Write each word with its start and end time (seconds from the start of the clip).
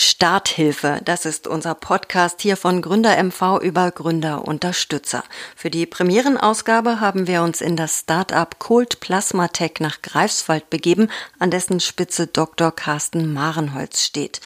Starthilfe, 0.00 1.00
das 1.04 1.26
ist 1.26 1.46
unser 1.46 1.74
Podcast 1.74 2.40
hier 2.40 2.56
von 2.56 2.80
Gründer 2.80 3.22
MV 3.22 3.60
über 3.60 3.90
Gründerunterstützer. 3.90 5.24
Für 5.54 5.70
die 5.70 5.84
Premierenausgabe 5.84 7.00
haben 7.00 7.26
wir 7.26 7.42
uns 7.42 7.60
in 7.60 7.76
das 7.76 8.00
Startup 8.00 8.58
Cold 8.58 9.00
Plasma 9.00 9.48
Tech 9.48 9.72
nach 9.80 10.00
Greifswald 10.00 10.70
begeben, 10.70 11.10
an 11.38 11.50
dessen 11.50 11.80
Spitze 11.80 12.26
Dr. 12.26 12.72
Carsten 12.72 13.32
Marenholz 13.32 14.02
steht. 14.02 14.40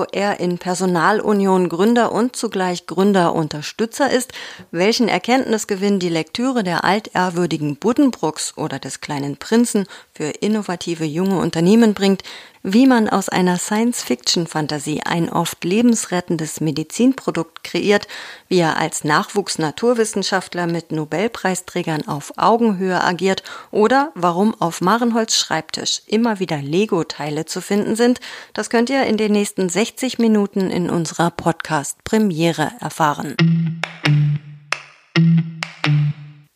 Wieso 0.00 0.06
er 0.12 0.40
in 0.40 0.58
Personalunion 0.58 1.68
Gründer 1.68 2.12
und 2.12 2.34
zugleich 2.34 2.86
Gründerunterstützer 2.86 4.10
ist, 4.10 4.32
welchen 4.70 5.08
Erkenntnisgewinn 5.08 5.98
die 5.98 6.08
Lektüre 6.08 6.64
der 6.64 6.84
altehrwürdigen 6.84 7.76
Buddenbrooks 7.76 8.56
oder 8.56 8.78
des 8.78 9.00
kleinen 9.00 9.36
Prinzen 9.36 9.86
für 10.14 10.24
innovative 10.24 11.04
junge 11.04 11.38
Unternehmen 11.38 11.92
bringt, 11.92 12.22
wie 12.62 12.86
man 12.86 13.08
aus 13.08 13.28
einer 13.28 13.58
Science-Fiction-Fantasie 13.58 15.02
ein 15.04 15.30
oft 15.30 15.64
lebensrettendes 15.64 16.60
Medizinprodukt 16.60 17.64
kreiert, 17.64 18.06
wie 18.48 18.58
er 18.58 18.76
als 18.76 19.04
Nachwuchs-Naturwissenschaftler 19.04 20.66
mit 20.66 20.92
Nobelpreisträgern 20.92 22.06
auf 22.06 22.32
Augenhöhe 22.36 23.02
agiert 23.02 23.42
oder 23.70 24.12
warum 24.14 24.54
auf 24.60 24.80
Marenholz 24.80 25.36
Schreibtisch 25.36 26.02
immer 26.06 26.38
wieder 26.38 26.58
Lego-Teile 26.58 27.46
zu 27.46 27.60
finden 27.60 27.96
sind, 27.96 28.20
das 28.52 28.70
könnt 28.70 28.90
ihr 28.90 29.04
in 29.04 29.16
den 29.16 29.32
nächsten 29.32 29.68
60 29.68 30.18
Minuten 30.18 30.70
in 30.70 30.90
unserer 30.90 31.30
Podcast-Premiere 31.30 32.72
erfahren. 32.80 33.36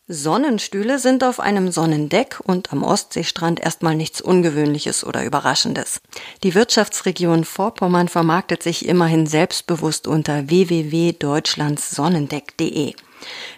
Sonnenstühle 0.07 0.99
sind 0.99 1.23
auf 1.23 1.39
einem 1.39 1.71
Sonnendeck 1.71 2.39
und 2.43 2.71
am 2.71 2.83
Ostseestrand 2.83 3.59
erstmal 3.59 3.95
nichts 3.95 4.21
Ungewöhnliches 4.21 5.03
oder 5.03 5.25
Überraschendes. 5.25 5.99
Die 6.43 6.53
Wirtschaftsregion 6.53 7.43
Vorpommern 7.43 8.07
vermarktet 8.07 8.61
sich 8.61 8.87
immerhin 8.87 9.25
selbstbewusst 9.25 10.05
unter 10.05 10.47
www.deutschlandssonnendeck.de. 10.47 12.93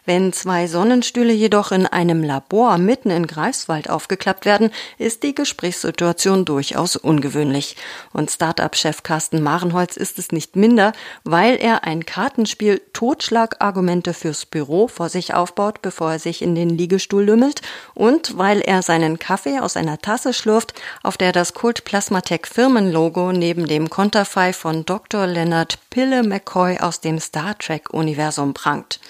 Wenn 0.07 0.31
zwei 0.31 0.67
Sonnenstühle 0.67 1.33
jedoch 1.33 1.73
in 1.73 1.85
einem 1.85 2.23
Labor 2.23 2.77
mitten 2.77 3.09
in 3.09 3.27
Greifswald 3.27 3.89
aufgeklappt 3.89 4.45
werden, 4.45 4.71
ist 4.97 5.21
die 5.21 5.35
Gesprächssituation 5.35 6.45
durchaus 6.45 6.95
ungewöhnlich. 6.95 7.75
Und 8.13 8.31
Start-up-Chef 8.31 9.03
Carsten 9.03 9.43
Marenholz 9.43 9.97
ist 9.97 10.17
es 10.17 10.31
nicht 10.31 10.55
minder, 10.55 10.93
weil 11.25 11.57
er 11.57 11.83
ein 11.83 12.05
Kartenspiel 12.05 12.81
Totschlagargumente 12.93 14.13
fürs 14.13 14.45
Büro 14.45 14.87
vor 14.87 15.09
sich 15.09 15.33
aufbaut, 15.33 15.81
bevor 15.81 16.13
er 16.13 16.19
sich 16.19 16.41
in 16.41 16.55
den 16.55 16.69
Liegestuhl 16.69 17.25
lümmelt 17.25 17.61
und 17.93 18.37
weil 18.37 18.61
er 18.61 18.83
seinen 18.83 19.19
Kaffee 19.19 19.59
aus 19.59 19.75
einer 19.75 19.97
Tasse 19.97 20.31
schlürft, 20.31 20.73
auf 21.03 21.17
der 21.17 21.33
das 21.33 21.53
Kult 21.53 21.83
Plasmatech 21.83 22.45
Firmenlogo 22.45 23.33
neben 23.33 23.67
dem 23.67 23.89
Konterfei 23.89 24.53
von 24.53 24.85
Dr. 24.85 25.27
Leonard 25.27 25.79
Pille 25.89 26.23
McCoy 26.23 26.79
aus 26.79 27.01
dem 27.01 27.19
Star 27.19 27.57
Trek 27.57 27.93
Universum 27.93 28.53
prangt. 28.53 29.01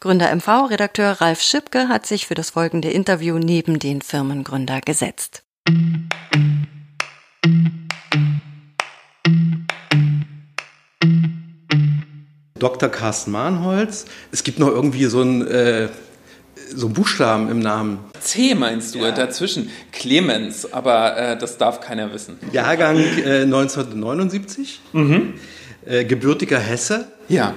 Gründer 0.00 0.30
MV-Redakteur 0.46 1.20
Ralf 1.20 1.42
Schipke 1.42 1.88
hat 1.88 2.06
sich 2.06 2.28
für 2.28 2.36
das 2.36 2.50
folgende 2.50 2.88
Interview 2.88 3.36
neben 3.36 3.80
den 3.80 4.00
Firmengründer 4.00 4.80
gesetzt. 4.80 5.42
Dr. 12.60 12.88
Carsten 12.88 13.32
Mahnholz. 13.32 14.04
Es 14.30 14.44
gibt 14.44 14.60
noch 14.60 14.68
irgendwie 14.68 15.06
so 15.06 15.20
ein 15.20 15.44
äh, 15.48 15.88
so 16.72 16.90
Buchstaben 16.90 17.50
im 17.50 17.58
Namen. 17.58 17.98
C 18.20 18.54
meinst 18.54 18.94
du 18.94 19.00
ja. 19.00 19.10
dazwischen? 19.10 19.68
Clemens, 19.90 20.72
aber 20.72 21.16
äh, 21.16 21.36
das 21.36 21.58
darf 21.58 21.80
keiner 21.80 22.12
wissen. 22.12 22.38
Jahrgang 22.52 22.98
äh, 22.98 23.42
1979, 23.42 24.80
mhm. 24.92 25.34
äh, 25.84 26.04
gebürtiger 26.04 26.60
Hesse. 26.60 27.08
Ja. 27.28 27.52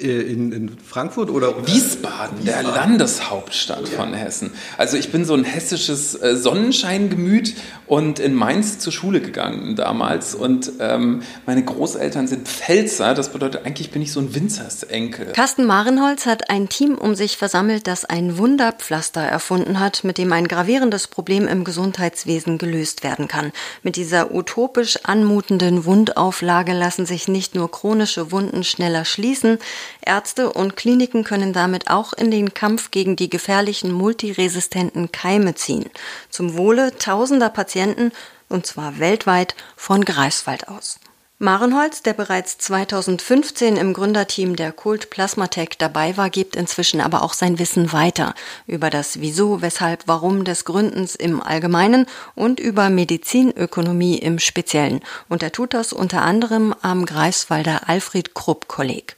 Äh, 0.00 0.22
in, 0.22 0.50
in, 0.50 0.78
Frankfurt 0.78 1.30
oder, 1.30 1.56
oder 1.56 1.66
Wiesbaden, 1.66 2.38
Wiesbaden, 2.38 2.44
der 2.44 2.62
Landeshauptstadt 2.62 3.88
ja. 3.88 3.96
von 3.96 4.12
Hessen. 4.12 4.50
Also 4.76 4.96
ich 4.96 5.12
bin 5.12 5.24
so 5.24 5.34
ein 5.34 5.44
hessisches 5.44 6.20
äh, 6.20 6.36
Sonnenscheingemüt 6.36 7.54
und 7.86 8.18
in 8.18 8.34
Mainz 8.34 8.78
zur 8.80 8.92
Schule 8.92 9.20
gegangen 9.20 9.76
damals 9.76 10.34
und 10.34 10.72
ähm, 10.80 11.22
meine 11.46 11.64
Großeltern 11.64 12.26
sind 12.26 12.48
Pfälzer, 12.48 13.14
das 13.14 13.30
bedeutet 13.30 13.64
eigentlich 13.64 13.90
bin 13.92 14.02
ich 14.02 14.10
so 14.10 14.20
ein 14.20 14.34
Winzersenkel. 14.34 15.26
Carsten 15.32 15.64
Marenholz 15.64 16.26
hat 16.26 16.50
ein 16.50 16.68
Team 16.68 16.96
um 16.96 17.14
sich 17.14 17.36
versammelt, 17.36 17.86
das 17.86 18.04
ein 18.04 18.36
Wunderpflaster 18.36 19.20
erfunden 19.20 19.78
hat, 19.78 20.02
mit 20.02 20.18
dem 20.18 20.32
ein 20.32 20.48
gravierendes 20.48 21.06
Problem 21.06 21.46
im 21.46 21.62
Gesundheitswesen 21.62 22.58
gelöst 22.58 23.04
werden 23.04 23.28
kann. 23.28 23.52
Mit 23.82 23.96
dieser 23.96 24.34
utopisch 24.34 24.98
anmutenden 25.04 25.84
Wundauflage 25.84 26.72
lassen 26.72 27.06
sich 27.06 27.28
nicht 27.28 27.54
nur 27.54 27.70
chronische 27.70 28.32
Wunden 28.32 28.64
schneller 28.64 29.04
schließen, 29.04 29.58
Ärzte 30.04 30.52
und 30.52 30.76
Kliniken 30.76 31.24
können 31.24 31.52
damit 31.52 31.90
auch 31.90 32.12
in 32.12 32.30
den 32.30 32.54
Kampf 32.54 32.90
gegen 32.90 33.16
die 33.16 33.30
gefährlichen 33.30 33.92
multiresistenten 33.92 35.12
Keime 35.12 35.54
ziehen. 35.54 35.90
Zum 36.30 36.56
Wohle 36.56 36.96
tausender 36.98 37.50
Patienten, 37.50 38.12
und 38.48 38.66
zwar 38.66 38.98
weltweit, 38.98 39.54
von 39.76 40.04
Greifswald 40.04 40.68
aus. 40.68 40.98
Marenholz, 41.40 42.02
der 42.02 42.12
bereits 42.12 42.58
2015 42.58 43.76
im 43.76 43.92
Gründerteam 43.92 44.54
der 44.54 44.70
Kult 44.70 45.10
Plasmatech 45.10 45.70
dabei 45.78 46.16
war, 46.16 46.30
gibt 46.30 46.54
inzwischen 46.54 47.00
aber 47.00 47.22
auch 47.22 47.34
sein 47.34 47.58
Wissen 47.58 47.92
weiter 47.92 48.34
über 48.68 48.88
das 48.88 49.20
Wieso, 49.20 49.60
Weshalb, 49.60 50.04
Warum 50.06 50.44
des 50.44 50.64
Gründens 50.64 51.16
im 51.16 51.42
Allgemeinen 51.42 52.06
und 52.36 52.60
über 52.60 52.88
Medizinökonomie 52.88 54.16
im 54.16 54.38
Speziellen. 54.38 55.00
Und 55.28 55.42
er 55.42 55.50
tut 55.50 55.74
das 55.74 55.92
unter 55.92 56.22
anderem 56.22 56.72
am 56.82 57.04
Greifswalder 57.04 57.88
Alfred 57.88 58.34
Krupp 58.34 58.68
Kolleg 58.68 59.16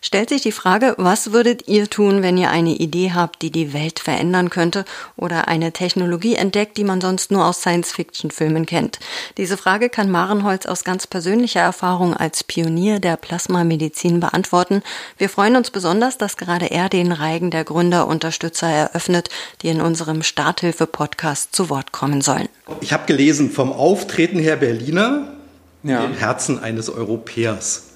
stellt 0.00 0.28
sich 0.28 0.42
die 0.42 0.52
Frage, 0.52 0.94
was 0.98 1.32
würdet 1.32 1.68
ihr 1.68 1.88
tun, 1.88 2.22
wenn 2.22 2.36
ihr 2.36 2.50
eine 2.50 2.74
Idee 2.74 3.12
habt, 3.14 3.42
die 3.42 3.50
die 3.50 3.72
Welt 3.72 3.98
verändern 3.98 4.50
könnte 4.50 4.84
oder 5.16 5.48
eine 5.48 5.72
Technologie 5.72 6.34
entdeckt, 6.34 6.76
die 6.76 6.84
man 6.84 7.00
sonst 7.00 7.30
nur 7.30 7.44
aus 7.44 7.60
Science-Fiction-Filmen 7.60 8.66
kennt? 8.66 8.98
Diese 9.36 9.56
Frage 9.56 9.88
kann 9.88 10.10
Marenholz 10.10 10.66
aus 10.66 10.84
ganz 10.84 11.06
persönlicher 11.06 11.60
Erfahrung 11.60 12.14
als 12.14 12.44
Pionier 12.44 13.00
der 13.00 13.16
Plasmamedizin 13.16 14.20
beantworten. 14.20 14.82
Wir 15.18 15.28
freuen 15.28 15.56
uns 15.56 15.70
besonders, 15.70 16.18
dass 16.18 16.36
gerade 16.36 16.70
er 16.70 16.88
den 16.88 17.12
Reigen 17.12 17.50
der 17.50 17.64
Gründerunterstützer 17.64 18.68
eröffnet, 18.68 19.28
die 19.62 19.68
in 19.68 19.80
unserem 19.80 20.22
Starthilfe-Podcast 20.22 21.54
zu 21.54 21.70
Wort 21.70 21.92
kommen 21.92 22.20
sollen. 22.20 22.48
Ich 22.80 22.92
habe 22.92 23.06
gelesen, 23.06 23.50
vom 23.50 23.72
Auftreten 23.72 24.38
her 24.38 24.56
Berliner, 24.56 25.34
ja. 25.82 26.04
im 26.04 26.14
Herzen 26.14 26.58
eines 26.62 26.90
Europäers. 26.90 27.89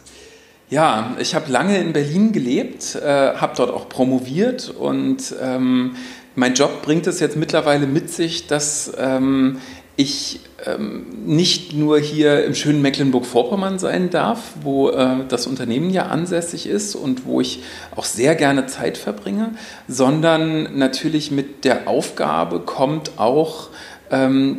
Ja, 0.71 1.15
ich 1.19 1.35
habe 1.35 1.53
lange 1.53 1.79
in 1.79 1.93
Berlin 1.93 2.33
gelebt, 2.33 2.95
äh, 2.95 3.35
habe 3.35 3.53
dort 3.57 3.71
auch 3.71 3.89
promoviert 3.89 4.71
und 4.71 5.35
ähm, 5.41 5.95
mein 6.35 6.55
Job 6.55 6.83
bringt 6.83 7.07
es 7.07 7.21
jetzt 7.21 7.37
mittlerweile 7.37 7.87
mit 7.87 8.11
sich, 8.11 8.47
dass 8.47 8.93
ähm, 8.99 9.61
ich 9.97 10.41
ähm, 10.67 11.07
nicht 11.27 11.75
nur 11.75 12.01
hier 12.01 12.45
im 12.45 12.55
schönen 12.55 12.83
Mecklenburg-Vorpommern 12.83 13.79
sein 13.79 14.11
darf, 14.11 14.41
wo 14.63 14.89
äh, 14.89 15.19
das 15.29 15.47
Unternehmen 15.47 15.91
ja 15.91 16.07
ansässig 16.07 16.67
ist 16.67 16.97
und 16.97 17.27
wo 17.27 17.41
ich 17.41 17.63
auch 17.95 18.05
sehr 18.05 18.35
gerne 18.35 18.67
Zeit 18.67 18.99
verbringe, 18.99 19.53
sondern 19.87 20.77
natürlich 20.77 21.31
mit 21.31 21.65
der 21.65 21.87
Aufgabe 21.87 22.61
kommt 22.61 23.13
auch 23.19 23.69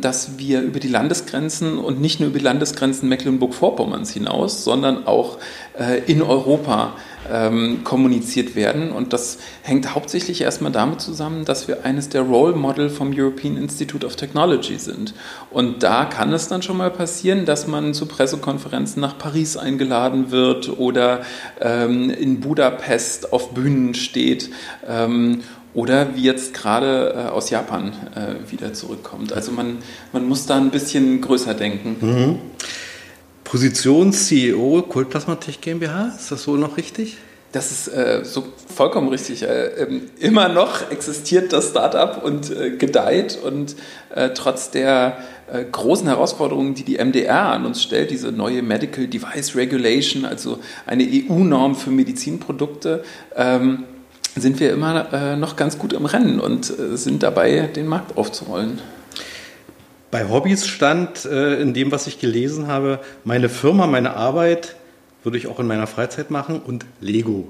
dass 0.00 0.38
wir 0.38 0.62
über 0.62 0.80
die 0.80 0.88
Landesgrenzen 0.88 1.78
und 1.78 2.00
nicht 2.00 2.20
nur 2.20 2.28
über 2.28 2.38
die 2.38 2.44
Landesgrenzen 2.44 3.08
Mecklenburg-Vorpommerns 3.08 4.10
hinaus, 4.10 4.64
sondern 4.64 5.06
auch 5.06 5.38
äh, 5.78 6.00
in 6.10 6.22
Europa 6.22 6.94
ähm, 7.30 7.84
kommuniziert 7.84 8.54
werden. 8.54 8.90
Und 8.92 9.12
das 9.12 9.38
hängt 9.62 9.94
hauptsächlich 9.94 10.40
erstmal 10.40 10.72
damit 10.72 11.00
zusammen, 11.00 11.44
dass 11.44 11.68
wir 11.68 11.84
eines 11.84 12.08
der 12.08 12.22
Role 12.22 12.54
Model 12.54 12.88
vom 12.88 13.12
European 13.14 13.56
Institute 13.56 14.06
of 14.06 14.16
Technology 14.16 14.78
sind. 14.78 15.14
Und 15.50 15.82
da 15.82 16.04
kann 16.04 16.32
es 16.32 16.48
dann 16.48 16.62
schon 16.62 16.76
mal 16.76 16.90
passieren, 16.90 17.44
dass 17.44 17.66
man 17.66 17.94
zu 17.94 18.06
Pressekonferenzen 18.06 19.00
nach 19.00 19.18
Paris 19.18 19.56
eingeladen 19.56 20.30
wird 20.30 20.78
oder 20.78 21.22
ähm, 21.60 22.10
in 22.10 22.40
Budapest 22.40 23.32
auf 23.32 23.54
Bühnen 23.54 23.94
steht. 23.94 24.50
Ähm, 24.86 25.42
oder 25.76 26.16
wie 26.16 26.22
jetzt 26.22 26.54
gerade 26.54 27.14
äh, 27.14 27.28
aus 27.28 27.50
Japan 27.50 27.92
äh, 28.14 28.50
wieder 28.50 28.72
zurückkommt. 28.72 29.34
Also 29.34 29.52
man, 29.52 29.78
man 30.12 30.26
muss 30.26 30.46
da 30.46 30.56
ein 30.56 30.70
bisschen 30.70 31.20
größer 31.20 31.52
denken. 31.52 31.96
Mhm. 32.00 32.38
Position 33.44 34.12
CEO 34.12 34.82
Kultplasmatech 34.88 35.60
GmbH, 35.60 36.14
ist 36.16 36.32
das 36.32 36.42
so 36.42 36.56
noch 36.56 36.78
richtig? 36.78 37.18
Das 37.52 37.70
ist 37.70 37.88
äh, 37.88 38.24
so 38.24 38.44
vollkommen 38.74 39.08
richtig. 39.08 39.42
Äh, 39.42 39.66
ähm, 39.82 40.02
immer 40.18 40.48
noch 40.48 40.90
existiert 40.90 41.52
das 41.52 41.68
Startup 41.70 42.24
und 42.24 42.50
äh, 42.50 42.70
gedeiht 42.70 43.38
und 43.42 43.76
äh, 44.14 44.30
trotz 44.30 44.70
der 44.70 45.18
äh, 45.52 45.62
großen 45.62 46.08
Herausforderungen, 46.08 46.74
die 46.74 46.84
die 46.84 46.96
MDR 46.96 47.50
an 47.50 47.66
uns 47.66 47.82
stellt, 47.82 48.10
diese 48.10 48.32
neue 48.32 48.62
Medical 48.62 49.06
Device 49.06 49.54
Regulation, 49.54 50.24
also 50.24 50.58
eine 50.86 51.04
EU-Norm 51.04 51.76
für 51.76 51.90
Medizinprodukte, 51.90 53.04
ähm, 53.36 53.84
sind 54.40 54.60
wir 54.60 54.72
immer 54.72 55.12
äh, 55.12 55.36
noch 55.36 55.56
ganz 55.56 55.78
gut 55.78 55.92
im 55.92 56.06
Rennen 56.06 56.40
und 56.40 56.64
sind 56.66 57.22
dabei, 57.22 57.68
den 57.74 57.86
Markt 57.86 58.16
aufzurollen. 58.16 58.80
Bei 60.10 60.28
Hobbys 60.28 60.66
stand 60.66 61.24
in 61.24 61.74
dem, 61.74 61.90
was 61.90 62.06
ich 62.06 62.20
gelesen 62.20 62.68
habe, 62.68 63.00
meine 63.24 63.48
Firma, 63.48 63.86
meine 63.86 64.14
Arbeit 64.14 64.76
würde 65.26 65.36
ich 65.38 65.48
auch 65.48 65.58
in 65.58 65.66
meiner 65.66 65.88
Freizeit 65.88 66.30
machen 66.30 66.60
und 66.64 66.86
Lego. 67.00 67.48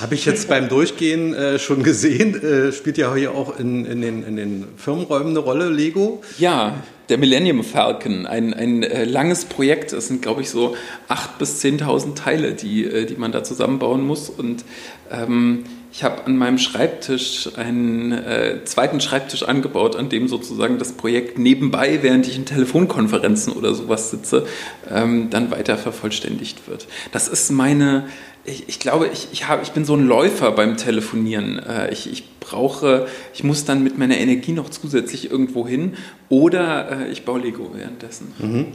Habe 0.00 0.16
ich 0.16 0.24
jetzt 0.24 0.48
beim 0.48 0.68
Durchgehen 0.68 1.34
äh, 1.34 1.58
schon 1.60 1.84
gesehen, 1.84 2.34
äh, 2.42 2.72
spielt 2.72 2.98
ja 2.98 3.14
hier 3.14 3.32
auch 3.32 3.58
in, 3.60 3.84
in, 3.84 4.00
den, 4.02 4.24
in 4.24 4.36
den 4.36 4.64
Firmenräumen 4.76 5.28
eine 5.28 5.38
Rolle, 5.38 5.68
Lego. 5.68 6.22
Ja, 6.38 6.82
der 7.08 7.18
Millennium 7.18 7.62
Falcon, 7.62 8.26
ein, 8.26 8.52
ein 8.54 8.82
äh, 8.82 9.04
langes 9.04 9.44
Projekt. 9.44 9.92
Es 9.92 10.08
sind, 10.08 10.20
glaube 10.20 10.40
ich, 10.40 10.50
so 10.50 10.74
8.000 11.08 11.38
bis 11.38 11.62
10.000 11.62 12.14
Teile, 12.16 12.54
die, 12.54 12.84
äh, 12.84 13.06
die 13.06 13.14
man 13.14 13.30
da 13.30 13.44
zusammenbauen 13.44 14.04
muss. 14.04 14.28
Und 14.28 14.64
ähm, 15.12 15.64
ich 15.92 16.02
habe 16.04 16.24
an 16.24 16.38
meinem 16.38 16.56
Schreibtisch 16.56 17.50
einen 17.56 18.12
äh, 18.12 18.64
zweiten 18.64 19.00
Schreibtisch 19.00 19.42
angebaut, 19.42 19.94
an 19.94 20.08
dem 20.08 20.26
sozusagen 20.26 20.78
das 20.78 20.92
Projekt 20.92 21.38
nebenbei, 21.38 21.98
während 22.00 22.26
ich 22.26 22.36
in 22.36 22.46
Telefonkonferenzen 22.46 23.52
oder 23.52 23.74
sowas 23.74 24.10
sitze, 24.10 24.46
ähm, 24.90 25.28
dann 25.28 25.50
weiter 25.50 25.76
vervollständigt 25.76 26.66
wird. 26.66 26.86
Das 27.12 27.28
ist 27.28 27.50
meine, 27.50 28.06
ich, 28.46 28.68
ich 28.68 28.78
glaube, 28.80 29.10
ich, 29.12 29.28
ich, 29.32 29.48
hab, 29.48 29.62
ich 29.62 29.72
bin 29.72 29.84
so 29.84 29.94
ein 29.94 30.06
Läufer 30.06 30.52
beim 30.52 30.78
Telefonieren. 30.78 31.58
Äh, 31.58 31.92
ich, 31.92 32.10
ich 32.10 32.24
brauche, 32.40 33.06
ich 33.34 33.44
muss 33.44 33.66
dann 33.66 33.84
mit 33.84 33.98
meiner 33.98 34.16
Energie 34.16 34.52
noch 34.52 34.70
zusätzlich 34.70 35.30
irgendwo 35.30 35.68
hin 35.68 35.96
oder 36.30 37.02
äh, 37.02 37.12
ich 37.12 37.26
baue 37.26 37.40
Lego 37.40 37.70
währenddessen. 37.74 38.32
Mhm. 38.38 38.66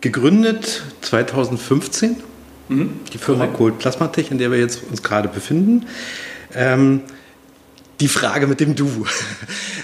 Gegründet 0.00 0.84
2015 1.00 2.16
Mhm. 2.70 3.00
Die 3.12 3.18
Firma 3.18 3.46
Cold 3.46 3.78
Plasmatech, 3.78 4.30
in 4.30 4.38
der 4.38 4.50
wir 4.50 4.58
jetzt 4.58 4.82
uns 4.88 5.02
gerade 5.02 5.28
befinden. 5.28 5.86
Ähm, 6.54 7.02
die 8.00 8.08
Frage 8.08 8.46
mit 8.46 8.60
dem 8.60 8.74
Du. 8.74 9.06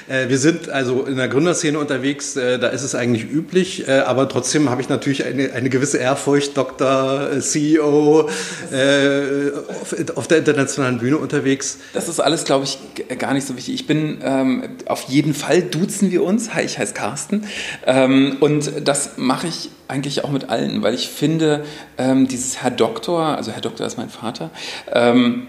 Äh, 0.08 0.28
wir 0.28 0.38
sind 0.38 0.68
also 0.68 1.02
in 1.02 1.16
der 1.16 1.26
Gründerszene 1.26 1.80
unterwegs, 1.80 2.36
äh, 2.36 2.60
da 2.60 2.68
ist 2.68 2.84
es 2.84 2.94
eigentlich 2.94 3.28
üblich, 3.28 3.88
äh, 3.88 3.98
aber 3.98 4.28
trotzdem 4.28 4.70
habe 4.70 4.80
ich 4.80 4.88
natürlich 4.88 5.24
eine, 5.24 5.52
eine 5.52 5.68
gewisse 5.68 5.98
Ehrfurcht, 5.98 6.56
Doktor, 6.56 7.40
CEO, 7.40 8.30
auf, 10.14 10.28
der 10.28 10.38
internationalen 10.38 10.98
Bühne 10.98 11.16
unterwegs. 11.18 11.78
Das 11.92 12.08
ist 12.08 12.20
alles, 12.20 12.44
glaube 12.44 12.66
ich, 12.66 12.78
gar 13.18 13.34
nicht 13.34 13.48
so 13.48 13.56
wichtig. 13.56 13.74
Ich 13.74 13.88
bin 13.88 14.18
ähm, 14.22 14.76
auf 14.86 15.08
jeden 15.08 15.34
Fall, 15.34 15.62
duzen 15.62 16.12
wir 16.12 16.22
uns. 16.22 16.54
Hi, 16.54 16.62
ich 16.62 16.78
heiße 16.78 16.94
Carsten. 16.94 17.44
Ähm, 17.84 18.36
und 18.38 18.70
das 18.84 19.16
mache 19.16 19.48
ich 19.48 19.70
eigentlich 19.88 20.22
auch 20.22 20.30
mit 20.30 20.48
allen, 20.48 20.82
weil 20.84 20.94
ich 20.94 21.08
finde, 21.08 21.64
ähm, 21.98 22.28
dieses 22.28 22.62
Herr 22.62 22.70
Doktor, 22.70 23.36
also 23.36 23.50
Herr 23.50 23.60
Doktor 23.60 23.88
ist 23.88 23.96
mein 23.96 24.10
Vater, 24.10 24.50
ähm, 24.92 25.48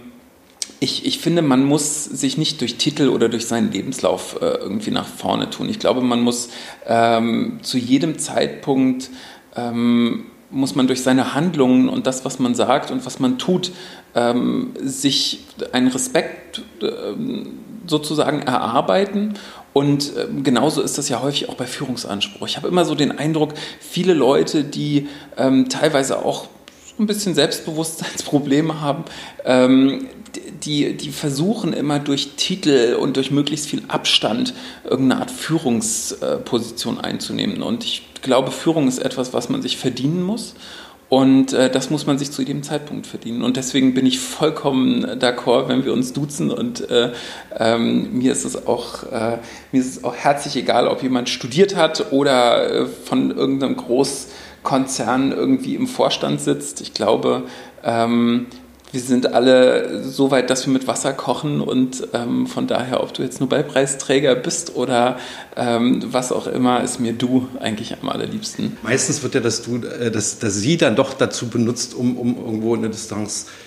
ich, 0.80 1.06
ich 1.06 1.20
finde, 1.20 1.42
man 1.42 1.64
muss 1.64 2.06
sich 2.06 2.38
nicht 2.38 2.62
durch 2.62 2.76
Titel 2.76 3.10
oder 3.10 3.30
durch 3.30 3.48
seinen 3.48 3.72
Lebenslauf 3.72 4.38
äh, 4.42 4.46
irgendwie 4.46 4.92
nach 4.92 5.08
vorne 5.08 5.50
tun. 5.50 5.70
Ich 5.70 5.80
glaube, 5.80 6.02
man 6.02 6.22
muss 6.22 6.50
ähm, 6.86 7.60
zu 7.64 7.78
jedem 7.78 8.20
Zeitpunkt 8.20 9.10
ähm, 9.56 10.26
muss 10.50 10.76
man 10.76 10.88
durch 10.88 11.02
seine 11.02 11.34
Handlungen 11.34 11.90
und 11.90 12.08
das, 12.08 12.24
was 12.24 12.40
man 12.40 12.56
sagt 12.56 12.92
und 12.92 13.06
was 13.06 13.20
man 13.20 13.38
tut, 13.38 13.72
ähm, 14.16 14.72
sich 14.82 15.46
einen 15.74 15.88
Respekt 15.90 16.62
ähm, 16.82 17.60
sozusagen 17.86 18.42
erarbeiten. 18.42 19.34
Und 19.74 20.14
ähm, 20.18 20.44
genauso 20.44 20.82
ist 20.82 20.98
das 20.98 21.10
ja 21.10 21.22
häufig 21.22 21.50
auch 21.50 21.56
bei 21.56 21.66
Führungsanspruch. 21.66 22.48
Ich 22.48 22.58
habe 22.58 22.68
immer 22.68 22.86
so 22.86 22.96
den 22.96 23.18
Eindruck, 23.18 23.54
viele 23.80 24.14
Leute, 24.14 24.64
die 24.64 25.08
ähm, 25.38 25.70
teilweise 25.70 26.24
auch 26.24 26.48
ein 27.00 27.06
bisschen 27.06 27.36
Selbstbewusstseinsprobleme 27.36 28.82
haben, 28.82 29.04
ähm, 29.46 30.08
die, 30.64 30.96
die 30.96 31.12
versuchen 31.12 31.74
immer 31.74 32.00
durch 32.00 32.36
Titel 32.38 32.98
und 33.00 33.18
durch 33.18 33.32
möglichst 33.32 33.68
viel 33.68 33.84
Abstand 33.88 34.54
irgendeine 34.84 35.22
Art 35.22 35.32
Führungsposition 35.32 37.00
einzunehmen. 37.00 37.62
Und 37.62 37.84
ich 37.84 38.08
glaube, 38.22 38.52
Führung 38.52 38.88
ist 38.88 39.00
etwas, 39.00 39.34
was 39.34 39.50
man 39.50 39.62
sich 39.62 39.78
verdienen 39.78 40.24
muss. 40.24 40.56
Und 41.10 41.54
äh, 41.54 41.70
das 41.70 41.90
muss 41.90 42.06
man 42.06 42.18
sich 42.18 42.32
zu 42.32 42.42
jedem 42.42 42.64
Zeitpunkt 42.64 43.08
verdienen. 43.08 43.42
Und 43.42 43.56
deswegen 43.56 43.94
bin 43.94 44.06
ich 44.06 44.20
vollkommen 44.20 45.06
d'accord, 45.06 45.70
wenn 45.70 45.86
wir 45.86 45.94
uns 45.94 46.12
duzen. 46.12 46.52
Und 46.52 46.90
äh, 46.90 47.12
ähm, 47.58 48.18
mir 48.18 48.34
ist 48.34 48.44
es 48.44 48.68
auch 48.68 49.04
äh, 49.04 49.38
mir 49.72 49.80
ist 49.80 49.98
es 49.98 50.04
auch 50.04 50.16
herzlich 50.16 50.58
egal, 50.58 50.88
ob 50.88 51.02
jemand 51.04 51.30
studiert 51.30 51.78
hat 51.78 52.12
oder 52.12 52.70
äh, 52.70 52.86
von 52.88 53.32
irgendeinem 53.32 53.78
Großkonzern 53.78 55.32
irgendwie 55.32 55.76
im 55.76 55.88
Vorstand 55.88 56.42
sitzt. 56.42 56.82
Ich 56.82 56.94
glaube, 56.94 57.44
ähm, 57.86 58.48
wir 58.92 59.02
sind 59.02 59.34
alle 59.34 60.04
so 60.04 60.32
weit, 60.32 60.50
dass 60.50 60.66
wir 60.66 60.74
mit 60.74 60.88
Wasser 60.88 61.14
kochen 61.14 61.62
und 61.62 62.08
ähm, 62.14 62.48
von 62.48 62.68
daher, 62.68 63.04
ob 63.04 63.14
du 63.14 63.22
jetzt 63.22 63.42
Nobelpreisträger 63.42 64.36
bist 64.36 64.76
oder 64.76 65.18
ähm, 65.56 66.04
was 66.08 66.32
auch 66.32 66.48
immer, 66.48 66.84
ist 66.84 67.00
mir 67.00 67.14
du 67.14 67.48
eigentlich 67.60 67.98
am 68.02 68.10
allerliebsten. 68.10 68.78
Meistens 68.84 69.24
wird 69.24 69.36
ja 69.36 69.42
das 69.42 69.62
du, 69.62 69.78
äh, 69.78 70.10
das, 70.10 70.40
das 70.40 70.56
sie 70.56 70.78
dann 70.78 70.96
doch 70.96 71.14
dazu 71.14 71.50
benutzt, 71.50 71.94
um, 71.96 72.18
um 72.18 72.38
irgendwo 72.38 72.76
eine 72.76 72.90
Distanz 72.90 73.48
äh, 73.48 73.67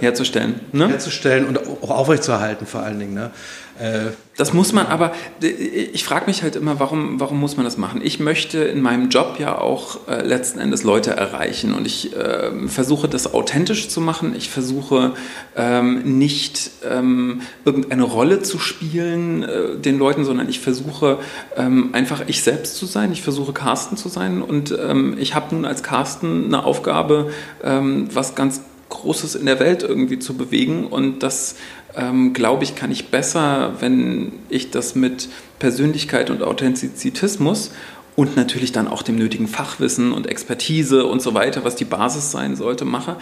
herzustellen. 0.00 0.60
Ne? 0.72 0.88
Herzustellen 0.88 1.46
und 1.46 1.58
auch 1.82 1.90
aufrechtzuerhalten 1.90 2.66
vor 2.66 2.82
allen 2.82 2.98
Dingen. 2.98 3.14
Ne? 3.14 3.30
Äh, 3.78 4.12
das 4.36 4.52
muss 4.52 4.72
man 4.72 4.86
aber, 4.86 5.12
ich 5.40 6.04
frage 6.04 6.26
mich 6.26 6.42
halt 6.42 6.56
immer, 6.56 6.80
warum, 6.80 7.20
warum 7.20 7.38
muss 7.38 7.56
man 7.56 7.64
das 7.64 7.76
machen? 7.76 8.00
Ich 8.02 8.18
möchte 8.18 8.58
in 8.58 8.82
meinem 8.82 9.08
Job 9.08 9.36
ja 9.38 9.58
auch 9.58 10.08
äh, 10.08 10.22
letzten 10.22 10.58
Endes 10.58 10.82
Leute 10.82 11.12
erreichen 11.12 11.72
und 11.72 11.86
ich 11.86 12.16
äh, 12.16 12.68
versuche 12.68 13.08
das 13.08 13.32
authentisch 13.32 13.88
zu 13.88 14.00
machen. 14.00 14.34
Ich 14.36 14.50
versuche 14.50 15.12
ähm, 15.56 16.18
nicht 16.18 16.70
ähm, 16.88 17.42
irgendeine 17.64 18.02
Rolle 18.02 18.42
zu 18.42 18.58
spielen 18.58 19.44
äh, 19.44 19.76
den 19.76 19.98
Leuten, 19.98 20.24
sondern 20.24 20.48
ich 20.48 20.58
versuche 20.58 21.18
ähm, 21.56 21.90
einfach 21.92 22.22
ich 22.26 22.42
selbst 22.42 22.76
zu 22.76 22.86
sein. 22.86 23.12
Ich 23.12 23.22
versuche 23.22 23.52
Carsten 23.52 23.96
zu 23.96 24.08
sein 24.08 24.42
und 24.42 24.76
ähm, 24.76 25.16
ich 25.18 25.36
habe 25.36 25.54
nun 25.54 25.64
als 25.64 25.84
Carsten 25.84 26.46
eine 26.46 26.64
Aufgabe, 26.64 27.30
ähm, 27.62 28.08
was 28.12 28.34
ganz 28.34 28.62
Großes 28.88 29.34
in 29.34 29.46
der 29.46 29.60
Welt 29.60 29.82
irgendwie 29.82 30.18
zu 30.18 30.34
bewegen 30.36 30.86
und 30.86 31.22
das 31.22 31.56
ähm, 31.96 32.32
glaube 32.32 32.64
ich, 32.64 32.74
kann 32.74 32.90
ich 32.90 33.08
besser, 33.08 33.74
wenn 33.80 34.32
ich 34.48 34.70
das 34.70 34.94
mit 34.94 35.28
Persönlichkeit 35.58 36.30
und 36.30 36.42
Authentizismus 36.42 37.70
und 38.16 38.36
natürlich 38.36 38.72
dann 38.72 38.86
auch 38.86 39.02
dem 39.02 39.16
nötigen 39.16 39.48
Fachwissen 39.48 40.12
und 40.12 40.28
Expertise 40.28 41.06
und 41.06 41.20
so 41.20 41.34
weiter, 41.34 41.64
was 41.64 41.74
die 41.74 41.84
Basis 41.84 42.30
sein 42.30 42.54
sollte, 42.54 42.84
mache. 42.84 43.16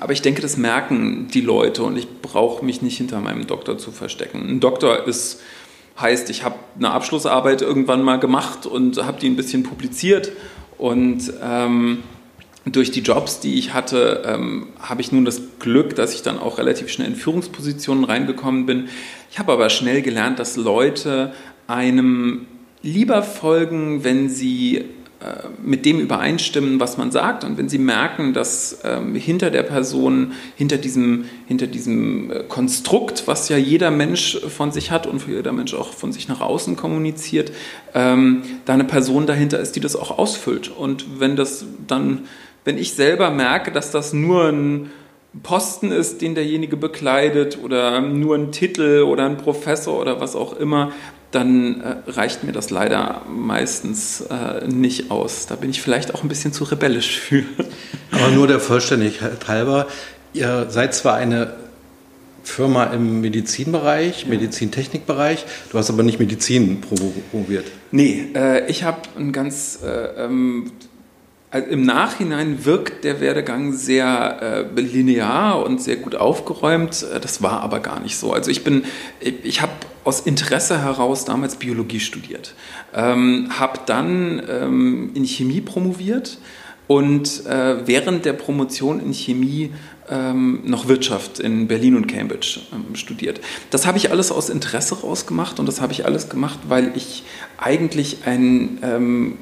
Aber 0.00 0.12
ich 0.12 0.22
denke, 0.22 0.42
das 0.42 0.56
merken 0.56 1.28
die 1.28 1.40
Leute 1.40 1.82
und 1.82 1.96
ich 1.96 2.20
brauche 2.20 2.64
mich 2.64 2.82
nicht 2.82 2.98
hinter 2.98 3.20
meinem 3.20 3.46
Doktor 3.46 3.78
zu 3.78 3.92
verstecken. 3.92 4.46
Ein 4.46 4.60
Doktor 4.60 5.06
ist, 5.06 5.40
heißt, 5.98 6.28
ich 6.28 6.44
habe 6.44 6.56
eine 6.76 6.90
Abschlussarbeit 6.90 7.62
irgendwann 7.62 8.02
mal 8.02 8.18
gemacht 8.18 8.66
und 8.66 9.02
habe 9.02 9.18
die 9.18 9.28
ein 9.28 9.36
bisschen 9.36 9.62
publiziert 9.62 10.32
und 10.76 11.32
ähm, 11.42 12.02
durch 12.66 12.90
die 12.90 13.00
Jobs, 13.00 13.40
die 13.40 13.58
ich 13.58 13.74
hatte, 13.74 14.22
ähm, 14.26 14.66
habe 14.80 15.00
ich 15.00 15.12
nun 15.12 15.24
das 15.24 15.40
Glück, 15.60 15.94
dass 15.94 16.14
ich 16.14 16.22
dann 16.22 16.38
auch 16.38 16.58
relativ 16.58 16.88
schnell 16.88 17.08
in 17.08 17.14
Führungspositionen 17.14 18.04
reingekommen 18.04 18.66
bin. 18.66 18.88
Ich 19.30 19.38
habe 19.38 19.52
aber 19.52 19.70
schnell 19.70 20.02
gelernt, 20.02 20.38
dass 20.38 20.56
Leute 20.56 21.32
einem 21.68 22.46
lieber 22.82 23.22
folgen, 23.22 24.04
wenn 24.04 24.28
sie 24.28 24.84
äh, 25.18 25.48
mit 25.64 25.86
dem 25.86 25.98
übereinstimmen, 25.98 26.78
was 26.78 26.98
man 26.98 27.10
sagt 27.10 27.42
und 27.42 27.56
wenn 27.56 27.68
sie 27.68 27.78
merken, 27.78 28.34
dass 28.34 28.80
ähm, 28.84 29.14
hinter 29.14 29.50
der 29.50 29.62
Person, 29.62 30.32
hinter 30.56 30.76
diesem, 30.76 31.24
hinter 31.46 31.66
diesem 31.66 32.30
äh, 32.30 32.42
Konstrukt, 32.48 33.22
was 33.26 33.48
ja 33.48 33.56
jeder 33.56 33.90
Mensch 33.90 34.38
von 34.48 34.72
sich 34.72 34.90
hat 34.90 35.06
und 35.06 35.20
für 35.20 35.32
jeder 35.32 35.52
Mensch 35.52 35.72
auch 35.72 35.94
von 35.94 36.12
sich 36.12 36.28
nach 36.28 36.40
außen 36.40 36.76
kommuniziert, 36.76 37.50
ähm, 37.94 38.42
da 38.66 38.74
eine 38.74 38.84
Person 38.84 39.26
dahinter 39.26 39.58
ist, 39.58 39.76
die 39.76 39.80
das 39.80 39.96
auch 39.96 40.18
ausfüllt. 40.18 40.68
Und 40.68 41.20
wenn 41.20 41.34
das 41.34 41.64
dann 41.86 42.24
wenn 42.66 42.78
ich 42.78 42.94
selber 42.94 43.30
merke, 43.30 43.70
dass 43.70 43.92
das 43.92 44.12
nur 44.12 44.48
ein 44.48 44.90
Posten 45.42 45.92
ist, 45.92 46.20
den 46.20 46.34
derjenige 46.34 46.76
bekleidet 46.76 47.58
oder 47.62 48.00
nur 48.00 48.34
ein 48.36 48.50
Titel 48.52 49.02
oder 49.02 49.24
ein 49.24 49.36
Professor 49.36 50.00
oder 50.00 50.20
was 50.20 50.34
auch 50.34 50.56
immer, 50.56 50.92
dann 51.30 51.80
äh, 51.80 52.10
reicht 52.10 52.42
mir 52.42 52.52
das 52.52 52.70
leider 52.70 53.22
meistens 53.28 54.22
äh, 54.22 54.66
nicht 54.66 55.10
aus. 55.10 55.46
Da 55.46 55.54
bin 55.54 55.70
ich 55.70 55.80
vielleicht 55.80 56.14
auch 56.14 56.22
ein 56.22 56.28
bisschen 56.28 56.52
zu 56.52 56.64
rebellisch 56.64 57.20
für. 57.20 57.44
Aber 58.10 58.30
nur 58.30 58.48
der 58.48 58.58
Vollständigkeit 58.58 59.46
halber, 59.46 59.86
ihr 60.32 60.66
seid 60.68 60.94
zwar 60.94 61.14
eine 61.14 61.54
Firma 62.42 62.84
im 62.84 63.20
Medizinbereich, 63.20 64.22
ja. 64.22 64.28
Medizintechnikbereich, 64.28 65.44
du 65.70 65.78
hast 65.78 65.90
aber 65.90 66.02
nicht 66.02 66.18
Medizin 66.18 66.80
promoviert. 66.80 67.66
Nee, 67.90 68.28
äh, 68.34 68.68
ich 68.70 68.84
habe 68.84 69.02
ein 69.16 69.32
ganz 69.32 69.80
äh, 69.84 70.24
ähm, 70.24 70.70
also 71.50 71.68
im 71.68 71.82
Nachhinein 71.82 72.64
wirkt 72.64 73.04
der 73.04 73.20
Werdegang 73.20 73.72
sehr 73.72 74.66
äh, 74.76 74.80
linear 74.80 75.64
und 75.64 75.80
sehr 75.80 75.96
gut 75.96 76.14
aufgeräumt. 76.16 77.06
Äh, 77.14 77.20
das 77.20 77.42
war 77.42 77.60
aber 77.60 77.80
gar 77.80 78.00
nicht 78.00 78.16
so. 78.16 78.32
Also 78.32 78.50
ich 78.50 78.64
bin, 78.64 78.84
ich, 79.20 79.44
ich 79.44 79.62
habe 79.62 79.72
aus 80.04 80.20
Interesse 80.20 80.82
heraus 80.82 81.24
damals 81.24 81.56
Biologie 81.56 82.00
studiert, 82.00 82.54
ähm, 82.94 83.48
habe 83.58 83.80
dann 83.86 84.42
ähm, 84.48 85.10
in 85.14 85.24
Chemie 85.24 85.60
promoviert 85.60 86.38
und 86.86 87.44
äh, 87.46 87.86
während 87.86 88.24
der 88.24 88.32
Promotion 88.32 89.00
in 89.00 89.12
Chemie 89.12 89.72
ähm, 90.08 90.60
noch 90.64 90.86
Wirtschaft 90.86 91.40
in 91.40 91.66
Berlin 91.66 91.96
und 91.96 92.06
Cambridge 92.06 92.60
ähm, 92.72 92.94
studiert. 92.94 93.40
Das 93.70 93.86
habe 93.86 93.98
ich 93.98 94.10
alles 94.10 94.30
aus 94.30 94.48
Interesse 94.48 95.00
rausgemacht 95.00 95.58
und 95.58 95.66
das 95.66 95.80
habe 95.80 95.92
ich 95.92 96.04
alles 96.04 96.28
gemacht, 96.28 96.60
weil 96.68 96.92
ich 96.94 97.24
eigentlich 97.58 98.18
ein 98.24 98.78
ähm, 98.82 99.38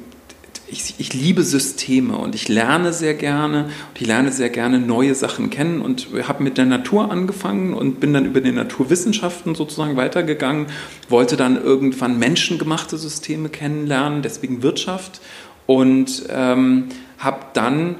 ich, 0.67 0.95
ich, 0.97 1.13
liebe 1.13 1.43
Systeme 1.43 2.17
und 2.17 2.35
ich 2.35 2.47
lerne 2.47 2.93
sehr 2.93 3.13
gerne 3.13 3.65
und 3.65 4.01
ich 4.01 4.07
lerne 4.07 4.31
sehr 4.31 4.49
gerne 4.49 4.79
neue 4.79 5.13
Sachen 5.13 5.49
kennen 5.49 5.81
und 5.81 6.07
habe 6.27 6.43
mit 6.43 6.57
der 6.57 6.65
Natur 6.65 7.11
angefangen 7.11 7.73
und 7.73 7.99
bin 7.99 8.13
dann 8.13 8.25
über 8.25 8.41
die 8.41 8.51
Naturwissenschaften 8.51 9.55
sozusagen 9.55 9.95
weitergegangen, 9.95 10.67
wollte 11.09 11.37
dann 11.37 11.61
irgendwann 11.61 12.17
menschengemachte 12.17 12.97
Systeme 12.97 13.49
kennenlernen, 13.49 14.21
deswegen 14.21 14.63
Wirtschaft 14.63 15.21
und 15.65 16.23
ähm, 16.29 16.89
habe 17.17 17.45
dann 17.53 17.95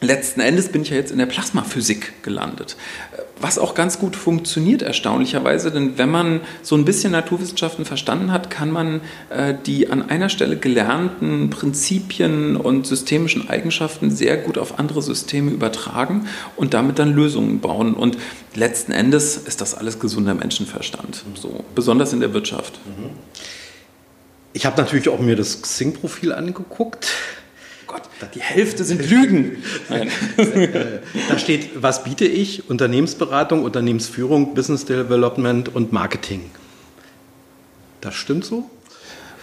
letzten 0.00 0.40
Endes 0.40 0.68
bin 0.68 0.82
ich 0.82 0.90
ja 0.90 0.96
jetzt 0.96 1.10
in 1.10 1.18
der 1.18 1.26
Plasmaphysik 1.26 2.22
gelandet. 2.22 2.76
Was 3.38 3.58
auch 3.58 3.74
ganz 3.74 3.98
gut 3.98 4.16
funktioniert, 4.16 4.80
erstaunlicherweise, 4.80 5.70
denn 5.70 5.98
wenn 5.98 6.10
man 6.10 6.40
so 6.62 6.74
ein 6.74 6.86
bisschen 6.86 7.12
Naturwissenschaften 7.12 7.84
verstanden 7.84 8.32
hat, 8.32 8.48
kann 8.48 8.70
man 8.70 9.02
äh, 9.28 9.54
die 9.66 9.90
an 9.90 10.08
einer 10.08 10.30
Stelle 10.30 10.56
gelernten 10.56 11.50
Prinzipien 11.50 12.56
und 12.56 12.86
systemischen 12.86 13.50
Eigenschaften 13.50 14.10
sehr 14.10 14.38
gut 14.38 14.56
auf 14.56 14.78
andere 14.78 15.02
Systeme 15.02 15.50
übertragen 15.50 16.28
und 16.56 16.72
damit 16.72 16.98
dann 16.98 17.12
Lösungen 17.12 17.60
bauen. 17.60 17.92
Und 17.92 18.16
letzten 18.54 18.92
Endes 18.92 19.36
ist 19.36 19.60
das 19.60 19.74
alles 19.74 19.98
gesunder 19.98 20.34
Menschenverstand, 20.34 21.24
so, 21.34 21.62
besonders 21.74 22.14
in 22.14 22.20
der 22.20 22.32
Wirtschaft. 22.32 22.80
Ich 24.54 24.64
habe 24.64 24.80
natürlich 24.80 25.10
auch 25.10 25.18
mir 25.18 25.36
das 25.36 25.60
Xing-Profil 25.60 26.32
angeguckt. 26.32 27.08
Gott, 27.96 28.34
die 28.34 28.40
Hälfte 28.40 28.84
sind 28.84 29.08
Lügen. 29.08 29.62
Nein. 29.88 30.10
da 31.28 31.38
steht, 31.38 31.82
was 31.82 32.04
biete 32.04 32.26
ich? 32.26 32.68
Unternehmensberatung, 32.68 33.62
Unternehmensführung, 33.64 34.54
Business 34.54 34.84
Development 34.84 35.74
und 35.74 35.92
Marketing. 35.92 36.50
Das 38.02 38.14
stimmt 38.14 38.44
so? 38.44 38.70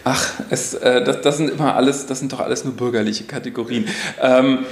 Ach, 0.04 0.34
es, 0.50 0.76
äh, 0.76 1.04
das, 1.04 1.22
das, 1.22 1.38
sind 1.38 1.50
immer 1.50 1.76
alles, 1.76 2.06
das 2.06 2.20
sind 2.20 2.32
doch 2.32 2.42
alles 2.42 2.64
nur 2.64 2.76
bürgerliche 2.76 3.24
Kategorien. 3.24 3.88
Ähm, 4.22 4.66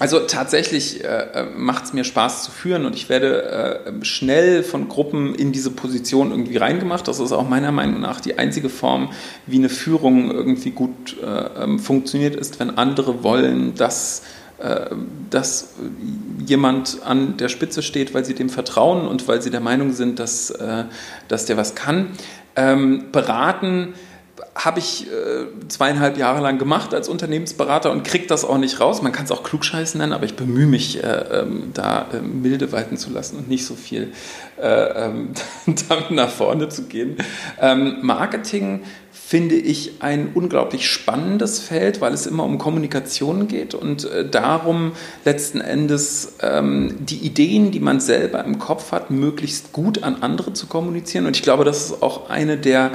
also 0.00 0.20
tatsächlich 0.20 1.04
äh, 1.04 1.06
äh 1.06 1.46
macht 1.56 1.84
es 1.84 1.92
mir 1.92 2.04
Spaß 2.04 2.42
zu 2.42 2.50
führen 2.50 2.86
und 2.86 2.96
ich 2.96 3.10
werde 3.10 3.84
äh, 3.84 4.04
schnell 4.04 4.62
von 4.62 4.88
Gruppen 4.88 5.34
in 5.34 5.52
diese 5.52 5.70
Position 5.70 6.30
irgendwie 6.30 6.56
reingemacht. 6.56 7.06
Das 7.06 7.20
ist 7.20 7.32
auch 7.32 7.46
meiner 7.46 7.70
Meinung 7.70 8.00
nach 8.00 8.18
die 8.18 8.38
einzige 8.38 8.70
Form, 8.70 9.12
wie 9.46 9.58
eine 9.58 9.68
Führung 9.68 10.30
irgendwie 10.30 10.70
gut 10.70 11.18
äh, 11.22 11.62
ähm, 11.62 11.78
funktioniert, 11.78 12.34
ist, 12.34 12.58
wenn 12.58 12.78
andere 12.78 13.22
wollen, 13.22 13.74
dass, 13.74 14.22
äh, 14.58 14.86
dass 15.28 15.74
jemand 16.46 17.02
an 17.04 17.36
der 17.36 17.50
Spitze 17.50 17.82
steht, 17.82 18.14
weil 18.14 18.24
sie 18.24 18.34
dem 18.34 18.48
vertrauen 18.48 19.06
und 19.06 19.28
weil 19.28 19.42
sie 19.42 19.50
der 19.50 19.60
Meinung 19.60 19.92
sind, 19.92 20.18
dass, 20.18 20.48
äh, 20.48 20.84
dass 21.28 21.44
der 21.44 21.58
was 21.58 21.74
kann. 21.74 22.12
Ähm, 22.56 23.12
beraten 23.12 23.92
habe 24.54 24.78
ich 24.78 25.06
äh, 25.06 25.46
zweieinhalb 25.68 26.18
Jahre 26.18 26.40
lang 26.40 26.58
gemacht 26.58 26.94
als 26.94 27.08
Unternehmensberater 27.08 27.90
und 27.90 28.04
kriege 28.04 28.26
das 28.26 28.44
auch 28.44 28.58
nicht 28.58 28.80
raus. 28.80 29.02
Man 29.02 29.12
kann 29.12 29.24
es 29.24 29.30
auch 29.30 29.42
klugscheißen 29.42 29.98
nennen, 29.98 30.12
aber 30.12 30.24
ich 30.24 30.34
bemühe 30.34 30.66
mich, 30.66 31.02
äh, 31.02 31.06
ähm, 31.06 31.70
da 31.74 32.06
äh, 32.12 32.20
milde 32.20 32.72
walten 32.72 32.96
zu 32.96 33.10
lassen 33.10 33.36
und 33.36 33.48
nicht 33.48 33.64
so 33.64 33.74
viel 33.74 34.12
äh, 34.60 35.06
ähm, 35.06 35.30
damit 35.88 36.10
nach 36.10 36.30
vorne 36.30 36.68
zu 36.68 36.84
gehen. 36.84 37.16
Ähm, 37.60 37.98
Marketing 38.02 38.82
finde 39.30 39.54
ich 39.54 40.02
ein 40.02 40.32
unglaublich 40.34 40.88
spannendes 40.88 41.60
Feld, 41.60 42.00
weil 42.00 42.12
es 42.12 42.26
immer 42.26 42.42
um 42.42 42.58
Kommunikation 42.58 43.46
geht 43.46 43.74
und 43.74 44.04
äh, 44.04 44.28
darum, 44.28 44.92
letzten 45.24 45.60
Endes 45.60 46.34
ähm, 46.42 46.96
die 46.98 47.18
Ideen, 47.18 47.70
die 47.70 47.78
man 47.78 48.00
selber 48.00 48.44
im 48.44 48.58
Kopf 48.58 48.90
hat, 48.90 49.10
möglichst 49.10 49.72
gut 49.72 50.02
an 50.02 50.16
andere 50.22 50.52
zu 50.52 50.66
kommunizieren. 50.66 51.26
Und 51.26 51.36
ich 51.36 51.42
glaube, 51.42 51.64
das 51.64 51.86
ist 51.86 52.02
auch 52.02 52.28
eine 52.28 52.56
der 52.56 52.90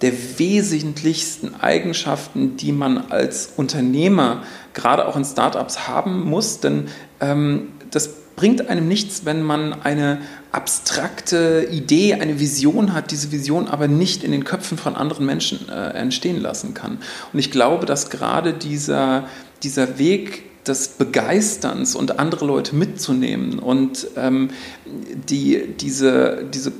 der 0.00 0.12
wesentlichsten 0.38 1.54
Eigenschaften, 1.60 2.56
die 2.56 2.72
man 2.72 3.10
als 3.10 3.50
Unternehmer 3.56 4.42
gerade 4.74 5.06
auch 5.06 5.16
in 5.16 5.24
Startups 5.24 5.88
haben 5.88 6.22
muss. 6.22 6.60
Denn 6.60 6.88
ähm, 7.20 7.68
das 7.90 8.10
bringt 8.36 8.68
einem 8.68 8.86
nichts, 8.86 9.24
wenn 9.24 9.42
man 9.42 9.82
eine 9.82 10.18
abstrakte 10.52 11.68
Idee, 11.72 12.14
eine 12.14 12.38
Vision 12.38 12.94
hat, 12.94 13.10
diese 13.10 13.32
Vision 13.32 13.66
aber 13.66 13.88
nicht 13.88 14.22
in 14.22 14.30
den 14.30 14.44
Köpfen 14.44 14.78
von 14.78 14.94
anderen 14.94 15.26
Menschen 15.26 15.68
äh, 15.68 15.90
entstehen 15.90 16.40
lassen 16.40 16.72
kann. 16.72 16.98
Und 17.32 17.38
ich 17.40 17.50
glaube, 17.50 17.84
dass 17.84 18.10
gerade 18.10 18.52
dieser, 18.52 19.26
dieser 19.64 19.98
Weg 19.98 20.44
des 20.68 20.88
Begeisterns 20.88 21.96
und 21.96 22.20
andere 22.20 22.44
Leute 22.44 22.76
mitzunehmen 22.76 23.58
und 23.58 24.06
ähm, 24.16 24.50
die, 25.28 25.74
diese, 25.80 26.44
diese 26.52 26.72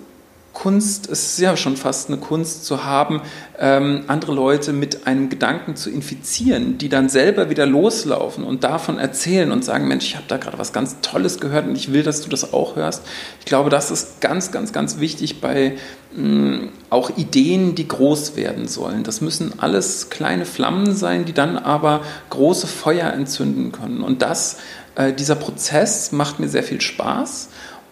Kunst, 0.58 1.08
es 1.08 1.34
ist 1.34 1.38
ja 1.38 1.56
schon 1.56 1.76
fast 1.76 2.08
eine 2.08 2.18
Kunst 2.18 2.64
zu 2.64 2.84
haben, 2.84 3.22
ähm, 3.60 4.02
andere 4.08 4.32
Leute 4.32 4.72
mit 4.72 5.06
einem 5.06 5.28
Gedanken 5.28 5.76
zu 5.76 5.88
infizieren, 5.88 6.78
die 6.78 6.88
dann 6.88 7.08
selber 7.08 7.48
wieder 7.48 7.64
loslaufen 7.64 8.42
und 8.42 8.64
davon 8.64 8.98
erzählen 8.98 9.52
und 9.52 9.64
sagen, 9.64 9.86
Mensch, 9.86 10.06
ich 10.06 10.16
habe 10.16 10.24
da 10.26 10.36
gerade 10.36 10.58
was 10.58 10.72
ganz 10.72 10.96
Tolles 11.00 11.38
gehört 11.38 11.68
und 11.68 11.76
ich 11.76 11.92
will, 11.92 12.02
dass 12.02 12.22
du 12.22 12.28
das 12.28 12.52
auch 12.52 12.74
hörst. 12.74 13.04
Ich 13.38 13.44
glaube, 13.44 13.70
das 13.70 13.92
ist 13.92 14.20
ganz, 14.20 14.50
ganz, 14.50 14.72
ganz 14.72 14.98
wichtig 14.98 15.40
bei 15.40 15.76
mh, 16.16 16.24
mm, 16.24 16.68
auch 16.90 17.16
Ideen, 17.16 17.76
die 17.76 17.86
groß 17.86 18.34
werden 18.34 18.66
sollen. 18.66 19.04
Das 19.04 19.20
müssen 19.20 19.60
alles 19.60 20.10
kleine 20.10 20.44
Flammen 20.44 20.92
sein, 20.92 21.24
die 21.24 21.34
dann 21.34 21.56
aber 21.56 22.00
große 22.30 22.66
Feuer 22.66 23.12
entzünden 23.12 23.70
können. 23.70 24.02
Und 24.02 24.22
das, 24.22 24.56
äh, 24.96 25.12
dieser 25.12 25.36
Prozess 25.36 26.10
macht 26.10 26.40
mir 26.40 26.48
sehr 26.48 26.64
viel 26.64 26.80
Spaß 26.80 27.48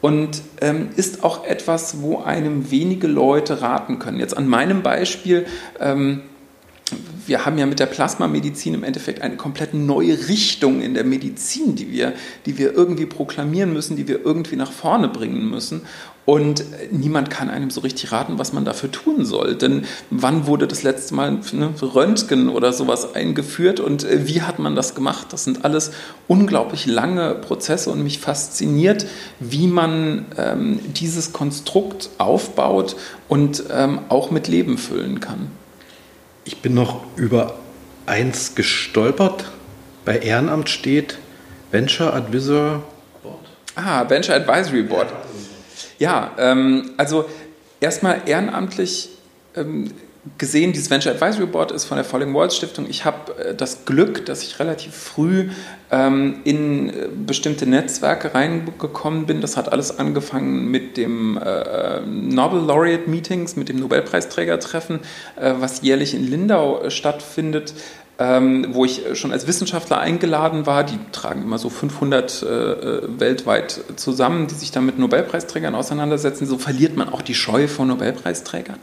und 0.06 0.40
ähm, 0.60 0.90
ist 0.94 1.24
auch 1.24 1.44
etwas, 1.44 2.00
wo 2.00 2.18
einem 2.18 2.70
wenige 2.70 3.08
Leute 3.08 3.60
raten 3.60 3.98
können. 3.98 4.20
Jetzt 4.20 4.36
an 4.36 4.46
meinem 4.46 4.84
Beispiel. 4.84 5.46
Ähm, 5.80 6.20
wir 7.26 7.44
haben 7.44 7.58
ja 7.58 7.66
mit 7.66 7.80
der 7.80 7.86
Plasmamedizin 7.86 8.74
im 8.74 8.84
Endeffekt 8.84 9.20
eine 9.20 9.34
komplett 9.34 9.74
neue 9.74 10.28
Richtung 10.28 10.80
in 10.80 10.94
der 10.94 11.02
Medizin, 11.02 11.74
die 11.74 11.90
wir, 11.90 12.12
die 12.46 12.56
wir 12.56 12.72
irgendwie 12.72 13.06
proklamieren 13.06 13.72
müssen, 13.72 13.96
die 13.96 14.06
wir 14.06 14.24
irgendwie 14.24 14.54
nach 14.54 14.70
vorne 14.70 15.08
bringen 15.08 15.50
müssen. 15.50 15.80
Und 16.26 16.64
niemand 16.90 17.30
kann 17.30 17.48
einem 17.48 17.70
so 17.70 17.80
richtig 17.80 18.10
raten, 18.10 18.36
was 18.36 18.52
man 18.52 18.64
dafür 18.64 18.90
tun 18.90 19.24
soll. 19.24 19.54
Denn 19.54 19.86
wann 20.10 20.48
wurde 20.48 20.66
das 20.66 20.82
letzte 20.82 21.14
Mal 21.14 21.38
ne, 21.52 21.72
Röntgen 21.80 22.48
oder 22.48 22.72
sowas 22.72 23.14
eingeführt 23.14 23.78
und 23.78 24.02
äh, 24.02 24.26
wie 24.26 24.42
hat 24.42 24.58
man 24.58 24.74
das 24.74 24.96
gemacht? 24.96 25.28
Das 25.30 25.44
sind 25.44 25.64
alles 25.64 25.92
unglaublich 26.26 26.86
lange 26.86 27.36
Prozesse 27.36 27.90
und 27.90 28.02
mich 28.02 28.18
fasziniert, 28.18 29.06
wie 29.38 29.68
man 29.68 30.26
ähm, 30.36 30.80
dieses 30.94 31.32
Konstrukt 31.32 32.10
aufbaut 32.18 32.96
und 33.28 33.62
ähm, 33.70 34.00
auch 34.08 34.32
mit 34.32 34.48
Leben 34.48 34.78
füllen 34.78 35.20
kann. 35.20 35.52
Ich 36.44 36.60
bin 36.60 36.74
noch 36.74 37.04
über 37.14 37.54
eins 38.06 38.56
gestolpert. 38.56 39.44
Bei 40.04 40.18
Ehrenamt 40.18 40.68
steht 40.70 41.18
Venture 41.70 42.14
Advisor 42.14 42.82
Board. 43.22 43.38
Ah, 43.76 44.08
Venture 44.08 44.34
Advisory 44.34 44.82
Board. 44.82 45.08
Ja, 45.10 45.16
ähm, 46.38 46.90
also 46.96 47.26
erstmal 47.80 48.22
ehrenamtlich 48.26 49.10
ähm, 49.54 49.90
gesehen, 50.38 50.72
dieses 50.72 50.90
Venture 50.90 51.12
Advisory 51.12 51.46
Board 51.46 51.72
ist 51.72 51.84
von 51.84 51.96
der 51.96 52.04
Falling 52.04 52.34
Walls 52.34 52.56
Stiftung. 52.56 52.86
Ich 52.88 53.04
habe 53.04 53.36
äh, 53.38 53.54
das 53.54 53.84
Glück, 53.84 54.26
dass 54.26 54.42
ich 54.42 54.58
relativ 54.58 54.94
früh 54.94 55.50
ähm, 55.90 56.40
in 56.44 56.90
äh, 56.90 57.08
bestimmte 57.26 57.66
Netzwerke 57.66 58.34
reingekommen 58.34 59.26
bin. 59.26 59.40
Das 59.40 59.56
hat 59.56 59.72
alles 59.72 59.98
angefangen 59.98 60.70
mit 60.70 60.96
dem 60.96 61.38
äh, 61.38 62.00
Nobel 62.00 62.60
Laureate 62.60 63.08
Meetings, 63.08 63.56
mit 63.56 63.68
dem 63.68 63.78
Nobelpreisträgertreffen, 63.78 65.00
äh, 65.36 65.54
was 65.58 65.82
jährlich 65.82 66.14
in 66.14 66.28
Lindau 66.28 66.82
äh, 66.82 66.90
stattfindet 66.90 67.74
ähm, 68.18 68.68
wo 68.70 68.84
ich 68.84 69.02
schon 69.14 69.32
als 69.32 69.46
Wissenschaftler 69.46 69.98
eingeladen 69.98 70.66
war. 70.66 70.84
Die 70.84 70.98
tragen 71.12 71.42
immer 71.42 71.58
so 71.58 71.68
500 71.68 72.42
äh, 72.42 72.46
äh, 72.46 73.02
weltweit 73.18 73.80
zusammen, 73.96 74.46
die 74.46 74.54
sich 74.54 74.70
dann 74.70 74.86
mit 74.86 74.98
Nobelpreisträgern 74.98 75.74
auseinandersetzen. 75.74 76.46
So 76.46 76.56
verliert 76.56 76.96
man 76.96 77.10
auch 77.10 77.20
die 77.20 77.34
Scheu 77.34 77.68
von 77.68 77.88
Nobelpreisträgern, 77.88 78.78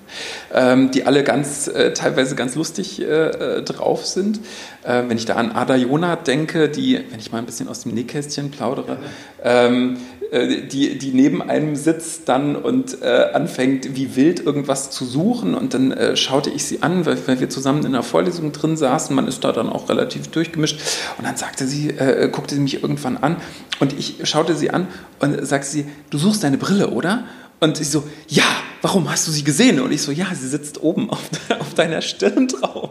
ähm, 0.53 0.91
die 0.91 1.05
alle 1.05 1.23
ganz 1.23 1.67
äh, 1.67 1.93
teilweise 1.93 2.35
ganz 2.35 2.55
lustig 2.55 3.01
äh, 3.01 3.05
äh 3.05 3.63
drauf 3.63 4.05
sind. 4.05 4.39
Äh, 4.83 5.03
wenn 5.07 5.17
ich 5.17 5.25
da 5.25 5.35
an 5.35 5.51
Ada 5.51 5.75
Jona 5.75 6.15
denke, 6.15 6.69
die, 6.69 7.03
wenn 7.09 7.19
ich 7.19 7.31
mal 7.31 7.39
ein 7.39 7.45
bisschen 7.45 7.67
aus 7.67 7.83
dem 7.83 7.93
Nähkästchen 7.93 8.51
plaudere, 8.51 8.97
ähm, 9.43 9.97
äh, 10.21 10.22
die, 10.33 10.97
die 10.97 11.11
neben 11.11 11.41
einem 11.41 11.75
sitzt 11.75 12.27
dann 12.27 12.55
und 12.55 13.01
äh, 13.01 13.29
anfängt 13.33 13.95
wie 13.95 14.15
wild 14.15 14.39
irgendwas 14.39 14.89
zu 14.89 15.05
suchen 15.05 15.53
und 15.53 15.73
dann 15.73 15.91
äh, 15.91 16.15
schaute 16.15 16.49
ich 16.49 16.65
sie 16.65 16.81
an, 16.81 17.05
weil, 17.05 17.17
weil, 17.27 17.39
wir 17.39 17.49
zusammen 17.49 17.85
in 17.85 17.91
der 17.91 18.03
Vorlesung 18.03 18.51
drin 18.51 18.75
saßen, 18.75 19.15
man 19.15 19.27
ist 19.27 19.43
da 19.43 19.51
dann 19.51 19.69
auch 19.69 19.89
relativ 19.89 20.29
durchgemischt 20.29 20.79
und 21.17 21.27
dann 21.27 21.37
sagte 21.37 21.67
sie, 21.67 21.89
äh, 21.89 22.29
guckte 22.31 22.55
sie 22.55 22.61
mich 22.61 22.81
irgendwann 22.81 23.17
an 23.17 23.37
und 23.79 23.93
ich 23.93 24.21
schaute 24.23 24.55
sie 24.55 24.71
an 24.71 24.87
und 25.19 25.45
sagte 25.45 25.67
sie, 25.67 25.85
du 26.09 26.17
suchst 26.17 26.43
deine 26.43 26.57
Brille, 26.57 26.89
oder? 26.89 27.25
Und 27.63 27.79
ich 27.79 27.89
so, 27.89 28.03
ja, 28.27 28.43
warum 28.81 29.09
hast 29.09 29.25
du 29.25 29.31
sie 29.31 29.45
gesehen? 29.45 29.79
Und 29.79 29.93
ich 29.93 30.01
so, 30.01 30.11
ja, 30.11 30.25
sie 30.35 30.49
sitzt 30.49 30.83
oben 30.83 31.09
auf, 31.09 31.21
auf 31.59 31.73
deiner 31.73 32.01
Stirn 32.01 32.49
drauf. 32.49 32.89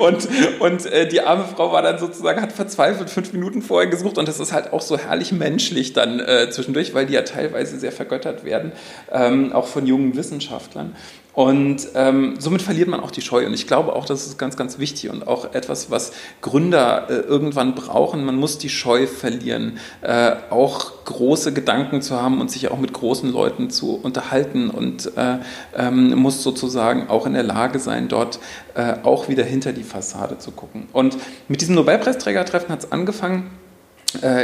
Und, 0.00 0.28
und 0.58 0.86
äh, 0.86 1.06
die 1.06 1.20
arme 1.20 1.44
Frau 1.44 1.70
war 1.70 1.82
dann 1.82 2.00
sozusagen, 2.00 2.42
hat 2.42 2.52
verzweifelt 2.52 3.10
fünf 3.10 3.32
Minuten 3.32 3.62
vorher 3.62 3.88
gesucht. 3.88 4.18
Und 4.18 4.26
das 4.26 4.40
ist 4.40 4.52
halt 4.52 4.72
auch 4.72 4.82
so 4.82 4.98
herrlich 4.98 5.30
menschlich 5.30 5.92
dann 5.92 6.18
äh, 6.18 6.50
zwischendurch, 6.50 6.94
weil 6.94 7.06
die 7.06 7.14
ja 7.14 7.22
teilweise 7.22 7.78
sehr 7.78 7.92
vergöttert 7.92 8.44
werden, 8.44 8.72
ähm, 9.12 9.52
auch 9.52 9.68
von 9.68 9.86
jungen 9.86 10.16
Wissenschaftlern. 10.16 10.96
Und 11.38 11.90
ähm, 11.94 12.34
somit 12.40 12.62
verliert 12.62 12.88
man 12.88 12.98
auch 12.98 13.12
die 13.12 13.20
Scheu. 13.20 13.46
Und 13.46 13.54
ich 13.54 13.68
glaube 13.68 13.94
auch, 13.94 14.06
das 14.06 14.26
ist 14.26 14.38
ganz, 14.38 14.56
ganz 14.56 14.80
wichtig 14.80 15.08
und 15.08 15.28
auch 15.28 15.54
etwas, 15.54 15.88
was 15.88 16.10
Gründer 16.40 17.08
äh, 17.08 17.12
irgendwann 17.12 17.76
brauchen. 17.76 18.24
Man 18.24 18.34
muss 18.34 18.58
die 18.58 18.68
Scheu 18.68 19.06
verlieren, 19.06 19.78
äh, 20.00 20.32
auch 20.50 21.04
große 21.04 21.52
Gedanken 21.52 22.02
zu 22.02 22.20
haben 22.20 22.40
und 22.40 22.50
sich 22.50 22.72
auch 22.72 22.78
mit 22.80 22.92
großen 22.92 23.30
Leuten 23.30 23.70
zu 23.70 23.94
unterhalten 24.02 24.68
und 24.68 25.16
äh, 25.16 25.38
ähm, 25.76 26.16
muss 26.16 26.42
sozusagen 26.42 27.08
auch 27.08 27.24
in 27.24 27.34
der 27.34 27.44
Lage 27.44 27.78
sein, 27.78 28.08
dort 28.08 28.40
äh, 28.74 28.94
auch 29.04 29.28
wieder 29.28 29.44
hinter 29.44 29.72
die 29.72 29.84
Fassade 29.84 30.38
zu 30.38 30.50
gucken. 30.50 30.88
Und 30.92 31.18
mit 31.46 31.60
diesem 31.60 31.76
Nobelpreisträgertreffen 31.76 32.70
hat 32.70 32.80
es 32.80 32.90
angefangen 32.90 33.48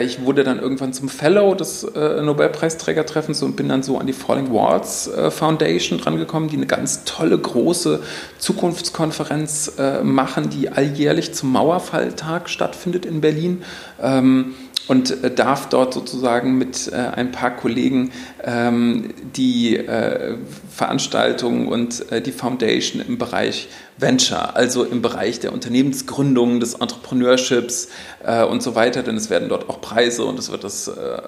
ich 0.02 0.22
wurde 0.22 0.44
dann 0.44 0.58
irgendwann 0.58 0.92
zum 0.92 1.08
Fellow 1.08 1.54
des 1.54 1.84
äh, 1.84 2.20
Nobelpreisträgertreffens 2.20 3.42
und 3.42 3.56
bin 3.56 3.70
dann 3.70 3.82
so 3.82 3.96
an 3.98 4.06
die 4.06 4.12
Falling 4.12 4.52
Walls 4.52 5.08
äh, 5.08 5.30
Foundation 5.30 5.98
drangekommen, 5.98 6.50
die 6.50 6.56
eine 6.56 6.66
ganz 6.66 7.04
tolle 7.04 7.38
große 7.38 8.00
Zukunftskonferenz 8.38 9.72
äh, 9.78 10.02
machen, 10.02 10.50
die 10.50 10.68
alljährlich 10.68 11.32
zum 11.32 11.52
Mauerfalltag 11.52 12.50
stattfindet 12.50 13.06
in 13.06 13.22
Berlin. 13.22 13.62
Ähm, 14.02 14.54
und 14.86 15.24
äh, 15.24 15.34
darf 15.34 15.68
dort 15.68 15.94
sozusagen 15.94 16.58
mit 16.58 16.90
äh, 16.92 16.96
ein 16.96 17.32
paar 17.32 17.56
Kollegen 17.56 18.10
ähm, 18.42 19.14
die 19.34 19.76
äh, 19.76 20.36
Veranstaltung 20.70 21.68
und 21.68 22.10
äh, 22.12 22.20
die 22.20 22.32
Foundation 22.32 23.02
im 23.06 23.18
Bereich 23.18 23.68
Venture, 23.96 24.56
also 24.56 24.84
im 24.84 25.02
Bereich 25.02 25.40
der 25.40 25.52
Unternehmensgründung, 25.52 26.60
des 26.60 26.74
Entrepreneurships 26.74 27.88
äh, 28.24 28.44
und 28.44 28.62
so 28.62 28.74
weiter, 28.74 29.02
denn 29.02 29.16
es 29.16 29.30
werden 29.30 29.48
dort 29.48 29.68
auch 29.68 29.80
Preise 29.80 30.24
und 30.24 30.38
es 30.38 30.50
wird 30.50 30.64
das, 30.64 30.88
äh, 30.88 31.22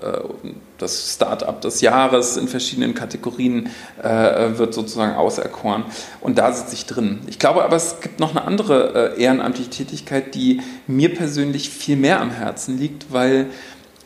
das 0.79 1.15
Startup 1.15 1.61
des 1.61 1.81
Jahres 1.81 2.37
in 2.37 2.49
verschiedenen 2.49 2.95
Kategorien 2.95 3.71
wird 4.03 4.75
sozusagen 4.75 5.17
auserkoren 5.17 5.85
und 6.21 6.39
da 6.39 6.53
sitze 6.53 6.75
ich 6.75 6.87
drin. 6.87 7.21
Ich 7.27 7.39
glaube 7.39 7.65
aber, 7.65 7.77
es 7.77 8.01
gibt 8.01 8.21
noch 8.21 8.31
eine 8.31 8.45
andere 8.45 9.15
ehrenamtliche 9.17 9.71
Tätigkeit, 9.71 10.35
die 10.35 10.61
mir 10.87 11.15
persönlich 11.15 11.71
viel 11.71 11.97
mehr 11.97 12.21
am 12.21 12.31
Herzen 12.31 12.79
liegt, 12.79 13.13
weil 13.13 13.47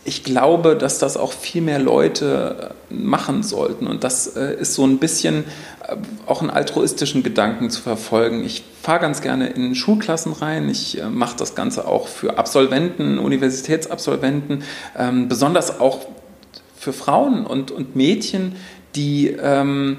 ich 0.05 0.25
glaube, 0.25 0.77
dass 0.77 0.99
das 0.99 1.17
auch 1.17 1.33
viel 1.33 1.63
mehr 1.63 1.79
Leute 1.79 2.75
äh, 2.91 2.95
machen 2.95 3.43
sollten. 3.43 3.87
Und 3.87 4.03
das 4.03 4.37
äh, 4.37 4.55
ist 4.55 4.75
so 4.75 4.87
ein 4.87 4.99
bisschen 4.99 5.45
äh, 5.87 5.97
auch 6.27 6.41
einen 6.41 6.51
altruistischen 6.51 7.23
Gedanken 7.23 7.71
zu 7.71 7.83
verfolgen. 7.83 8.43
Ich 8.45 8.65
fahre 8.83 9.01
ganz 9.01 9.21
gerne 9.21 9.49
in 9.49 9.75
Schulklassen 9.75 10.33
rein. 10.33 10.69
Ich 10.71 11.01
mache 11.11 11.37
das 11.37 11.55
Ganze 11.55 11.87
auch 11.87 12.09
für 12.09 12.39
Absolventen, 12.39 13.19
Universitätsabsolventen, 13.19 14.63
ähm, 14.99 15.29
besonders 15.29 15.81
auch 15.81 16.07
für 16.77 16.95
Frauen 16.95 17.45
und, 17.45 17.71
und 17.71 17.95
Mädchen, 17.95 18.57
die 18.95 19.29
ähm, 19.29 19.99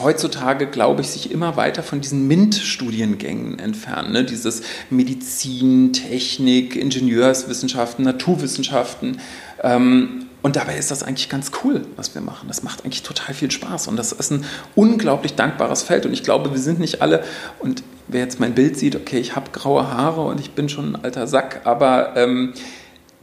heutzutage, 0.00 0.66
glaube 0.66 1.02
ich, 1.02 1.08
sich 1.08 1.30
immer 1.30 1.56
weiter 1.56 1.82
von 1.82 2.00
diesen 2.00 2.26
MINT-Studiengängen 2.26 3.58
entfernen. 3.58 4.12
Ne? 4.12 4.24
Dieses 4.24 4.62
Medizin, 4.90 5.92
Technik, 5.92 6.76
Ingenieurswissenschaften, 6.76 8.04
Naturwissenschaften. 8.04 9.20
Ähm, 9.62 10.26
und 10.42 10.56
dabei 10.56 10.76
ist 10.76 10.90
das 10.90 11.02
eigentlich 11.02 11.30
ganz 11.30 11.52
cool, 11.64 11.86
was 11.96 12.14
wir 12.14 12.20
machen. 12.20 12.48
Das 12.48 12.62
macht 12.62 12.84
eigentlich 12.84 13.02
total 13.02 13.34
viel 13.34 13.50
Spaß 13.50 13.88
und 13.88 13.96
das 13.96 14.12
ist 14.12 14.30
ein 14.30 14.44
unglaublich 14.74 15.36
dankbares 15.36 15.82
Feld. 15.82 16.04
Und 16.04 16.12
ich 16.12 16.22
glaube, 16.22 16.52
wir 16.52 16.60
sind 16.60 16.80
nicht 16.80 17.00
alle, 17.00 17.24
und 17.60 17.82
wer 18.08 18.20
jetzt 18.20 18.40
mein 18.40 18.54
Bild 18.54 18.76
sieht, 18.76 18.94
okay, 18.94 19.18
ich 19.18 19.36
habe 19.36 19.50
graue 19.52 19.90
Haare 19.90 20.22
und 20.22 20.40
ich 20.40 20.50
bin 20.50 20.68
schon 20.68 20.92
ein 20.96 21.04
alter 21.04 21.26
Sack, 21.26 21.62
aber 21.64 22.14
ähm, 22.16 22.52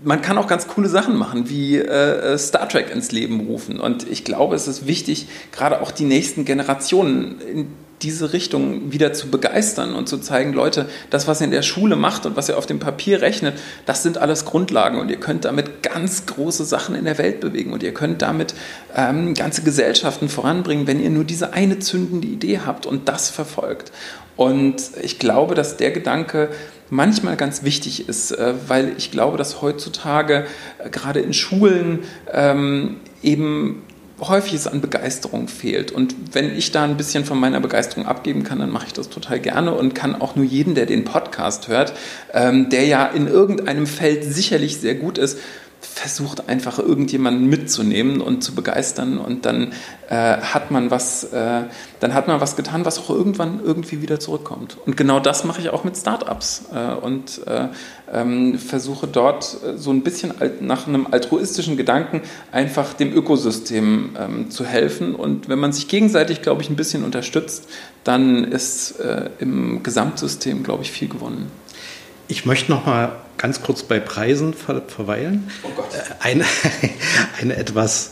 man 0.04 0.22
kann 0.22 0.38
auch 0.38 0.48
ganz 0.48 0.68
coole 0.68 0.90
Sachen 0.90 1.16
machen, 1.16 1.50
wie 1.50 1.78
äh, 1.78 2.38
Star 2.38 2.68
Trek 2.68 2.92
ins 2.92 3.12
Leben 3.12 3.42
rufen. 3.42 3.80
Und 3.80 4.10
ich 4.10 4.24
glaube, 4.24 4.56
es 4.56 4.68
ist 4.68 4.88
wichtig, 4.88 5.28
gerade 5.52 5.82
auch 5.82 5.92
die 5.92 6.06
nächsten 6.06 6.46
Generationen 6.46 7.40
in 7.42 7.68
diese 8.02 8.34
Richtung 8.34 8.92
wieder 8.92 9.14
zu 9.14 9.30
begeistern 9.30 9.94
und 9.94 10.10
zu 10.10 10.18
zeigen, 10.18 10.54
Leute, 10.54 10.88
das, 11.10 11.28
was 11.28 11.40
ihr 11.40 11.46
in 11.46 11.52
der 11.52 11.62
Schule 11.62 11.96
macht 11.96 12.26
und 12.26 12.36
was 12.36 12.50
ihr 12.50 12.58
auf 12.58 12.66
dem 12.66 12.80
Papier 12.80 13.22
rechnet, 13.22 13.60
das 13.86 14.02
sind 14.02 14.18
alles 14.18 14.46
Grundlagen 14.46 15.00
und 15.00 15.12
ihr 15.12 15.20
könnt 15.20 15.46
damit 15.46 15.84
ganz 15.84 16.26
große 16.26 16.66
Sachen 16.66 16.96
in 16.96 17.06
der 17.06 17.18
Welt 17.18 17.40
bewegen 17.40 17.74
und 17.74 17.84
ihr 17.84 17.94
könnt 17.94 18.22
damit 18.22 18.56
ähm, 18.96 19.34
ganze 19.36 19.62
Gesellschaften 19.62 20.30
voranbringen, 20.30 20.88
wenn 20.88 21.00
ihr 21.00 21.12
nur 21.12 21.26
diese 21.26 21.54
eine 21.54 21.80
zündende 21.80 22.28
Idee 22.28 22.62
habt 22.66 22.86
und 22.86 23.08
das 23.08 23.30
verfolgt. 23.30 23.92
Und 24.36 24.82
ich 25.04 25.20
glaube, 25.20 25.54
dass 25.54 25.78
der 25.78 25.92
Gedanke 25.92 26.50
manchmal 26.92 27.38
ganz 27.38 27.64
wichtig 27.64 28.08
ist, 28.08 28.32
äh, 28.32 28.54
weil 28.68 28.94
ich 28.98 29.10
glaube, 29.10 29.38
dass 29.38 29.64
heutzutage 29.64 30.46
äh, 30.78 30.90
gerade 30.92 31.22
in 31.22 31.34
Schulen 31.34 32.00
ähm, 32.32 32.98
eben 33.24 33.82
häufig 34.20 34.54
es 34.54 34.68
an 34.68 34.82
Begeisterung 34.82 35.48
fehlt. 35.48 35.92
Und 35.92 36.16
wenn 36.34 36.56
ich 36.56 36.72
da 36.72 36.84
ein 36.84 36.98
bisschen 36.98 37.26
von 37.26 37.40
meiner 37.40 37.60
Begeisterung 37.60 38.06
abgeben 38.06 38.44
kann, 38.44 38.60
dann 38.60 38.70
mache 38.70 38.86
ich 38.88 38.94
das 38.94 39.10
total 39.10 39.40
gerne 39.40 39.74
und 39.74 39.96
kann 39.96 40.22
auch 40.22 40.36
nur 40.36 40.46
jeden, 40.46 40.76
der 40.76 40.86
den 40.86 41.06
Podcast 41.06 41.68
hört, 41.70 41.94
ähm, 42.34 42.70
der 42.70 42.86
ja 42.86 43.08
in 43.08 43.28
irgendeinem 43.28 43.88
Feld 43.88 44.24
sicherlich 44.24 44.78
sehr 44.78 44.96
gut 44.96 45.18
ist, 45.18 45.40
versucht 45.82 46.48
einfach 46.48 46.78
irgendjemanden 46.80 47.48
mitzunehmen 47.48 48.22
und 48.22 48.44
zu 48.44 48.54
begeistern 48.54 49.18
und 49.18 49.46
dann 49.46 49.74
äh, 50.10 50.38
hat 50.38 50.70
man 50.70 50.92
was, 50.92 51.24
äh, 51.26 51.64
dann 52.00 52.14
hat 52.14 52.28
man 52.28 52.40
was 52.40 52.56
getan, 52.56 52.86
was 52.86 53.00
auch 53.00 53.10
irgendwann 53.10 53.60
irgendwie 53.64 54.02
wieder 54.02 54.20
zurückkommt. 54.20 54.78
Und 54.86 54.96
genau 54.96 55.20
das 55.20 55.44
mache 55.44 55.60
ich 55.60 55.70
auch 55.70 55.84
mit 55.84 55.98
Startups 55.98 56.66
äh, 56.74 56.94
und 56.94 57.46
äh, 57.48 57.70
ähm, 58.14 58.60
versuche 58.60 59.08
dort 59.08 59.58
äh, 59.64 59.78
so 59.78 59.92
ein 59.92 60.04
bisschen 60.04 60.34
nach 60.60 60.88
einem 60.88 61.08
altruistischen 61.10 61.78
Gedanken 61.78 62.22
einfach 62.52 62.94
dem 62.94 63.12
Ökosystem 63.14 64.16
ähm, 64.20 64.52
zu 64.52 64.66
helfen. 64.66 65.16
Und 65.16 65.50
wenn 65.50 65.60
man 65.60 65.74
sich 65.74 65.88
gegenseitig, 65.88 66.42
glaube 66.42 66.62
ich, 66.62 66.70
ein 66.70 66.76
bisschen 66.76 67.04
unterstützt, 67.04 67.68
dann 68.04 68.44
ist 68.44 69.00
äh, 69.00 69.30
im 69.40 69.82
Gesamtsystem, 69.82 70.64
glaube 70.64 70.84
ich, 70.84 70.92
viel 70.92 71.08
gewonnen. 71.08 71.52
Ich 72.28 72.46
möchte 72.46 72.72
noch 72.72 72.86
mal 72.86 73.12
ganz 73.42 73.62
kurz 73.62 73.84
bei 73.84 74.00
Preisen 74.00 74.54
ver 74.54 74.84
verweilen. 74.88 75.50
Oh 75.64 75.70
Gott. 75.76 75.94
Äh, 75.94 76.24
eine, 76.24 76.46
eine 77.42 77.56
etwas 77.56 78.12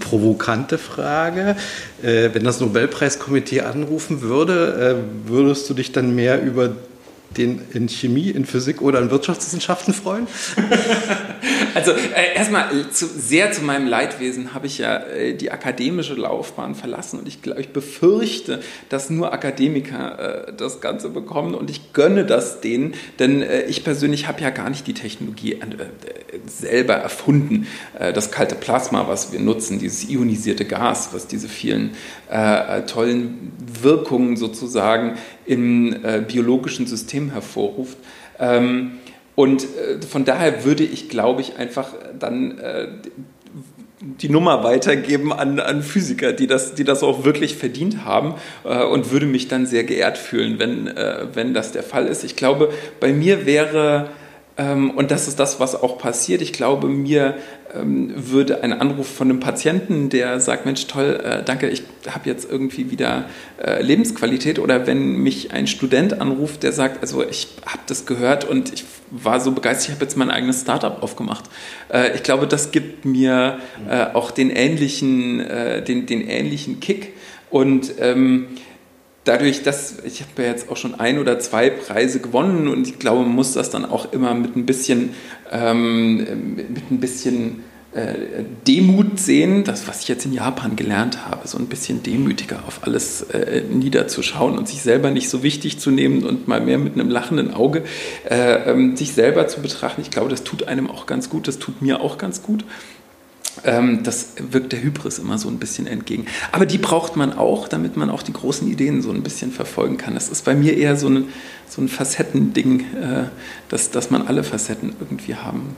provokante 0.00 0.78
Frage. 0.78 1.56
Äh, 2.02 2.30
wenn 2.32 2.44
das 2.44 2.60
Nobelpreiskomitee 2.60 3.60
anrufen 3.62 4.22
würde, 4.22 4.98
äh, 5.26 5.28
würdest 5.28 5.68
du 5.70 5.74
dich 5.74 5.92
dann 5.92 6.14
mehr 6.14 6.42
über 6.42 6.72
den 7.36 7.62
in 7.72 7.88
Chemie, 7.88 8.30
in 8.30 8.46
Physik 8.46 8.80
oder 8.80 9.00
in 9.00 9.10
Wirtschaftswissenschaften 9.10 9.92
freuen? 9.94 10.26
also 11.74 11.92
äh, 11.92 12.34
erstmal 12.34 12.90
zu, 12.90 13.06
sehr 13.06 13.52
zu 13.52 13.62
meinem 13.62 13.86
Leidwesen 13.86 14.54
habe 14.54 14.66
ich 14.66 14.78
ja 14.78 14.96
äh, 14.96 15.34
die 15.34 15.50
akademische 15.50 16.14
Laufbahn 16.14 16.74
verlassen 16.74 17.18
und 17.18 17.28
ich, 17.28 17.42
glaub, 17.42 17.58
ich 17.58 17.70
befürchte, 17.70 18.60
dass 18.88 19.10
nur 19.10 19.32
Akademiker 19.32 20.48
äh, 20.48 20.52
das 20.56 20.80
Ganze 20.80 21.10
bekommen 21.10 21.54
und 21.54 21.70
ich 21.70 21.92
gönne 21.92 22.24
das 22.24 22.60
denen, 22.60 22.94
denn 23.18 23.42
äh, 23.42 23.62
ich 23.62 23.84
persönlich 23.84 24.28
habe 24.28 24.40
ja 24.40 24.50
gar 24.50 24.70
nicht 24.70 24.86
die 24.86 24.94
Technologie 24.94 25.54
äh, 25.54 25.58
selber 26.46 26.94
erfunden. 26.94 27.66
Äh, 27.98 28.12
das 28.12 28.30
kalte 28.30 28.54
Plasma, 28.54 29.08
was 29.08 29.32
wir 29.32 29.40
nutzen, 29.40 29.78
dieses 29.78 30.08
ionisierte 30.08 30.64
Gas, 30.64 31.10
was 31.12 31.26
diese 31.26 31.48
vielen 31.48 31.92
tollen 32.86 33.52
Wirkungen 33.82 34.36
sozusagen 34.36 35.18
im 35.46 35.94
biologischen 36.26 36.86
System 36.86 37.30
hervorruft. 37.30 37.96
Ähm, 38.40 38.98
und 39.34 39.64
äh, 39.64 40.00
von 40.02 40.24
daher 40.24 40.64
würde 40.64 40.84
ich, 40.84 41.08
glaube 41.08 41.40
ich, 41.40 41.56
einfach 41.56 41.92
dann 42.18 42.58
äh, 42.58 42.88
die 44.20 44.28
Nummer 44.28 44.62
weitergeben 44.64 45.32
an, 45.32 45.58
an 45.60 45.82
Physiker, 45.82 46.32
die 46.32 46.46
das, 46.46 46.74
die 46.74 46.84
das 46.84 47.02
auch 47.02 47.24
wirklich 47.24 47.56
verdient 47.56 48.04
haben 48.04 48.34
äh, 48.64 48.84
und 48.84 49.10
würde 49.10 49.26
mich 49.26 49.48
dann 49.48 49.66
sehr 49.66 49.84
geehrt 49.84 50.18
fühlen, 50.18 50.58
wenn, 50.58 50.86
äh, 50.88 51.26
wenn 51.32 51.54
das 51.54 51.72
der 51.72 51.82
Fall 51.82 52.06
ist. 52.06 52.22
Ich 52.22 52.36
glaube, 52.36 52.70
bei 53.00 53.12
mir 53.12 53.46
wäre 53.46 54.10
und 54.56 55.10
das 55.10 55.26
ist 55.26 55.40
das, 55.40 55.58
was 55.58 55.74
auch 55.74 55.98
passiert. 55.98 56.40
Ich 56.40 56.52
glaube, 56.52 56.86
mir 56.86 57.34
ähm, 57.74 58.12
würde 58.14 58.62
ein 58.62 58.72
Anruf 58.72 59.08
von 59.08 59.28
einem 59.28 59.40
Patienten, 59.40 60.08
der 60.08 60.38
sagt, 60.38 60.64
Mensch, 60.64 60.86
toll, 60.86 61.20
äh, 61.24 61.42
danke, 61.42 61.68
ich 61.68 61.82
habe 62.08 62.28
jetzt 62.28 62.48
irgendwie 62.48 62.90
wieder 62.90 63.28
äh, 63.60 63.82
Lebensqualität. 63.82 64.60
Oder 64.60 64.86
wenn 64.86 65.16
mich 65.16 65.50
ein 65.52 65.66
Student 65.66 66.20
anruft, 66.20 66.62
der 66.62 66.72
sagt, 66.72 67.02
also 67.02 67.24
ich 67.28 67.48
habe 67.66 67.80
das 67.88 68.06
gehört 68.06 68.44
und 68.44 68.72
ich 68.72 68.84
war 69.10 69.40
so 69.40 69.50
begeistert, 69.50 69.88
ich 69.88 69.94
habe 69.96 70.04
jetzt 70.04 70.16
mein 70.16 70.30
eigenes 70.30 70.60
Startup 70.60 71.02
aufgemacht. 71.02 71.44
Äh, 71.92 72.14
ich 72.14 72.22
glaube, 72.22 72.46
das 72.46 72.70
gibt 72.70 73.04
mir 73.04 73.58
auch 74.14 74.30
den 74.30 74.50
ähnlichen, 74.50 75.38
den, 75.86 76.06
den 76.06 76.26
ähnlichen 76.26 76.80
Kick. 76.80 77.12
Und 77.50 77.94
ähm, 77.98 78.48
dadurch, 79.24 79.62
dass 79.62 79.96
ich 80.04 80.20
habe 80.20 80.42
ja 80.42 80.48
jetzt 80.48 80.70
auch 80.70 80.76
schon 80.76 80.94
ein 80.94 81.18
oder 81.18 81.38
zwei 81.38 81.70
Preise 81.70 82.20
gewonnen 82.20 82.68
und 82.68 82.86
ich 82.86 82.98
glaube, 82.98 83.22
man 83.22 83.34
muss 83.34 83.52
das 83.52 83.70
dann 83.70 83.84
auch 83.84 84.12
immer 84.12 84.34
mit 84.34 84.56
ein 84.56 84.66
bisschen, 84.66 85.10
ähm, 85.50 86.16
mit 86.68 86.90
ein 86.90 87.00
bisschen 87.00 87.64
äh, 87.94 88.42
Demut 88.66 89.20
sehen, 89.20 89.62
das, 89.62 89.86
was 89.86 90.00
ich 90.00 90.08
jetzt 90.08 90.24
in 90.26 90.32
Japan 90.32 90.74
gelernt 90.74 91.26
habe, 91.26 91.46
so 91.46 91.58
ein 91.58 91.66
bisschen 91.66 92.02
demütiger 92.02 92.64
auf 92.66 92.80
alles 92.82 93.22
äh, 93.22 93.62
niederzuschauen 93.62 94.58
und 94.58 94.68
sich 94.68 94.82
selber 94.82 95.10
nicht 95.10 95.28
so 95.28 95.42
wichtig 95.42 95.78
zu 95.78 95.90
nehmen 95.90 96.24
und 96.24 96.48
mal 96.48 96.60
mehr 96.60 96.78
mit 96.78 96.94
einem 96.94 97.08
lachenden 97.08 97.54
Auge 97.54 97.84
äh, 98.28 98.70
ähm, 98.70 98.96
sich 98.96 99.12
selber 99.12 99.46
zu 99.46 99.62
betrachten. 99.62 100.00
Ich 100.00 100.10
glaube, 100.10 100.28
das 100.28 100.42
tut 100.42 100.66
einem 100.66 100.90
auch 100.90 101.06
ganz 101.06 101.30
gut, 101.30 101.46
das 101.46 101.60
tut 101.60 101.82
mir 101.82 102.00
auch 102.00 102.18
ganz 102.18 102.42
gut. 102.42 102.64
Ähm, 103.64 104.02
das 104.02 104.28
wirkt 104.38 104.72
der 104.72 104.82
Hybris 104.82 105.18
immer 105.18 105.38
so 105.38 105.48
ein 105.48 105.58
bisschen 105.58 105.86
entgegen. 105.86 106.26
Aber 106.52 106.66
die 106.66 106.78
braucht 106.78 107.16
man 107.16 107.32
auch, 107.32 107.68
damit 107.68 107.96
man 107.96 108.10
auch 108.10 108.22
die 108.22 108.32
großen 108.32 108.70
Ideen 108.70 109.02
so 109.02 109.10
ein 109.10 109.22
bisschen 109.22 109.52
verfolgen 109.52 109.96
kann. 109.96 110.14
Das 110.14 110.28
ist 110.28 110.44
bei 110.44 110.54
mir 110.54 110.76
eher 110.76 110.96
so 110.96 111.08
ein, 111.08 111.28
so 111.68 111.80
ein 111.80 111.88
Facettending, 111.88 112.80
äh, 112.80 113.24
dass, 113.68 113.90
dass 113.90 114.10
man 114.10 114.26
alle 114.26 114.44
Facetten 114.44 114.94
irgendwie 115.00 115.34
haben. 115.34 115.76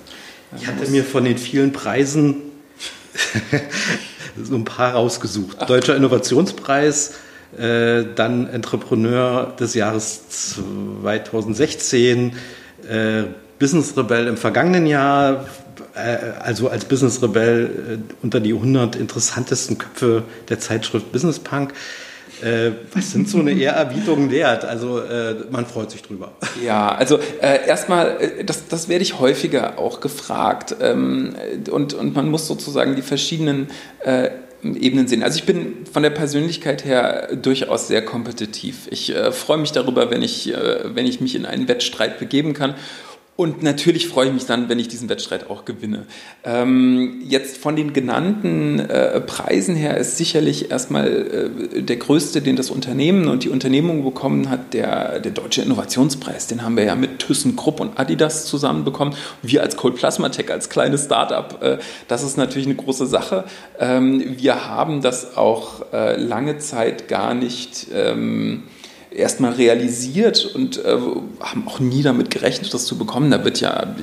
Äh, 0.52 0.56
ich 0.56 0.66
hatte 0.66 0.90
mir 0.90 1.04
von 1.04 1.24
den 1.24 1.38
vielen 1.38 1.72
Preisen 1.72 2.36
so 4.42 4.54
ein 4.54 4.64
paar 4.64 4.94
rausgesucht. 4.94 5.58
Ach. 5.60 5.66
Deutscher 5.66 5.96
Innovationspreis, 5.96 7.14
äh, 7.56 8.04
dann 8.14 8.48
Entrepreneur 8.48 9.54
des 9.58 9.74
Jahres 9.74 10.28
2016, 10.28 12.32
äh, 12.88 13.24
Business 13.58 13.96
Rebell 13.96 14.26
im 14.26 14.36
vergangenen 14.36 14.86
Jahr, 14.86 15.46
äh, 15.94 16.40
also 16.40 16.68
als 16.68 16.84
Business 16.84 17.22
Rebell 17.22 17.70
äh, 18.00 18.14
unter 18.22 18.40
die 18.40 18.52
100 18.52 18.96
interessantesten 18.96 19.78
Köpfe 19.78 20.24
der 20.48 20.58
Zeitschrift 20.60 21.10
Business 21.12 21.38
Punk. 21.38 21.72
Äh, 22.42 22.72
was 22.92 23.12
sind 23.12 23.30
so 23.30 23.38
eine 23.38 23.52
Ehrerbietung 23.52 24.30
wert? 24.30 24.66
Also 24.66 25.00
äh, 25.00 25.36
man 25.50 25.64
freut 25.64 25.90
sich 25.90 26.02
drüber. 26.02 26.32
Ja, 26.62 26.94
also 26.94 27.18
äh, 27.40 27.66
erstmal, 27.66 28.20
äh, 28.20 28.44
das, 28.44 28.68
das 28.68 28.88
werde 28.88 29.02
ich 29.02 29.18
häufiger 29.18 29.78
auch 29.78 30.00
gefragt. 30.00 30.76
Ähm, 30.80 31.34
und, 31.70 31.94
und 31.94 32.14
man 32.14 32.28
muss 32.30 32.46
sozusagen 32.46 32.94
die 32.94 33.02
verschiedenen 33.02 33.68
äh, 34.04 34.28
Ebenen 34.62 35.06
sehen. 35.06 35.22
Also 35.22 35.38
ich 35.38 35.44
bin 35.44 35.86
von 35.90 36.02
der 36.02 36.10
Persönlichkeit 36.10 36.84
her 36.84 37.28
durchaus 37.40 37.88
sehr 37.88 38.04
kompetitiv. 38.04 38.88
Ich 38.90 39.14
äh, 39.14 39.32
freue 39.32 39.58
mich 39.58 39.72
darüber, 39.72 40.10
wenn 40.10 40.22
ich, 40.22 40.52
wenn 40.84 41.06
ich 41.06 41.20
mich 41.20 41.36
in 41.36 41.46
einen 41.46 41.68
Wettstreit 41.68 42.18
begeben 42.18 42.52
kann 42.52 42.74
und 43.36 43.62
natürlich 43.62 44.08
freue 44.08 44.28
ich 44.28 44.32
mich 44.32 44.46
dann, 44.46 44.70
wenn 44.70 44.78
ich 44.78 44.88
diesen 44.88 45.10
Wettstreit 45.10 45.50
auch 45.50 45.66
gewinne. 45.66 46.06
Ähm, 46.42 47.22
jetzt 47.22 47.58
von 47.58 47.76
den 47.76 47.92
genannten 47.92 48.80
äh, 48.80 49.20
Preisen 49.20 49.76
her 49.76 49.98
ist 49.98 50.16
sicherlich 50.16 50.70
erstmal 50.70 51.50
äh, 51.76 51.82
der 51.82 51.96
größte, 51.96 52.40
den 52.40 52.56
das 52.56 52.70
Unternehmen 52.70 53.28
und 53.28 53.44
die 53.44 53.50
Unternehmung 53.50 54.04
bekommen 54.04 54.48
hat, 54.48 54.72
der, 54.72 55.20
der 55.20 55.32
Deutsche 55.32 55.60
Innovationspreis. 55.60 56.46
Den 56.46 56.62
haben 56.62 56.78
wir 56.78 56.84
ja 56.84 56.94
mit 56.94 57.18
ThyssenKrupp 57.18 57.80
und 57.80 58.00
Adidas 58.00 58.46
zusammen 58.46 58.84
bekommen. 58.84 59.14
Wir 59.42 59.60
als 59.60 59.76
Cold 59.76 59.96
Plasma 59.96 60.30
Tech, 60.30 60.50
als 60.50 60.70
kleines 60.70 61.04
Startup, 61.04 61.62
äh, 61.62 61.78
das 62.08 62.22
ist 62.22 62.38
natürlich 62.38 62.66
eine 62.66 62.76
große 62.76 63.06
Sache. 63.06 63.44
Ähm, 63.78 64.36
wir 64.38 64.66
haben 64.66 65.02
das 65.02 65.36
auch 65.36 65.92
äh, 65.92 66.16
lange 66.16 66.56
Zeit 66.56 67.06
gar 67.06 67.34
nicht. 67.34 67.88
Ähm, 67.92 68.62
erstmal 69.16 69.52
realisiert 69.52 70.44
und 70.54 70.84
äh, 70.84 70.98
haben 71.40 71.66
auch 71.66 71.80
nie 71.80 72.02
damit 72.02 72.30
gerechnet, 72.30 72.72
das 72.72 72.84
zu 72.84 72.98
bekommen. 72.98 73.30
Da 73.30 73.44
wird 73.44 73.60
ja, 73.60 73.94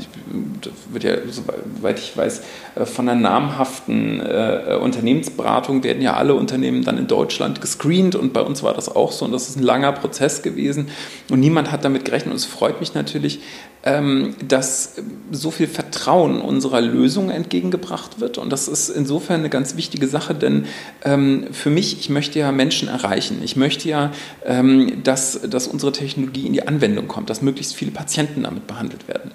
wird 0.91 1.03
ja 1.03 1.15
soweit 1.29 1.99
ich 1.99 2.17
weiß, 2.17 2.41
äh, 2.75 2.85
von 2.85 3.07
einer 3.07 3.19
namhaften 3.19 4.19
äh, 4.19 4.77
Unternehmensberatung 4.81 5.83
werden 5.83 6.01
ja 6.01 6.15
alle 6.15 6.33
Unternehmen 6.33 6.83
dann 6.83 6.97
in 6.97 7.07
Deutschland 7.07 7.61
gescreent 7.61 8.15
und 8.15 8.33
bei 8.33 8.41
uns 8.41 8.63
war 8.63 8.73
das 8.73 8.93
auch 8.93 9.11
so 9.11 9.25
und 9.25 9.31
das 9.31 9.49
ist 9.49 9.57
ein 9.57 9.63
langer 9.63 9.91
Prozess 9.91 10.41
gewesen 10.41 10.89
und 11.29 11.39
niemand 11.39 11.71
hat 11.71 11.85
damit 11.85 12.05
gerechnet 12.05 12.31
und 12.31 12.37
es 12.37 12.45
freut 12.45 12.79
mich 12.79 12.93
natürlich, 12.93 13.39
dass 13.85 14.93
so 15.29 15.51
viel 15.51 15.67
Vertrauen 15.67 16.39
unserer 16.39 16.79
Lösung 16.79 17.29
entgegengebracht 17.29 18.21
wird. 18.21 18.37
Und 18.37 18.49
das 18.49 18.69
ist 18.69 18.87
insofern 18.87 19.41
eine 19.41 19.49
ganz 19.49 19.75
wichtige 19.75 20.07
Sache, 20.07 20.33
denn 20.33 20.67
ähm, 21.03 21.47
für 21.51 21.69
mich, 21.69 21.99
ich 21.99 22.09
möchte 22.09 22.39
ja 22.39 22.53
Menschen 22.53 22.87
erreichen. 22.87 23.41
Ich 23.43 23.57
möchte 23.57 23.89
ja, 23.89 24.13
ähm, 24.45 25.03
dass, 25.03 25.41
dass 25.41 25.67
unsere 25.67 25.91
Technologie 25.91 26.47
in 26.47 26.53
die 26.53 26.65
Anwendung 26.65 27.09
kommt, 27.09 27.29
dass 27.29 27.41
möglichst 27.41 27.75
viele 27.75 27.91
Patienten 27.91 28.43
damit 28.43 28.67
behandelt 28.67 29.09
werden. 29.09 29.31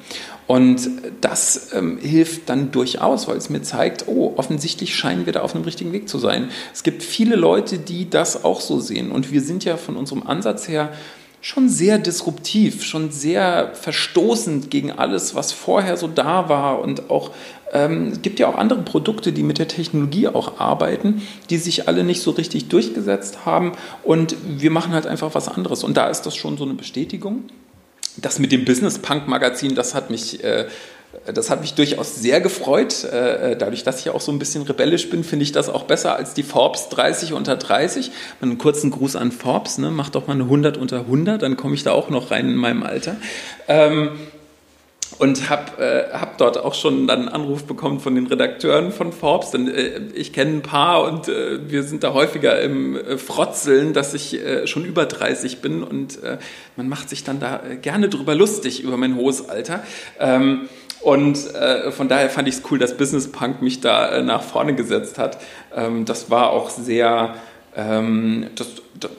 Und 0.46 0.80
das 1.20 1.72
hilft 2.00 2.48
dann 2.48 2.72
durchaus, 2.72 3.28
weil 3.28 3.36
es 3.36 3.50
mir 3.50 3.60
zeigt, 3.60 4.08
oh, 4.08 4.32
offensichtlich 4.38 4.96
scheinen 4.96 5.26
wir 5.26 5.34
da 5.34 5.42
auf 5.42 5.54
einem 5.54 5.64
richtigen 5.64 5.92
Weg 5.92 6.08
zu 6.08 6.18
sein. 6.18 6.48
Es 6.72 6.82
gibt 6.82 7.02
viele 7.02 7.36
Leute, 7.36 7.76
die 7.76 8.08
das 8.08 8.44
auch 8.44 8.62
so 8.62 8.80
sehen. 8.80 9.12
Und 9.12 9.30
wir 9.30 9.42
sind 9.42 9.64
ja 9.64 9.76
von 9.76 9.96
unserem 9.96 10.22
Ansatz 10.26 10.66
her 10.66 10.90
schon 11.40 11.68
sehr 11.68 11.98
disruptiv, 11.98 12.82
schon 12.82 13.10
sehr 13.10 13.72
verstoßend 13.74 14.70
gegen 14.70 14.92
alles, 14.92 15.34
was 15.34 15.52
vorher 15.52 15.96
so 15.96 16.08
da 16.08 16.48
war. 16.48 16.80
Und 16.80 17.10
auch 17.10 17.30
ähm, 17.72 18.08
es 18.12 18.22
gibt 18.22 18.38
ja 18.38 18.48
auch 18.48 18.56
andere 18.56 18.82
Produkte, 18.82 19.32
die 19.32 19.42
mit 19.42 19.58
der 19.58 19.68
Technologie 19.68 20.28
auch 20.28 20.58
arbeiten, 20.58 21.22
die 21.50 21.58
sich 21.58 21.88
alle 21.88 22.04
nicht 22.04 22.22
so 22.22 22.32
richtig 22.32 22.68
durchgesetzt 22.68 23.46
haben. 23.46 23.72
Und 24.02 24.36
wir 24.46 24.70
machen 24.70 24.92
halt 24.92 25.06
einfach 25.06 25.34
was 25.34 25.48
anderes. 25.48 25.84
Und 25.84 25.96
da 25.96 26.08
ist 26.08 26.22
das 26.22 26.34
schon 26.34 26.56
so 26.56 26.64
eine 26.64 26.74
Bestätigung. 26.74 27.44
Das 28.16 28.38
mit 28.38 28.50
dem 28.50 28.64
Business 28.64 28.98
Punk 28.98 29.28
Magazin, 29.28 29.74
das 29.74 29.94
hat 29.94 30.10
mich 30.10 30.42
äh, 30.42 30.66
das 31.32 31.50
hat 31.50 31.60
mich 31.60 31.74
durchaus 31.74 32.16
sehr 32.16 32.40
gefreut. 32.40 33.04
Äh, 33.04 33.56
dadurch, 33.56 33.84
dass 33.84 34.00
ich 34.00 34.10
auch 34.10 34.20
so 34.20 34.32
ein 34.32 34.38
bisschen 34.38 34.62
rebellisch 34.62 35.10
bin, 35.10 35.24
finde 35.24 35.42
ich 35.44 35.52
das 35.52 35.68
auch 35.68 35.84
besser 35.84 36.16
als 36.16 36.34
die 36.34 36.42
Forbes 36.42 36.88
30 36.88 37.32
unter 37.32 37.56
30. 37.56 38.10
Einen 38.40 38.58
kurzen 38.58 38.90
Gruß 38.90 39.16
an 39.16 39.32
Forbes, 39.32 39.78
ne? 39.78 39.90
mach 39.90 40.10
doch 40.10 40.26
mal 40.26 40.34
eine 40.34 40.44
100 40.44 40.76
unter 40.76 41.00
100, 41.00 41.42
dann 41.42 41.56
komme 41.56 41.74
ich 41.74 41.82
da 41.82 41.92
auch 41.92 42.10
noch 42.10 42.30
rein 42.30 42.48
in 42.48 42.56
meinem 42.56 42.82
Alter. 42.82 43.16
Ähm, 43.68 44.10
und 45.18 45.50
habe 45.50 45.82
äh, 45.82 46.12
hab 46.12 46.38
dort 46.38 46.58
auch 46.58 46.74
schon 46.74 47.06
dann 47.06 47.20
einen 47.20 47.28
Anruf 47.28 47.64
bekommen 47.64 47.98
von 47.98 48.14
den 48.14 48.26
Redakteuren 48.26 48.92
von 48.92 49.12
Forbes. 49.12 49.50
Denn 49.50 49.68
äh, 49.68 50.00
ich 50.14 50.32
kenne 50.32 50.58
ein 50.58 50.62
paar 50.62 51.04
und 51.04 51.28
äh, 51.28 51.70
wir 51.70 51.82
sind 51.82 52.04
da 52.04 52.12
häufiger 52.12 52.60
im 52.60 52.96
äh, 52.96 53.18
Frotzeln, 53.18 53.92
dass 53.92 54.14
ich 54.14 54.34
äh, 54.34 54.66
schon 54.66 54.84
über 54.84 55.06
30 55.06 55.60
bin 55.60 55.82
und 55.82 56.22
äh, 56.22 56.38
man 56.76 56.88
macht 56.88 57.08
sich 57.08 57.24
dann 57.24 57.40
da 57.40 57.62
äh, 57.68 57.76
gerne 57.76 58.08
drüber 58.08 58.34
lustig 58.34 58.82
über 58.82 58.96
mein 58.96 59.16
hohes 59.16 59.48
Alter. 59.48 59.82
Ähm, 60.20 60.68
und 61.00 61.54
äh, 61.54 61.90
von 61.92 62.08
daher 62.08 62.30
fand 62.30 62.48
ich 62.48 62.56
es 62.56 62.62
cool, 62.70 62.78
dass 62.78 62.96
Business 62.96 63.30
Punk 63.30 63.62
mich 63.62 63.80
da 63.80 64.10
äh, 64.10 64.22
nach 64.22 64.42
vorne 64.42 64.74
gesetzt 64.74 65.18
hat. 65.18 65.38
Ähm, 65.74 66.04
das 66.04 66.30
war 66.30 66.50
auch 66.50 66.70
sehr, 66.70 67.34
ähm, 67.76 68.48
das, 68.56 68.68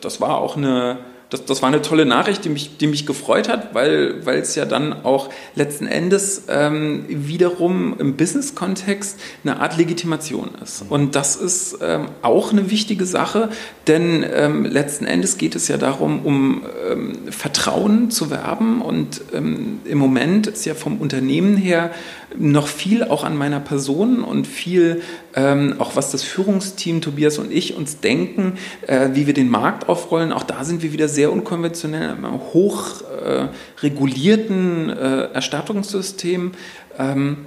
das 0.01 0.21
war 0.21 0.37
auch 0.37 0.57
eine, 0.57 0.97
das, 1.29 1.45
das 1.45 1.61
war 1.61 1.69
eine 1.69 1.81
tolle 1.81 2.05
Nachricht, 2.05 2.43
die 2.43 2.49
mich, 2.49 2.77
die 2.77 2.87
mich 2.87 3.05
gefreut 3.05 3.49
hat, 3.49 3.75
weil, 3.75 4.25
weil 4.25 4.39
es 4.39 4.55
ja 4.55 4.65
dann 4.65 5.05
auch 5.05 5.29
letzten 5.53 5.85
Endes 5.85 6.43
ähm, 6.49 7.05
wiederum 7.07 7.95
im 7.99 8.17
Business-Kontext 8.17 9.19
eine 9.43 9.59
Art 9.59 9.77
Legitimation 9.77 10.49
ist. 10.63 10.85
Und 10.89 11.15
das 11.15 11.35
ist 11.35 11.77
ähm, 11.81 12.07
auch 12.23 12.51
eine 12.51 12.71
wichtige 12.71 13.05
Sache, 13.05 13.49
denn 13.85 14.25
ähm, 14.33 14.65
letzten 14.65 15.05
Endes 15.05 15.37
geht 15.37 15.55
es 15.55 15.67
ja 15.67 15.77
darum, 15.77 16.25
um 16.25 16.63
ähm, 16.89 17.13
Vertrauen 17.29 18.09
zu 18.09 18.31
werben. 18.31 18.81
Und 18.81 19.21
ähm, 19.31 19.81
im 19.85 19.99
Moment 19.99 20.47
ist 20.47 20.65
ja 20.65 20.73
vom 20.73 20.97
Unternehmen 20.97 21.57
her 21.57 21.91
noch 22.37 22.67
viel 22.67 23.03
auch 23.03 23.23
an 23.23 23.35
meiner 23.35 23.59
Person 23.59 24.23
und 24.23 24.45
viel 24.45 25.01
ähm, 25.35 25.75
auch 25.79 25.95
was 25.95 26.11
das 26.11 26.23
Führungsteam 26.23 27.01
Tobias 27.01 27.37
und 27.37 27.51
ich 27.51 27.75
uns 27.75 27.99
denken, 27.99 28.53
äh, 28.87 29.09
wie 29.13 29.27
wir 29.27 29.33
den 29.33 29.49
Markt 29.49 29.89
aufrollen. 29.89 30.31
Auch 30.31 30.43
da 30.43 30.63
sind 30.63 30.83
wir 30.83 30.93
wieder 30.93 31.07
sehr 31.07 31.31
unkonventionell, 31.31 32.15
hoch 32.53 33.01
äh, 33.01 33.47
regulierten 33.81 34.89
äh, 34.89 35.31
Erstattungssystem. 35.33 36.51
Ähm, 36.97 37.45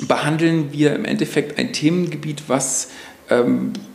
behandeln 0.00 0.72
wir 0.72 0.94
im 0.94 1.04
Endeffekt 1.04 1.58
ein 1.58 1.72
Themengebiet, 1.72 2.44
was 2.48 2.88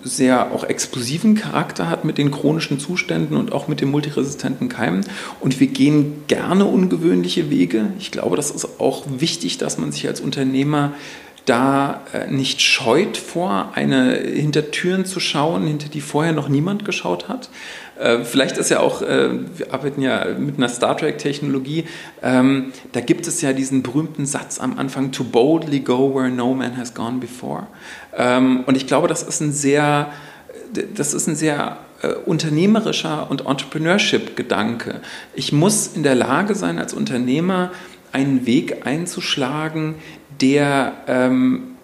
sehr 0.03 0.51
auch 0.51 0.63
explosiven 0.63 1.35
Charakter 1.35 1.87
hat 1.87 2.03
mit 2.03 2.17
den 2.17 2.31
chronischen 2.31 2.79
Zuständen 2.79 3.37
und 3.37 3.51
auch 3.51 3.67
mit 3.67 3.79
den 3.79 3.91
multiresistenten 3.91 4.69
Keimen. 4.69 5.05
Und 5.39 5.59
wir 5.59 5.67
gehen 5.67 6.23
gerne 6.27 6.65
ungewöhnliche 6.65 7.51
Wege. 7.51 7.93
Ich 7.99 8.09
glaube, 8.09 8.35
das 8.35 8.49
ist 8.49 8.79
auch 8.79 9.05
wichtig, 9.07 9.59
dass 9.59 9.77
man 9.77 9.91
sich 9.91 10.07
als 10.07 10.19
Unternehmer 10.19 10.93
da 11.49 12.01
äh, 12.13 12.27
nicht 12.29 12.61
scheut 12.61 13.17
vor, 13.17 13.71
eine 13.73 14.13
hinter 14.13 14.69
Türen 14.71 15.05
zu 15.05 15.19
schauen, 15.19 15.65
hinter 15.65 15.89
die 15.89 16.01
vorher 16.01 16.31
noch 16.31 16.47
niemand 16.47 16.85
geschaut 16.85 17.27
hat. 17.27 17.49
Äh, 17.99 18.19
vielleicht 18.23 18.57
ist 18.57 18.69
ja 18.69 18.79
auch, 18.79 19.01
äh, 19.01 19.29
wir 19.57 19.73
arbeiten 19.73 20.01
ja 20.01 20.25
mit 20.37 20.57
einer 20.57 20.69
Star 20.69 20.95
Trek-Technologie, 20.95 21.85
ähm, 22.21 22.71
da 22.91 23.01
gibt 23.01 23.25
es 23.25 23.41
ja 23.41 23.53
diesen 23.53 23.81
berühmten 23.81 24.27
Satz 24.27 24.59
am 24.59 24.77
Anfang, 24.77 25.11
to 25.11 25.23
boldly 25.23 25.79
go 25.79 26.13
where 26.13 26.29
no 26.29 26.53
man 26.53 26.77
has 26.77 26.93
gone 26.93 27.17
before. 27.17 27.65
Ähm, 28.15 28.63
und 28.67 28.77
ich 28.77 28.85
glaube, 28.85 29.07
das 29.07 29.23
ist 29.23 29.41
ein 29.41 29.51
sehr, 29.51 30.11
das 30.95 31.13
ist 31.13 31.27
ein 31.27 31.35
sehr 31.35 31.77
unternehmerischer 32.25 33.29
und 33.29 33.45
Entrepreneurship-Gedanke. 33.45 35.01
Ich 35.33 35.51
muss 35.51 35.87
in 35.87 36.03
der 36.03 36.15
Lage 36.15 36.55
sein, 36.55 36.79
als 36.79 36.93
Unternehmer 36.93 37.71
einen 38.13 38.45
Weg 38.45 38.85
einzuschlagen, 38.85 39.95
der, 40.41 40.93
ähm, 41.07 41.75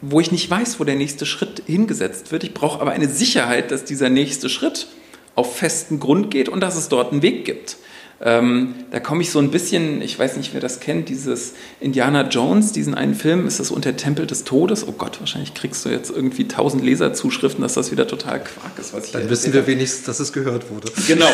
wo 0.00 0.20
ich 0.20 0.32
nicht 0.32 0.50
weiß, 0.50 0.78
wo 0.78 0.84
der 0.84 0.96
nächste 0.96 1.26
Schritt 1.26 1.62
hingesetzt 1.66 2.32
wird. 2.32 2.44
Ich 2.44 2.54
brauche 2.54 2.80
aber 2.80 2.92
eine 2.92 3.08
Sicherheit, 3.08 3.70
dass 3.70 3.84
dieser 3.84 4.08
nächste 4.08 4.48
Schritt 4.48 4.88
auf 5.34 5.56
festen 5.56 6.00
Grund 6.00 6.30
geht 6.30 6.48
und 6.48 6.60
dass 6.60 6.76
es 6.76 6.88
dort 6.88 7.12
einen 7.12 7.22
Weg 7.22 7.44
gibt. 7.44 7.76
Ähm, 8.18 8.74
da 8.92 9.00
komme 9.00 9.20
ich 9.20 9.30
so 9.30 9.38
ein 9.40 9.50
bisschen, 9.50 10.00
ich 10.00 10.18
weiß 10.18 10.38
nicht, 10.38 10.54
wer 10.54 10.60
das 10.62 10.80
kennt, 10.80 11.10
dieses 11.10 11.52
Indiana 11.80 12.26
Jones, 12.26 12.72
diesen 12.72 12.94
einen 12.94 13.14
Film, 13.14 13.46
ist 13.46 13.60
das 13.60 13.70
unter 13.70 13.94
Tempel 13.94 14.26
des 14.26 14.44
Todes? 14.44 14.88
Oh 14.88 14.92
Gott, 14.92 15.20
wahrscheinlich 15.20 15.52
kriegst 15.52 15.84
du 15.84 15.90
jetzt 15.90 16.10
irgendwie 16.10 16.48
tausend 16.48 16.82
Leserzuschriften, 16.82 17.60
dass 17.60 17.74
das 17.74 17.92
wieder 17.92 18.06
total 18.06 18.42
Quark 18.42 18.78
ist. 18.78 18.94
Was 18.94 19.06
ich 19.06 19.12
Dann 19.12 19.28
wissen 19.28 19.52
wir 19.52 19.66
wenigstens, 19.66 20.06
dass 20.06 20.18
es 20.18 20.32
gehört 20.32 20.70
wurde. 20.70 20.90
Genau, 21.06 21.28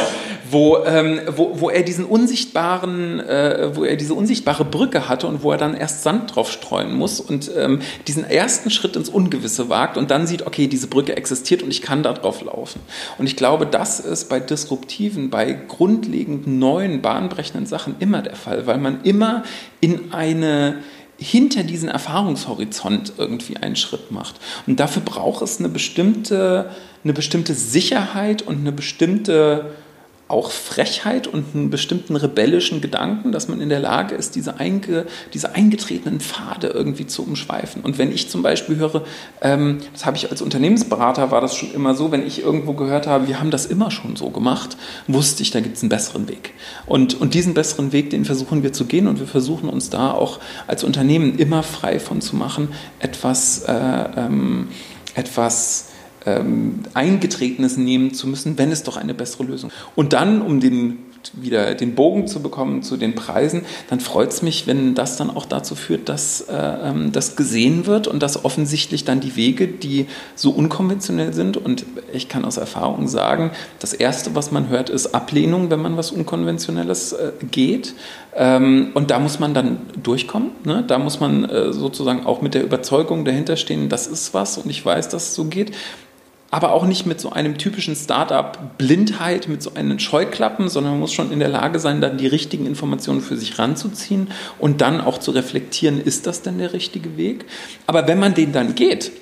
wo, 0.51 0.79
ähm, 0.85 1.21
wo, 1.37 1.61
wo 1.61 1.71
er 1.71 1.85
diesen 1.85 2.05
unsichtbaren, 2.05 3.21
äh, 3.21 3.71
wo 3.75 3.85
er 3.85 3.95
diese 3.95 4.15
unsichtbare 4.15 4.65
Brücke 4.65 5.09
hatte 5.09 5.29
und 5.29 5.45
wo 5.45 5.53
er 5.53 5.59
dann 5.59 5.75
erst 5.75 6.03
Sand 6.03 6.35
drauf 6.35 6.51
streuen 6.51 6.93
muss 6.95 7.21
und 7.21 7.49
ähm, 7.57 7.81
diesen 8.09 8.25
ersten 8.25 8.71
Schritt 8.71 8.97
ins 8.97 9.09
Ungewisse 9.09 9.69
wagt 9.69 9.97
und 9.97 10.11
dann 10.11 10.27
sieht, 10.27 10.49
okay, 10.49 10.67
diese 10.67 10.89
Brücke 10.89 11.17
existiert 11.17 11.63
und 11.63 11.71
ich 11.71 11.81
kann 11.81 12.03
da 12.03 12.13
drauf 12.13 12.43
laufen. 12.43 12.81
Und 13.19 13.27
ich 13.27 13.37
glaube, 13.37 13.67
das 13.67 14.01
ist 14.01 14.29
bei 14.29 14.41
disruptiven, 14.41 15.31
bei 15.31 15.53
grundlegenden 15.53 16.59
neuen 16.59 16.72
neuen, 16.73 17.03
bahnbrechenden 17.03 17.67
Sachen 17.67 17.97
immer 17.99 18.23
der 18.23 18.37
Fall, 18.37 18.67
weil 18.67 18.79
man 18.79 19.03
immer 19.03 19.43
in 19.81 20.13
eine 20.13 20.77
hinter 21.19 21.63
diesen 21.63 21.89
Erfahrungshorizont 21.89 23.13
irgendwie 23.17 23.57
einen 23.57 23.77
Schritt 23.77 24.11
macht. 24.11 24.37
Und 24.67 24.81
dafür 24.81 25.03
braucht 25.03 25.43
es 25.43 25.61
eine 25.61 25.69
bestimmte, 25.69 26.71
eine 27.05 27.13
bestimmte 27.13 27.55
Sicherheit 27.55 28.43
und 28.43 28.61
eine 28.61 28.73
bestimmte 28.73 29.73
auch 30.33 30.51
Frechheit 30.51 31.27
und 31.27 31.55
einen 31.55 31.71
bestimmten 31.71 32.17
rebellischen 32.17 32.81
Gedanken, 32.81 33.33
dass 33.33 33.49
man 33.49 33.61
in 33.61 33.69
der 33.69 33.81
Lage 33.81 34.15
ist, 34.15 34.35
diese, 34.35 34.59
einge, 34.59 35.07
diese 35.35 35.55
eingetretenen 35.55 36.21
Pfade 36.21 36.69
irgendwie 36.69 37.07
zu 37.07 37.23
umschweifen. 37.23 37.83
Und 37.83 37.99
wenn 37.99 38.11
ich 38.11 38.31
zum 38.31 38.43
Beispiel 38.43 38.77
höre, 38.77 39.05
ähm, 39.43 39.79
das 39.93 40.07
habe 40.07 40.17
ich 40.17 40.31
als 40.31 40.41
Unternehmensberater, 40.41 41.31
war 41.31 41.43
das 41.43 41.55
schon 41.55 41.73
immer 41.75 41.95
so, 41.95 42.11
wenn 42.11 42.27
ich 42.27 42.43
irgendwo 42.43 42.73
gehört 42.73 43.07
habe, 43.07 43.29
wir 43.29 43.41
haben 43.41 43.51
das 43.51 43.67
immer 43.67 43.91
schon 43.91 44.17
so 44.17 44.31
gemacht, 44.31 44.79
wusste 45.07 45.43
ich, 45.43 45.51
da 45.51 45.61
gibt 45.61 45.77
es 45.77 45.83
einen 45.83 45.91
besseren 45.91 46.29
Weg. 46.29 46.55
Und, 46.87 47.21
und 47.21 47.35
diesen 47.35 47.53
besseren 47.53 47.93
Weg, 47.93 48.11
den 48.11 48.25
versuchen 48.25 48.63
wir 48.63 48.73
zu 48.73 48.87
gehen 48.87 49.07
und 49.07 49.21
wir 49.21 49.27
versuchen 49.27 49.69
uns 49.69 49.91
da 49.91 50.13
auch 50.13 50.41
als 50.67 50.83
Unternehmen 50.83 51.39
immer 51.39 51.63
frei 51.63 52.01
von 52.01 52.23
zu 52.23 52.37
machen, 52.37 52.69
etwas, 53.01 53.65
äh, 53.65 53.73
ähm, 54.17 54.69
etwas 55.15 55.92
ähm, 56.27 56.81
Eingetretenes 56.95 57.77
nehmen 57.77 58.15
zu 58.15 58.27
müssen, 58.27 58.59
wenn 58.59 58.73
es 58.73 58.83
doch 58.83 58.97
eine 58.97 59.15
bessere 59.15 59.45
Lösung. 59.45 59.71
Und 59.95 60.13
dann, 60.13 60.43
um 60.43 60.61
den 60.61 60.99
wieder 61.35 61.75
den 61.75 61.95
Bogen 61.95 62.27
zu 62.27 62.43
bekommen 62.43 62.83
zu 62.83 62.97
den 62.97 63.15
Preisen, 63.15 63.63
dann 63.89 64.01
freut 64.01 64.31
es 64.31 64.43
mich, 64.43 64.67
wenn 64.67 64.95
das 64.95 65.17
dann 65.17 65.31
auch 65.31 65.47
dazu 65.47 65.75
führt, 65.75 66.09
dass 66.09 66.43
äh, 66.43 66.55
ähm, 66.55 67.13
das 67.13 67.37
gesehen 67.37 67.87
wird 67.87 68.09
und 68.09 68.23
dass 68.23 68.45
offensichtlich 68.45 69.05
dann 69.05 69.21
die 69.21 69.37
Wege, 69.37 69.69
die 69.69 70.07
so 70.35 70.51
unkonventionell 70.51 71.33
sind, 71.33 71.57
und 71.57 71.85
ich 72.13 72.29
kann 72.29 72.45
aus 72.45 72.57
Erfahrung 72.57 73.09
sagen, 73.09 73.51
das 73.79 73.93
Erste, 73.93 74.35
was 74.35 74.51
man 74.51 74.69
hört, 74.69 74.91
ist 74.91 75.15
Ablehnung, 75.15 75.71
wenn 75.71 75.81
man 75.81 75.97
was 75.97 76.11
Unkonventionelles 76.11 77.13
äh, 77.13 77.33
geht. 77.51 77.95
Ähm, 78.35 78.91
und 78.95 79.11
da 79.11 79.19
muss 79.19 79.39
man 79.39 79.55
dann 79.55 79.79
durchkommen. 80.03 80.53
Ne? 80.65 80.85
Da 80.87 80.99
muss 80.99 81.21
man 81.21 81.45
äh, 81.45 81.73
sozusagen 81.73 82.27
auch 82.27 82.41
mit 82.41 82.55
der 82.55 82.65
Überzeugung 82.65 83.25
dahinter 83.25 83.57
stehen, 83.57 83.89
das 83.89 84.07
ist 84.07 84.35
was 84.35 84.59
und 84.59 84.71
ich 84.71 84.85
weiß, 84.85 85.09
dass 85.09 85.29
es 85.29 85.35
so 85.35 85.45
geht 85.45 85.73
aber 86.53 86.73
auch 86.73 86.85
nicht 86.85 87.07
mit 87.07 87.19
so 87.19 87.31
einem 87.31 87.57
typischen 87.57 87.97
Startup-Blindheit, 87.97 89.49
mit 89.49 89.63
so 89.63 89.73
einem 89.73 89.99
Scheuklappen, 89.99 90.69
sondern 90.69 90.93
man 90.93 91.01
muss 91.01 91.15
schon 91.15 91.33
in 91.33 91.39
der 91.39 91.49
Lage 91.49 91.79
sein, 91.79 92.03
dann 92.03 92.19
die 92.19 92.27
richtigen 92.27 92.67
Informationen 92.67 93.23
für 93.23 93.39
sich 93.39 93.59
ranzuziehen 93.59 94.29
und 94.59 94.83
dann 94.83 95.01
auch 95.01 95.17
zu 95.17 95.31
reflektieren, 95.31 95.99
ist 95.99 96.27
das 96.27 96.43
denn 96.43 96.59
der 96.59 96.75
richtige 96.75 97.17
Weg? 97.17 97.47
Aber 97.87 98.07
wenn 98.07 98.19
man 98.19 98.35
den 98.35 98.53
dann 98.53 98.75
geht, 98.75 99.13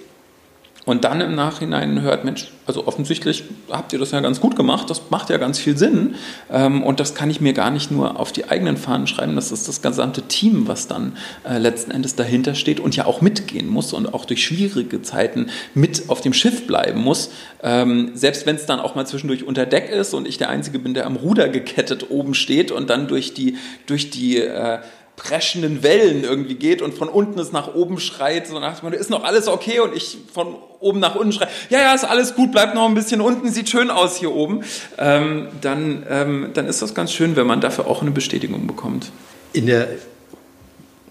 und 0.86 1.04
dann 1.04 1.20
im 1.20 1.34
Nachhinein 1.34 2.00
hört, 2.00 2.24
Mensch, 2.24 2.48
also 2.66 2.86
offensichtlich 2.86 3.44
habt 3.70 3.92
ihr 3.92 3.98
das 3.98 4.12
ja 4.12 4.20
ganz 4.20 4.40
gut 4.40 4.56
gemacht, 4.56 4.88
das 4.88 5.02
macht 5.10 5.28
ja 5.28 5.36
ganz 5.36 5.58
viel 5.58 5.76
Sinn. 5.76 6.14
Ähm, 6.50 6.82
und 6.82 7.00
das 7.00 7.14
kann 7.14 7.30
ich 7.30 7.40
mir 7.40 7.52
gar 7.52 7.70
nicht 7.70 7.90
nur 7.90 8.18
auf 8.18 8.32
die 8.32 8.48
eigenen 8.48 8.76
Fahnen 8.76 9.06
schreiben, 9.06 9.36
das 9.36 9.52
ist 9.52 9.68
das 9.68 9.82
gesamte 9.82 10.22
Team, 10.22 10.68
was 10.68 10.88
dann 10.88 11.16
äh, 11.48 11.58
letzten 11.58 11.90
Endes 11.90 12.14
dahinter 12.14 12.54
steht 12.54 12.80
und 12.80 12.96
ja 12.96 13.04
auch 13.04 13.20
mitgehen 13.20 13.68
muss 13.68 13.92
und 13.92 14.12
auch 14.14 14.24
durch 14.24 14.44
schwierige 14.44 15.02
Zeiten 15.02 15.50
mit 15.74 16.08
auf 16.08 16.22
dem 16.22 16.32
Schiff 16.32 16.66
bleiben 16.66 17.02
muss. 17.02 17.30
Ähm, 17.62 18.12
selbst 18.14 18.46
wenn 18.46 18.56
es 18.56 18.66
dann 18.66 18.80
auch 18.80 18.94
mal 18.94 19.06
zwischendurch 19.06 19.44
unter 19.44 19.66
Deck 19.66 19.90
ist 19.90 20.14
und 20.14 20.26
ich 20.26 20.38
der 20.38 20.48
Einzige 20.48 20.78
bin, 20.78 20.94
der 20.94 21.06
am 21.06 21.16
Ruder 21.16 21.48
gekettet 21.48 22.10
oben 22.10 22.34
steht 22.34 22.72
und 22.72 22.88
dann 22.88 23.06
durch 23.06 23.34
die, 23.34 23.58
durch 23.86 24.10
die 24.10 24.38
äh, 24.38 24.78
preschenden 25.22 25.82
Wellen 25.82 26.24
irgendwie 26.24 26.54
geht 26.54 26.80
und 26.80 26.94
von 26.94 27.10
unten 27.10 27.38
es 27.38 27.52
nach 27.52 27.74
oben 27.74 28.00
schreit, 28.00 28.46
so 28.46 28.58
nach 28.58 28.80
dem 28.80 28.92
ist 28.94 29.10
noch 29.10 29.22
alles 29.22 29.48
okay 29.48 29.80
und 29.80 29.94
ich 29.94 30.16
von 30.32 30.56
oben 30.80 30.98
nach 30.98 31.14
unten 31.14 31.32
schreie, 31.32 31.48
ja, 31.68 31.78
ja, 31.78 31.94
ist 31.94 32.04
alles 32.04 32.34
gut, 32.34 32.52
bleibt 32.52 32.74
noch 32.74 32.88
ein 32.88 32.94
bisschen 32.94 33.20
unten, 33.20 33.50
sieht 33.50 33.68
schön 33.68 33.90
aus 33.90 34.16
hier 34.16 34.32
oben, 34.32 34.62
ähm, 34.96 35.48
dann, 35.60 36.06
ähm, 36.08 36.50
dann 36.54 36.66
ist 36.66 36.80
das 36.80 36.94
ganz 36.94 37.12
schön, 37.12 37.36
wenn 37.36 37.46
man 37.46 37.60
dafür 37.60 37.86
auch 37.86 38.00
eine 38.00 38.12
Bestätigung 38.12 38.66
bekommt. 38.66 39.12
In 39.52 39.66
der 39.66 39.88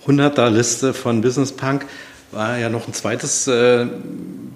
100er-Liste 0.07 0.95
von 0.95 1.21
Business 1.21 1.51
Punk 1.51 1.85
war 2.31 2.57
ja 2.57 2.69
noch 2.69 2.87
ein 2.87 2.93
zweites 2.95 3.47
äh, 3.47 3.85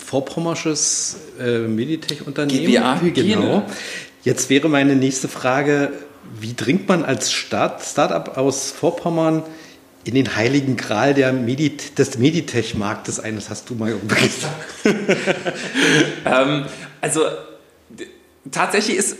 vorpommersches 0.04 1.18
äh, 1.40 1.60
Meditech-Unternehmen. 1.60 2.66
GBA 2.66 3.00
Genau. 3.14 3.66
Jetzt 4.24 4.50
wäre 4.50 4.68
meine 4.68 4.96
nächste 4.96 5.28
Frage, 5.28 5.92
wie 6.40 6.54
dringt 6.54 6.88
man 6.88 7.04
als 7.04 7.32
Start, 7.32 7.82
Startup 7.84 8.38
aus 8.38 8.72
Vorpommern 8.72 9.44
in 10.04 10.16
den 10.16 10.36
heiligen 10.36 10.76
Gral 10.76 11.14
der 11.14 11.32
Medit 11.34 11.98
des 12.00 12.18
Meditech-Marktes 12.18 13.20
ein? 13.20 13.36
Das 13.36 13.50
hast 13.50 13.70
du 13.70 13.76
mal 13.76 13.90
irgendwo 13.90 14.16
gesagt. 14.22 14.98
ähm, 16.26 16.66
also 17.02 17.22
tatsächlich 18.52 18.98
ist, 18.98 19.18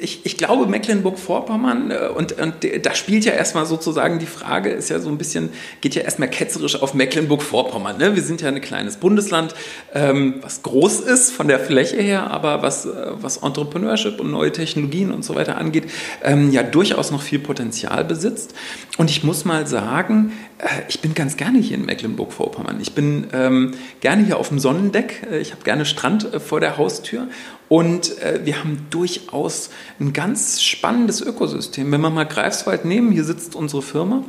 ich, 0.00 0.24
ich 0.24 0.36
glaube, 0.38 0.66
Mecklenburg-Vorpommern, 0.66 1.90
äh, 1.90 2.08
und, 2.08 2.32
und 2.40 2.54
da 2.82 2.94
spielt 2.94 3.24
ja 3.24 3.32
erstmal 3.32 3.66
sozusagen 3.66 4.18
die 4.18 4.26
Frage, 4.26 4.70
ist 4.70 4.88
ja 4.88 4.98
so 4.98 5.10
ein 5.10 5.18
bisschen, 5.18 5.50
geht 5.80 5.94
ja 5.94 6.02
erstmal 6.02 6.28
ketzerisch 6.28 6.80
auf 6.80 6.94
Mecklenburg-Vorpommern. 6.94 7.98
Ne? 7.98 8.14
Wir 8.14 8.22
sind 8.22 8.40
ja 8.40 8.48
ein 8.48 8.60
kleines 8.60 8.96
Bundesland, 8.96 9.54
ähm, 9.92 10.36
was 10.40 10.62
groß 10.62 11.00
ist 11.00 11.32
von 11.32 11.48
der 11.48 11.60
Fläche 11.60 11.96
her, 11.96 12.30
aber 12.30 12.62
was, 12.62 12.86
äh, 12.86 12.90
was 13.12 13.38
Entrepreneurship 13.38 14.18
und 14.20 14.30
neue 14.30 14.52
Technologien 14.52 15.12
und 15.12 15.24
so 15.24 15.34
weiter 15.34 15.58
angeht, 15.58 15.84
ähm, 16.22 16.50
ja 16.50 16.62
durchaus 16.62 17.10
noch 17.10 17.22
viel 17.22 17.38
Potenzial 17.38 18.04
besitzt. 18.04 18.54
Und 18.96 19.10
ich 19.10 19.22
muss 19.22 19.44
mal 19.44 19.66
sagen, 19.66 20.32
äh, 20.58 20.66
ich 20.88 21.00
bin 21.00 21.14
ganz 21.14 21.36
gerne 21.36 21.58
hier 21.58 21.76
in 21.76 21.84
Mecklenburg-Vorpommern. 21.84 22.80
Ich 22.80 22.94
bin 22.94 23.26
ähm, 23.32 23.72
gerne 24.00 24.24
hier 24.24 24.38
auf 24.38 24.48
dem 24.48 24.58
Sonnendeck. 24.58 25.26
Äh, 25.30 25.40
ich 25.40 25.52
habe 25.52 25.62
gerne 25.62 25.84
Strand 25.84 26.32
äh, 26.32 26.40
vor 26.40 26.60
der 26.60 26.78
Haustür. 26.78 27.28
Und 27.72 28.20
äh, 28.20 28.40
wir 28.44 28.58
haben 28.58 28.86
durchaus 28.90 29.70
ein 29.98 30.12
ganz 30.12 30.60
spannendes 30.60 31.22
Ökosystem. 31.22 31.90
Wenn 31.90 32.02
wir 32.02 32.10
mal 32.10 32.24
Greifswald 32.24 32.84
nehmen, 32.84 33.12
hier 33.12 33.24
sitzt 33.24 33.56
unsere 33.56 33.80
Firma. 33.80 34.24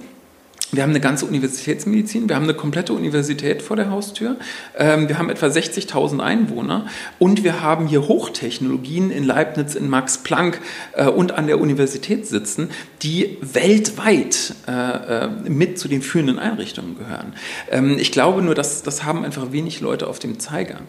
Wir 0.71 0.81
haben 0.81 0.91
eine 0.91 1.01
ganze 1.01 1.25
Universitätsmedizin, 1.25 2.29
wir 2.29 2.37
haben 2.37 2.45
eine 2.45 2.53
komplette 2.53 2.93
Universität 2.93 3.61
vor 3.61 3.75
der 3.75 3.91
Haustür, 3.91 4.37
ähm, 4.75 5.07
wir 5.07 5.19
haben 5.19 5.29
etwa 5.29 5.45
60.000 5.45 6.19
Einwohner 6.19 6.87
und 7.19 7.43
wir 7.43 7.61
haben 7.61 7.85
hier 7.85 8.07
Hochtechnologien 8.07 9.11
in 9.11 9.23
Leibniz, 9.23 9.75
in 9.75 9.87
Max 9.87 10.19
Planck 10.19 10.59
äh, 10.93 11.05
und 11.05 11.33
an 11.33 11.45
der 11.45 11.61
Universität 11.61 12.25
sitzen, 12.25 12.69
die 13.03 13.37
weltweit 13.41 14.55
äh, 14.67 15.25
äh, 15.25 15.27
mit 15.47 15.77
zu 15.77 15.89
den 15.89 16.01
führenden 16.01 16.39
Einrichtungen 16.39 16.97
gehören. 16.97 17.33
Ähm, 17.69 17.97
ich 17.99 18.11
glaube 18.11 18.41
nur, 18.41 18.55
dass 18.55 18.81
das 18.81 19.03
haben 19.03 19.25
einfach 19.25 19.51
wenig 19.51 19.79
Leute 19.79 20.07
auf 20.07 20.17
dem 20.17 20.39
Zeiger. 20.39 20.79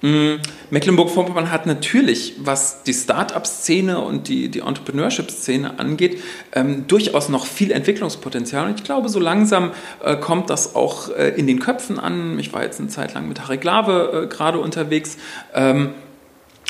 Mm, 0.00 0.36
Mecklenburg-Vorpommern 0.70 1.50
hat 1.50 1.66
natürlich, 1.66 2.34
was 2.38 2.84
die 2.84 2.94
Start-up-Szene 2.94 3.98
und 3.98 4.28
die, 4.28 4.48
die 4.48 4.60
Entrepreneurship-Szene 4.60 5.78
angeht, 5.80 6.22
ähm, 6.52 6.86
durchaus 6.86 7.28
noch 7.28 7.46
viel 7.46 7.72
Entwicklungspotenzial. 7.72 8.66
Und 8.66 8.78
ich 8.78 8.84
glaube, 8.84 9.08
so 9.08 9.18
langsam 9.18 9.72
äh, 10.02 10.16
kommt 10.16 10.50
das 10.50 10.76
auch 10.76 11.10
äh, 11.10 11.30
in 11.30 11.46
den 11.46 11.58
Köpfen 11.58 11.98
an. 11.98 12.38
Ich 12.38 12.52
war 12.52 12.62
jetzt 12.62 12.78
eine 12.78 12.88
Zeit 12.88 13.14
lang 13.14 13.26
mit 13.26 13.40
Harry 13.40 13.56
Glave 13.56 14.24
äh, 14.24 14.26
gerade 14.28 14.60
unterwegs. 14.60 15.16
Ähm, 15.52 15.94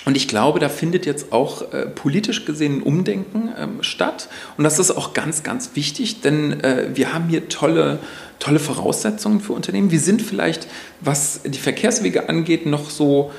Und 0.05 0.17
ich 0.17 0.29
glaube, 0.29 0.59
da 0.59 0.69
findet 0.69 1.07
jetzt 1.07 1.33
auch 1.33 1.73
äh, 1.73 1.87
politisch 1.87 2.45
gesehen 2.45 2.79
ein 2.79 2.83
Umdenken 2.83 3.51
ähm, 3.59 3.83
statt. 3.83 4.29
Und 4.57 4.65
das 4.65 4.79
ist 4.79 4.91
auch 4.91 5.13
ganz, 5.13 5.43
ganz 5.43 5.73
wichtig, 5.75 6.21
denn 6.21 6.61
äh, 6.61 6.91
wir 6.95 7.13
haben 7.13 7.29
hier 7.29 7.49
tolle, 7.49 7.99
tolle 8.39 8.59
Voraussetzungen 8.59 9.41
für 9.41 9.53
Unternehmen. 9.53 9.91
Wir 9.91 10.01
sind 10.01 10.23
vielleicht, 10.23 10.67
was 11.01 11.41
die 11.45 11.59
Verkehrswege 11.59 12.29
angeht, 12.29 12.65
noch 12.65 12.91
so 12.91 13.33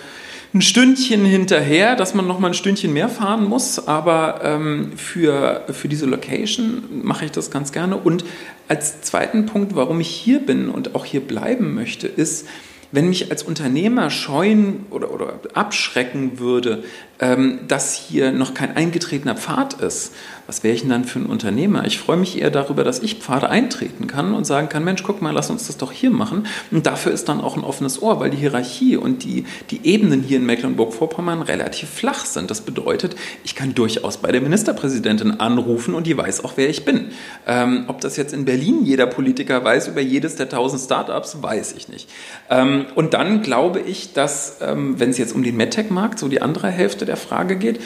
ein 0.53 0.61
Stündchen 0.61 1.25
hinterher, 1.25 1.95
dass 1.95 2.13
man 2.13 2.27
noch 2.27 2.39
mal 2.39 2.47
ein 2.47 2.53
Stündchen 2.53 2.91
mehr 2.91 3.09
fahren 3.09 3.45
muss. 3.45 3.87
Aber 3.87 4.41
ähm, 4.43 4.93
für, 4.95 5.63
für 5.71 5.87
diese 5.87 6.07
Location 6.07 6.83
mache 7.03 7.25
ich 7.25 7.31
das 7.31 7.51
ganz 7.51 7.71
gerne. 7.71 7.97
Und 7.97 8.25
als 8.67 9.01
zweiten 9.01 9.45
Punkt, 9.45 9.75
warum 9.75 10.01
ich 10.01 10.09
hier 10.09 10.39
bin 10.39 10.69
und 10.69 10.95
auch 10.95 11.05
hier 11.05 11.21
bleiben 11.21 11.73
möchte, 11.73 12.07
ist, 12.07 12.47
wenn 12.91 13.09
mich 13.09 13.29
als 13.29 13.43
Unternehmer 13.43 14.09
scheuen 14.09 14.85
oder, 14.89 15.11
oder 15.11 15.39
abschrecken 15.53 16.39
würde, 16.39 16.83
ähm, 17.19 17.59
dass 17.67 17.93
hier 17.95 18.31
noch 18.31 18.53
kein 18.53 18.75
eingetretener 18.75 19.35
Pfad 19.35 19.75
ist, 19.75 20.13
was 20.49 20.63
wäre 20.63 20.73
ich 20.73 20.81
denn 20.81 20.89
dann 20.89 21.03
für 21.03 21.19
ein 21.19 21.27
Unternehmer? 21.27 21.85
Ich 21.85 21.99
freue 21.99 22.17
mich 22.17 22.41
eher 22.41 22.49
darüber, 22.49 22.83
dass 22.83 23.03
ich 23.03 23.19
Pfade 23.19 23.49
eintreten 23.51 24.07
kann 24.07 24.33
und 24.33 24.45
sagen 24.45 24.67
kann, 24.67 24.83
Mensch, 24.83 25.03
guck 25.03 25.21
mal, 25.21 25.29
lass 25.29 25.51
uns 25.51 25.67
das 25.67 25.77
doch 25.77 25.91
hier 25.91 26.09
machen. 26.09 26.47
Und 26.71 26.87
dafür 26.87 27.11
ist 27.11 27.29
dann 27.29 27.39
auch 27.39 27.55
ein 27.55 27.63
offenes 27.63 28.01
Ohr, 28.01 28.19
weil 28.19 28.31
die 28.31 28.37
Hierarchie 28.37 28.97
und 28.97 29.23
die, 29.23 29.45
die 29.69 29.85
Ebenen 29.85 30.23
hier 30.23 30.37
in 30.37 30.47
Mecklenburg-Vorpommern 30.47 31.43
relativ 31.43 31.87
flach 31.89 32.25
sind. 32.25 32.49
Das 32.49 32.61
bedeutet, 32.61 33.15
ich 33.43 33.53
kann 33.53 33.75
durchaus 33.75 34.17
bei 34.17 34.31
der 34.31 34.41
Ministerpräsidentin 34.41 35.39
anrufen 35.39 35.93
und 35.93 36.07
die 36.07 36.17
weiß 36.17 36.43
auch, 36.43 36.53
wer 36.55 36.67
ich 36.67 36.83
bin. 36.83 37.11
Ähm, 37.45 37.83
ob 37.85 38.01
das 38.01 38.17
jetzt 38.17 38.33
in 38.33 38.45
Berlin 38.45 38.85
jeder 38.85 39.05
Politiker 39.05 39.63
weiß 39.63 39.89
über 39.89 40.01
jedes 40.01 40.35
der 40.35 40.49
tausend 40.49 40.81
Startups, 40.81 41.43
weiß 41.43 41.73
ich 41.73 41.89
nicht. 41.89 42.09
Ähm, 42.49 42.87
und 42.95 43.13
dann 43.13 43.43
glaube 43.43 43.81
ich, 43.81 44.13
dass, 44.13 44.57
ähm, 44.61 44.99
wenn 44.99 45.11
es 45.11 45.19
jetzt 45.19 45.35
um 45.35 45.43
den 45.43 45.57
MedTech-Markt, 45.57 46.17
so 46.17 46.27
die 46.27 46.41
andere 46.41 46.69
Hälfte 46.69 47.05
der 47.05 47.17
Frage 47.17 47.55
geht, 47.55 47.79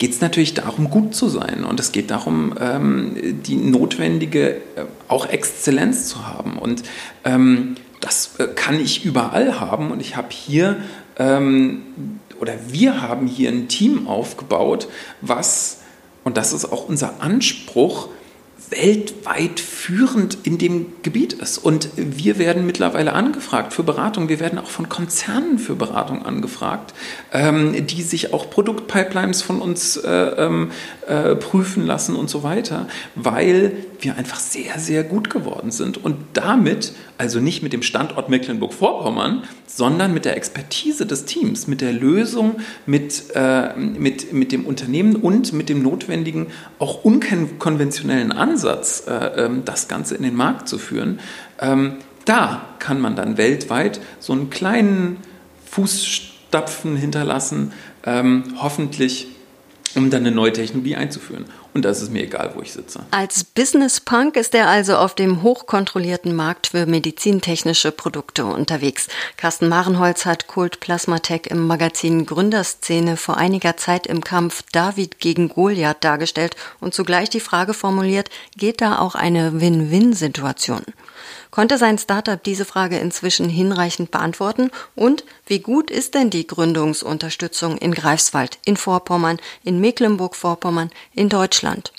geht 0.00 0.12
es 0.12 0.22
natürlich 0.22 0.54
darum, 0.54 0.88
gut 0.88 1.14
zu 1.14 1.28
sein. 1.28 1.62
Und 1.62 1.78
es 1.78 1.92
geht 1.92 2.10
darum, 2.10 2.54
ähm, 2.58 3.42
die 3.44 3.56
notwendige 3.56 4.56
äh, 4.56 4.86
auch 5.08 5.26
Exzellenz 5.26 6.08
zu 6.08 6.26
haben. 6.26 6.58
Und 6.58 6.82
ähm, 7.24 7.76
das 8.00 8.36
äh, 8.38 8.46
kann 8.46 8.80
ich 8.80 9.04
überall 9.04 9.60
haben. 9.60 9.90
Und 9.90 10.00
ich 10.00 10.16
habe 10.16 10.28
hier, 10.30 10.78
ähm, 11.18 11.82
oder 12.40 12.54
wir 12.68 13.02
haben 13.02 13.26
hier 13.26 13.50
ein 13.50 13.68
Team 13.68 14.08
aufgebaut, 14.08 14.88
was, 15.20 15.80
und 16.24 16.38
das 16.38 16.54
ist 16.54 16.64
auch 16.72 16.88
unser 16.88 17.20
Anspruch, 17.20 18.08
weltweit 18.70 19.58
führend 19.58 20.38
in 20.44 20.56
dem 20.56 20.86
Gebiet 21.02 21.32
ist. 21.32 21.58
Und 21.58 21.90
wir 21.96 22.38
werden 22.38 22.66
mittlerweile 22.66 23.12
angefragt 23.12 23.72
für 23.72 23.82
Beratung. 23.82 24.28
Wir 24.28 24.40
werden 24.40 24.58
auch 24.58 24.70
von 24.70 24.88
Konzernen 24.88 25.58
für 25.58 25.74
Beratung 25.74 26.24
angefragt, 26.24 26.94
ähm, 27.32 27.86
die 27.86 28.02
sich 28.02 28.32
auch 28.32 28.48
Produktpipelines 28.48 29.42
von 29.42 29.60
uns 29.60 29.96
äh, 29.96 30.10
ähm, 30.10 30.70
äh, 31.10 31.34
prüfen 31.34 31.86
lassen 31.86 32.14
und 32.14 32.30
so 32.30 32.44
weiter, 32.44 32.86
weil 33.16 33.72
wir 33.98 34.16
einfach 34.16 34.38
sehr, 34.38 34.78
sehr 34.78 35.02
gut 35.02 35.28
geworden 35.28 35.72
sind. 35.72 36.02
Und 36.02 36.16
damit, 36.34 36.92
also 37.18 37.40
nicht 37.40 37.64
mit 37.64 37.72
dem 37.72 37.82
Standort 37.82 38.28
Mecklenburg-Vorpommern, 38.28 39.42
sondern 39.66 40.14
mit 40.14 40.24
der 40.24 40.36
Expertise 40.36 41.06
des 41.06 41.24
Teams, 41.24 41.66
mit 41.66 41.80
der 41.80 41.92
Lösung, 41.92 42.60
mit, 42.86 43.24
äh, 43.34 43.74
mit, 43.76 44.32
mit 44.32 44.52
dem 44.52 44.64
Unternehmen 44.64 45.16
und 45.16 45.52
mit 45.52 45.68
dem 45.68 45.82
notwendigen, 45.82 46.46
auch 46.78 47.04
unkonventionellen 47.04 48.30
Ansatz, 48.30 49.02
äh, 49.08 49.46
ähm, 49.46 49.62
das 49.64 49.88
Ganze 49.88 50.14
in 50.14 50.22
den 50.22 50.36
Markt 50.36 50.68
zu 50.68 50.78
führen, 50.78 51.18
ähm, 51.60 51.96
da 52.24 52.66
kann 52.78 53.00
man 53.00 53.16
dann 53.16 53.36
weltweit 53.36 54.00
so 54.20 54.32
einen 54.32 54.48
kleinen 54.48 55.16
Fußstapfen 55.66 56.94
hinterlassen, 56.94 57.72
ähm, 58.04 58.44
hoffentlich 58.58 59.26
um 59.94 60.10
dann 60.10 60.26
eine 60.26 60.34
neue 60.34 60.52
Technologie 60.52 60.96
einzuführen. 60.96 61.46
Und 61.72 61.84
das 61.84 62.02
ist 62.02 62.10
mir 62.10 62.24
egal, 62.24 62.52
wo 62.54 62.62
ich 62.62 62.72
sitze. 62.72 63.04
Als 63.12 63.44
Business 63.44 64.00
Punk 64.00 64.36
ist 64.36 64.54
er 64.54 64.68
also 64.68 64.96
auf 64.96 65.14
dem 65.14 65.42
hochkontrollierten 65.42 66.34
Markt 66.34 66.68
für 66.68 66.86
medizintechnische 66.86 67.92
Produkte 67.92 68.44
unterwegs. 68.44 69.08
Carsten 69.36 69.68
Marenholz 69.68 70.26
hat 70.26 70.48
Kult 70.48 70.80
Plasmatech 70.80 71.42
im 71.48 71.66
Magazin 71.66 72.26
Gründerszene 72.26 73.16
vor 73.16 73.36
einiger 73.36 73.76
Zeit 73.76 74.06
im 74.06 74.22
Kampf 74.22 74.64
David 74.72 75.20
gegen 75.20 75.48
Goliath 75.48 76.02
dargestellt 76.02 76.56
und 76.80 76.92
zugleich 76.92 77.30
die 77.30 77.40
Frage 77.40 77.74
formuliert, 77.74 78.30
geht 78.56 78.80
da 78.80 78.98
auch 78.98 79.14
eine 79.14 79.60
Win-Win-Situation? 79.60 80.82
Konnte 81.50 81.78
sein 81.78 81.98
Startup 81.98 82.42
diese 82.42 82.64
Frage 82.64 82.98
inzwischen 82.98 83.48
hinreichend 83.48 84.10
beantworten? 84.10 84.70
Und 84.94 85.24
wie 85.46 85.58
gut 85.58 85.90
ist 85.90 86.14
denn 86.14 86.30
die 86.30 86.46
Gründungsunterstützung 86.46 87.76
in 87.78 87.92
Greifswald, 87.92 88.58
in 88.64 88.76
Vorpommern, 88.76 89.38
in 89.64 89.80
Mecklenburg-Vorpommern, 89.80 90.90
in 91.14 91.28
Deutschland? 91.28 91.92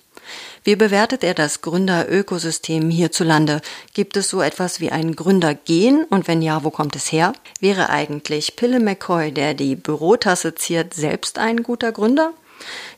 Wie 0.64 0.76
bewertet 0.76 1.24
er 1.24 1.34
das 1.34 1.62
Gründerökosystem 1.62 2.90
hierzulande? 2.92 3.62
Gibt 3.94 4.16
es 4.16 4.30
so 4.30 4.42
etwas 4.42 4.80
wie 4.80 4.92
ein 4.92 5.16
Gründergen 5.16 6.06
und 6.06 6.28
wenn 6.28 6.42
ja, 6.42 6.64
wo 6.64 6.70
kommt 6.70 6.96
es 6.96 7.12
her? 7.12 7.34
Wäre 7.60 7.90
eigentlich 7.90 8.56
Pille 8.56 8.80
McCoy, 8.80 9.32
der 9.32 9.56
die 9.56 9.76
Bürotasse 9.76 10.54
ziert, 10.54 10.94
selbst 10.94 11.40
ein 11.40 11.64
guter 11.64 11.92
Gründer? 11.92 12.34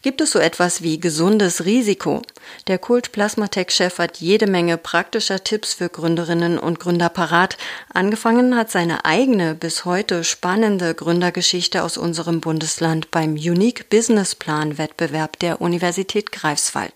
Gibt 0.02 0.22
es 0.22 0.32
so 0.32 0.40
etwas 0.40 0.82
wie 0.82 1.00
gesundes 1.00 1.66
Risiko? 1.66 2.22
Der 2.68 2.78
Kult 2.78 3.12
Plasmatech-Chef 3.12 3.98
hat 3.98 4.18
jede 4.18 4.48
Menge 4.48 4.78
praktischer 4.78 5.44
Tipps 5.44 5.74
für 5.74 5.90
Gründerinnen 5.90 6.60
und 6.60 6.80
Gründer 6.80 7.10
parat. 7.10 7.58
Angefangen 7.94 8.56
hat 8.56 8.72
seine 8.72 9.06
eigene, 9.06 9.56
bis 9.56 9.86
heute 9.86 10.24
spannende 10.24 10.94
Gründergeschichte 10.94 11.84
aus 11.84 11.98
unserem 11.98 12.42
Bundesland 12.42 13.12
beim 13.12 13.34
Unique 13.34 13.90
Business 13.90 14.36
Plan 14.36 14.78
Wettbewerb 14.78 15.40
der 15.40 15.62
Universität 15.62 16.32
Greifswald. 16.32 16.94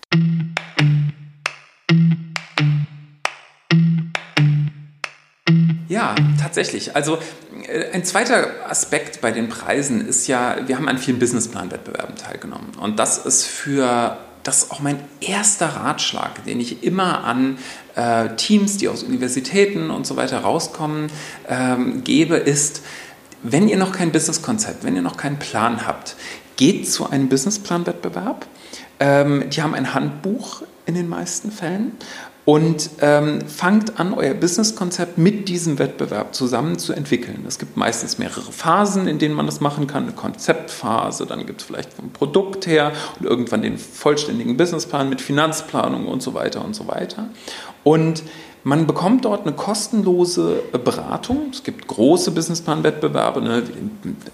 Ja, 5.88 6.14
tatsächlich. 6.40 6.94
Also 6.94 7.18
äh, 7.66 7.90
ein 7.92 8.04
zweiter 8.04 8.48
Aspekt 8.68 9.20
bei 9.20 9.30
den 9.30 9.48
Preisen 9.48 10.06
ist 10.06 10.26
ja, 10.26 10.56
wir 10.66 10.76
haben 10.76 10.88
an 10.88 10.98
vielen 10.98 11.18
Businessplan-Wettbewerben 11.18 12.16
teilgenommen. 12.16 12.72
Und 12.80 12.98
das 12.98 13.18
ist 13.18 13.46
für 13.46 14.18
das 14.44 14.64
ist 14.64 14.70
auch 14.70 14.80
mein 14.80 14.98
erster 15.20 15.66
Ratschlag, 15.66 16.44
den 16.46 16.58
ich 16.58 16.82
immer 16.82 17.24
an 17.24 17.58
äh, 17.96 18.34
Teams, 18.36 18.78
die 18.78 18.88
aus 18.88 19.02
Universitäten 19.02 19.90
und 19.90 20.06
so 20.06 20.16
weiter 20.16 20.38
rauskommen, 20.38 21.08
ähm, 21.48 22.02
gebe, 22.02 22.36
ist, 22.36 22.82
wenn 23.42 23.68
ihr 23.68 23.76
noch 23.76 23.92
kein 23.92 24.10
Businesskonzept, 24.10 24.84
wenn 24.84 24.96
ihr 24.96 25.02
noch 25.02 25.18
keinen 25.18 25.38
Plan 25.38 25.86
habt, 25.86 26.16
geht 26.56 26.90
zu 26.90 27.10
einem 27.10 27.28
Businessplan-Wettbewerb. 27.28 28.46
Ähm, 29.00 29.50
die 29.50 29.60
haben 29.60 29.74
ein 29.74 29.92
Handbuch 29.92 30.62
in 30.86 30.94
den 30.94 31.08
meisten 31.08 31.52
Fällen 31.52 31.92
und 32.48 32.88
ähm, 33.02 33.42
fangt 33.46 34.00
an, 34.00 34.14
euer 34.14 34.32
Businesskonzept 34.32 35.18
mit 35.18 35.50
diesem 35.50 35.78
Wettbewerb 35.78 36.34
zusammen 36.34 36.78
zu 36.78 36.94
entwickeln. 36.94 37.44
Es 37.46 37.58
gibt 37.58 37.76
meistens 37.76 38.16
mehrere 38.16 38.52
Phasen, 38.52 39.06
in 39.06 39.18
denen 39.18 39.34
man 39.34 39.44
das 39.44 39.60
machen 39.60 39.86
kann. 39.86 40.04
Eine 40.04 40.12
Konzeptphase, 40.12 41.26
dann 41.26 41.44
gibt 41.44 41.60
es 41.60 41.66
vielleicht 41.66 41.92
vom 41.92 42.10
Produkt 42.10 42.66
her 42.66 42.92
und 43.20 43.26
irgendwann 43.26 43.60
den 43.60 43.76
vollständigen 43.76 44.56
Businessplan 44.56 45.10
mit 45.10 45.20
Finanzplanung 45.20 46.08
und 46.08 46.22
so 46.22 46.32
weiter 46.32 46.64
und 46.64 46.74
so 46.74 46.88
weiter. 46.88 47.28
Und 47.84 48.22
man 48.68 48.86
bekommt 48.86 49.24
dort 49.24 49.46
eine 49.46 49.56
kostenlose 49.56 50.62
Beratung. 50.84 51.48
Es 51.50 51.62
gibt 51.62 51.86
große 51.86 52.32
Businessplan-Wettbewerbe, 52.32 53.40
ne, 53.40 53.62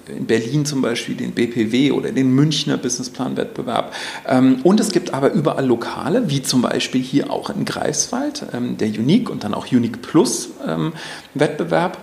in 0.08 0.26
Berlin 0.26 0.66
zum 0.66 0.82
Beispiel 0.82 1.14
den 1.14 1.30
BPW 1.30 1.92
oder 1.92 2.10
den 2.10 2.34
Münchner 2.34 2.76
Businessplan-Wettbewerb. 2.76 3.94
Ähm, 4.26 4.58
und 4.64 4.80
es 4.80 4.90
gibt 4.90 5.14
aber 5.14 5.32
überall 5.32 5.64
Lokale, 5.64 6.30
wie 6.30 6.42
zum 6.42 6.62
Beispiel 6.62 7.00
hier 7.00 7.30
auch 7.30 7.48
in 7.48 7.64
Greifswald, 7.64 8.46
ähm, 8.52 8.76
der 8.76 8.88
Unique 8.88 9.30
und 9.30 9.44
dann 9.44 9.54
auch 9.54 9.70
Unique 9.70 10.02
Plus 10.02 10.48
ähm, 10.66 10.94
Wettbewerb. 11.34 11.98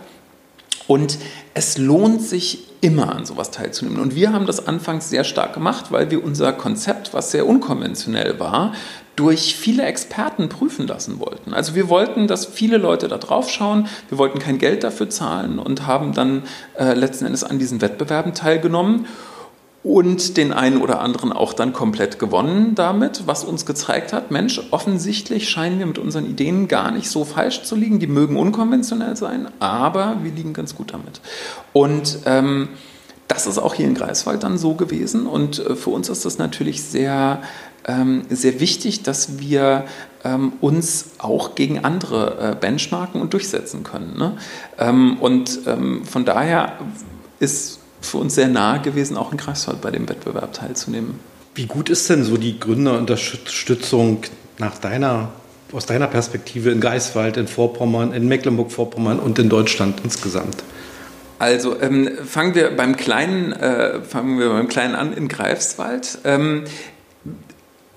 Und 0.87 1.17
es 1.53 1.77
lohnt 1.77 2.21
sich 2.21 2.67
immer 2.81 3.13
an 3.13 3.25
sowas 3.25 3.51
teilzunehmen. 3.51 3.99
Und 3.99 4.15
wir 4.15 4.33
haben 4.33 4.45
das 4.45 4.67
anfangs 4.67 5.09
sehr 5.09 5.23
stark 5.23 5.53
gemacht, 5.53 5.91
weil 5.91 6.09
wir 6.11 6.23
unser 6.23 6.51
Konzept, 6.53 7.13
was 7.13 7.31
sehr 7.31 7.45
unkonventionell 7.45 8.39
war, 8.39 8.73
durch 9.15 9.55
viele 9.55 9.83
Experten 9.83 10.49
prüfen 10.49 10.87
lassen 10.87 11.19
wollten. 11.19 11.53
Also 11.53 11.75
wir 11.75 11.89
wollten, 11.89 12.27
dass 12.27 12.45
viele 12.45 12.77
Leute 12.77 13.07
da 13.07 13.17
drauf 13.17 13.49
schauen, 13.49 13.87
wir 14.09 14.17
wollten 14.17 14.39
kein 14.39 14.57
Geld 14.57 14.83
dafür 14.83 15.09
zahlen 15.09 15.59
und 15.59 15.85
haben 15.85 16.13
dann 16.13 16.43
äh, 16.77 16.93
letzten 16.93 17.25
Endes 17.25 17.43
an 17.43 17.59
diesen 17.59 17.81
Wettbewerben 17.81 18.33
teilgenommen 18.33 19.05
und 19.83 20.37
den 20.37 20.53
einen 20.53 20.79
oder 20.79 21.01
anderen 21.01 21.33
auch 21.33 21.53
dann 21.53 21.73
komplett 21.73 22.19
gewonnen 22.19 22.75
damit, 22.75 23.23
was 23.25 23.43
uns 23.43 23.65
gezeigt 23.65 24.13
hat, 24.13 24.29
Mensch, 24.29 24.61
offensichtlich 24.69 25.49
scheinen 25.49 25.79
wir 25.79 25.87
mit 25.87 25.97
unseren 25.97 26.29
Ideen 26.29 26.67
gar 26.67 26.91
nicht 26.91 27.09
so 27.09 27.25
falsch 27.25 27.63
zu 27.63 27.75
liegen. 27.75 27.99
Die 27.99 28.07
mögen 28.07 28.37
unkonventionell 28.37 29.15
sein, 29.15 29.47
aber 29.59 30.17
wir 30.21 30.31
liegen 30.31 30.53
ganz 30.53 30.75
gut 30.75 30.93
damit. 30.93 31.19
Und 31.73 32.19
ähm, 32.25 32.69
das 33.27 33.47
ist 33.47 33.57
auch 33.57 33.73
hier 33.73 33.87
in 33.87 33.95
Greifswald 33.95 34.43
dann 34.43 34.57
so 34.57 34.75
gewesen. 34.75 35.25
Und 35.25 35.57
äh, 35.59 35.75
für 35.75 35.89
uns 35.89 36.09
ist 36.09 36.25
das 36.25 36.37
natürlich 36.37 36.83
sehr 36.83 37.41
ähm, 37.87 38.23
sehr 38.29 38.59
wichtig, 38.59 39.03
dass 39.03 39.39
wir 39.39 39.85
ähm, 40.23 40.53
uns 40.61 41.11
auch 41.17 41.55
gegen 41.55 41.83
andere 41.83 42.51
äh, 42.51 42.55
benchmarken 42.59 43.21
und 43.21 43.33
durchsetzen 43.33 43.83
können. 43.83 44.17
Ne? 44.17 44.37
Ähm, 44.77 45.17
und 45.19 45.61
ähm, 45.67 46.05
von 46.05 46.25
daher 46.25 46.73
ist 47.39 47.79
für 48.01 48.17
uns 48.17 48.35
sehr 48.35 48.47
nahe 48.47 48.81
gewesen, 48.81 49.17
auch 49.17 49.31
in 49.31 49.37
Greifswald 49.37 49.81
bei 49.81 49.91
dem 49.91 50.07
Wettbewerb 50.09 50.53
teilzunehmen. 50.53 51.19
Wie 51.55 51.65
gut 51.65 51.89
ist 51.89 52.09
denn 52.09 52.23
so 52.23 52.37
die 52.37 52.59
Gründerunterstützung 52.59 54.23
nach 54.57 54.77
deiner, 54.77 55.29
aus 55.71 55.85
deiner 55.85 56.07
Perspektive 56.07 56.71
in 56.71 56.79
Greifswald, 56.81 57.37
in 57.37 57.47
Vorpommern, 57.47 58.13
in 58.13 58.27
Mecklenburg-Vorpommern 58.27 59.19
und 59.19 59.37
in 59.37 59.49
Deutschland 59.49 60.01
insgesamt? 60.03 60.63
Also 61.39 61.81
ähm, 61.81 62.09
fangen 62.23 62.53
wir 62.53 62.75
beim 62.75 62.95
Kleinen, 62.95 63.51
äh, 63.51 64.01
fangen 64.01 64.39
wir 64.39 64.49
beim 64.49 64.67
Kleinen 64.67 64.95
an 64.95 65.11
in 65.13 65.27
Greifswald. 65.27 66.19
Ähm, 66.23 66.65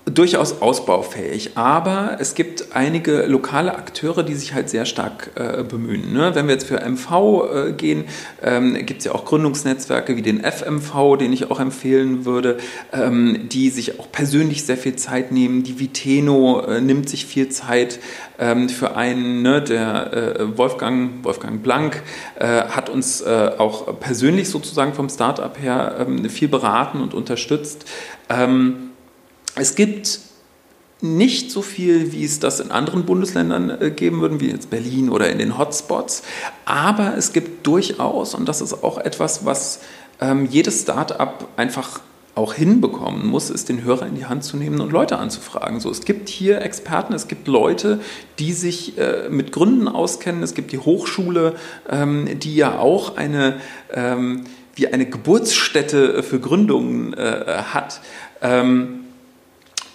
durchaus 0.05 0.61
ausbaufähig, 0.61 1.51
aber 1.55 2.17
es 2.19 2.35
gibt 2.35 2.75
einige 2.75 3.25
lokale 3.25 3.75
Akteure, 3.75 4.21
die 4.21 4.35
sich 4.35 4.53
halt 4.53 4.69
sehr 4.69 4.85
stark 4.85 5.31
äh, 5.33 5.63
bemühen. 5.63 6.13
Ne? 6.13 6.35
Wenn 6.35 6.45
wir 6.45 6.53
jetzt 6.53 6.67
für 6.67 6.79
MV 6.79 7.11
äh, 7.11 7.71
gehen, 7.73 8.05
ähm, 8.43 8.85
gibt 8.85 8.99
es 8.99 9.05
ja 9.05 9.13
auch 9.13 9.25
Gründungsnetzwerke 9.25 10.15
wie 10.15 10.21
den 10.21 10.43
FMV, 10.43 11.17
den 11.17 11.33
ich 11.33 11.49
auch 11.49 11.59
empfehlen 11.59 12.23
würde, 12.23 12.57
ähm, 12.93 13.49
die 13.49 13.71
sich 13.71 13.99
auch 13.99 14.11
persönlich 14.11 14.63
sehr 14.63 14.77
viel 14.77 14.95
Zeit 14.95 15.31
nehmen. 15.31 15.63
Die 15.63 15.79
Viteno 15.79 16.61
äh, 16.61 16.81
nimmt 16.81 17.09
sich 17.09 17.25
viel 17.25 17.49
Zeit 17.49 17.99
ähm, 18.37 18.69
für 18.69 18.95
einen, 18.95 19.41
ne? 19.41 19.63
der 19.63 20.13
äh, 20.13 20.57
Wolfgang, 20.57 21.23
Wolfgang 21.23 21.63
Blank 21.63 22.03
äh, 22.37 22.45
hat 22.45 22.91
uns 22.91 23.21
äh, 23.21 23.51
auch 23.57 23.99
persönlich 23.99 24.49
sozusagen 24.49 24.93
vom 24.93 25.09
Startup 25.09 25.59
her 25.59 25.95
ähm, 25.99 26.29
viel 26.29 26.47
beraten 26.47 27.01
und 27.01 27.15
unterstützt. 27.15 27.85
Ähm, 28.29 28.84
es 29.55 29.75
gibt 29.75 30.19
nicht 31.01 31.51
so 31.51 31.61
viel, 31.61 32.11
wie 32.13 32.23
es 32.23 32.39
das 32.39 32.59
in 32.59 32.71
anderen 32.71 33.05
Bundesländern 33.05 33.69
äh, 33.69 33.91
geben 33.91 34.21
würde, 34.21 34.39
wie 34.39 34.49
jetzt 34.49 34.69
Berlin 34.69 35.09
oder 35.09 35.29
in 35.29 35.37
den 35.37 35.57
Hotspots. 35.57 36.23
Aber 36.65 37.15
es 37.17 37.33
gibt 37.33 37.67
durchaus, 37.67 38.33
und 38.33 38.47
das 38.47 38.61
ist 38.61 38.83
auch 38.83 38.97
etwas, 38.97 39.45
was 39.45 39.81
ähm, 40.21 40.47
jedes 40.49 40.81
Start-up 40.81 41.49
einfach 41.57 41.99
auch 42.33 42.53
hinbekommen 42.53 43.27
muss, 43.27 43.49
ist 43.49 43.69
den 43.69 43.83
Hörer 43.83 44.07
in 44.07 44.15
die 44.15 44.25
Hand 44.25 44.43
zu 44.43 44.57
nehmen 44.57 44.81
und 44.81 44.91
Leute 44.91 45.17
anzufragen. 45.17 45.79
So, 45.79 45.89
es 45.89 46.01
gibt 46.01 46.27
hier 46.27 46.61
Experten, 46.61 47.13
es 47.13 47.29
gibt 47.29 47.47
Leute, 47.47 48.01
die 48.39 48.51
sich 48.51 48.97
äh, 48.97 49.29
mit 49.29 49.53
Gründen 49.53 49.87
auskennen. 49.87 50.43
Es 50.43 50.53
gibt 50.53 50.73
die 50.73 50.79
Hochschule, 50.79 51.55
ähm, 51.89 52.27
die 52.39 52.55
ja 52.55 52.77
auch 52.77 53.15
eine 53.15 53.61
ähm, 53.93 54.43
wie 54.75 54.91
eine 54.91 55.05
Geburtsstätte 55.05 56.21
für 56.21 56.41
Gründungen 56.41 57.13
äh, 57.13 57.63
hat. 57.73 58.01
Ähm, 58.41 59.04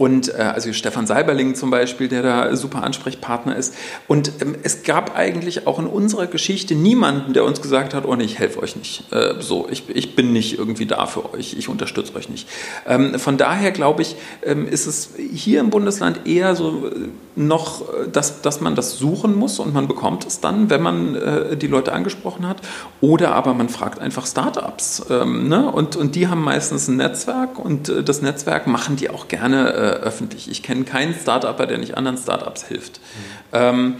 und 0.00 0.34
äh, 0.34 0.38
also 0.38 0.72
Stefan 0.72 1.06
Seiberling 1.06 1.54
zum 1.54 1.70
Beispiel, 1.70 2.08
der 2.08 2.22
da 2.22 2.56
super 2.56 2.82
Ansprechpartner 2.82 3.54
ist. 3.54 3.74
Und 4.08 4.32
ähm, 4.40 4.56
es 4.62 4.82
gab 4.82 5.14
eigentlich 5.14 5.66
auch 5.66 5.78
in 5.78 5.86
unserer 5.86 6.26
Geschichte 6.26 6.74
niemanden, 6.74 7.34
der 7.34 7.44
uns 7.44 7.60
gesagt 7.60 7.92
hat, 7.92 8.06
oh 8.06 8.16
nee, 8.16 8.24
ich 8.24 8.38
helfe 8.38 8.62
euch 8.62 8.76
nicht. 8.76 9.12
Äh, 9.12 9.34
so, 9.40 9.68
ich, 9.70 9.90
ich 9.90 10.16
bin 10.16 10.32
nicht 10.32 10.58
irgendwie 10.58 10.86
da 10.86 11.04
für 11.04 11.34
euch, 11.34 11.52
ich 11.52 11.68
unterstütze 11.68 12.16
euch 12.16 12.30
nicht. 12.30 12.48
Ähm, 12.86 13.18
von 13.18 13.36
daher 13.36 13.72
glaube 13.72 14.00
ich, 14.00 14.16
ähm, 14.42 14.66
ist 14.66 14.86
es 14.86 15.10
hier 15.34 15.60
im 15.60 15.68
Bundesland 15.68 16.26
eher 16.26 16.56
so 16.56 16.86
äh, 16.86 17.08
noch, 17.36 17.82
äh, 17.82 18.08
dass, 18.10 18.40
dass 18.40 18.62
man 18.62 18.74
das 18.74 18.96
suchen 18.96 19.34
muss 19.34 19.58
und 19.58 19.74
man 19.74 19.86
bekommt 19.86 20.26
es 20.26 20.40
dann, 20.40 20.70
wenn 20.70 20.80
man 20.80 21.14
äh, 21.14 21.56
die 21.58 21.66
Leute 21.66 21.92
angesprochen 21.92 22.48
hat. 22.48 22.62
Oder 23.02 23.34
aber 23.34 23.52
man 23.52 23.68
fragt 23.68 23.98
einfach 23.98 24.26
Startups. 24.26 25.04
Ähm, 25.10 25.48
ne? 25.48 25.70
und, 25.70 25.96
und 25.96 26.14
die 26.14 26.28
haben 26.28 26.42
meistens 26.42 26.88
ein 26.88 26.96
Netzwerk 26.96 27.58
und 27.58 27.90
äh, 27.90 28.02
das 28.02 28.22
Netzwerk 28.22 28.66
machen 28.66 28.96
die 28.96 29.10
auch 29.10 29.28
gerne 29.28 29.74
äh, 29.74 29.89
öffentlich. 29.94 30.50
Ich 30.50 30.62
kenne 30.62 30.84
keinen 30.84 31.14
Startupper, 31.14 31.66
der 31.66 31.78
nicht 31.78 31.96
anderen 31.96 32.16
Startups 32.16 32.64
hilft. 32.64 33.00
Mhm. 33.00 33.04
Ähm, 33.52 33.96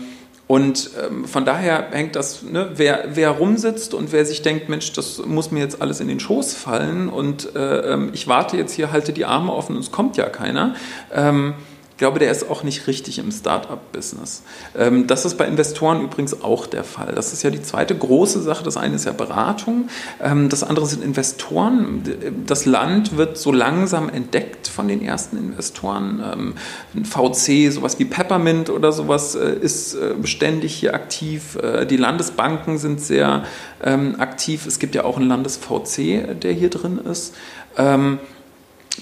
und 0.50 0.90
ähm, 1.00 1.26
von 1.26 1.44
daher 1.44 1.90
hängt 1.92 2.16
das, 2.16 2.42
ne, 2.42 2.70
wer, 2.74 3.04
wer 3.12 3.30
rumsitzt 3.30 3.94
und 3.94 4.10
wer 4.10 4.26
sich 4.26 4.42
denkt, 4.42 4.68
Mensch, 4.68 4.92
das 4.92 5.24
muss 5.24 5.52
mir 5.52 5.60
jetzt 5.60 5.80
alles 5.80 6.00
in 6.00 6.08
den 6.08 6.18
Schoß 6.18 6.54
fallen 6.54 7.08
und 7.08 7.54
äh, 7.54 7.92
ähm, 7.92 8.10
ich 8.14 8.26
warte 8.26 8.56
jetzt 8.56 8.72
hier, 8.72 8.90
halte 8.90 9.12
die 9.12 9.24
Arme 9.24 9.52
offen 9.52 9.76
und 9.76 9.82
es 9.82 9.92
kommt 9.92 10.16
ja 10.16 10.28
keiner. 10.28 10.74
Ähm, 11.14 11.54
glaube, 12.00 12.18
der 12.18 12.32
ist 12.32 12.50
auch 12.50 12.64
nicht 12.64 12.86
richtig 12.86 13.18
im 13.18 13.30
Start-up-Business. 13.30 14.42
Ähm, 14.76 15.06
das 15.06 15.24
ist 15.24 15.36
bei 15.36 15.46
Investoren 15.46 16.02
übrigens 16.02 16.42
auch 16.42 16.66
der 16.66 16.82
Fall. 16.82 17.12
Das 17.14 17.32
ist 17.32 17.42
ja 17.42 17.50
die 17.50 17.62
zweite 17.62 17.94
große 17.96 18.40
Sache. 18.40 18.64
Das 18.64 18.76
eine 18.76 18.96
ist 18.96 19.04
ja 19.04 19.12
Beratung, 19.12 19.88
ähm, 20.20 20.48
das 20.48 20.64
andere 20.64 20.86
sind 20.86 21.04
Investoren. 21.04 22.02
Das 22.46 22.64
Land 22.64 23.16
wird 23.18 23.36
so 23.36 23.52
langsam 23.52 24.08
entdeckt 24.08 24.66
von 24.66 24.88
den 24.88 25.02
ersten 25.02 25.36
Investoren. 25.36 26.54
Ähm, 26.96 27.04
VC, 27.04 27.70
sowas 27.70 27.98
wie 27.98 28.06
Peppermint 28.06 28.70
oder 28.70 28.92
sowas, 28.92 29.34
äh, 29.34 29.52
ist 29.60 29.94
äh, 29.94 30.14
beständig 30.20 30.74
hier 30.74 30.94
aktiv. 30.94 31.56
Äh, 31.56 31.84
die 31.86 31.98
Landesbanken 31.98 32.78
sind 32.78 33.00
sehr 33.00 33.44
aktiv. 33.82 34.66
Es 34.66 34.78
gibt 34.78 34.94
ja 34.94 35.04
auch 35.04 35.16
einen 35.16 35.28
Landes-VC, 35.28 36.38
der 36.38 36.52
hier 36.52 36.68
drin 36.68 36.98
ist 36.98 37.34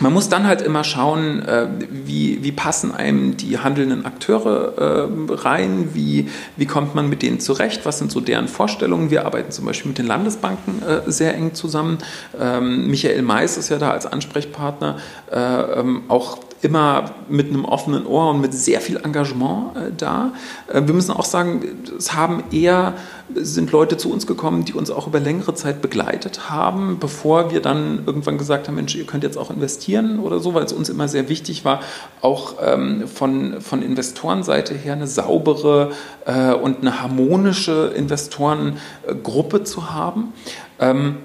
man 0.01 0.13
muss 0.13 0.29
dann 0.29 0.47
halt 0.47 0.63
immer 0.63 0.85
schauen, 0.85 1.43
äh, 1.43 1.67
wie, 1.91 2.43
wie 2.43 2.53
passen 2.53 2.95
einem 2.95 3.37
die 3.37 3.59
handelnden 3.59 4.07
Akteure 4.07 4.79
äh, 4.79 5.35
rein, 5.35 5.91
wie, 5.95 6.29
wie 6.57 6.67
kommt 6.67 6.95
man 6.95 7.09
mit 7.09 7.23
denen 7.23 7.41
zurecht, 7.41 7.85
was 7.85 7.99
sind 7.99 8.11
so 8.11 8.21
deren 8.21 8.49
Vorstellungen. 8.49 9.11
Wir 9.11 9.27
arbeiten 9.27 9.51
zum 9.51 9.65
Beispiel 9.65 9.89
mit 9.89 9.99
den 9.99 10.07
Landesbanken 10.07 10.83
äh, 10.83 11.11
sehr 11.11 11.35
eng 11.35 11.55
zusammen. 11.55 11.99
Ähm, 12.39 12.89
Michael 12.89 13.23
Mais 13.23 13.57
ist 13.57 13.69
ja 13.69 13.79
da 13.79 13.91
als 13.91 14.07
Ansprechpartner 14.07 14.99
ähm, 15.33 16.03
auch 16.09 16.39
immer 16.61 17.15
mit 17.29 17.49
einem 17.49 17.65
offenen 17.65 18.07
Ohr 18.07 18.31
und 18.31 18.41
mit 18.41 18.53
sehr 18.53 18.81
viel 18.81 18.97
Engagement 18.97 19.77
äh, 19.77 19.93
da. 19.97 20.33
Äh, 20.67 20.83
wir 20.87 20.95
müssen 20.95 21.13
auch 21.13 21.25
sagen, 21.25 21.63
es 21.97 22.15
haben 22.15 22.45
eher, 22.51 22.95
sind 23.35 23.71
Leute 23.71 23.97
zu 23.97 24.11
uns 24.11 24.27
gekommen, 24.27 24.65
die 24.65 24.73
uns 24.73 24.91
auch 24.91 25.07
über 25.07 25.21
längere 25.21 25.55
Zeit 25.55 25.81
begleitet 25.81 26.51
haben, 26.51 26.99
bevor 26.99 27.53
wir 27.53 27.61
dann 27.61 28.03
irgendwann 28.07 28.39
gesagt 28.39 28.67
haben, 28.67 28.75
Mensch, 28.75 28.95
ihr 28.95 29.07
könnt 29.07 29.23
jetzt 29.23 29.39
auch 29.39 29.51
investieren 29.51 30.19
oder 30.19 30.41
so, 30.41 30.55
weil 30.55 30.65
es 30.65 30.73
uns 30.73 30.89
immer 30.89 31.07
sehr 31.07 31.29
wichtig 31.29 31.65
war, 31.65 31.81
auch 32.23 32.55
ähm, 32.61 33.07
von, 33.07 33.61
von 33.61 33.83
Investorenseite 33.83 34.75
her 34.75 34.95
eine 34.95 35.07
saubere 35.07 35.93
äh, 36.25 36.53
und 36.53 36.81
eine 36.81 37.01
harmonische 37.01 37.93
Investorengruppe 37.95 39.63
zu 39.63 39.91
haben. 39.91 40.33
Ähm, 40.81 41.19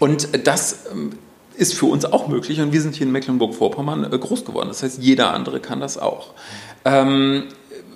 und 0.00 0.46
das 0.46 0.86
ähm, 0.90 1.12
ist 1.62 1.74
für 1.74 1.86
uns 1.86 2.04
auch 2.04 2.26
möglich 2.26 2.60
und 2.60 2.72
wir 2.72 2.82
sind 2.82 2.96
hier 2.96 3.06
in 3.06 3.12
Mecklenburg-Vorpommern 3.12 4.12
äh, 4.12 4.18
groß 4.18 4.44
geworden. 4.44 4.68
Das 4.68 4.82
heißt, 4.82 5.00
jeder 5.00 5.32
andere 5.32 5.60
kann 5.60 5.80
das 5.80 5.96
auch. 5.96 6.34
Ähm, 6.84 7.44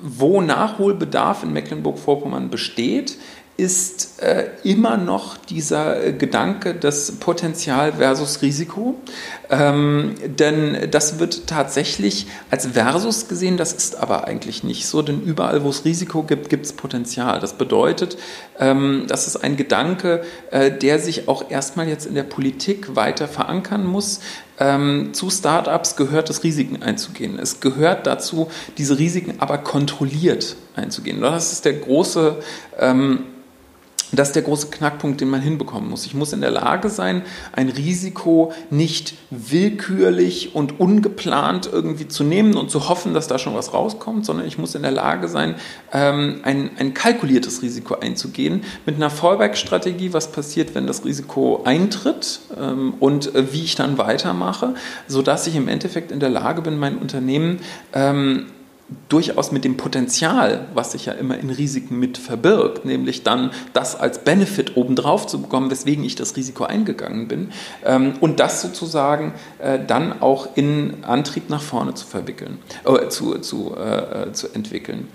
wo 0.02 0.40
Nachholbedarf 0.40 1.42
in 1.42 1.52
Mecklenburg-Vorpommern 1.52 2.48
besteht, 2.48 3.18
ist 3.56 4.22
äh, 4.22 4.50
immer 4.62 4.96
noch 4.96 5.36
dieser 5.36 6.04
äh, 6.04 6.12
Gedanke 6.12 6.74
des 6.74 7.18
Potenzial 7.18 7.94
versus 7.94 8.42
Risiko. 8.42 8.94
Ähm, 9.48 10.14
denn 10.26 10.90
das 10.90 11.18
wird 11.18 11.46
tatsächlich 11.46 12.26
als 12.50 12.66
Versus 12.66 13.28
gesehen, 13.28 13.56
das 13.56 13.72
ist 13.72 13.96
aber 13.96 14.26
eigentlich 14.26 14.64
nicht 14.64 14.86
so, 14.86 15.02
denn 15.02 15.22
überall, 15.22 15.62
wo 15.62 15.68
es 15.68 15.84
Risiko 15.84 16.22
gibt, 16.22 16.48
gibt 16.48 16.66
es 16.66 16.72
Potenzial. 16.72 17.38
Das 17.40 17.54
bedeutet, 17.54 18.18
ähm, 18.58 19.04
das 19.08 19.26
ist 19.26 19.36
ein 19.36 19.56
Gedanke, 19.56 20.22
äh, 20.50 20.70
der 20.70 20.98
sich 20.98 21.28
auch 21.28 21.50
erstmal 21.50 21.88
jetzt 21.88 22.06
in 22.06 22.14
der 22.14 22.24
Politik 22.24 22.96
weiter 22.96 23.28
verankern 23.28 23.84
muss. 23.84 24.20
Ähm, 24.58 25.10
zu 25.12 25.30
Startups 25.30 25.96
gehört 25.96 26.30
es, 26.30 26.42
Risiken 26.42 26.82
einzugehen. 26.82 27.38
Es 27.38 27.60
gehört 27.60 28.06
dazu, 28.06 28.48
diese 28.78 28.98
Risiken 28.98 29.34
aber 29.38 29.58
kontrolliert 29.58 30.56
einzugehen. 30.74 31.20
Das 31.20 31.52
ist 31.52 31.64
der 31.64 31.74
große 31.74 32.36
ähm, 32.78 33.24
das 34.12 34.28
ist 34.28 34.36
der 34.36 34.42
große 34.42 34.68
Knackpunkt, 34.68 35.20
den 35.20 35.28
man 35.28 35.40
hinbekommen 35.40 35.90
muss. 35.90 36.06
Ich 36.06 36.14
muss 36.14 36.32
in 36.32 36.40
der 36.40 36.50
Lage 36.50 36.90
sein, 36.90 37.22
ein 37.52 37.68
Risiko 37.68 38.52
nicht 38.70 39.14
willkürlich 39.30 40.54
und 40.54 40.78
ungeplant 40.78 41.68
irgendwie 41.72 42.06
zu 42.06 42.22
nehmen 42.22 42.56
und 42.56 42.70
zu 42.70 42.88
hoffen, 42.88 43.14
dass 43.14 43.26
da 43.26 43.38
schon 43.38 43.54
was 43.54 43.74
rauskommt, 43.74 44.24
sondern 44.24 44.46
ich 44.46 44.58
muss 44.58 44.74
in 44.74 44.82
der 44.82 44.92
Lage 44.92 45.28
sein, 45.28 45.56
ähm, 45.92 46.40
ein, 46.44 46.70
ein 46.78 46.94
kalkuliertes 46.94 47.62
Risiko 47.62 47.96
einzugehen 47.96 48.62
mit 48.84 48.96
einer 48.96 49.10
Fallback-Strategie, 49.10 50.12
was 50.12 50.30
passiert, 50.30 50.74
wenn 50.74 50.86
das 50.86 51.04
Risiko 51.04 51.62
eintritt 51.64 52.40
ähm, 52.58 52.94
und 53.00 53.34
äh, 53.34 53.52
wie 53.52 53.64
ich 53.64 53.74
dann 53.74 53.98
weitermache, 53.98 54.74
sodass 55.08 55.46
ich 55.46 55.56
im 55.56 55.68
Endeffekt 55.68 56.12
in 56.12 56.20
der 56.20 56.30
Lage 56.30 56.62
bin, 56.62 56.78
mein 56.78 56.98
Unternehmen 56.98 57.60
ähm, 57.92 58.46
durchaus 59.08 59.50
mit 59.50 59.64
dem 59.64 59.76
Potenzial, 59.76 60.66
was 60.74 60.92
sich 60.92 61.06
ja 61.06 61.12
immer 61.12 61.36
in 61.36 61.50
Risiken 61.50 61.98
mit 61.98 62.18
verbirgt, 62.18 62.84
nämlich 62.84 63.24
dann 63.24 63.50
das 63.72 63.98
als 63.98 64.20
Benefit 64.20 64.76
obendrauf 64.76 65.26
zu 65.26 65.42
bekommen, 65.42 65.70
weswegen 65.70 66.04
ich 66.04 66.14
das 66.14 66.36
Risiko 66.36 66.64
eingegangen 66.64 67.26
bin, 67.26 67.50
ähm, 67.84 68.14
und 68.20 68.38
das 68.38 68.62
sozusagen 68.62 69.34
äh, 69.58 69.78
dann 69.84 70.22
auch 70.22 70.56
in 70.56 71.02
Antrieb 71.02 71.50
nach 71.50 71.62
vorne 71.62 71.94
zu 71.94 72.06
verwickeln, 72.06 72.58
äh, 72.84 73.08
zu, 73.08 73.38
zu, 73.38 73.74
äh, 73.76 74.32
zu 74.32 74.48
entwickeln. 74.54 75.08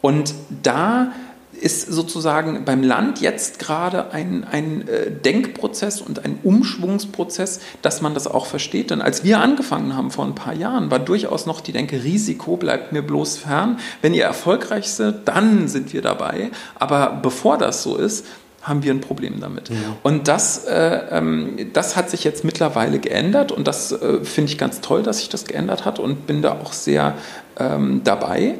Und 0.00 0.34
da 0.62 1.12
ist 1.60 1.92
sozusagen 1.92 2.64
beim 2.64 2.82
Land 2.82 3.20
jetzt 3.20 3.58
gerade 3.58 4.10
ein, 4.10 4.44
ein 4.44 4.88
äh, 4.88 5.10
Denkprozess 5.10 6.00
und 6.00 6.24
ein 6.24 6.38
Umschwungsprozess, 6.42 7.60
dass 7.82 8.00
man 8.02 8.14
das 8.14 8.26
auch 8.26 8.46
versteht. 8.46 8.90
Denn 8.90 9.00
als 9.00 9.22
wir 9.22 9.40
angefangen 9.40 9.96
haben 9.96 10.10
vor 10.10 10.24
ein 10.24 10.34
paar 10.34 10.54
Jahren, 10.54 10.90
war 10.90 10.98
durchaus 10.98 11.46
noch 11.46 11.60
die 11.60 11.72
Denke, 11.72 12.02
Risiko 12.02 12.56
bleibt 12.56 12.92
mir 12.92 13.02
bloß 13.02 13.38
fern. 13.38 13.78
Wenn 14.00 14.14
ihr 14.14 14.24
erfolgreich 14.24 14.90
seid, 14.90 15.28
dann 15.28 15.68
sind 15.68 15.92
wir 15.92 16.02
dabei. 16.02 16.50
Aber 16.74 17.20
bevor 17.22 17.58
das 17.58 17.82
so 17.82 17.96
ist, 17.96 18.24
haben 18.62 18.84
wir 18.84 18.92
ein 18.92 19.00
Problem 19.00 19.40
damit. 19.40 19.68
Ja. 19.68 19.76
Und 20.02 20.28
das, 20.28 20.64
äh, 20.64 21.00
ähm, 21.10 21.70
das 21.72 21.96
hat 21.96 22.10
sich 22.10 22.24
jetzt 22.24 22.44
mittlerweile 22.44 23.00
geändert 23.00 23.50
und 23.50 23.66
das 23.66 23.90
äh, 23.90 24.24
finde 24.24 24.52
ich 24.52 24.58
ganz 24.58 24.80
toll, 24.80 25.02
dass 25.02 25.18
sich 25.18 25.28
das 25.28 25.44
geändert 25.44 25.84
hat 25.84 25.98
und 25.98 26.26
bin 26.28 26.42
da 26.42 26.52
auch 26.52 26.72
sehr 26.72 27.14
ähm, 27.58 28.02
dabei. 28.04 28.54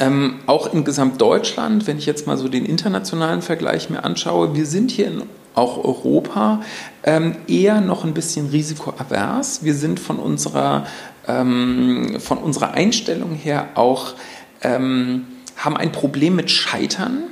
Ähm, 0.00 0.40
auch 0.46 0.72
in 0.72 0.84
Gesamtdeutschland, 0.84 1.86
wenn 1.86 1.98
ich 1.98 2.06
jetzt 2.06 2.26
mal 2.26 2.36
so 2.36 2.48
den 2.48 2.66
internationalen 2.66 3.42
Vergleich 3.42 3.90
mir 3.90 4.04
anschaue, 4.04 4.54
wir 4.54 4.66
sind 4.66 4.90
hier 4.90 5.06
in 5.06 5.22
auch 5.54 5.82
Europa 5.84 6.62
ähm, 7.02 7.34
eher 7.48 7.80
noch 7.80 8.04
ein 8.04 8.14
bisschen 8.14 8.48
risikoavers. 8.48 9.64
Wir 9.64 9.74
sind 9.74 9.98
von 9.98 10.18
unserer, 10.18 10.86
ähm, 11.26 12.18
von 12.20 12.38
unserer 12.38 12.72
Einstellung 12.72 13.32
her 13.32 13.70
auch, 13.74 14.14
ähm, 14.62 15.26
haben 15.56 15.76
ein 15.76 15.90
Problem 15.90 16.36
mit 16.36 16.50
Scheitern. 16.50 17.24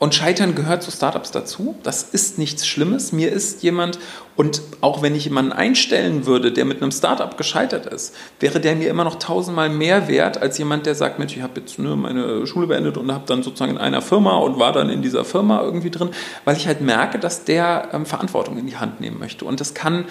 Und 0.00 0.14
Scheitern 0.14 0.54
gehört 0.54 0.82
zu 0.82 0.90
Startups 0.90 1.30
dazu. 1.30 1.76
Das 1.82 2.02
ist 2.02 2.38
nichts 2.38 2.66
Schlimmes. 2.66 3.12
Mir 3.12 3.30
ist 3.30 3.62
jemand, 3.62 3.98
und 4.34 4.62
auch 4.80 5.02
wenn 5.02 5.14
ich 5.14 5.26
jemanden 5.26 5.52
einstellen 5.52 6.24
würde, 6.24 6.52
der 6.52 6.64
mit 6.64 6.80
einem 6.80 6.90
Startup 6.90 7.36
gescheitert 7.36 7.84
ist, 7.84 8.16
wäre 8.40 8.60
der 8.60 8.76
mir 8.76 8.88
immer 8.88 9.04
noch 9.04 9.16
tausendmal 9.16 9.68
mehr 9.68 10.08
wert 10.08 10.40
als 10.40 10.56
jemand, 10.56 10.86
der 10.86 10.94
sagt, 10.94 11.18
Mensch, 11.18 11.36
ich 11.36 11.42
habe 11.42 11.60
jetzt 11.60 11.78
nur 11.78 11.96
meine 11.96 12.46
Schule 12.46 12.66
beendet 12.66 12.96
und 12.96 13.12
habe 13.12 13.24
dann 13.26 13.42
sozusagen 13.42 13.72
in 13.72 13.78
einer 13.78 14.00
Firma 14.00 14.38
und 14.38 14.58
war 14.58 14.72
dann 14.72 14.88
in 14.88 15.02
dieser 15.02 15.26
Firma 15.26 15.60
irgendwie 15.60 15.90
drin, 15.90 16.08
weil 16.46 16.56
ich 16.56 16.66
halt 16.66 16.80
merke, 16.80 17.18
dass 17.18 17.44
der 17.44 17.90
ähm, 17.92 18.06
Verantwortung 18.06 18.56
in 18.56 18.66
die 18.66 18.78
Hand 18.78 19.02
nehmen 19.02 19.18
möchte. 19.18 19.44
Und 19.44 19.60
das 19.60 19.74
kann 19.74 20.06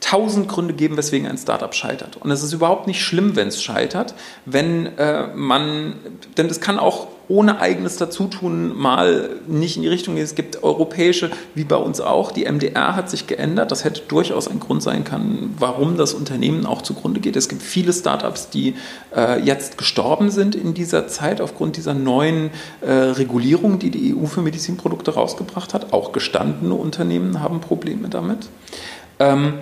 tausend 0.00 0.48
Gründe 0.48 0.74
geben, 0.74 0.96
weswegen 0.96 1.28
ein 1.28 1.38
Startup 1.38 1.74
scheitert. 1.74 2.16
Und 2.16 2.30
es 2.30 2.42
ist 2.42 2.52
überhaupt 2.52 2.86
nicht 2.86 3.02
schlimm, 3.02 3.36
wenn 3.36 3.48
es 3.48 3.62
scheitert, 3.62 4.14
wenn 4.46 4.86
äh, 4.98 5.28
man, 5.34 5.94
denn 6.36 6.46
es 6.46 6.60
kann 6.60 6.78
auch 6.78 7.08
ohne 7.28 7.60
eigenes 7.60 7.96
Dazutun 7.96 8.76
mal 8.76 9.30
nicht 9.46 9.76
in 9.76 9.82
die 9.82 9.88
Richtung 9.88 10.16
gehen. 10.16 10.24
Es 10.24 10.34
gibt 10.34 10.64
europäische, 10.64 11.30
wie 11.54 11.62
bei 11.62 11.76
uns 11.76 12.00
auch, 12.00 12.32
die 12.32 12.44
MDR 12.44 12.96
hat 12.96 13.08
sich 13.08 13.28
geändert. 13.28 13.70
Das 13.70 13.84
hätte 13.84 14.02
durchaus 14.08 14.48
ein 14.48 14.58
Grund 14.58 14.82
sein 14.82 15.04
können, 15.04 15.54
warum 15.58 15.96
das 15.96 16.12
Unternehmen 16.12 16.66
auch 16.66 16.82
zugrunde 16.82 17.20
geht. 17.20 17.36
Es 17.36 17.48
gibt 17.48 17.62
viele 17.62 17.92
Startups, 17.92 18.50
die 18.50 18.74
äh, 19.14 19.40
jetzt 19.40 19.78
gestorben 19.78 20.32
sind 20.32 20.56
in 20.56 20.74
dieser 20.74 21.06
Zeit 21.06 21.40
aufgrund 21.40 21.76
dieser 21.76 21.94
neuen 21.94 22.50
äh, 22.80 22.90
Regulierung, 22.90 23.78
die 23.78 23.90
die 23.90 24.16
EU 24.16 24.26
für 24.26 24.42
Medizinprodukte 24.42 25.14
rausgebracht 25.14 25.72
hat. 25.72 25.92
Auch 25.92 26.10
gestandene 26.10 26.74
Unternehmen 26.74 27.40
haben 27.40 27.60
Probleme 27.60 28.08
damit. 28.08 28.48
Ähm, 29.20 29.54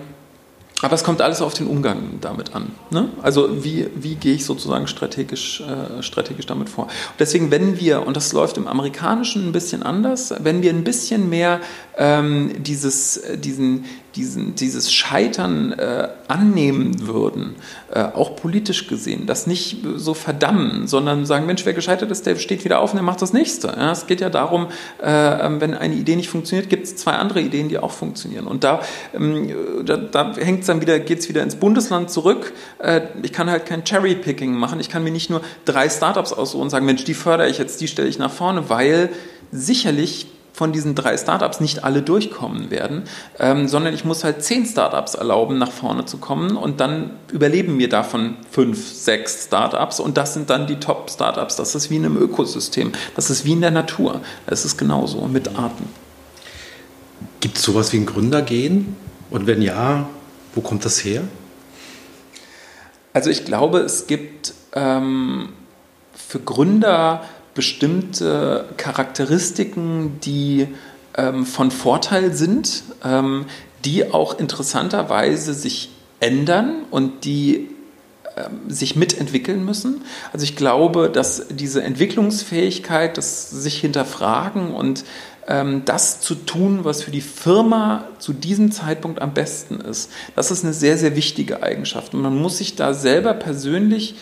aber 0.81 0.95
es 0.95 1.03
kommt 1.03 1.21
alles 1.21 1.43
auf 1.43 1.55
den 1.55 1.67
Umgang 1.67 2.19
damit 2.21 2.55
an. 2.55 2.71
Ne? 2.91 3.09
Also 3.21 3.65
wie, 3.65 3.89
wie 3.97 4.15
gehe 4.15 4.35
ich 4.35 4.45
sozusagen 4.45 4.87
strategisch, 4.87 5.61
äh, 5.61 6.03
strategisch 6.03 6.47
damit 6.47 6.69
vor. 6.69 6.85
Und 6.85 6.93
deswegen, 7.19 7.51
wenn 7.51 7.81
wir, 7.81 8.07
und 8.07 8.17
das 8.17 8.33
läuft 8.33 8.57
im 8.59 8.69
Amerikanischen 8.69 9.49
ein 9.49 9.53
bisschen 9.53 9.83
anders, 9.83 10.33
wenn 10.39 10.63
wir 10.63 10.71
ein 10.71 10.85
bisschen 10.85 11.29
mehr 11.29 11.61
ähm, 11.97 12.63
dieses, 12.63 13.21
diesen, 13.37 13.87
diesen, 14.19 14.57
dieses 14.57 14.93
Scheitern 14.93 15.73
äh, 15.73 16.09
annehmen 16.27 17.07
würden, 17.07 17.55
äh, 17.95 18.03
auch 18.03 18.35
politisch 18.35 18.89
gesehen, 18.89 19.27
das 19.27 19.47
nicht 19.47 19.79
so 19.97 20.13
verdammen, 20.13 20.89
sondern 20.89 21.25
sagen, 21.25 21.47
Mensch, 21.47 21.65
wer 21.65 21.73
gescheitert 21.73 22.11
ist, 22.11 22.27
der 22.27 22.35
steht 22.37 22.65
wieder 22.65 22.81
auf 22.81 22.91
und 22.91 22.97
der 22.97 23.05
macht 23.05 23.23
das 23.23 23.33
Nächste. 23.33 23.69
Ja, 23.69 23.93
es 23.93 24.09
geht 24.09 24.21
ja 24.21 24.29
darum, 24.29 24.67
äh, 25.01 25.07
wenn 25.09 25.75
eine 25.75 25.95
Idee 25.95 26.17
nicht 26.17 26.29
funktioniert, 26.29 26.69
gibt 26.69 26.85
es 26.85 26.97
zwei 26.97 27.13
andere 27.13 27.41
Ideen, 27.41 27.69
die 27.69 27.79
auch 27.79 27.93
funktionieren. 27.93 28.49
Und 28.49 28.65
da, 28.65 28.81
ähm, 29.15 29.55
da, 29.85 29.97
da 29.97 30.35
hängt 30.35 30.61
es 30.61 30.67
dann 30.67 30.81
wieder, 30.81 30.99
geht 30.99 31.21
es 31.21 31.29
wieder 31.29 31.45
ins 31.45 31.57
Bundesland 31.57 32.11
zurück. 32.11 32.53
Äh, 32.79 33.03
ich 33.23 33.33
kann 33.33 33.49
halt 33.49 33.67
kein 33.67 33.85
Cherry-Picking 33.85 34.53
machen. 34.53 34.81
Ich 34.81 34.89
kann 34.89 35.05
mir 35.05 35.13
nicht 35.13 35.31
nur 35.31 35.43
drei 35.65 35.89
Startups 35.89 36.33
aussuchen 36.33 36.63
und 36.63 36.71
sagen, 36.71 36.87
Mensch, 36.87 37.05
die 37.05 37.15
fördere 37.15 37.49
ich 37.49 37.59
jetzt, 37.59 37.81
die 37.81 37.87
stelle 37.87 38.09
ich 38.09 38.19
nach 38.19 38.33
vorne, 38.33 38.69
weil 38.69 39.11
sicherlich 39.53 40.27
von 40.59 40.73
diesen 40.73 40.97
drei 40.97 41.17
Startups 41.17 41.61
nicht 41.61 41.85
alle 41.85 42.03
durchkommen 42.03 42.69
werden, 42.73 43.05
ähm, 43.39 43.69
sondern 43.69 43.95
ich 43.95 44.05
muss 44.05 44.25
halt 44.25 44.43
zehn 44.43 44.67
Startups 44.67 45.15
erlauben, 45.15 45.57
nach 45.57 45.71
vorne 45.71 46.05
zu 46.05 46.17
kommen 46.17 46.57
und 46.57 46.81
dann 46.81 47.13
überleben 47.31 47.77
mir 47.77 47.89
davon 47.89 48.35
fünf, 48.51 48.93
sechs 48.93 49.45
Startups 49.45 50.01
und 50.01 50.17
das 50.17 50.35
sind 50.35 50.51
dann 50.51 50.67
die 50.67 50.81
Top-Startups. 50.81 51.55
Das 51.55 51.77
ist 51.77 51.91
wie 51.91 51.97
in 51.97 52.05
einem 52.05 52.17
Ökosystem, 52.17 52.91
das 53.15 53.31
ist 53.31 53.45
wie 53.45 53.53
in 53.53 53.61
der 53.61 53.71
Natur. 53.71 54.21
Es 54.47 54.65
ist 54.65 54.77
genauso 54.77 55.29
mit 55.29 55.57
Arten. 55.57 55.89
Gibt 57.39 57.59
es 57.59 57.63
sowas 57.63 57.93
wie 57.93 57.99
ein 57.99 58.07
Gründergehen? 58.07 58.97
Und 59.31 59.47
wenn 59.47 59.63
ja, 59.63 60.09
wo 60.57 60.61
kommt 60.61 60.85
das 60.85 61.05
her? 61.05 61.23
Also 63.13 63.31
ich 63.31 63.45
glaube, 63.45 63.79
es 63.79 64.09
gibt 64.09 64.55
ähm, 64.73 65.51
für 66.17 66.41
Gründer 66.41 67.23
bestimmte 67.59 68.67
Charakteristiken, 68.77 70.21
die 70.21 70.69
ähm, 71.17 71.45
von 71.45 71.73
Vorteil 71.73 72.33
sind, 72.33 72.85
ähm, 73.05 73.47
die 73.85 74.13
auch 74.13 74.39
interessanterweise 74.39 75.55
sich 75.55 75.91
ändern 76.21 76.85
und 76.93 77.25
die 77.25 77.71
ähm, 78.37 78.71
sich 78.71 78.95
mitentwickeln 78.95 79.65
müssen. 79.65 80.03
Also 80.33 80.45
ich 80.45 80.55
glaube, 80.55 81.11
dass 81.11 81.49
diese 81.51 81.83
Entwicklungsfähigkeit, 81.83 83.19
das 83.19 83.51
sich 83.51 83.81
hinterfragen 83.81 84.73
und 84.73 85.05
ähm, 85.49 85.83
das 85.85 86.21
zu 86.21 86.37
tun, 86.37 86.85
was 86.85 87.03
für 87.03 87.11
die 87.11 87.21
Firma 87.21 88.05
zu 88.21 88.33
diesem 88.33 88.71
Zeitpunkt 88.71 89.21
am 89.21 89.35
besten 89.35 89.81
ist, 89.81 90.13
das 90.37 90.53
ist 90.53 90.63
eine 90.63 90.75
sehr, 90.75 90.97
sehr 90.97 91.17
wichtige 91.17 91.65
Eigenschaft. 91.65 92.15
Und 92.15 92.23
man 92.23 92.37
muss 92.37 92.59
sich 92.59 92.77
da 92.77 92.95
selber 92.95 93.35
persönlich 93.35 94.15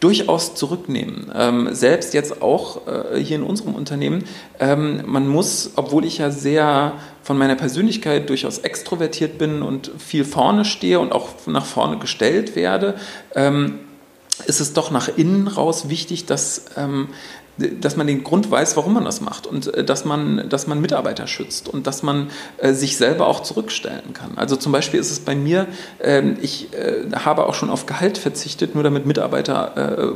durchaus 0.00 0.54
zurücknehmen. 0.54 1.32
Ähm, 1.34 1.68
selbst 1.74 2.12
jetzt 2.12 2.42
auch 2.42 2.86
äh, 2.86 3.18
hier 3.18 3.36
in 3.36 3.42
unserem 3.42 3.74
Unternehmen. 3.74 4.24
Ähm, 4.58 5.02
man 5.06 5.26
muss, 5.26 5.72
obwohl 5.76 6.04
ich 6.04 6.18
ja 6.18 6.30
sehr 6.30 6.94
von 7.22 7.38
meiner 7.38 7.56
Persönlichkeit 7.56 8.28
durchaus 8.28 8.58
extrovertiert 8.58 9.38
bin 9.38 9.62
und 9.62 9.90
viel 9.98 10.24
vorne 10.24 10.64
stehe 10.64 11.00
und 11.00 11.12
auch 11.12 11.28
nach 11.46 11.64
vorne 11.64 11.98
gestellt 11.98 12.56
werde, 12.56 12.94
ähm, 13.34 13.80
ist 14.44 14.60
es 14.60 14.74
doch 14.74 14.90
nach 14.90 15.08
innen 15.16 15.48
raus 15.48 15.88
wichtig, 15.88 16.26
dass 16.26 16.66
ähm, 16.76 17.08
dass 17.58 17.96
man 17.96 18.06
den 18.06 18.22
Grund 18.24 18.50
weiß, 18.50 18.76
warum 18.76 18.94
man 18.94 19.04
das 19.04 19.20
macht 19.20 19.46
und 19.46 19.72
äh, 19.72 19.84
dass 19.84 20.04
man, 20.04 20.48
dass 20.48 20.66
man 20.66 20.80
Mitarbeiter 20.80 21.26
schützt 21.26 21.68
und 21.68 21.86
dass 21.86 22.02
man 22.02 22.30
äh, 22.58 22.72
sich 22.72 22.96
selber 22.96 23.26
auch 23.26 23.40
zurückstellen 23.40 24.12
kann. 24.12 24.32
Also 24.36 24.56
zum 24.56 24.72
Beispiel 24.72 25.00
ist 25.00 25.10
es 25.10 25.20
bei 25.20 25.34
mir, 25.34 25.66
äh, 25.98 26.22
ich 26.40 26.72
äh, 26.74 27.04
habe 27.12 27.46
auch 27.46 27.54
schon 27.54 27.70
auf 27.70 27.86
Gehalt 27.86 28.18
verzichtet, 28.18 28.74
nur 28.74 28.84
damit 28.84 29.06
Mitarbeiter 29.06 29.76
äh, 29.98 30.12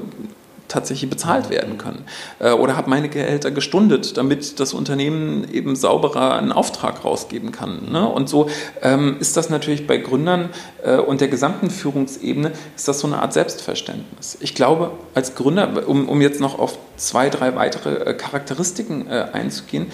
tatsächlich 0.71 1.11
bezahlt 1.11 1.51
werden 1.51 1.77
können. 1.77 2.05
Äh, 2.39 2.53
oder 2.53 2.77
habe 2.77 2.89
meine 2.89 3.09
Gehälter 3.09 3.51
gestundet, 3.51 4.17
damit 4.17 4.59
das 4.61 4.73
Unternehmen 4.73 5.47
eben 5.53 5.77
sauberer 5.77 6.37
einen 6.37 6.53
Auftrag 6.53 7.05
rausgeben 7.05 7.53
kann. 7.53 7.91
Ne? 7.91 8.09
Und 8.09 8.29
so 8.29 8.49
ähm, 8.81 9.17
ist 9.21 9.37
das 9.37 9.51
natürlich 9.51 9.87
bei 9.87 9.99
Gründern 9.99 10.51
äh, 10.83 10.97
und 10.97 11.21
der 11.21 11.29
gesamten 11.29 11.71
Führungsebene, 11.71 12.53
ist 12.77 12.89
das 12.89 13.01
so 13.01 13.07
eine 13.07 13.21
Art 13.21 13.33
Selbstverständnis. 13.33 14.39
Ich 14.41 14.55
glaube, 14.55 14.93
als 15.15 15.35
Gründer, 15.35 15.87
um, 15.89 16.09
um 16.09 16.21
jetzt 16.23 16.41
noch 16.41 16.59
auf 16.59 16.79
zwei, 16.97 17.29
drei 17.29 17.55
weitere 17.57 18.11
äh, 18.11 18.15
Charakteristiken 18.15 19.09
einzugehen, 19.09 19.87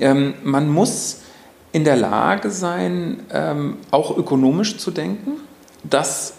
ähm, 0.00 0.34
man 0.42 0.68
muss 0.68 1.20
in 1.72 1.84
der 1.84 1.96
Lage 1.96 2.50
sein, 2.50 3.20
ähm, 3.32 3.78
auch 3.90 4.16
ökonomisch 4.16 4.78
zu 4.78 4.90
denken. 4.90 5.32
Das 5.84 6.34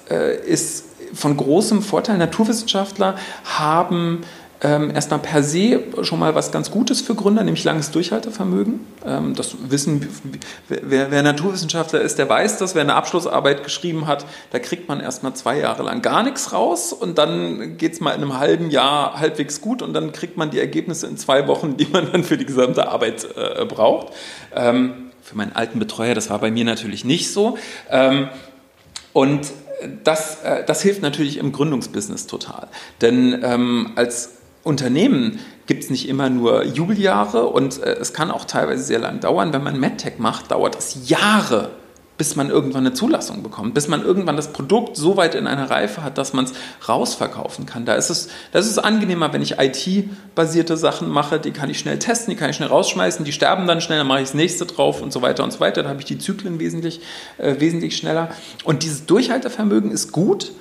ist 0.47 0.85
von 1.15 1.37
großem 1.37 1.81
Vorteil. 1.81 2.17
Naturwissenschaftler 2.17 3.15
haben 3.45 4.23
ähm, 4.61 4.89
erstmal 4.89 5.19
per 5.19 5.43
se 5.43 5.83
schon 6.01 6.17
mal 6.17 6.33
was 6.33 6.51
ganz 6.51 6.71
Gutes 6.71 7.01
für 7.01 7.13
Gründer, 7.13 7.43
nämlich 7.43 7.63
langes 7.63 7.91
Durchhaltevermögen. 7.91 8.79
Ähm, 9.05 9.35
das 9.35 9.55
wissen, 9.69 10.07
wer, 10.69 11.11
wer, 11.11 11.23
Naturwissenschaftler 11.23 12.01
ist, 12.01 12.17
der 12.17 12.29
weiß 12.29 12.57
das. 12.57 12.73
Wer 12.73 12.81
eine 12.81 12.95
Abschlussarbeit 12.95 13.63
geschrieben 13.63 14.07
hat, 14.07 14.25
da 14.51 14.59
kriegt 14.59 14.87
man 14.87 15.01
erstmal 15.01 15.33
zwei 15.35 15.59
Jahre 15.59 15.83
lang 15.83 16.01
gar 16.01 16.23
nichts 16.23 16.53
raus 16.53 16.93
und 16.93 17.17
dann 17.17 17.77
geht 17.77 17.93
es 17.93 17.99
mal 17.99 18.11
in 18.11 18.21
einem 18.21 18.39
halben 18.39 18.71
Jahr 18.71 19.19
halbwegs 19.19 19.59
gut 19.61 19.81
und 19.81 19.93
dann 19.93 20.13
kriegt 20.13 20.37
man 20.37 20.51
die 20.51 20.59
Ergebnisse 20.59 21.05
in 21.07 21.17
zwei 21.17 21.47
Wochen, 21.47 21.75
die 21.77 21.87
man 21.87 22.11
dann 22.11 22.23
für 22.23 22.37
die 22.37 22.45
gesamte 22.45 22.87
Arbeit 22.87 23.27
äh, 23.35 23.65
braucht. 23.65 24.13
Ähm, 24.55 25.11
für 25.21 25.35
meinen 25.35 25.53
alten 25.53 25.79
Betreuer, 25.79 26.15
das 26.15 26.29
war 26.29 26.39
bei 26.39 26.49
mir 26.49 26.65
natürlich 26.65 27.03
nicht 27.03 27.31
so. 27.31 27.57
Ähm, 27.89 28.29
und 29.11 29.51
das, 30.03 30.43
äh, 30.43 30.63
das 30.65 30.81
hilft 30.81 31.01
natürlich 31.01 31.37
im 31.37 31.51
Gründungsbusiness 31.51 32.27
total. 32.27 32.67
Denn 33.01 33.39
ähm, 33.43 33.91
als 33.95 34.31
Unternehmen 34.63 35.39
gibt 35.67 35.83
es 35.83 35.89
nicht 35.89 36.09
immer 36.09 36.29
nur 36.29 36.63
Jubeljahre 36.63 37.45
und 37.45 37.81
äh, 37.81 37.93
es 37.93 38.13
kann 38.13 38.31
auch 38.31 38.45
teilweise 38.45 38.83
sehr 38.83 38.99
lang 38.99 39.19
dauern. 39.19 39.53
Wenn 39.53 39.63
man 39.63 39.79
MedTech 39.79 40.17
macht, 40.17 40.51
dauert 40.51 40.75
es 40.77 41.09
Jahre, 41.09 41.71
bis 42.17 42.35
man 42.35 42.49
irgendwann 42.49 42.85
eine 42.85 42.93
Zulassung 42.93 43.43
bekommt, 43.43 43.73
bis 43.73 43.87
man 43.87 44.03
irgendwann 44.03 44.35
das 44.35 44.53
Produkt 44.53 44.95
so 44.95 45.17
weit 45.17 45.35
in 45.35 45.47
einer 45.47 45.69
Reife 45.69 46.03
hat, 46.03 46.17
dass 46.17 46.33
man 46.33 46.45
es 46.45 46.53
rausverkaufen 46.87 47.65
kann. 47.65 47.85
Da 47.85 47.95
ist 47.95 48.09
es, 48.09 48.29
das 48.51 48.67
ist 48.67 48.77
angenehmer, 48.77 49.33
wenn 49.33 49.41
ich 49.41 49.57
IT-basierte 49.59 50.77
Sachen 50.77 51.09
mache, 51.09 51.39
die 51.39 51.51
kann 51.51 51.69
ich 51.69 51.79
schnell 51.79 51.99
testen, 51.99 52.33
die 52.33 52.39
kann 52.39 52.49
ich 52.49 52.55
schnell 52.55 52.69
rausschmeißen, 52.69 53.25
die 53.25 53.33
sterben 53.33 53.67
dann 53.67 53.81
schnell, 53.81 53.97
dann 53.97 54.07
mache 54.07 54.19
ich 54.19 54.27
das 54.27 54.33
nächste 54.33 54.65
drauf 54.65 55.01
und 55.01 55.11
so 55.11 55.21
weiter 55.21 55.43
und 55.43 55.51
so 55.51 55.59
weiter. 55.59 55.83
Da 55.83 55.89
habe 55.89 55.99
ich 55.99 56.05
die 56.05 56.17
Zyklen 56.17 56.59
wesentlich, 56.59 57.01
äh, 57.37 57.59
wesentlich 57.59 57.97
schneller. 57.97 58.29
Und 58.63 58.83
dieses 58.83 59.05
Durchhaltevermögen 59.05 59.91
ist 59.91 60.11
gut, 60.11 60.51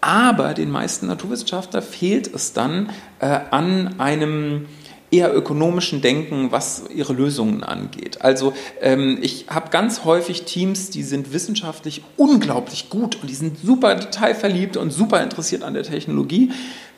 aber 0.00 0.54
den 0.54 0.70
meisten 0.70 1.06
Naturwissenschaftler 1.06 1.82
fehlt 1.82 2.32
es 2.32 2.52
dann 2.52 2.90
äh, 3.18 3.40
an 3.50 3.98
einem 3.98 4.66
eher 5.10 5.34
ökonomischen 5.34 6.02
Denken, 6.02 6.52
was 6.52 6.84
ihre 6.94 7.12
Lösungen 7.12 7.64
angeht. 7.64 8.20
Also 8.22 8.52
ähm, 8.80 9.18
ich 9.22 9.46
habe 9.48 9.70
ganz 9.70 10.04
häufig 10.04 10.42
Teams, 10.42 10.90
die 10.90 11.02
sind 11.02 11.32
wissenschaftlich 11.32 12.02
unglaublich 12.16 12.90
gut 12.90 13.16
und 13.20 13.30
die 13.30 13.34
sind 13.34 13.58
super 13.58 13.94
detailverliebt 13.94 14.76
und 14.76 14.90
super 14.90 15.22
interessiert 15.22 15.62
an 15.62 15.74
der 15.74 15.82
Technologie 15.82 16.50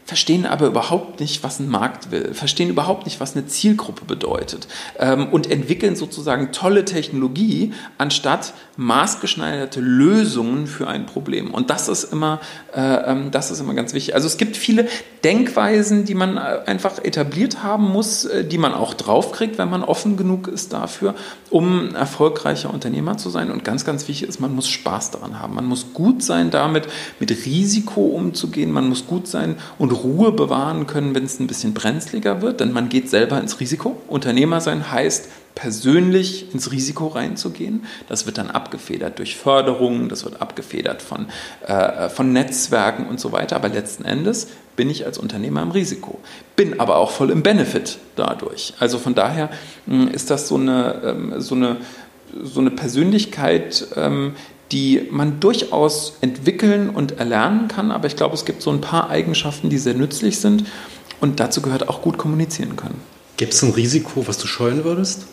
verstehen 0.04 0.44
aber 0.44 0.66
überhaupt 0.66 1.20
nicht, 1.20 1.44
was 1.44 1.60
ein 1.60 1.68
Markt 1.68 2.10
will, 2.10 2.34
verstehen 2.34 2.68
überhaupt 2.68 3.04
nicht, 3.04 3.20
was 3.20 3.36
eine 3.36 3.46
Zielgruppe 3.46 4.04
bedeutet 4.04 4.66
ähm, 4.98 5.28
und 5.28 5.50
entwickeln 5.50 5.94
sozusagen 5.94 6.50
tolle 6.52 6.84
Technologie, 6.84 7.72
anstatt 7.96 8.52
maßgeschneiderte 8.76 9.80
Lösungen 9.80 10.66
für 10.66 10.88
ein 10.88 11.06
Problem. 11.06 11.52
Und 11.52 11.70
das 11.70 11.88
ist 11.88 12.04
immer, 12.04 12.40
äh, 12.74 12.80
ähm, 12.80 13.30
das 13.30 13.50
ist 13.50 13.60
immer 13.60 13.74
ganz 13.74 13.92
wichtig. 13.92 14.14
Also 14.14 14.26
es 14.26 14.36
gibt 14.36 14.56
viele 14.56 14.88
Denkweisen, 15.22 16.06
die 16.06 16.14
man 16.14 16.38
äh, 16.38 16.60
einfach 16.66 16.98
etabliert 17.04 17.62
haben 17.62 17.90
muss, 17.90 18.24
äh, 18.24 18.44
die 18.44 18.58
man 18.58 18.72
auch 18.72 18.94
draufkriegt, 18.94 19.58
wenn 19.58 19.68
man 19.68 19.84
offen 19.84 20.16
genug 20.16 20.48
ist 20.48 20.72
dafür, 20.72 21.14
um 21.50 21.94
erfolgreicher 21.94 22.72
Unternehmer 22.72 23.18
zu 23.18 23.28
sein. 23.28 23.50
Und 23.50 23.64
ganz, 23.64 23.84
ganz 23.84 24.08
wichtig 24.08 24.28
ist, 24.28 24.40
man 24.40 24.54
muss 24.54 24.68
Spaß 24.68 25.10
daran 25.10 25.38
haben. 25.38 25.54
Man 25.54 25.66
muss 25.66 25.92
gut 25.92 26.22
sein 26.22 26.50
damit, 26.50 26.88
mit 27.18 27.30
Risiko 27.44 28.00
umzugehen. 28.06 28.72
Man 28.72 28.88
muss 28.88 29.06
gut 29.06 29.28
sein 29.28 29.56
und 29.78 29.89
Ruhe 29.90 30.32
bewahren 30.32 30.86
können, 30.86 31.14
wenn 31.14 31.24
es 31.24 31.40
ein 31.40 31.46
bisschen 31.46 31.74
brenzliger 31.74 32.42
wird, 32.42 32.60
denn 32.60 32.72
man 32.72 32.88
geht 32.88 33.08
selber 33.08 33.40
ins 33.40 33.60
Risiko. 33.60 34.00
Unternehmer 34.08 34.60
sein 34.60 34.90
heißt, 34.90 35.28
persönlich 35.54 36.52
ins 36.54 36.72
Risiko 36.72 37.08
reinzugehen. 37.08 37.84
Das 38.08 38.26
wird 38.26 38.38
dann 38.38 38.50
abgefedert 38.50 39.18
durch 39.18 39.36
Förderungen, 39.36 40.08
das 40.08 40.24
wird 40.24 40.40
abgefedert 40.40 41.02
von, 41.02 41.26
äh, 41.66 42.08
von 42.08 42.32
Netzwerken 42.32 43.06
und 43.06 43.20
so 43.20 43.32
weiter. 43.32 43.56
Aber 43.56 43.68
letzten 43.68 44.04
Endes 44.04 44.48
bin 44.76 44.88
ich 44.88 45.04
als 45.04 45.18
Unternehmer 45.18 45.62
im 45.62 45.70
Risiko, 45.70 46.18
bin 46.56 46.80
aber 46.80 46.96
auch 46.96 47.10
voll 47.10 47.30
im 47.30 47.42
Benefit 47.42 47.98
dadurch. 48.16 48.74
Also 48.78 48.98
von 48.98 49.14
daher 49.14 49.50
hm, 49.86 50.08
ist 50.08 50.30
das 50.30 50.48
so 50.48 50.56
eine, 50.56 51.02
ähm, 51.04 51.34
so 51.38 51.54
eine, 51.54 51.76
so 52.42 52.60
eine 52.60 52.70
Persönlichkeit, 52.70 53.88
ähm, 53.96 54.34
die 54.72 55.08
man 55.10 55.40
durchaus 55.40 56.18
entwickeln 56.20 56.90
und 56.90 57.18
erlernen 57.18 57.68
kann. 57.68 57.90
Aber 57.90 58.06
ich 58.06 58.16
glaube, 58.16 58.34
es 58.34 58.44
gibt 58.44 58.62
so 58.62 58.70
ein 58.70 58.80
paar 58.80 59.10
Eigenschaften, 59.10 59.68
die 59.68 59.78
sehr 59.78 59.94
nützlich 59.94 60.38
sind. 60.38 60.64
Und 61.20 61.40
dazu 61.40 61.60
gehört 61.60 61.88
auch 61.88 62.02
gut 62.02 62.18
kommunizieren 62.18 62.76
können. 62.76 63.00
Gibt 63.36 63.52
es 63.52 63.62
ein 63.62 63.72
Risiko, 63.72 64.26
was 64.26 64.38
du 64.38 64.46
scheuen 64.46 64.84
würdest? 64.84 65.26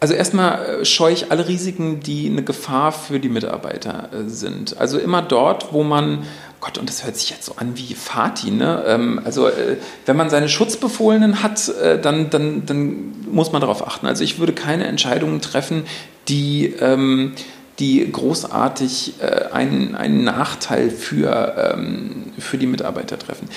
Also 0.00 0.14
erstmal 0.14 0.80
äh, 0.80 0.84
scheue 0.84 1.14
ich 1.14 1.30
alle 1.30 1.48
Risiken, 1.48 2.00
die 2.00 2.28
eine 2.28 2.42
Gefahr 2.42 2.92
für 2.92 3.20
die 3.20 3.28
Mitarbeiter 3.30 4.10
äh, 4.12 4.28
sind. 4.28 4.76
Also 4.76 4.98
immer 4.98 5.22
dort, 5.22 5.72
wo 5.72 5.82
man, 5.82 6.24
Gott, 6.60 6.76
und 6.76 6.88
das 6.88 7.04
hört 7.04 7.16
sich 7.16 7.30
jetzt 7.30 7.46
so 7.46 7.54
an 7.56 7.72
wie 7.76 7.94
Fatih, 7.94 8.50
ne? 8.50 8.84
Ähm, 8.86 9.20
also 9.24 9.48
äh, 9.48 9.76
wenn 10.04 10.16
man 10.16 10.28
seine 10.28 10.48
Schutzbefohlenen 10.48 11.42
hat, 11.42 11.72
dann, 12.02 12.28
dann, 12.28 12.66
dann 12.66 13.14
muss 13.30 13.52
man 13.52 13.62
darauf 13.62 13.86
achten. 13.86 14.06
Also 14.06 14.24
ich 14.24 14.38
würde 14.38 14.52
keine 14.52 14.86
Entscheidungen 14.86 15.40
treffen, 15.40 15.84
die 16.28 16.74
ähm, 16.80 17.32
die 17.78 18.10
großartig 18.10 19.14
äh, 19.20 19.52
einen, 19.52 19.94
einen 19.94 20.24
Nachteil 20.24 20.90
für, 20.90 21.74
ähm, 21.76 22.32
für 22.38 22.58
die 22.58 22.66
Mitarbeiter 22.66 23.18
treffen. 23.18 23.48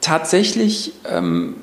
Tatsächlich 0.00 0.92
ähm, 1.10 1.56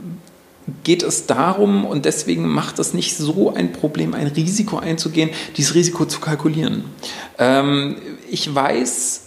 geht 0.83 1.03
es 1.03 1.25
darum, 1.27 1.85
und 1.85 2.05
deswegen 2.05 2.47
macht 2.47 2.79
es 2.79 2.93
nicht 2.93 3.15
so 3.15 3.53
ein 3.53 3.71
Problem, 3.71 4.13
ein 4.13 4.27
Risiko 4.27 4.77
einzugehen, 4.77 5.29
dieses 5.55 5.75
Risiko 5.75 6.05
zu 6.05 6.19
kalkulieren. 6.19 6.85
Ähm, 7.37 7.95
ich 8.29 8.53
weiß 8.53 9.22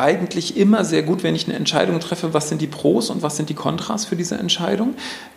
eigentlich 0.00 0.56
immer 0.56 0.84
sehr 0.84 1.02
gut, 1.02 1.22
wenn 1.22 1.34
ich 1.34 1.46
eine 1.46 1.56
Entscheidung 1.56 2.00
treffe, 2.00 2.34
was 2.34 2.48
sind 2.48 2.60
die 2.60 2.66
Pros 2.66 3.10
und 3.10 3.22
was 3.22 3.36
sind 3.36 3.48
die 3.48 3.54
Kontras 3.54 4.04
für 4.04 4.16
diese 4.16 4.36
Entscheidung. 4.36 4.94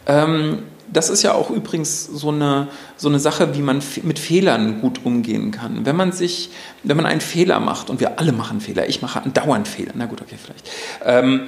Ähm, 0.07 0.63
das 0.91 1.09
ist 1.09 1.23
ja 1.23 1.33
auch 1.33 1.49
übrigens 1.49 2.05
so 2.05 2.29
eine, 2.29 2.67
so 2.97 3.09
eine 3.09 3.19
Sache, 3.19 3.55
wie 3.55 3.61
man 3.61 3.81
mit 4.03 4.19
Fehlern 4.19 4.81
gut 4.81 5.05
umgehen 5.05 5.51
kann. 5.51 5.85
Wenn 5.85 5.95
man 5.95 6.11
sich, 6.11 6.49
wenn 6.83 6.97
man 6.97 7.05
einen 7.05 7.21
Fehler 7.21 7.59
macht, 7.59 7.89
und 7.89 7.99
wir 7.99 8.19
alle 8.19 8.31
machen 8.31 8.61
Fehler, 8.61 8.87
ich 8.87 9.01
mache 9.01 9.21
andauernd 9.21 9.67
Fehler, 9.67 9.91
na 9.95 10.05
gut, 10.05 10.21
okay, 10.21 10.35
vielleicht. 10.41 10.69
Ähm, 11.03 11.41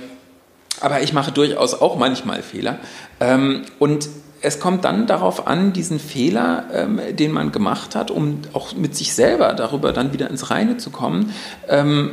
aber 0.82 1.02
ich 1.02 1.14
mache 1.14 1.32
durchaus 1.32 1.74
auch 1.74 1.98
manchmal 1.98 2.42
Fehler. 2.42 2.80
Ähm, 3.20 3.64
und 3.80 4.10
es 4.42 4.60
kommt 4.60 4.86
dann 4.86 5.08
darauf 5.08 5.48
an, 5.48 5.74
diesen 5.74 6.00
Fehler, 6.00 6.66
ähm, 6.74 7.00
den 7.12 7.32
man 7.32 7.52
gemacht 7.52 7.96
hat, 7.96 8.12
um 8.12 8.42
auch 8.54 8.76
mit 8.76 8.96
sich 8.96 9.14
selber 9.14 9.54
darüber 9.54 9.92
dann 9.94 10.14
wieder 10.14 10.30
ins 10.30 10.52
Reine 10.52 10.78
zu 10.78 10.90
kommen, 10.92 11.34
ähm, 11.68 12.12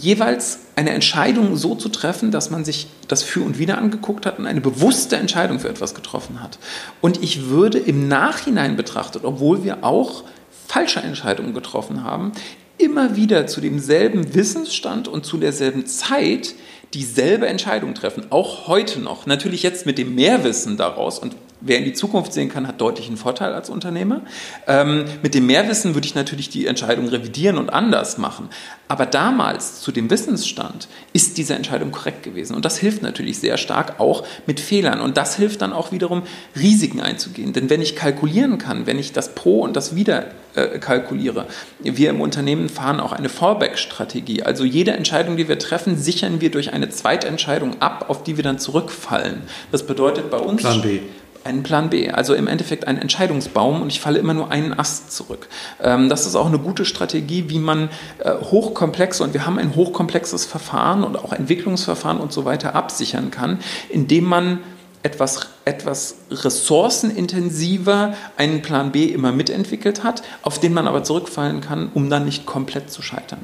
jeweils 0.00 0.60
eine 0.74 0.90
Entscheidung 0.90 1.56
so 1.56 1.74
zu 1.74 1.88
treffen, 1.88 2.30
dass 2.30 2.50
man 2.50 2.64
sich 2.64 2.88
das 3.08 3.22
für 3.22 3.42
und 3.42 3.58
wieder 3.58 3.78
angeguckt 3.78 4.26
hat 4.26 4.38
und 4.38 4.46
eine 4.46 4.60
bewusste 4.60 5.16
Entscheidung 5.16 5.60
für 5.60 5.68
etwas 5.68 5.94
getroffen 5.94 6.42
hat. 6.42 6.58
Und 7.00 7.22
ich 7.22 7.48
würde 7.48 7.78
im 7.78 8.08
Nachhinein 8.08 8.76
betrachtet, 8.76 9.24
obwohl 9.24 9.64
wir 9.64 9.84
auch 9.84 10.24
falsche 10.66 11.00
Entscheidungen 11.00 11.52
getroffen 11.52 12.04
haben, 12.04 12.32
immer 12.78 13.16
wieder 13.16 13.46
zu 13.46 13.60
demselben 13.60 14.34
Wissensstand 14.34 15.08
und 15.08 15.26
zu 15.26 15.36
derselben 15.36 15.86
Zeit 15.86 16.54
dieselbe 16.94 17.46
Entscheidung 17.46 17.94
treffen, 17.94 18.24
auch 18.30 18.66
heute 18.68 19.00
noch. 19.00 19.26
Natürlich 19.26 19.62
jetzt 19.62 19.86
mit 19.86 19.98
dem 19.98 20.14
Mehrwissen 20.14 20.76
daraus 20.76 21.18
und 21.18 21.34
wer 21.64 21.78
in 21.78 21.84
die 21.84 21.92
Zukunft 21.92 22.32
sehen 22.32 22.48
kann, 22.48 22.66
hat 22.66 22.80
deutlich 22.80 23.06
einen 23.06 23.16
Vorteil 23.16 23.52
als 23.54 23.70
Unternehmer. 23.70 24.22
Ähm, 24.66 25.04
mit 25.22 25.34
dem 25.34 25.46
Mehrwissen 25.46 25.94
würde 25.94 26.06
ich 26.06 26.14
natürlich 26.14 26.48
die 26.48 26.66
Entscheidung 26.66 27.08
revidieren 27.08 27.58
und 27.58 27.70
anders 27.70 28.18
machen. 28.18 28.48
Aber 28.88 29.06
damals, 29.06 29.80
zu 29.80 29.90
dem 29.90 30.10
Wissensstand, 30.10 30.88
ist 31.12 31.38
diese 31.38 31.54
Entscheidung 31.54 31.92
korrekt 31.92 32.22
gewesen. 32.22 32.54
Und 32.54 32.64
das 32.64 32.76
hilft 32.76 33.02
natürlich 33.02 33.38
sehr 33.38 33.56
stark 33.56 34.00
auch 34.00 34.24
mit 34.46 34.60
Fehlern. 34.60 35.00
Und 35.00 35.16
das 35.16 35.36
hilft 35.36 35.62
dann 35.62 35.72
auch 35.72 35.92
wiederum, 35.92 36.24
Risiken 36.54 37.00
einzugehen. 37.00 37.52
Denn 37.52 37.70
wenn 37.70 37.80
ich 37.80 37.96
kalkulieren 37.96 38.58
kann, 38.58 38.86
wenn 38.86 38.98
ich 38.98 39.12
das 39.12 39.34
Pro 39.34 39.60
und 39.60 39.76
das 39.76 39.96
Wider 39.96 40.26
äh, 40.54 40.78
kalkuliere, 40.78 41.46
wir 41.78 42.10
im 42.10 42.20
Unternehmen 42.20 42.68
fahren 42.68 43.00
auch 43.00 43.12
eine 43.12 43.30
Fallback-Strategie. 43.30 44.42
Also 44.42 44.64
jede 44.64 44.92
Entscheidung, 44.92 45.38
die 45.38 45.48
wir 45.48 45.58
treffen, 45.58 45.96
sichern 45.96 46.40
wir 46.42 46.50
durch 46.50 46.72
eine 46.74 46.90
Zweitentscheidung 46.90 47.80
ab, 47.80 48.06
auf 48.08 48.24
die 48.24 48.36
wir 48.36 48.44
dann 48.44 48.58
zurückfallen. 48.58 49.42
Das 49.70 49.86
bedeutet 49.86 50.30
bei 50.30 50.38
uns... 50.38 50.60
Plan 50.60 50.82
B 50.82 51.00
einen 51.44 51.62
Plan 51.62 51.90
B, 51.90 52.10
also 52.10 52.34
im 52.34 52.46
Endeffekt 52.46 52.86
einen 52.86 52.98
Entscheidungsbaum 52.98 53.82
und 53.82 53.88
ich 53.88 54.00
falle 54.00 54.18
immer 54.18 54.34
nur 54.34 54.50
einen 54.50 54.78
Ast 54.78 55.12
zurück. 55.12 55.48
Ähm, 55.82 56.08
das 56.08 56.26
ist 56.26 56.34
auch 56.34 56.46
eine 56.46 56.58
gute 56.58 56.84
Strategie, 56.84 57.48
wie 57.48 57.58
man 57.58 57.88
äh, 58.18 58.32
hochkomplexe, 58.32 59.22
und 59.22 59.34
wir 59.34 59.46
haben 59.46 59.58
ein 59.58 59.74
hochkomplexes 59.74 60.44
Verfahren 60.44 61.04
und 61.04 61.16
auch 61.16 61.32
Entwicklungsverfahren 61.32 62.18
und 62.18 62.32
so 62.32 62.44
weiter 62.44 62.74
absichern 62.74 63.30
kann, 63.30 63.58
indem 63.88 64.24
man 64.24 64.58
etwas, 65.02 65.48
etwas 65.64 66.16
ressourcenintensiver 66.30 68.14
einen 68.36 68.62
Plan 68.62 68.92
B 68.92 69.06
immer 69.06 69.32
mitentwickelt 69.32 70.04
hat, 70.04 70.22
auf 70.42 70.60
den 70.60 70.72
man 70.72 70.86
aber 70.86 71.02
zurückfallen 71.02 71.60
kann, 71.60 71.90
um 71.92 72.08
dann 72.08 72.24
nicht 72.24 72.46
komplett 72.46 72.90
zu 72.90 73.02
scheitern. 73.02 73.40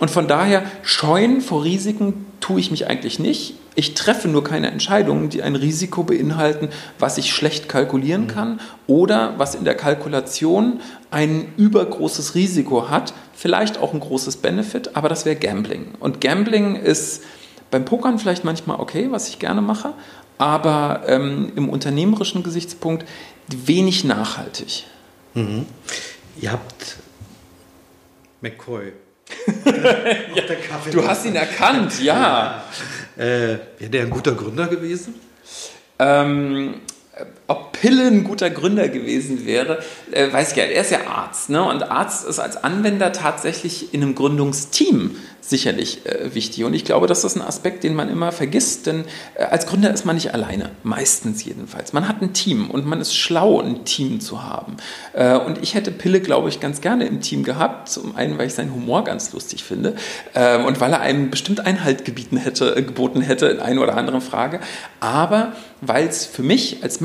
Und 0.00 0.10
von 0.10 0.26
daher, 0.26 0.62
scheuen 0.82 1.40
vor 1.40 1.64
Risiken 1.64 2.26
tue 2.40 2.60
ich 2.60 2.70
mich 2.70 2.86
eigentlich 2.86 3.18
nicht. 3.18 3.54
Ich 3.74 3.94
treffe 3.94 4.28
nur 4.28 4.44
keine 4.44 4.70
Entscheidungen, 4.70 5.30
die 5.30 5.42
ein 5.42 5.56
Risiko 5.56 6.02
beinhalten, 6.02 6.68
was 6.98 7.16
ich 7.16 7.32
schlecht 7.32 7.68
kalkulieren 7.68 8.26
kann 8.26 8.60
oder 8.86 9.34
was 9.38 9.54
in 9.54 9.64
der 9.64 9.74
Kalkulation 9.74 10.80
ein 11.10 11.52
übergroßes 11.56 12.34
Risiko 12.34 12.90
hat, 12.90 13.14
vielleicht 13.34 13.78
auch 13.78 13.94
ein 13.94 14.00
großes 14.00 14.38
Benefit, 14.38 14.94
aber 14.94 15.08
das 15.08 15.24
wäre 15.24 15.36
Gambling. 15.36 15.94
Und 16.00 16.20
Gambling 16.20 16.76
ist 16.76 17.22
beim 17.70 17.86
Pokern 17.86 18.18
vielleicht 18.18 18.44
manchmal 18.44 18.78
okay, 18.78 19.08
was 19.10 19.30
ich 19.30 19.38
gerne 19.38 19.62
mache, 19.62 19.94
aber 20.38 21.02
ähm, 21.06 21.52
im 21.56 21.68
unternehmerischen 21.68 22.42
Gesichtspunkt 22.42 23.06
wenig 23.48 24.04
nachhaltig. 24.04 24.84
Mhm. 25.34 25.66
Ihr 26.40 26.52
habt 26.52 26.96
McCoy. 28.40 28.92
du 30.92 31.06
hast 31.06 31.24
ihn 31.24 31.36
erkannt, 31.36 32.02
ja. 32.02 32.62
ja. 33.16 33.22
Äh, 33.24 33.58
Wäre 33.78 33.90
der 33.90 34.02
ein 34.02 34.10
guter 34.10 34.32
Gründer 34.32 34.66
gewesen? 34.66 35.14
Ähm, 35.98 36.80
ob 37.46 37.71
Pille 37.82 38.06
ein 38.06 38.22
guter 38.22 38.48
Gründer 38.48 38.88
gewesen 38.88 39.44
wäre, 39.44 39.80
äh, 40.12 40.32
weiß 40.32 40.52
ich 40.52 40.56
nicht. 40.56 40.70
Er 40.70 40.82
ist 40.82 40.92
ja 40.92 41.08
Arzt. 41.08 41.50
Ne? 41.50 41.60
Und 41.64 41.82
Arzt 41.82 42.24
ist 42.24 42.38
als 42.38 42.56
Anwender 42.62 43.10
tatsächlich 43.10 43.92
in 43.92 44.04
einem 44.04 44.14
Gründungsteam 44.14 45.16
sicherlich 45.40 46.06
äh, 46.06 46.32
wichtig. 46.32 46.62
Und 46.64 46.74
ich 46.74 46.84
glaube, 46.84 47.08
das 47.08 47.24
ist 47.24 47.34
ein 47.34 47.42
Aspekt, 47.42 47.82
den 47.82 47.94
man 47.94 48.08
immer 48.08 48.30
vergisst, 48.30 48.86
denn 48.86 49.04
äh, 49.34 49.42
als 49.44 49.66
Gründer 49.66 49.92
ist 49.92 50.04
man 50.04 50.14
nicht 50.14 50.32
alleine, 50.32 50.70
meistens 50.84 51.44
jedenfalls. 51.44 51.92
Man 51.92 52.06
hat 52.06 52.22
ein 52.22 52.32
Team 52.32 52.70
und 52.70 52.86
man 52.86 53.00
ist 53.00 53.16
schlau, 53.16 53.60
ein 53.60 53.84
Team 53.84 54.20
zu 54.20 54.44
haben. 54.44 54.76
Äh, 55.12 55.36
und 55.36 55.58
ich 55.60 55.74
hätte 55.74 55.90
Pille, 55.90 56.20
glaube 56.20 56.48
ich, 56.48 56.60
ganz 56.60 56.80
gerne 56.80 57.06
im 57.06 57.20
Team 57.20 57.42
gehabt. 57.42 57.88
Zum 57.88 58.14
einen, 58.14 58.38
weil 58.38 58.46
ich 58.46 58.54
seinen 58.54 58.72
Humor 58.72 59.02
ganz 59.02 59.32
lustig 59.32 59.64
finde 59.64 59.96
äh, 60.34 60.58
und 60.58 60.80
weil 60.80 60.92
er 60.92 61.00
einem 61.00 61.30
bestimmt 61.30 61.66
Einhalt 61.66 62.04
gebieten 62.04 62.36
hätte, 62.36 62.76
äh, 62.76 62.82
geboten 62.82 63.20
hätte 63.20 63.46
in 63.46 63.58
einer 63.58 63.82
oder 63.82 63.96
anderen 63.96 64.20
Frage. 64.20 64.60
Aber 65.00 65.52
weil 65.80 66.06
es 66.06 66.24
für 66.24 66.44
mich 66.44 66.84
als 66.84 67.00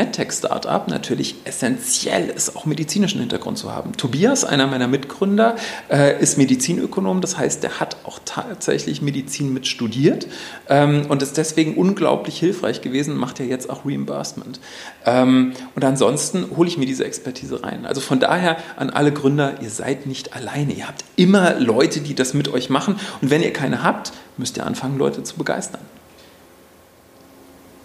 MedTech-Startup 0.68 0.88
natürlich 0.88 1.36
essentiell 1.46 2.30
ist, 2.30 2.56
auch 2.56 2.66
medizinischen 2.66 3.20
Hintergrund 3.20 3.58
zu 3.58 3.74
haben. 3.74 3.96
Tobias, 3.96 4.44
einer 4.44 4.68
meiner 4.68 4.88
Mitgründer, 4.88 5.56
äh, 5.90 6.22
ist 6.22 6.38
Medizinökonom, 6.38 7.22
das 7.22 7.38
heißt, 7.38 7.64
der 7.64 7.80
hat 7.80 7.98
auch 8.04 8.20
tatsächlich 8.26 9.02
Medizin 9.02 9.54
mit 9.54 9.68
studiert 9.68 10.28
ähm, 10.70 11.06
und 11.10 11.22
ist 11.22 11.38
deswegen 11.38 11.76
unglaublich 11.76 12.40
hilfreich 12.40 12.82
gewesen, 12.82 13.16
macht 13.16 13.40
ja 13.40 13.46
jetzt 13.46 13.70
auch 13.70 13.86
Reimbursement. 13.86 14.60
Ähm, 15.06 15.54
und 15.76 15.84
ansonsten 15.84 16.46
hole 16.56 16.68
ich 16.68 16.78
mir 16.78 16.86
diese 16.86 17.06
Expertise 17.06 17.64
rein. 17.64 17.86
Also 17.86 18.02
von 18.02 18.20
daher 18.20 18.58
an 18.76 18.90
alle 18.90 19.12
Gründer, 19.12 19.62
ihr 19.62 19.70
seid 19.70 20.06
nicht 20.06 20.36
alleine. 20.36 20.74
Ihr 20.74 20.88
habt 20.88 21.04
immer 21.16 21.60
Leute, 21.60 22.02
die 22.02 22.16
das 22.16 22.34
mit 22.34 22.48
euch 22.50 22.70
machen. 22.70 23.00
Und 23.22 23.30
wenn 23.30 23.42
ihr 23.42 23.54
keine 23.54 23.84
habt, 23.84 24.12
müsst 24.38 24.58
ihr 24.58 24.66
anfangen, 24.66 24.98
Leute 24.98 25.24
zu 25.24 25.36
begeistern. 25.38 25.82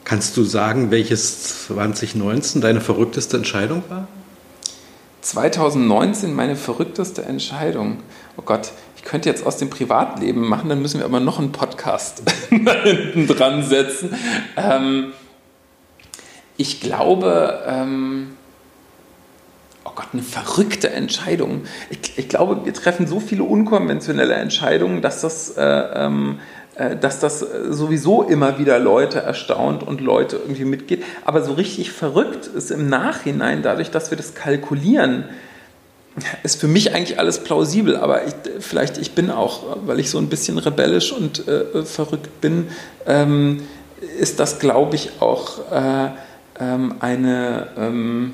Kannst 0.05 0.37
du 0.37 0.45
sagen, 0.45 0.91
welches 0.91 1.67
2019 1.67 2.61
deine 2.61 2.81
verrückteste 2.81 3.37
Entscheidung 3.37 3.83
war? 3.89 4.09
2019 5.23 6.35
meine 6.35 6.57
verrückteste 6.57 7.23
Entscheidung. 7.23 7.99
Oh 8.37 8.43
Gott, 8.43 8.73
ich 8.97 9.05
könnte 9.05 9.29
jetzt 9.29 9.47
aus 9.47 9.57
dem 9.57 9.71
Privatleben 9.71 10.49
machen, 10.49 10.69
dann 10.69 10.83
müssen 10.83 10.99
wir 10.99 11.05
aber 11.05 11.21
noch 11.21 11.39
einen 11.39 11.53
Podcast 11.53 12.23
da 12.51 12.75
hinten 12.83 13.27
dran 13.29 13.63
setzen. 13.63 14.15
Ähm, 14.57 15.13
ich 16.57 16.81
glaube, 16.81 17.63
ähm, 17.67 18.37
oh 19.85 19.93
Gott, 19.95 20.09
eine 20.13 20.23
verrückte 20.23 20.91
Entscheidung. 20.91 21.63
Ich, 21.91 22.19
ich, 22.19 22.29
glaube, 22.29 22.65
wir 22.65 22.75
treffen 22.75 23.07
so 23.07 23.21
viele 23.21 23.45
unkonventionelle 23.45 24.35
Entscheidungen, 24.35 25.03
dass 25.03 25.21
das, 25.21 25.51
äh, 25.57 25.63
ähm, 25.63 26.39
äh, 26.39 26.62
dass 27.01 27.21
das 27.21 27.41
sowieso 27.71 28.23
immer 28.23 28.59
wieder 28.59 28.79
Leute 28.79 29.21
erstaunt 29.21 29.83
und 29.83 30.01
Leute 30.01 30.37
irgendwie 30.37 30.65
mitgeht. 30.65 31.05
Aber 31.25 31.43
so 31.43 31.53
richtig 31.53 31.93
verrückt 31.93 32.47
ist 32.47 32.71
im 32.71 32.89
Nachhinein, 32.89 33.63
dadurch, 33.63 33.91
dass 33.91 34.11
wir 34.11 34.17
das 34.17 34.35
kalkulieren, 34.35 35.25
ist 36.43 36.61
für 36.61 36.69
mich 36.69 36.95
eigentlich 36.95 37.19
alles 37.19 37.43
plausibel, 37.43 37.97
aber 37.97 38.27
ich, 38.27 38.35
vielleicht 38.61 38.99
ich 38.99 39.13
bin 39.13 39.31
auch, 39.31 39.79
weil 39.87 39.99
ich 39.99 40.11
so 40.11 40.19
ein 40.19 40.29
bisschen 40.29 40.59
rebellisch 40.59 41.13
und 41.13 41.47
äh, 41.49 41.85
verrückt 41.85 42.41
bin, 42.41 42.69
ähm, 43.07 43.63
ist 44.19 44.41
das, 44.41 44.59
glaube 44.59 44.97
ich, 44.97 45.21
auch 45.21 45.71
äh, 45.73 46.11
ähm, 46.61 46.97
eine, 47.01 47.69
ähm, 47.79 48.33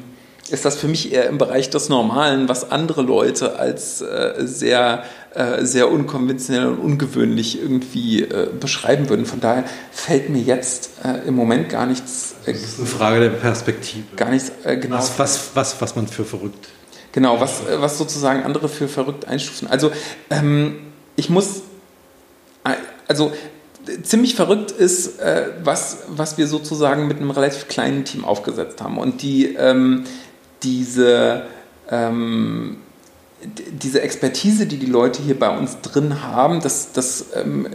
ist 0.51 0.65
das 0.65 0.77
für 0.77 0.89
mich 0.89 1.13
eher 1.13 1.29
im 1.29 1.39
Bereich 1.39 1.71
des 1.71 1.89
Normalen, 1.89 2.49
was 2.49 2.71
andere 2.71 3.03
Leute 3.03 3.59
als 3.59 4.01
äh, 4.01 4.35
sehr, 4.39 5.05
äh, 5.39 5.65
sehr 5.65 5.89
unkonventionell 5.89 6.67
und 6.67 6.79
ungewöhnlich 6.81 7.63
irgendwie 7.63 8.23
äh, 8.23 8.49
beschreiben 8.59 9.09
würden. 9.09 9.25
Von 9.25 9.39
daher 9.39 9.63
fällt 9.93 10.31
mir 10.31 10.43
jetzt 10.43 10.91
äh, 11.05 11.29
im 11.29 11.37
Moment 11.37 11.69
gar 11.69 11.87
nichts. 11.87 12.35
das 12.45 12.57
ist 12.57 12.79
eine 12.81 12.89
Frage 12.89 13.21
der 13.21 13.31
Perspektive. 13.31 14.17
Gar 14.17 14.31
nichts 14.31 14.51
äh, 14.65 14.77
genau. 14.79 14.97
Was, 14.97 15.17
was, 15.17 15.51
was, 15.55 15.81
was 15.81 15.95
man 15.95 16.09
für 16.09 16.25
verrückt. 16.25 16.71
Genau, 17.13 17.41
was, 17.41 17.61
äh, 17.61 17.81
was 17.81 17.99
sozusagen 17.99 18.43
andere 18.43 18.69
für 18.69 18.89
verrückt 18.89 19.29
einstufen. 19.29 19.69
Also 19.69 19.93
ähm, 20.31 20.81
ich 21.15 21.31
muss, 21.31 21.63
also 23.07 23.33
ziemlich 24.03 24.35
verrückt 24.35 24.73
ist, 24.73 25.21
äh, 25.21 25.51
was, 25.63 25.99
was 26.09 26.37
wir 26.37 26.49
sozusagen 26.49 27.07
mit 27.07 27.19
einem 27.19 27.31
relativ 27.31 27.69
kleinen 27.69 28.05
Team 28.05 28.25
aufgesetzt 28.25 28.83
haben. 28.83 28.99
Und 28.99 29.23
die, 29.23 29.55
ähm, 29.55 30.03
diese, 30.65 31.45
ähm, 31.91 32.79
diese 33.43 34.03
Expertise, 34.03 34.67
die 34.67 34.79
die 34.79 34.87
Leute 34.87 35.23
hier 35.23 35.39
bei 35.39 35.57
uns 35.57 35.81
drin 35.81 36.23
haben, 36.23 36.61
dass, 36.61 36.93
dass 36.93 37.27
ähm, 37.35 37.69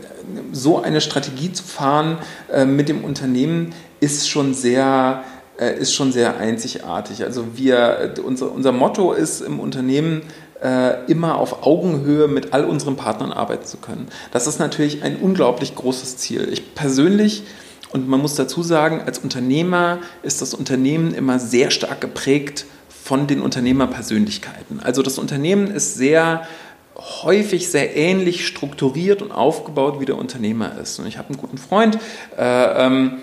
so 0.51 0.81
eine 0.81 0.99
Strategie 0.99 1.53
zu 1.53 1.63
fahren 1.63 2.17
äh, 2.51 2.65
mit 2.65 2.89
dem 2.89 3.03
Unternehmen 3.03 3.73
ist 3.99 4.29
schon 4.29 4.53
sehr 4.53 5.23
äh, 5.57 5.79
ist 5.79 5.93
schon 5.93 6.11
sehr 6.11 6.37
einzigartig. 6.37 7.23
Also 7.23 7.55
wir, 7.55 8.15
unser, 8.25 8.51
unser 8.51 8.71
Motto 8.71 9.13
ist 9.13 9.41
im 9.41 9.59
Unternehmen, 9.59 10.23
äh, 10.63 11.05
immer 11.11 11.37
auf 11.37 11.63
Augenhöhe 11.63 12.27
mit 12.27 12.53
all 12.53 12.65
unseren 12.65 12.95
Partnern 12.95 13.31
arbeiten 13.31 13.65
zu 13.65 13.77
können. 13.77 14.07
Das 14.31 14.47
ist 14.47 14.59
natürlich 14.59 15.03
ein 15.03 15.17
unglaublich 15.17 15.75
großes 15.75 16.17
Ziel. 16.17 16.47
Ich 16.51 16.73
persönlich, 16.73 17.43
und 17.91 18.07
man 18.07 18.19
muss 18.19 18.35
dazu 18.35 18.63
sagen, 18.63 19.01
als 19.05 19.19
Unternehmer 19.19 19.99
ist 20.23 20.41
das 20.41 20.53
Unternehmen 20.53 21.13
immer 21.13 21.37
sehr 21.37 21.69
stark 21.69 22.01
geprägt 22.01 22.65
von 23.13 23.27
den 23.27 23.43
Unternehmerpersönlichkeiten. 23.43 24.79
Also 24.79 25.03
das 25.03 25.19
Unternehmen 25.19 25.67
ist 25.67 25.93
sehr 25.93 26.47
häufig 26.95 27.69
sehr 27.69 27.95
ähnlich 27.95 28.47
strukturiert 28.47 29.21
und 29.21 29.31
aufgebaut, 29.31 29.99
wie 29.99 30.05
der 30.05 30.17
Unternehmer 30.17 30.79
ist. 30.81 30.97
Und 30.97 31.05
ich 31.05 31.19
habe 31.19 31.29
einen 31.29 31.37
guten 31.37 31.59
Freund, 31.59 31.99
äh, 32.39 32.85
ähm, 32.85 33.19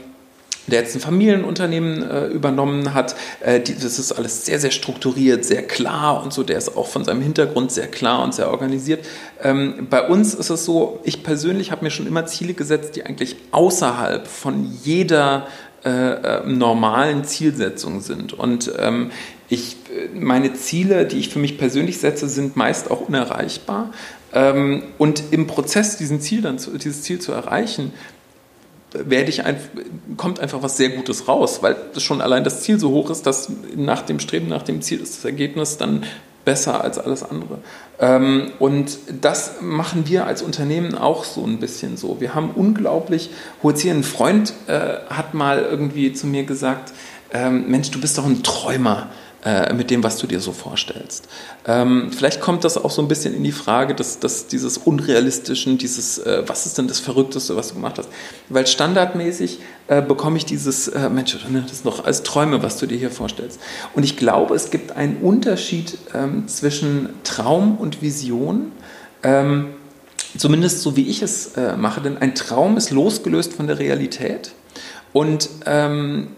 der 0.69 0.83
jetzt 0.83 0.95
ein 0.95 1.01
Familienunternehmen 1.01 2.09
äh, 2.09 2.27
übernommen 2.27 2.95
hat. 2.95 3.17
Äh, 3.41 3.59
die, 3.59 3.75
das 3.75 3.99
ist 3.99 4.13
alles 4.13 4.47
sehr, 4.47 4.61
sehr 4.61 4.71
strukturiert, 4.71 5.45
sehr 5.45 5.67
klar 5.67 6.23
und 6.23 6.33
so. 6.33 6.45
Der 6.45 6.59
ist 6.59 6.77
auch 6.77 6.87
von 6.87 7.03
seinem 7.03 7.23
Hintergrund 7.23 7.73
sehr 7.73 7.89
klar 7.89 8.23
und 8.23 8.33
sehr 8.33 8.49
organisiert. 8.49 9.05
Ähm, 9.43 9.89
bei 9.91 10.07
uns 10.07 10.35
ist 10.35 10.51
es 10.51 10.65
so, 10.65 11.01
ich 11.03 11.25
persönlich 11.25 11.73
habe 11.73 11.83
mir 11.83 11.91
schon 11.91 12.07
immer 12.07 12.27
Ziele 12.27 12.55
gesetzt, 12.55 12.95
die 12.95 13.05
eigentlich 13.05 13.35
außerhalb 13.51 14.29
von 14.29 14.71
jeder 14.85 15.49
äh, 15.85 15.89
äh 15.91 16.47
normalen 16.47 17.25
Zielsetzung 17.25 18.01
sind. 18.01 18.35
Und 18.35 18.71
ähm, 18.79 19.11
ich, 19.51 19.77
meine 20.15 20.55
Ziele, 20.55 21.05
die 21.07 21.19
ich 21.19 21.29
für 21.29 21.41
mich 21.41 21.59
persönlich 21.59 21.99
setze, 21.99 22.29
sind 22.29 22.57
meist 22.57 22.91
auch 22.91 23.01
unerreichbar. 23.01 23.93
Ähm, 24.33 24.85
und 24.97 25.25
im 25.33 25.49
Prozess, 25.49 25.97
diesen 25.97 26.21
Ziel 26.21 26.41
dann 26.41 26.59
dieses 26.83 27.03
Ziel 27.03 27.19
zu 27.19 27.33
erreichen, 27.33 27.93
werde 28.93 29.29
ich 29.29 29.45
ein, 29.45 29.57
kommt 30.17 30.41
einfach 30.41 30.63
was 30.63 30.77
sehr 30.77 30.91
Gutes 30.91 31.29
raus, 31.29 31.63
weil 31.63 31.77
schon 31.99 32.21
allein 32.21 32.45
das 32.45 32.63
Ziel 32.63 32.79
so 32.79 32.91
hoch 32.91 33.11
ist, 33.11 33.27
dass 33.27 33.51
nach 33.77 34.03
dem 34.03 34.21
Streben 34.21 34.49
nach 34.49 34.63
dem 34.63 34.83
Ziel 34.83 35.01
ist 35.01 35.17
das 35.17 35.25
Ergebnis 35.25 35.77
dann 35.77 36.05
besser 36.45 36.83
als 36.83 36.99
alles 36.99 37.23
andere. 37.25 37.59
Ähm, 37.99 38.53
und 38.61 38.99
das 39.21 39.61
machen 39.61 40.05
wir 40.07 40.27
als 40.27 40.43
Unternehmen 40.43 40.95
auch 40.95 41.25
so 41.25 41.45
ein 41.45 41.59
bisschen 41.59 41.97
so. 41.97 42.21
Wir 42.21 42.37
haben 42.37 42.51
unglaublich, 42.55 43.31
hier 43.77 43.95
ein 43.95 44.05
Freund 44.05 44.55
äh, 44.69 44.99
hat 45.11 45.35
mal 45.35 45.61
irgendwie 45.61 46.13
zu 46.13 46.29
mir 46.29 46.45
gesagt, 46.45 46.93
ähm, 47.33 47.69
Mensch, 47.69 47.91
du 47.91 48.01
bist 48.01 48.17
doch 48.17 48.27
ein 48.27 48.43
Träumer 48.43 49.09
äh, 49.45 49.73
mit 49.73 49.91
dem, 49.91 50.03
was 50.03 50.19
du 50.19 50.27
dir 50.27 50.41
so 50.41 50.53
vorstellst. 50.53 51.29
Ähm, 51.67 52.11
vielleicht 52.13 52.41
kommt 52.41 52.65
das 52.65 52.77
auch 52.77 52.91
so 52.91 53.01
ein 53.01 53.09
bisschen 53.09 53.35
in 53.35 53.43
die 53.43 53.53
Frage, 53.53 53.95
dass, 53.95 54.19
dass 54.19 54.47
dieses 54.47 54.77
Unrealistischen, 54.77 55.79
dieses, 55.79 56.19
äh, 56.19 56.43
was 56.47 56.67
ist 56.67 56.77
denn 56.77 56.89
das 56.89 57.01
Verrückteste, 57.01 57.57
was 57.57 57.69
du 57.69 57.75
gemacht 57.75 57.99
hast? 57.99 58.09
Weil 58.49 58.67
standardmäßig 58.67 59.61
äh, 59.89 60.03
bekomme 60.03 60.37
ich 60.37 60.45
dieses, 60.45 60.89
äh, 60.89 61.09
Mensch, 61.09 61.33
das 61.33 61.73
ist 61.73 61.85
noch 61.85 62.05
als 62.05 62.23
Träume, 62.23 62.63
was 62.63 62.77
du 62.77 62.87
dir 62.87 62.99
hier 62.99 63.11
vorstellst. 63.11 63.61
Und 63.95 64.03
ich 64.03 64.17
glaube, 64.17 64.55
es 64.55 64.71
gibt 64.71 64.93
einen 64.93 65.17
Unterschied 65.19 65.97
ähm, 66.15 66.47
zwischen 66.47 67.09
Traum 67.25 67.79
und 67.79 68.03
Vision. 68.03 68.73
Ähm, 69.23 69.69
zumindest 70.37 70.83
so 70.83 70.97
wie 70.97 71.09
ich 71.09 71.23
es 71.23 71.57
äh, 71.57 71.77
mache, 71.77 72.01
denn 72.01 72.19
ein 72.19 72.35
Traum 72.35 72.77
ist 72.77 72.91
losgelöst 72.91 73.55
von 73.55 73.67
der 73.67 73.79
Realität. 73.79 74.53
Und 75.13 75.49
ähm, 75.67 76.29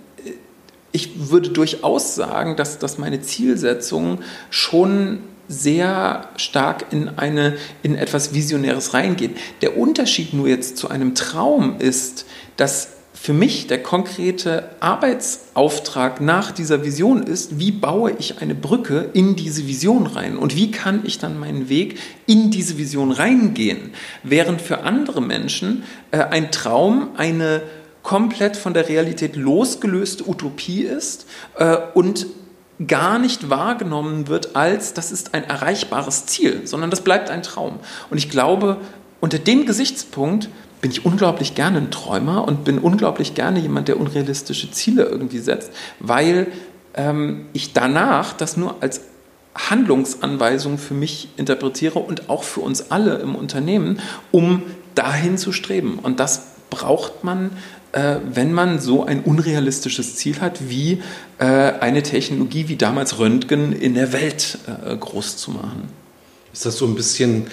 ich 0.92 1.30
würde 1.30 1.48
durchaus 1.50 2.14
sagen, 2.14 2.56
dass, 2.56 2.78
dass 2.78 2.98
meine 2.98 3.22
Zielsetzungen 3.22 4.18
schon 4.50 5.20
sehr 5.48 6.28
stark 6.36 6.86
in, 6.92 7.08
eine, 7.08 7.56
in 7.82 7.96
etwas 7.96 8.34
Visionäres 8.34 8.94
reingehen. 8.94 9.34
Der 9.60 9.76
Unterschied 9.76 10.32
nur 10.32 10.48
jetzt 10.48 10.76
zu 10.76 10.88
einem 10.88 11.14
Traum 11.14 11.76
ist, 11.78 12.26
dass 12.56 12.88
für 13.22 13.32
mich 13.32 13.68
der 13.68 13.80
konkrete 13.80 14.70
Arbeitsauftrag 14.80 16.20
nach 16.20 16.50
dieser 16.50 16.84
Vision 16.84 17.22
ist, 17.22 17.58
wie 17.58 17.70
baue 17.70 18.12
ich 18.18 18.40
eine 18.40 18.54
Brücke 18.54 19.10
in 19.12 19.36
diese 19.36 19.68
Vision 19.68 20.06
rein 20.08 20.36
und 20.36 20.56
wie 20.56 20.72
kann 20.72 21.02
ich 21.04 21.18
dann 21.18 21.38
meinen 21.38 21.68
Weg 21.68 22.00
in 22.26 22.50
diese 22.50 22.78
Vision 22.78 23.12
reingehen, 23.12 23.92
während 24.24 24.60
für 24.60 24.82
andere 24.82 25.22
Menschen 25.22 25.84
äh, 26.10 26.18
ein 26.18 26.50
Traum 26.50 27.10
eine 27.16 27.62
komplett 28.02 28.56
von 28.56 28.74
der 28.74 28.88
Realität 28.88 29.36
losgelöste 29.36 30.28
Utopie 30.28 30.82
ist 30.82 31.26
äh, 31.56 31.76
und 31.94 32.26
gar 32.86 33.18
nicht 33.18 33.50
wahrgenommen 33.50 34.28
wird 34.28 34.56
als, 34.56 34.94
das 34.94 35.12
ist 35.12 35.34
ein 35.34 35.44
erreichbares 35.44 36.26
Ziel, 36.26 36.66
sondern 36.66 36.90
das 36.90 37.02
bleibt 37.02 37.30
ein 37.30 37.42
Traum. 37.42 37.78
Und 38.10 38.18
ich 38.18 38.30
glaube, 38.30 38.78
unter 39.20 39.38
dem 39.38 39.66
Gesichtspunkt 39.66 40.48
bin 40.80 40.90
ich 40.90 41.04
unglaublich 41.04 41.54
gerne 41.54 41.78
ein 41.78 41.90
Träumer 41.92 42.46
und 42.46 42.64
bin 42.64 42.78
unglaublich 42.78 43.34
gerne 43.34 43.60
jemand, 43.60 43.86
der 43.86 44.00
unrealistische 44.00 44.70
Ziele 44.72 45.04
irgendwie 45.04 45.38
setzt, 45.38 45.70
weil 46.00 46.48
ähm, 46.94 47.46
ich 47.52 47.72
danach 47.72 48.32
das 48.32 48.56
nur 48.56 48.76
als 48.80 49.02
Handlungsanweisung 49.54 50.78
für 50.78 50.94
mich 50.94 51.28
interpretiere 51.36 51.98
und 51.98 52.30
auch 52.30 52.42
für 52.42 52.60
uns 52.60 52.90
alle 52.90 53.16
im 53.16 53.34
Unternehmen, 53.36 54.00
um 54.32 54.62
dahin 54.94 55.38
zu 55.38 55.52
streben. 55.52 55.98
Und 56.02 56.20
das 56.20 56.46
braucht 56.70 57.22
man 57.22 57.50
äh, 57.92 58.16
wenn 58.32 58.52
man 58.52 58.80
so 58.80 59.04
ein 59.04 59.20
unrealistisches 59.20 60.16
Ziel 60.16 60.40
hat, 60.40 60.68
wie 60.68 61.02
äh, 61.38 61.44
eine 61.44 62.02
Technologie 62.02 62.68
wie 62.68 62.76
damals 62.76 63.18
Röntgen 63.18 63.72
in 63.72 63.94
der 63.94 64.12
Welt 64.12 64.58
äh, 64.66 64.96
groß 64.96 65.36
zu 65.36 65.50
machen. 65.50 65.88
Ist 66.52 66.66
das 66.66 66.76
so 66.76 66.86
ein 66.86 66.94
bisschen 66.94 67.46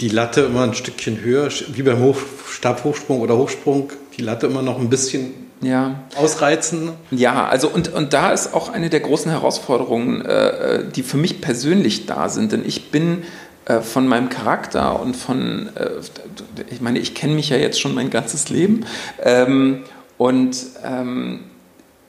die 0.00 0.08
Latte 0.08 0.42
immer 0.42 0.62
ein 0.62 0.74
Stückchen 0.74 1.20
höher, 1.20 1.48
wie 1.72 1.82
beim 1.82 2.00
Hoch 2.00 2.18
Stabhochsprung 2.48 3.20
oder 3.20 3.36
Hochsprung, 3.36 3.90
die 4.16 4.22
Latte 4.22 4.46
immer 4.46 4.62
noch 4.62 4.78
ein 4.78 4.88
bisschen 4.88 5.32
ja. 5.60 6.00
ausreizen? 6.16 6.90
Ja, 7.10 7.46
also 7.46 7.68
und, 7.68 7.92
und 7.92 8.12
da 8.12 8.32
ist 8.32 8.54
auch 8.54 8.68
eine 8.68 8.90
der 8.90 9.00
großen 9.00 9.30
Herausforderungen, 9.30 10.24
äh, 10.24 10.84
die 10.94 11.02
für 11.02 11.16
mich 11.16 11.40
persönlich 11.40 12.06
da 12.06 12.28
sind, 12.28 12.52
denn 12.52 12.64
ich 12.64 12.90
bin 12.90 13.22
äh, 13.68 13.80
von 13.80 14.08
meinem 14.08 14.28
Charakter 14.30 14.98
und 15.00 15.14
von, 15.14 15.68
äh, 15.76 15.90
ich 16.70 16.80
meine, 16.80 16.98
ich 16.98 17.14
kenne 17.14 17.34
mich 17.34 17.50
ja 17.50 17.56
jetzt 17.56 17.80
schon 17.80 17.94
mein 17.94 18.10
ganzes 18.10 18.48
Leben 18.48 18.86
ähm, 19.22 19.84
und 20.16 20.56
ähm, 20.84 21.40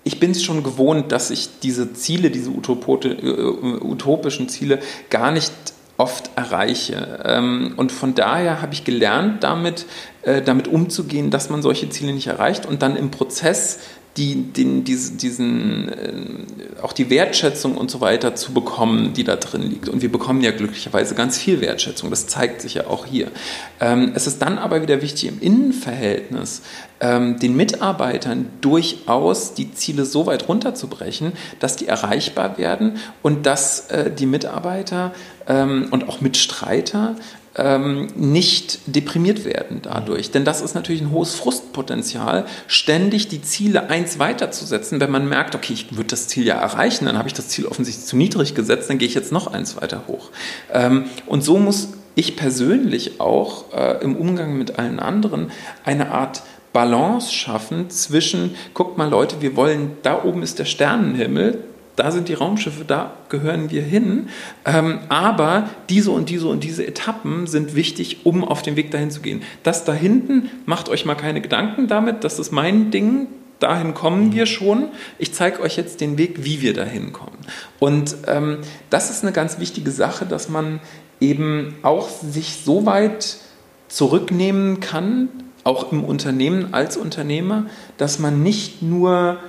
ich 0.04 0.20
bin 0.20 0.32
es 0.32 0.44
schon 0.44 0.64
gewohnt, 0.64 1.12
dass 1.12 1.30
ich 1.30 1.60
diese 1.62 1.94
Ziele, 1.94 2.32
diese 2.32 2.50
äh, 2.50 2.54
utopischen 2.54 4.50
Ziele 4.50 4.80
gar 5.10 5.32
nicht 5.32 5.54
oft 5.98 6.32
erreiche. 6.38 7.20
Ähm, 7.26 7.74
und 7.76 7.92
von 7.92 8.16
daher 8.16 8.62
habe 8.62 8.74
ich 8.74 8.86
gelernt, 8.86 9.44
damit, 9.44 9.86
äh, 10.22 10.42
damit 10.42 10.70
umzugehen, 10.70 11.30
dass 11.30 11.50
man 11.50 11.62
solche 11.62 11.90
Ziele 11.90 12.14
nicht 12.14 12.28
erreicht 12.28 12.66
und 12.66 12.82
dann 12.82 12.96
im 12.96 13.12
Prozess 13.12 13.80
die, 14.18 14.36
den, 14.36 14.84
diesen, 14.84 15.18
diesen, 15.18 15.90
äh, 15.90 16.82
auch 16.82 16.94
die 16.94 17.10
Wertschätzung 17.10 17.78
und 17.78 17.90
so 17.92 18.02
weiter 18.02 18.36
zu 18.36 18.54
bekommen, 18.54 19.14
die 19.14 19.24
da 19.24 19.36
drin 19.36 19.62
liegt. 19.62 19.88
Und 19.88 20.02
wir 20.02 20.12
bekommen 20.12 20.42
ja 20.42 20.52
glücklicherweise 20.52 21.16
ganz 21.16 21.38
viel 21.38 21.62
Wertschätzung. 21.62 22.10
Das 22.10 22.28
zeigt 22.28 22.62
sich 22.62 22.74
ja 22.74 22.88
auch 22.88 23.06
hier. 23.06 23.32
Ähm, 23.80 24.12
es 24.16 24.28
ist 24.28 24.42
dann 24.42 24.58
aber 24.58 24.82
wieder 24.82 25.02
wichtig 25.02 25.30
im 25.30 25.40
Innenverhältnis 25.40 26.64
ähm, 27.00 27.40
den 27.40 27.56
Mitarbeitern 27.56 28.50
durchaus 28.62 29.54
die 29.54 29.72
Ziele 29.74 30.06
so 30.06 30.26
weit 30.26 30.48
runterzubrechen, 30.48 31.34
dass 31.60 31.76
die 31.76 31.88
erreichbar 31.88 32.58
werden 32.58 32.98
und 33.22 33.46
dass 33.46 33.90
äh, 33.90 34.12
die 34.12 34.26
Mitarbeiter 34.26 35.14
ähm, 35.48 35.88
und 35.92 36.10
auch 36.10 36.20
Mitstreiter 36.22 37.16
ähm, 37.56 38.08
nicht 38.16 38.80
deprimiert 38.86 39.46
werden 39.46 39.80
dadurch. 39.82 40.32
Denn 40.32 40.46
das 40.46 40.62
ist 40.62 40.76
natürlich 40.76 41.02
ein 41.02 41.12
hohes 41.12 41.36
Frustpotenzial, 41.36 42.46
ständig 42.68 43.28
die 43.28 43.42
Ziele 43.42 43.90
eins 43.90 44.20
weiterzusetzen, 44.20 45.00
wenn 45.00 45.12
man 45.12 45.28
merkt, 45.28 45.56
okay, 45.56 45.74
ich 45.74 45.96
würde 45.96 46.10
das 46.10 46.28
Ziel 46.28 46.46
ja 46.46 46.56
erreichen, 46.56 47.06
dann 47.06 47.18
habe 47.18 47.28
ich 47.28 47.34
das 47.34 47.48
Ziel 47.50 47.66
offensichtlich 47.66 48.06
zu 48.06 48.18
niedrig 48.18 48.56
gesetzt, 48.56 48.90
dann 48.90 48.98
gehe 48.98 49.08
ich 49.08 49.16
jetzt 49.16 49.32
noch 49.32 49.48
eins 49.48 49.80
weiter 49.82 50.04
hoch. 50.08 50.30
Ähm, 50.72 51.06
und 51.26 51.44
so 51.44 51.58
muss 51.58 51.90
ich 52.16 52.36
persönlich 52.36 53.20
auch 53.20 53.74
äh, 53.74 54.04
im 54.04 54.16
Umgang 54.16 54.58
mit 54.58 54.78
allen 54.78 55.00
anderen 55.00 55.52
eine 55.86 56.12
Art 56.12 56.44
Balance 56.74 57.34
schaffen 57.34 57.90
zwischen, 57.90 58.56
guckt 58.74 58.98
mal 58.98 59.10
Leute, 59.10 59.42
wir 59.42 59.56
wollen, 59.56 59.98
da 60.04 60.24
oben 60.24 60.44
ist 60.44 60.60
der 60.60 60.66
Sternenhimmel, 60.66 61.64
da 62.00 62.12
sind 62.12 62.30
die 62.30 62.34
Raumschiffe, 62.34 62.86
da 62.86 63.14
gehören 63.28 63.72
wir 63.72 63.82
hin. 63.82 64.30
Ähm, 64.66 65.00
aber 65.10 65.70
diese 65.90 66.12
und 66.12 66.30
diese 66.30 66.48
und 66.48 66.64
diese 66.64 66.88
Etappen 66.88 67.46
sind 67.46 67.76
wichtig, 67.76 68.26
um 68.26 68.44
auf 68.44 68.62
den 68.62 68.76
Weg 68.76 68.92
dahin 68.92 69.12
zu 69.12 69.20
gehen. 69.20 69.44
Das 69.64 69.84
da 69.84 69.94
hinten, 69.94 70.50
macht 70.66 70.88
euch 70.88 71.06
mal 71.06 71.16
keine 71.16 71.42
Gedanken 71.42 71.88
damit, 71.88 72.24
das 72.24 72.40
ist 72.40 72.52
mein 72.52 72.90
Ding, 72.90 73.28
dahin 73.60 73.94
kommen 73.94 74.32
wir 74.32 74.46
schon. 74.46 74.90
Ich 75.18 75.34
zeige 75.34 75.62
euch 75.62 75.76
jetzt 75.76 76.00
den 76.00 76.18
Weg, 76.18 76.46
wie 76.46 76.62
wir 76.62 76.74
dahin 76.74 77.12
kommen. 77.12 77.38
Und 77.80 78.16
ähm, 78.28 78.60
das 78.90 79.10
ist 79.10 79.24
eine 79.24 79.34
ganz 79.34 79.60
wichtige 79.60 79.92
Sache, 79.92 80.26
dass 80.26 80.48
man 80.48 80.80
eben 81.20 81.76
auch 81.82 82.08
sich 82.10 82.62
so 82.64 82.86
weit 82.86 83.38
zurücknehmen 83.90 84.80
kann, 84.80 85.28
auch 85.66 85.92
im 85.92 86.06
Unternehmen 86.06 86.74
als 86.74 86.96
Unternehmer, 86.96 87.66
dass 87.98 88.20
man 88.20 88.42
nicht 88.42 88.82
nur 88.82 89.40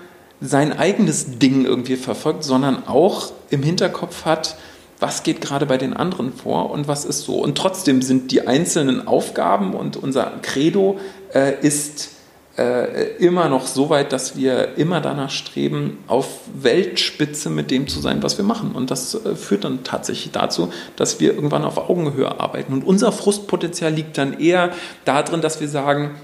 sein 0.41 0.79
eigenes 0.79 1.39
Ding 1.39 1.65
irgendwie 1.65 1.97
verfolgt, 1.97 2.45
sondern 2.45 2.87
auch 2.87 3.33
im 3.51 3.63
Hinterkopf 3.63 4.25
hat, 4.25 4.57
was 4.99 5.23
geht 5.23 5.41
gerade 5.41 5.67
bei 5.67 5.79
den 5.79 5.95
anderen 5.95 6.33
vor 6.33 6.71
und 6.71 6.89
was 6.89 7.05
ist 7.05 7.23
so. 7.23 7.37
Und 7.37 7.57
trotzdem 7.57 8.03
sind 8.03 8.31
die 8.31 8.47
einzelnen 8.47 9.07
Aufgaben 9.07 9.75
und 9.75 9.97
unser 9.97 10.33
Credo 10.43 10.99
äh, 11.35 11.55
ist 11.61 12.11
äh, 12.59 13.17
immer 13.17 13.49
noch 13.49 13.67
so 13.67 13.89
weit, 13.89 14.13
dass 14.13 14.37
wir 14.37 14.77
immer 14.77 15.01
danach 15.01 15.31
streben, 15.31 15.99
auf 16.07 16.41
Weltspitze 16.55 17.49
mit 17.49 17.71
dem 17.71 17.89
zu 17.89 18.01
sein, 18.01 18.23
was 18.23 18.37
wir 18.37 18.45
machen. 18.45 18.73
Und 18.73 18.91
das 18.91 19.15
äh, 19.15 19.35
führt 19.37 19.65
dann 19.65 19.85
tatsächlich 19.85 20.33
dazu, 20.33 20.71
dass 20.97 21.21
wir 21.21 21.35
irgendwann 21.35 21.65
auf 21.65 21.79
Augenhöhe 21.79 22.39
arbeiten. 22.39 22.75
Und 22.75 22.85
unser 22.85 23.13
Frustpotenzial 23.13 23.93
liegt 23.93 24.19
dann 24.19 24.39
eher 24.39 24.71
darin, 25.07 25.41
dass 25.41 25.61
wir 25.61 25.69
sagen, 25.69 26.17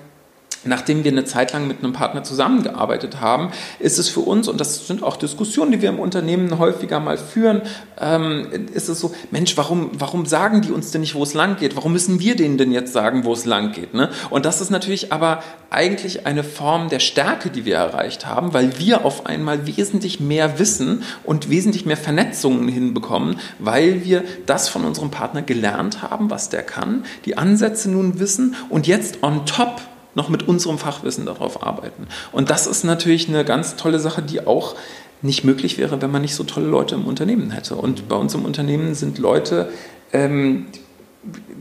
nachdem 0.66 1.04
wir 1.04 1.10
eine 1.10 1.24
Zeit 1.24 1.52
lang 1.52 1.66
mit 1.66 1.82
einem 1.82 1.92
Partner 1.92 2.22
zusammengearbeitet 2.22 3.20
haben, 3.20 3.50
ist 3.78 3.98
es 3.98 4.08
für 4.08 4.20
uns, 4.20 4.48
und 4.48 4.60
das 4.60 4.86
sind 4.86 5.02
auch 5.02 5.16
Diskussionen, 5.16 5.72
die 5.72 5.82
wir 5.82 5.88
im 5.88 5.98
Unternehmen 5.98 6.58
häufiger 6.58 7.00
mal 7.00 7.18
führen, 7.18 7.62
ähm, 8.00 8.46
ist 8.74 8.88
es 8.88 9.00
so, 9.00 9.14
Mensch, 9.30 9.56
warum, 9.56 9.90
warum 9.98 10.26
sagen 10.26 10.62
die 10.62 10.70
uns 10.70 10.90
denn 10.90 11.00
nicht, 11.00 11.14
wo 11.14 11.22
es 11.22 11.34
lang 11.34 11.56
geht? 11.56 11.76
Warum 11.76 11.92
müssen 11.92 12.20
wir 12.20 12.36
denen 12.36 12.58
denn 12.58 12.72
jetzt 12.72 12.92
sagen, 12.92 13.24
wo 13.24 13.32
es 13.32 13.44
lang 13.44 13.72
geht? 13.72 13.94
Ne? 13.94 14.10
Und 14.30 14.44
das 14.44 14.60
ist 14.60 14.70
natürlich 14.70 15.12
aber 15.12 15.42
eigentlich 15.70 16.26
eine 16.26 16.44
Form 16.44 16.88
der 16.88 17.00
Stärke, 17.00 17.50
die 17.50 17.64
wir 17.64 17.76
erreicht 17.76 18.26
haben, 18.26 18.54
weil 18.54 18.78
wir 18.78 19.04
auf 19.04 19.26
einmal 19.26 19.66
wesentlich 19.66 20.20
mehr 20.20 20.58
wissen 20.58 21.02
und 21.24 21.50
wesentlich 21.50 21.86
mehr 21.86 21.96
Vernetzungen 21.96 22.68
hinbekommen, 22.68 23.38
weil 23.58 24.04
wir 24.04 24.24
das 24.46 24.68
von 24.68 24.84
unserem 24.84 25.10
Partner 25.10 25.42
gelernt 25.42 26.02
haben, 26.02 26.30
was 26.30 26.48
der 26.48 26.62
kann, 26.62 27.04
die 27.24 27.36
Ansätze 27.36 27.90
nun 27.90 28.18
wissen 28.20 28.54
und 28.68 28.86
jetzt 28.86 29.22
on 29.22 29.46
top 29.46 29.80
noch 30.16 30.28
mit 30.28 30.48
unserem 30.48 30.78
Fachwissen 30.78 31.26
darauf 31.26 31.62
arbeiten. 31.62 32.08
Und 32.32 32.50
das 32.50 32.66
ist 32.66 32.82
natürlich 32.82 33.28
eine 33.28 33.44
ganz 33.44 33.76
tolle 33.76 34.00
Sache, 34.00 34.22
die 34.22 34.46
auch 34.46 34.74
nicht 35.22 35.44
möglich 35.44 35.78
wäre, 35.78 36.02
wenn 36.02 36.10
man 36.10 36.22
nicht 36.22 36.34
so 36.34 36.42
tolle 36.42 36.66
Leute 36.66 36.94
im 36.94 37.06
Unternehmen 37.06 37.50
hätte. 37.50 37.76
Und 37.76 38.08
bei 38.08 38.16
uns 38.16 38.34
im 38.34 38.44
Unternehmen 38.44 38.94
sind 38.94 39.18
Leute, 39.18 39.70
ähm, 40.12 40.66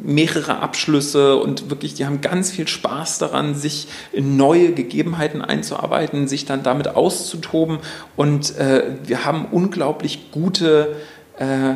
mehrere 0.04 0.60
Abschlüsse 0.60 1.38
und 1.38 1.70
wirklich, 1.70 1.96
die 1.96 2.06
haben 2.06 2.22
ganz 2.22 2.52
viel 2.52 2.68
Spaß 2.68 3.18
daran, 3.18 3.56
sich 3.56 3.88
in 4.12 4.38
neue 4.38 4.74
Gegebenheiten 4.74 5.42
einzuarbeiten, 5.42 6.28
sich 6.28 6.46
dann 6.46 6.64
damit 6.64 6.90
auszutoben. 6.90 7.80
Und 8.16 8.56
äh, 8.58 8.84
wir 9.04 9.26
haben 9.26 9.46
unglaublich 9.52 10.32
gute 10.32 10.96
äh, 11.40 11.76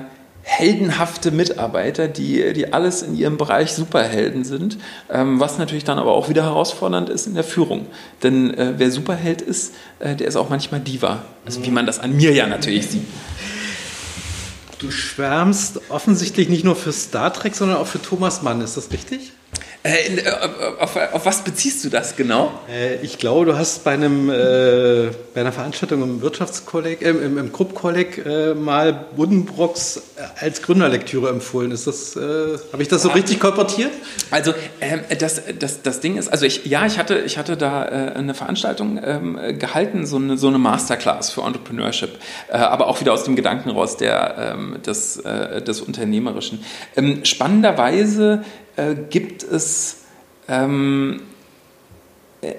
heldenhafte 0.50 1.30
Mitarbeiter, 1.30 2.08
die, 2.08 2.54
die 2.54 2.74
alles 2.74 3.04
in 3.04 3.16
ihrem 3.16 3.38
Bereich 3.38 3.74
Superhelden 3.74 4.44
sind, 4.44 4.80
ähm, 5.10 5.40
was 5.40 5.60
natürlich 5.60 5.84
dann 5.84 6.00
aber 6.00 6.14
auch 6.14 6.28
wieder 6.28 6.44
herausfordernd 6.44 7.08
ist 7.08 7.28
in 7.28 7.36
der 7.36 7.44
Führung. 7.44 7.86
Denn 8.24 8.54
äh, 8.56 8.74
wer 8.78 8.90
Superheld 8.90 9.44
ist, 9.44 9.76
äh, 10.00 10.16
der 10.16 10.28
ist 10.28 10.36
auch 10.36 10.50
manchmal 10.50 10.80
Diva. 10.80 11.22
Also 11.46 11.64
wie 11.64 11.70
man 11.70 11.86
das 11.86 12.00
an 12.00 12.18
mir 12.18 12.34
ja 12.34 12.48
natürlich 12.48 12.88
sieht. 12.88 13.06
Du 14.80 14.90
schwärmst 14.90 15.82
offensichtlich 15.90 16.50
nicht 16.50 16.64
nur 16.64 16.76
für 16.76 16.94
Star 16.94 17.32
Trek, 17.32 17.56
sondern 17.56 17.78
auch 17.78 17.88
für 17.88 18.02
Thomas 18.02 18.42
Mann, 18.42 18.60
ist 18.62 18.76
das 18.76 18.92
richtig? 18.92 19.34
Äh, 19.82 20.18
äh, 20.18 20.32
auf, 20.78 20.98
auf, 20.98 21.26
was 21.26 21.42
beziehst 21.46 21.86
du 21.86 21.90
das 21.90 22.18
genau? 22.18 22.52
Äh, 22.70 22.96
ich 22.98 23.18
glaube, 23.18 23.46
du 23.46 23.58
hast 23.58 23.86
bei, 23.86 23.92
einem, 23.92 24.30
äh, 24.30 25.08
bei 25.34 25.40
einer 25.40 25.54
Veranstaltung 25.54 26.04
im 26.04 26.22
Wirtschaftskolleg, 26.22 27.02
äh, 27.02 27.12
im, 27.12 27.38
im 27.38 27.54
Krupp-Kolleg 27.54 28.26
äh, 28.26 28.56
mal 28.56 28.92
Buddenbrocks 29.16 30.02
als 30.38 30.62
Gründerlektüre 30.64 31.30
empfohlen. 31.30 31.72
Ist 31.72 31.88
das, 31.88 32.18
habe 32.18 32.82
ich 32.82 32.90
das 32.90 33.04
so 33.04 33.10
richtig 33.10 33.40
kolportiert? 33.40 33.92
Also 34.32 34.54
ähm, 34.82 35.00
das, 35.18 35.42
das, 35.58 35.82
das 35.82 36.02
Ding 36.02 36.18
ist, 36.18 36.28
also 36.28 36.46
ich, 36.46 36.66
ja, 36.66 36.86
ich 36.86 36.98
hatte, 36.98 37.20
ich 37.20 37.38
hatte 37.38 37.56
da 37.56 37.84
eine 37.84 38.34
Veranstaltung 38.34 39.00
ähm, 39.02 39.40
gehalten, 39.58 40.06
so 40.06 40.18
eine, 40.18 40.38
so 40.38 40.50
eine 40.50 40.58
Masterclass 40.58 41.32
für 41.32 41.42
Entrepreneurship, 41.42 42.20
aber 42.50 42.88
auch 42.88 43.00
wieder 43.00 43.14
aus 43.14 43.24
dem 43.24 43.38
Gedanken 43.38 43.70
raus 43.70 43.96
der, 43.96 44.56
ähm, 44.58 44.82
des, 44.86 45.22
des 45.24 45.82
Unternehmerischen. 45.82 46.66
Ähm, 46.98 47.24
spannenderweise 47.24 48.44
äh, 48.80 48.96
gibt 49.10 49.44
es 49.44 50.04
ähm, 50.48 51.22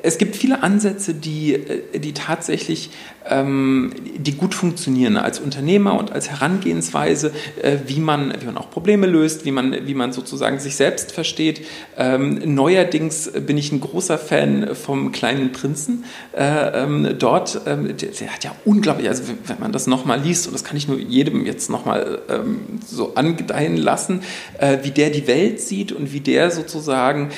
es 0.03 0.19
gibt 0.19 0.37
viele 0.37 0.63
Ansätze, 0.63 1.15
die, 1.15 1.55
äh, 1.55 1.99
die 1.99 2.13
tatsächlich 2.13 2.91
die 3.29 4.33
gut 4.37 4.55
funktionieren 4.55 5.17
als 5.17 5.41
Unternehmer 5.41 5.99
und 5.99 6.11
als 6.13 6.31
Herangehensweise, 6.31 7.33
äh, 7.63 7.77
wie, 7.87 8.01
man, 8.01 8.33
wie 8.41 8.47
man 8.47 8.57
auch 8.57 8.71
Probleme 8.71 9.07
löst, 9.07 9.45
wie 9.45 9.51
man, 9.51 9.87
wie 9.87 9.95
man 9.95 10.13
sozusagen 10.13 10.59
sich 10.59 10.77
selbst 10.77 11.13
versteht. 11.13 11.67
Ähm, 11.99 12.41
neuerdings 12.55 13.31
bin 13.31 13.59
ich 13.59 13.73
ein 13.73 13.81
großer 13.81 14.17
Fan 14.17 14.75
vom 14.75 15.13
kleinen 15.13 15.53
Prinzen. 15.53 16.05
Äh, 16.33 16.83
ähm, 16.83 17.15
dort, 17.19 17.61
ähm, 17.67 17.95
der, 17.97 18.33
hat 18.33 18.45
ja 18.45 18.55
unglaublich, 18.65 19.09
also 19.09 19.25
wenn 19.47 19.61
man 19.61 19.73
das 19.73 19.87
nochmal 19.87 20.21
liest, 20.21 20.47
und 20.47 20.55
das 20.55 20.65
kann 20.65 20.79
ich 20.79 20.89
nur 20.89 20.99
jedem 20.99 21.45
jetzt 21.45 21.69
nochmal 21.69 22.21
ähm, 22.31 22.61
so 22.87 23.15
angedeihen 23.17 23.77
lassen, 23.77 24.23
äh, 24.59 24.79
wie 24.83 24.93
der 24.93 25.11
die 25.11 25.27
Welt 25.27 25.61
sieht 25.61 25.93
und 25.93 26.13
wie 26.13 26.21
der 26.21 26.51
sozusagen 26.51 27.31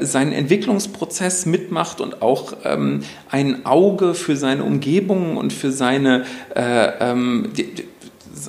seinen 0.00 0.32
Entwicklungsprozess 0.32 1.44
mitmacht 1.44 2.00
und 2.00 2.22
auch 2.22 2.52
ähm, 2.64 3.02
ein 3.30 3.66
Auge 3.66 4.14
für 4.14 4.36
seine 4.36 4.62
Umgebung 4.62 5.15
und 5.16 5.52
für 5.52 5.72
seine, 5.72 6.24
äh, 6.54 6.88
ähm, 7.00 7.50
die, 7.56 7.74
die, 7.74 7.84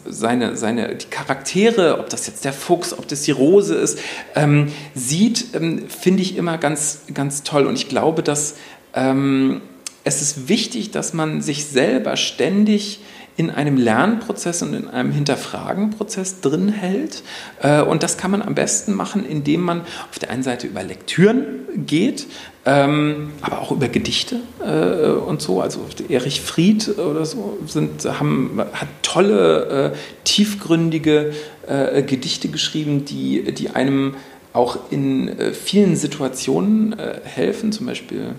seine, 0.05 0.57
seine 0.57 0.95
die 0.95 1.07
Charaktere, 1.07 1.99
ob 1.99 2.09
das 2.09 2.27
jetzt 2.27 2.45
der 2.45 2.53
Fuchs, 2.53 2.93
ob 2.93 3.07
das 3.07 3.21
die 3.21 3.31
Rose 3.31 3.75
ist, 3.75 3.99
ähm, 4.35 4.71
sieht, 4.93 5.55
ähm, 5.55 5.89
finde 5.89 6.21
ich 6.21 6.37
immer 6.37 6.57
ganz, 6.57 7.01
ganz 7.13 7.43
toll. 7.43 7.65
Und 7.65 7.75
ich 7.75 7.89
glaube, 7.89 8.23
dass 8.23 8.55
ähm, 8.93 9.61
es 10.03 10.21
ist 10.21 10.47
wichtig, 10.47 10.91
dass 10.91 11.13
man 11.13 11.41
sich 11.41 11.65
selber 11.65 12.15
ständig 12.17 13.01
in 13.37 13.51
einem 13.51 13.77
Lernprozess 13.77 14.63
und 14.63 14.73
in 14.73 14.87
einem 14.87 15.11
Hinterfragenprozess 15.11 16.41
drin 16.41 16.69
hält. 16.69 17.23
Äh, 17.61 17.81
und 17.81 18.01
das 18.01 18.17
kann 18.17 18.31
man 18.31 18.41
am 18.41 18.55
besten 18.55 18.93
machen, 18.93 19.25
indem 19.25 19.61
man 19.61 19.81
auf 20.09 20.17
der 20.19 20.31
einen 20.31 20.43
Seite 20.43 20.65
über 20.65 20.81
Lektüren 20.83 21.45
geht, 21.85 22.25
ähm, 22.67 23.29
aber 23.39 23.61
auch 23.61 23.71
über 23.71 23.87
Gedichte 23.87 24.41
äh, 24.59 25.09
und 25.09 25.41
so. 25.41 25.61
Also 25.61 25.79
Erich 26.09 26.41
Fried 26.41 26.99
oder 26.99 27.25
so 27.25 27.57
sind, 27.65 28.03
haben, 28.03 28.59
hat 28.73 28.89
tolle, 29.03 29.93
äh, 29.93 29.97
tiefgründige 30.25 31.31
äh, 31.65 32.03
Gedichte 32.03 32.49
geschrieben, 32.49 33.05
die, 33.05 33.53
die 33.53 33.69
einem 33.69 34.15
auch 34.51 34.79
in 34.89 35.29
äh, 35.29 35.53
vielen 35.53 35.95
Situationen 35.95 36.99
äh, 36.99 37.21
helfen, 37.23 37.71
zum 37.71 37.85
Beispiel, 37.85 38.33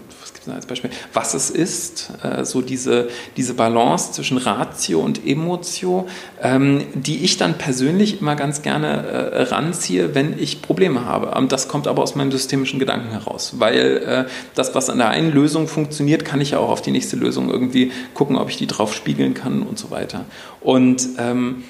als 0.55 0.67
Beispiel, 0.67 0.91
was 1.13 1.35
es 1.35 1.51
ist, 1.51 2.11
äh, 2.23 2.45
so 2.45 2.63
diese, 2.63 3.09
diese 3.37 3.55
Balance 3.55 4.13
zwischen 4.13 4.39
Ratio 4.39 5.01
und 5.01 5.27
Emotio, 5.27 6.07
ähm, 6.43 6.85
die 6.95 7.25
ich 7.25 7.37
dann 7.37 7.59
persönlich 7.59 8.21
immer 8.21 8.37
ganz 8.37 8.63
gerne 8.63 8.89
äh, 8.89 9.43
ranziehe, 9.43 10.15
wenn 10.15 10.39
ich 10.39 10.63
Probleme 10.63 11.05
habe. 11.05 11.33
Und 11.33 11.53
das 11.53 11.69
kommt 11.69 11.87
aber 11.87 12.03
aus 12.03 12.15
meinem 12.15 12.33
systemischen 12.33 12.79
Gedanken 12.79 13.11
heraus, 13.11 13.55
weil 13.59 13.97
äh, 13.99 14.25
das, 14.55 14.75
was 14.75 14.91
an 14.91 14.99
der 14.99 15.09
einen 15.09 15.33
Lösung 15.33 15.69
funktioniert, 15.69 16.25
kann 16.25 16.41
ich 16.41 16.53
ja 16.53 16.59
auch 16.59 16.71
auf 16.71 16.83
die 16.83 16.91
nächste 16.91 17.17
Lösung 17.17 17.51
irgendwie 17.51 17.93
gucken, 18.15 18.37
ob 18.37 18.49
ich 18.49 18.57
die 18.57 18.67
drauf 18.67 18.95
spiegeln 18.95 19.35
kann 19.35 19.63
und 19.63 19.79
so 19.79 19.91
weiter. 19.91 20.25
Und 20.61 21.09
ähm, 21.19 21.65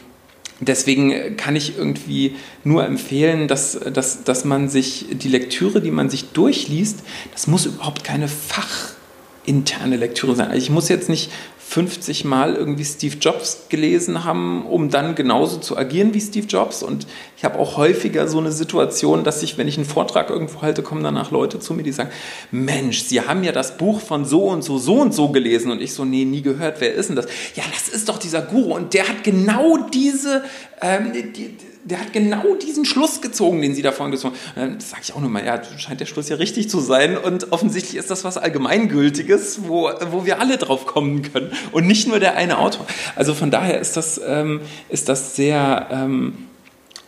Deswegen 0.61 1.37
kann 1.37 1.55
ich 1.55 1.79
irgendwie 1.79 2.35
nur 2.65 2.85
empfehlen, 2.85 3.47
dass, 3.47 3.79
dass, 3.79 4.25
dass 4.25 4.45
man 4.45 4.69
sich 4.69 5.07
die 5.13 5.29
Lektüre, 5.29 5.81
die 5.81 5.93
man 5.93 6.11
sich 6.11 6.31
durchliest, 6.33 7.01
das 7.33 7.47
muss 7.47 7.67
überhaupt 7.67 8.03
keine 8.03 8.27
fachinterne 8.29 9.97
Lektüre 9.97 10.35
sein. 10.35 10.49
Also 10.49 10.59
ich 10.59 10.71
muss 10.71 10.89
jetzt 10.89 11.09
nicht 11.09 11.31
50 11.69 12.25
Mal 12.25 12.55
irgendwie 12.55 12.85
Steve 12.87 13.17
Jobs 13.21 13.67
gelesen 13.69 14.25
haben, 14.25 14.65
um 14.65 14.89
dann 14.89 15.15
genauso 15.15 15.59
zu 15.59 15.77
agieren 15.77 16.15
wie 16.15 16.21
Steve 16.23 16.47
Jobs. 16.47 16.83
Und 16.83 17.07
ich 17.37 17.45
habe 17.45 17.59
auch 17.59 17.77
häufiger 17.77 18.27
so 18.27 18.39
eine 18.39 18.53
Situation, 18.53 19.23
dass 19.23 19.43
ich, 19.43 19.59
wenn 19.59 19.69
ich 19.69 19.77
einen 19.77 19.85
Vortrag 19.85 20.31
irgendwo 20.31 20.63
halte, 20.63 20.83
kommen 20.83 21.05
danach 21.05 21.31
Leute 21.31 21.61
zu 21.61 21.75
mir, 21.75 21.83
die 21.83 21.93
sagen, 21.93 22.09
Mensch, 22.51 23.03
Sie 23.03 23.21
haben 23.21 23.45
ja 23.45 23.53
das 23.53 23.77
Buch 23.77 24.01
von 24.01 24.25
so 24.25 24.45
und 24.45 24.63
so, 24.63 24.79
so 24.79 24.95
und 24.95 25.13
so 25.13 25.29
gelesen. 25.29 25.71
Und 25.71 25.83
ich 25.83 25.93
so, 25.93 26.07
nee, 26.07 26.25
nie 26.25 26.41
gehört, 26.41 26.81
wer 26.81 26.95
ist 26.95 27.11
denn 27.11 27.17
das? 27.17 27.27
Ja, 27.55 27.65
das 27.71 27.91
ist 27.91 28.09
doch 28.09 28.17
dieser 28.17 28.41
Guru. 28.41 28.75
Und 28.75 28.95
der 28.95 29.07
hat 29.07 29.23
genau 29.23 29.77
diese, 29.93 30.45
ähm, 30.81 31.13
die, 31.13 31.55
der 31.89 32.01
hat 32.01 32.13
genau 32.13 32.55
diesen 32.55 32.85
Schluss 32.85 33.21
gezogen, 33.21 33.63
den 33.63 33.75
Sie 33.75 33.83
da 33.83 33.93
vorhin 33.93 34.13
gezogen 34.13 34.35
haben. 34.57 34.75
Das 34.75 34.91
sage 34.91 35.03
ich 35.05 35.15
auch 35.15 35.21
nur 35.21 35.31
mal, 35.31 35.45
ja, 35.45 35.61
scheint 35.79 36.01
der 36.01 36.07
Schluss 36.07 36.29
ja 36.29 36.37
richtig 36.37 36.69
zu 36.69 36.81
sein. 36.81 37.17
Und 37.17 37.53
offensichtlich 37.53 37.97
ist 37.97 38.11
das 38.11 38.25
was 38.25 38.37
Allgemeingültiges, 38.37 39.61
wo, 39.69 39.91
wo 40.11 40.25
wir 40.27 40.41
alle 40.41 40.59
drauf 40.59 40.87
kommen 40.87 41.23
können 41.23 41.53
und 41.73 41.87
nicht 41.87 42.09
nur 42.09 42.21
der 42.21 42.37
eine 42.37 42.59
Autor. 42.59 42.87
Also 43.17 43.35
von 43.35 43.51
daher 43.51 43.81
ist 43.81 43.97
das, 43.97 44.21
ähm, 44.25 44.61
ist 44.89 45.09
das 45.09 45.37
sehr... 45.37 45.89
Ähm, 45.91 46.35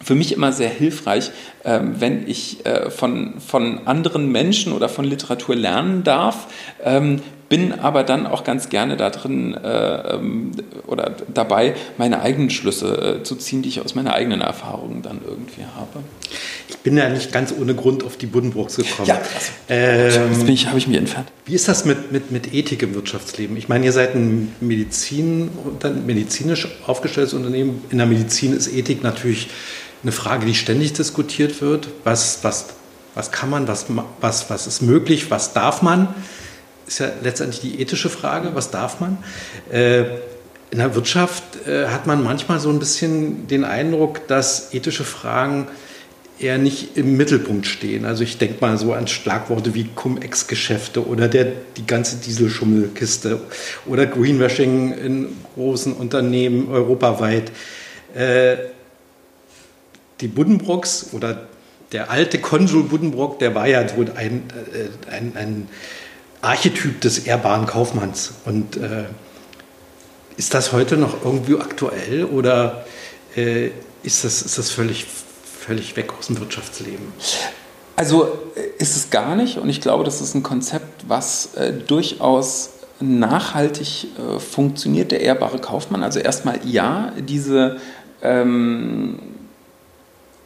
für 0.02 0.14
mich 0.14 0.32
immer 0.32 0.50
sehr 0.50 0.70
hilfreich, 0.70 1.30
ähm, 1.62 1.96
wenn 1.98 2.26
ich 2.26 2.64
äh, 2.64 2.88
von, 2.90 3.38
von 3.38 3.86
anderen 3.86 4.32
Menschen 4.32 4.72
oder 4.72 4.88
von 4.88 5.04
Literatur 5.04 5.54
lernen 5.54 6.04
darf, 6.04 6.46
ähm, 6.82 7.20
bin 7.50 7.80
aber 7.80 8.04
dann 8.04 8.28
auch 8.28 8.44
ganz 8.44 8.68
gerne 8.68 8.96
da 8.96 9.10
drin 9.10 9.54
äh, 9.54 10.14
ähm, 10.14 10.52
oder 10.86 11.16
dabei, 11.34 11.74
meine 11.98 12.22
eigenen 12.22 12.48
Schlüsse 12.48 13.18
äh, 13.18 13.22
zu 13.24 13.34
ziehen, 13.34 13.60
die 13.60 13.68
ich 13.68 13.80
aus 13.80 13.96
meiner 13.96 14.14
eigenen 14.14 14.40
Erfahrung 14.40 15.02
dann 15.02 15.20
irgendwie 15.26 15.64
habe. 15.74 16.04
Ich 16.68 16.78
bin 16.78 16.96
ja 16.96 17.08
nicht 17.08 17.32
ganz 17.32 17.52
ohne 17.52 17.74
Grund 17.74 18.04
auf 18.04 18.16
die 18.16 18.26
Buddenbrooks 18.26 18.76
gekommen. 18.76 19.08
Ja, 19.08 19.16
krass. 19.16 19.50
Ähm, 19.68 20.46
das 20.46 20.66
habe 20.66 20.78
ich 20.78 20.86
mir 20.86 20.98
entfernt. 20.98 21.26
Wie 21.44 21.54
ist 21.54 21.66
das 21.66 21.84
mit, 21.84 22.12
mit, 22.12 22.30
mit 22.30 22.54
Ethik 22.54 22.84
im 22.84 22.94
Wirtschaftsleben? 22.94 23.56
Ich 23.56 23.68
meine, 23.68 23.84
ihr 23.84 23.92
seid 23.92 24.14
ein 24.14 24.54
Medizin, 24.60 25.50
medizinisch 26.06 26.68
aufgestelltes 26.86 27.34
Unternehmen. 27.34 27.82
In 27.90 27.98
der 27.98 28.06
Medizin 28.06 28.56
ist 28.56 28.72
Ethik 28.72 29.02
natürlich 29.02 29.48
eine 30.04 30.12
Frage, 30.12 30.46
die 30.46 30.54
ständig 30.54 30.92
diskutiert 30.92 31.60
wird. 31.60 31.88
Was, 32.04 32.44
was, 32.44 32.66
was 33.16 33.32
kann 33.32 33.50
man, 33.50 33.66
was, 33.66 33.86
was, 34.20 34.48
was 34.50 34.68
ist 34.68 34.82
möglich, 34.82 35.32
was 35.32 35.52
darf 35.52 35.82
man? 35.82 36.14
Ist 36.90 36.98
ja 36.98 37.10
letztendlich 37.22 37.60
die 37.60 37.80
ethische 37.80 38.10
Frage, 38.10 38.54
was 38.54 38.70
darf 38.70 39.00
man? 39.00 39.18
Äh, 39.70 40.04
in 40.72 40.78
der 40.78 40.94
Wirtschaft 40.94 41.44
äh, 41.66 41.86
hat 41.86 42.06
man 42.06 42.22
manchmal 42.22 42.58
so 42.58 42.68
ein 42.68 42.78
bisschen 42.80 43.46
den 43.46 43.64
Eindruck, 43.64 44.26
dass 44.26 44.74
ethische 44.74 45.04
Fragen 45.04 45.68
eher 46.40 46.58
nicht 46.58 46.96
im 46.96 47.16
Mittelpunkt 47.16 47.66
stehen. 47.66 48.04
Also 48.04 48.24
ich 48.24 48.38
denke 48.38 48.56
mal 48.60 48.76
so 48.76 48.92
an 48.92 49.06
Schlagworte 49.06 49.74
wie 49.74 49.84
Cum-Ex-Geschäfte 49.84 51.06
oder 51.06 51.28
der, 51.28 51.52
die 51.76 51.86
ganze 51.86 52.16
Dieselschummelkiste 52.16 53.40
oder 53.86 54.06
Greenwashing 54.06 54.92
in 54.92 55.36
großen 55.54 55.92
Unternehmen 55.92 56.68
europaweit. 56.70 57.52
Äh, 58.14 58.56
die 60.20 60.28
Buddenbrocks 60.28 61.10
oder 61.12 61.46
der 61.92 62.10
alte 62.10 62.38
Konsul 62.38 62.84
Buddenbrock, 62.84 63.38
der 63.38 63.54
war 63.54 63.68
ja 63.68 63.86
so 63.88 64.04
ein, 64.16 64.42
äh, 64.72 65.12
ein, 65.12 65.32
ein 65.36 65.68
Archetyp 66.42 67.00
des 67.00 67.20
ehrbaren 67.20 67.66
Kaufmanns. 67.66 68.32
Und 68.44 68.76
äh, 68.76 69.04
ist 70.36 70.54
das 70.54 70.72
heute 70.72 70.96
noch 70.96 71.24
irgendwie 71.24 71.56
aktuell 71.56 72.24
oder 72.24 72.84
äh, 73.36 73.70
ist, 74.02 74.24
das, 74.24 74.42
ist 74.42 74.58
das 74.58 74.70
völlig, 74.70 75.06
völlig 75.06 75.96
weg 75.96 76.12
aus 76.18 76.28
dem 76.28 76.40
Wirtschaftsleben? 76.40 77.12
Also 77.96 78.38
äh, 78.56 78.82
ist 78.82 78.96
es 78.96 79.10
gar 79.10 79.36
nicht 79.36 79.58
und 79.58 79.68
ich 79.68 79.80
glaube, 79.80 80.04
das 80.04 80.20
ist 80.20 80.34
ein 80.34 80.42
Konzept, 80.42 81.08
was 81.08 81.54
äh, 81.54 81.72
durchaus 81.72 82.70
nachhaltig 83.00 84.06
äh, 84.18 84.38
funktioniert, 84.38 85.10
der 85.10 85.20
ehrbare 85.20 85.58
Kaufmann. 85.58 86.02
Also 86.02 86.20
erstmal 86.20 86.60
ja, 86.64 87.12
diese 87.18 87.78
ähm, 88.22 89.18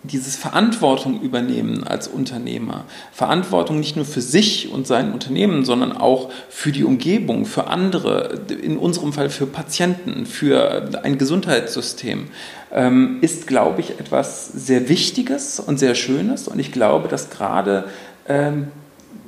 dieses 0.05 0.37
Verantwortung 0.37 1.21
übernehmen 1.23 1.85
als 1.85 2.09
Unternehmer. 2.09 2.85
Verantwortung 3.13 3.81
nicht 3.81 3.97
nur 3.97 4.05
für 4.05 4.21
sich 4.21 4.71
und 4.71 4.87
sein 4.87 5.13
Unternehmen, 5.13 5.65
sondern 5.65 5.93
auch 5.93 6.31
für 6.51 6.73
die 6.73 6.85
Umgebung, 6.85 7.47
für 7.47 7.69
andere, 7.69 8.41
in 8.63 8.77
unserem 8.77 9.13
Fall 9.13 9.31
für 9.31 9.47
Patienten, 9.47 10.27
für 10.27 10.91
ein 11.03 11.17
Gesundheitssystem, 11.17 12.29
ähm, 12.73 13.19
ist, 13.23 13.47
glaube 13.47 13.81
ich, 13.81 13.99
etwas 13.99 14.49
sehr 14.49 14.89
Wichtiges 14.89 15.59
und 15.59 15.79
sehr 15.79 15.95
Schönes. 15.95 16.49
Und 16.49 16.59
ich 16.59 16.71
glaube, 16.71 17.09
dass 17.09 17.31
gerade 17.31 17.85
ähm, 18.29 18.69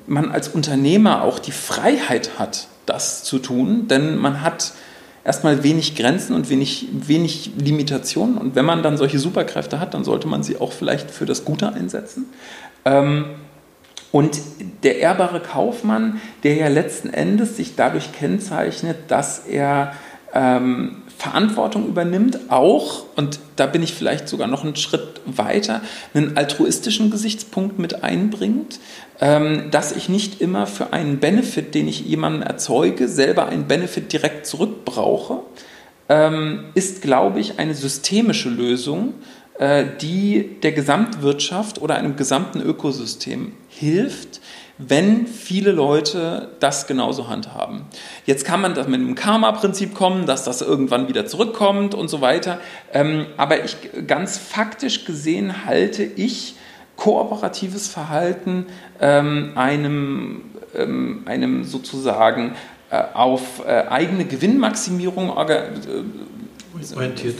man 0.06 0.30
als 0.30 0.48
Unternehmer 0.48 1.22
auch 1.22 1.38
die 1.38 1.52
Freiheit 1.52 2.38
hat, 2.38 2.68
das 2.84 3.24
zu 3.24 3.38
tun, 3.38 3.88
denn 3.88 4.16
man 4.16 4.42
hat 4.42 4.72
erstmal 5.26 5.64
wenig 5.64 5.96
Grenzen 5.96 6.34
und 6.34 6.48
wenig, 6.48 6.86
wenig 6.92 7.50
Limitationen. 7.58 8.38
Und 8.38 8.54
wenn 8.54 8.64
man 8.64 8.84
dann 8.84 8.96
solche 8.96 9.18
Superkräfte 9.18 9.80
hat, 9.80 9.92
dann 9.92 10.04
sollte 10.04 10.28
man 10.28 10.44
sie 10.44 10.58
auch 10.60 10.72
vielleicht 10.72 11.10
für 11.10 11.26
das 11.26 11.44
Gute 11.44 11.72
einsetzen. 11.72 12.26
Ähm, 12.84 13.24
und 14.12 14.38
der 14.84 15.00
ehrbare 15.00 15.40
Kaufmann, 15.40 16.20
der 16.44 16.54
ja 16.54 16.68
letzten 16.68 17.10
Endes 17.10 17.56
sich 17.56 17.74
dadurch 17.74 18.12
kennzeichnet, 18.12 18.96
dass 19.08 19.40
er 19.40 19.94
ähm, 20.32 21.02
Verantwortung 21.18 21.88
übernimmt, 21.88 22.38
auch, 22.48 23.04
und 23.16 23.40
da 23.56 23.66
bin 23.66 23.82
ich 23.82 23.94
vielleicht 23.94 24.28
sogar 24.28 24.46
noch 24.46 24.62
einen 24.62 24.76
Schritt 24.76 25.20
weiter, 25.24 25.80
einen 26.14 26.36
altruistischen 26.36 27.10
Gesichtspunkt 27.10 27.78
mit 27.78 28.04
einbringt, 28.04 28.78
dass 29.18 29.92
ich 29.92 30.10
nicht 30.10 30.42
immer 30.42 30.66
für 30.66 30.92
einen 30.92 31.20
Benefit, 31.20 31.74
den 31.74 31.88
ich 31.88 32.00
jemandem 32.00 32.42
erzeuge, 32.42 33.08
selber 33.08 33.46
einen 33.46 33.66
Benefit 33.66 34.12
direkt 34.12 34.46
zurückbrauche, 34.46 35.40
ähm, 36.08 36.66
ist, 36.74 37.02
glaube 37.02 37.40
ich, 37.40 37.58
eine 37.58 37.74
systemische 37.74 38.48
Lösung, 38.48 39.14
äh, 39.58 39.84
die 40.00 40.60
der 40.62 40.72
Gesamtwirtschaft 40.72 41.80
oder 41.80 41.96
einem 41.96 42.16
gesamten 42.16 42.60
Ökosystem 42.60 43.52
hilft, 43.68 44.40
wenn 44.78 45.26
viele 45.26 45.72
Leute 45.72 46.50
das 46.60 46.86
genauso 46.86 47.28
handhaben. 47.28 47.86
Jetzt 48.26 48.44
kann 48.44 48.60
man 48.60 48.74
das 48.74 48.86
mit 48.86 49.00
einem 49.00 49.14
Karma-Prinzip 49.14 49.94
kommen, 49.94 50.26
dass 50.26 50.44
das 50.44 50.60
irgendwann 50.60 51.08
wieder 51.08 51.24
zurückkommt 51.24 51.94
und 51.94 52.08
so 52.08 52.20
weiter. 52.20 52.60
Ähm, 52.92 53.26
aber 53.38 53.64
ich, 53.64 53.76
ganz 54.06 54.36
faktisch 54.36 55.06
gesehen 55.06 55.64
halte 55.64 56.02
ich 56.02 56.55
kooperatives 56.96 57.88
Verhalten 57.88 58.66
ähm, 59.00 59.52
einem, 59.54 60.42
ähm, 60.74 61.22
einem 61.26 61.64
sozusagen 61.64 62.54
äh, 62.90 63.02
auf 63.14 63.62
äh, 63.66 63.84
eigene 63.88 64.24
Gewinnmaximierung 64.24 65.36
äh, 65.36 65.62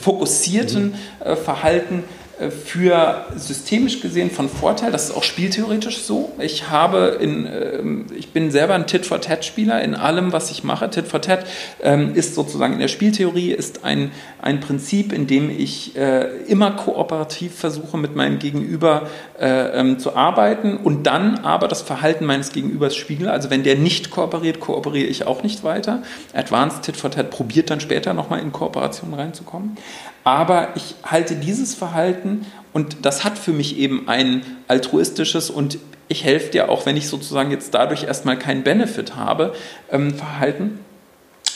fokussierten 0.01 0.95
mhm. 0.95 1.37
Verhalten 1.37 2.05
äh, 2.39 2.51
für 2.51 3.25
systemisch 3.37 4.01
gesehen 4.01 4.31
von 4.31 4.49
Vorteil. 4.49 4.93
Das 4.93 5.05
ist 5.05 5.17
auch 5.17 5.23
spieltheoretisch 5.23 6.03
so. 6.03 6.33
Ich 6.39 6.69
habe 6.69 7.17
in, 7.21 7.47
ähm, 7.47 8.07
ich 8.15 8.33
bin 8.33 8.51
selber 8.51 8.75
ein 8.75 8.87
Tit-for-Tat-Spieler 8.87 9.83
in 9.83 9.95
allem, 9.95 10.33
was 10.33 10.51
ich 10.51 10.63
mache. 10.63 10.91
Tit-for-Tat 10.91 11.47
ähm, 11.83 12.15
ist 12.15 12.35
sozusagen 12.35 12.75
in 12.75 12.79
der 12.79 12.89
Spieltheorie 12.89 13.53
ist 13.53 13.85
ein, 13.85 14.11
ein 14.43 14.61
Prinzip, 14.61 15.13
in 15.13 15.27
dem 15.27 15.49
ich 15.49 15.97
äh, 15.97 16.27
immer 16.47 16.73
kooperativ 16.73 17.55
versuche, 17.55 17.97
mit 17.97 18.17
meinem 18.17 18.39
Gegenüber 18.39 19.09
äh, 19.41 19.78
ähm, 19.78 19.99
zu 19.99 20.16
arbeiten 20.16 20.76
und 20.76 21.05
dann 21.05 21.39
aber 21.39 21.68
das 21.68 21.82
Verhalten 21.82 22.24
meines 22.24 22.53
Gegenübers 22.53 22.97
spiegel. 22.97 23.28
Also 23.28 23.51
wenn 23.51 23.62
der 23.62 23.76
nicht 23.76 24.11
kooperiert, 24.11 24.61
kooperiere 24.61 25.09
ich 25.09 25.26
auch 25.26 25.43
nicht 25.43 25.62
weiter. 25.64 26.03
Advanced 26.34 26.82
Tit-for-Tat 26.82 27.30
probiert 27.30 27.70
dann 27.70 27.80
später 27.80 28.14
nochmal 28.14 28.41
in 28.41 28.53
Kooperation 28.53 29.12
reinzukommen. 29.14 29.76
Aber 30.24 30.68
ich 30.74 30.95
halte 31.05 31.37
dieses 31.37 31.74
Verhalten, 31.74 32.47
und 32.72 33.05
das 33.07 33.24
hat 33.24 33.39
für 33.39 33.53
mich 33.53 33.78
eben 33.78 34.09
ein 34.09 34.43
altruistisches 34.68 35.51
und 35.51 35.78
ich 36.09 36.24
helfe 36.24 36.51
dir 36.51 36.68
auch, 36.68 36.87
wenn 36.87 36.97
ich 36.97 37.09
sozusagen 37.09 37.51
jetzt 37.51 37.74
dadurch 37.74 38.05
erstmal 38.05 38.39
keinen 38.39 38.62
Benefit 38.62 39.16
habe, 39.16 39.55
ähm, 39.91 40.14
Verhalten, 40.14 40.78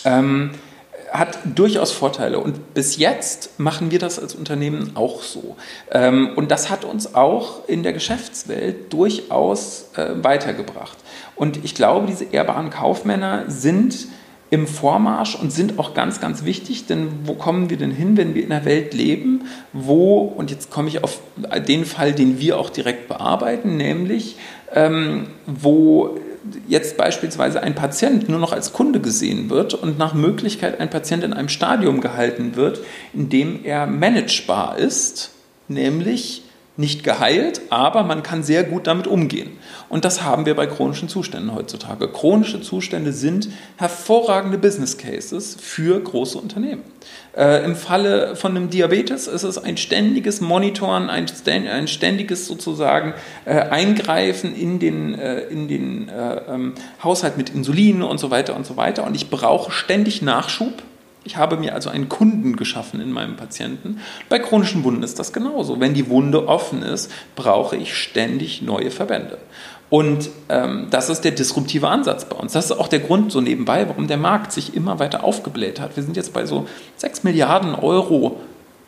ähm, 0.04 0.50
hat 1.10 1.38
durchaus 1.54 1.92
Vorteile. 1.92 2.38
Und 2.40 2.74
bis 2.74 2.96
jetzt 2.96 3.58
machen 3.58 3.90
wir 3.90 3.98
das 3.98 4.18
als 4.18 4.34
Unternehmen 4.34 4.92
auch 4.94 5.22
so. 5.22 5.56
Ähm, 5.90 6.30
und 6.36 6.50
das 6.50 6.70
hat 6.70 6.84
uns 6.84 7.14
auch 7.14 7.68
in 7.68 7.82
der 7.82 7.92
Geschäftswelt 7.92 8.92
durchaus 8.92 9.90
äh, 9.96 10.10
weitergebracht. 10.22 10.98
Und 11.36 11.64
ich 11.64 11.74
glaube, 11.74 12.06
diese 12.06 12.24
ehrbaren 12.24 12.70
Kaufmänner 12.70 13.44
sind 13.48 14.08
im 14.50 14.66
Vormarsch 14.66 15.36
und 15.36 15.52
sind 15.52 15.78
auch 15.78 15.94
ganz, 15.94 16.20
ganz 16.20 16.44
wichtig, 16.44 16.86
denn 16.86 17.08
wo 17.24 17.34
kommen 17.34 17.70
wir 17.70 17.76
denn 17.76 17.92
hin, 17.92 18.16
wenn 18.16 18.34
wir 18.34 18.42
in 18.42 18.50
einer 18.50 18.64
Welt 18.64 18.94
leben, 18.94 19.42
wo, 19.72 20.18
und 20.18 20.50
jetzt 20.50 20.70
komme 20.70 20.88
ich 20.88 21.04
auf 21.04 21.20
den 21.68 21.84
Fall, 21.84 22.12
den 22.12 22.40
wir 22.40 22.58
auch 22.58 22.68
direkt 22.68 23.06
bearbeiten, 23.06 23.76
nämlich 23.76 24.36
ähm, 24.74 25.28
wo 25.46 26.18
jetzt 26.68 26.96
beispielsweise 26.96 27.62
ein 27.62 27.74
Patient 27.74 28.28
nur 28.28 28.38
noch 28.38 28.52
als 28.52 28.72
Kunde 28.72 29.00
gesehen 29.00 29.50
wird 29.50 29.74
und 29.74 29.98
nach 29.98 30.14
Möglichkeit 30.14 30.80
ein 30.80 30.90
Patient 30.90 31.24
in 31.24 31.32
einem 31.32 31.48
Stadium 31.48 32.00
gehalten 32.00 32.56
wird, 32.56 32.80
in 33.12 33.28
dem 33.28 33.64
er 33.64 33.86
managebar 33.86 34.78
ist, 34.78 35.30
nämlich 35.68 36.42
nicht 36.80 37.04
geheilt, 37.04 37.60
aber 37.68 38.02
man 38.02 38.22
kann 38.22 38.42
sehr 38.42 38.64
gut 38.64 38.86
damit 38.86 39.06
umgehen. 39.06 39.58
Und 39.88 40.04
das 40.04 40.22
haben 40.22 40.46
wir 40.46 40.56
bei 40.56 40.66
chronischen 40.66 41.08
Zuständen 41.08 41.54
heutzutage. 41.54 42.08
Chronische 42.08 42.62
Zustände 42.62 43.12
sind 43.12 43.48
hervorragende 43.76 44.56
Business 44.56 44.96
Cases 44.96 45.56
für 45.60 46.00
große 46.00 46.38
Unternehmen. 46.38 46.82
Äh, 47.36 47.64
Im 47.64 47.76
Falle 47.76 48.34
von 48.34 48.56
einem 48.56 48.70
Diabetes 48.70 49.26
ist 49.26 49.42
es 49.42 49.58
ein 49.58 49.76
ständiges 49.76 50.40
Monitoren, 50.40 51.10
ein, 51.10 51.26
ein 51.46 51.86
ständiges 51.86 52.46
sozusagen 52.46 53.14
äh, 53.44 53.52
Eingreifen 53.52 54.54
in 54.56 54.78
den, 54.78 55.14
äh, 55.14 55.40
in 55.42 55.68
den 55.68 56.08
äh, 56.08 56.40
ähm, 56.48 56.74
Haushalt 57.04 57.36
mit 57.36 57.50
Insulin 57.50 58.02
und 58.02 58.18
so 58.18 58.30
weiter 58.30 58.56
und 58.56 58.66
so 58.66 58.76
weiter. 58.76 59.06
Und 59.06 59.14
ich 59.14 59.28
brauche 59.28 59.70
ständig 59.70 60.22
Nachschub 60.22 60.82
ich 61.24 61.36
habe 61.36 61.56
mir 61.56 61.74
also 61.74 61.90
einen 61.90 62.08
Kunden 62.08 62.56
geschaffen 62.56 63.00
in 63.00 63.12
meinem 63.12 63.36
Patienten. 63.36 64.00
Bei 64.28 64.38
chronischen 64.38 64.84
Wunden 64.84 65.02
ist 65.02 65.18
das 65.18 65.32
genauso. 65.32 65.78
Wenn 65.78 65.94
die 65.94 66.08
Wunde 66.08 66.48
offen 66.48 66.82
ist, 66.82 67.10
brauche 67.36 67.76
ich 67.76 67.94
ständig 67.94 68.62
neue 68.62 68.90
Verbände. 68.90 69.38
Und 69.90 70.30
ähm, 70.48 70.86
das 70.90 71.10
ist 71.10 71.22
der 71.22 71.32
disruptive 71.32 71.88
Ansatz 71.88 72.24
bei 72.24 72.36
uns. 72.36 72.52
Das 72.52 72.66
ist 72.66 72.72
auch 72.72 72.88
der 72.88 73.00
Grund 73.00 73.32
so 73.32 73.40
nebenbei, 73.40 73.88
warum 73.88 74.06
der 74.06 74.16
Markt 74.16 74.52
sich 74.52 74.74
immer 74.74 74.98
weiter 74.98 75.24
aufgebläht 75.24 75.80
hat. 75.80 75.96
Wir 75.96 76.04
sind 76.04 76.16
jetzt 76.16 76.32
bei 76.32 76.46
so 76.46 76.66
6 76.96 77.24
Milliarden 77.24 77.74
Euro 77.74 78.40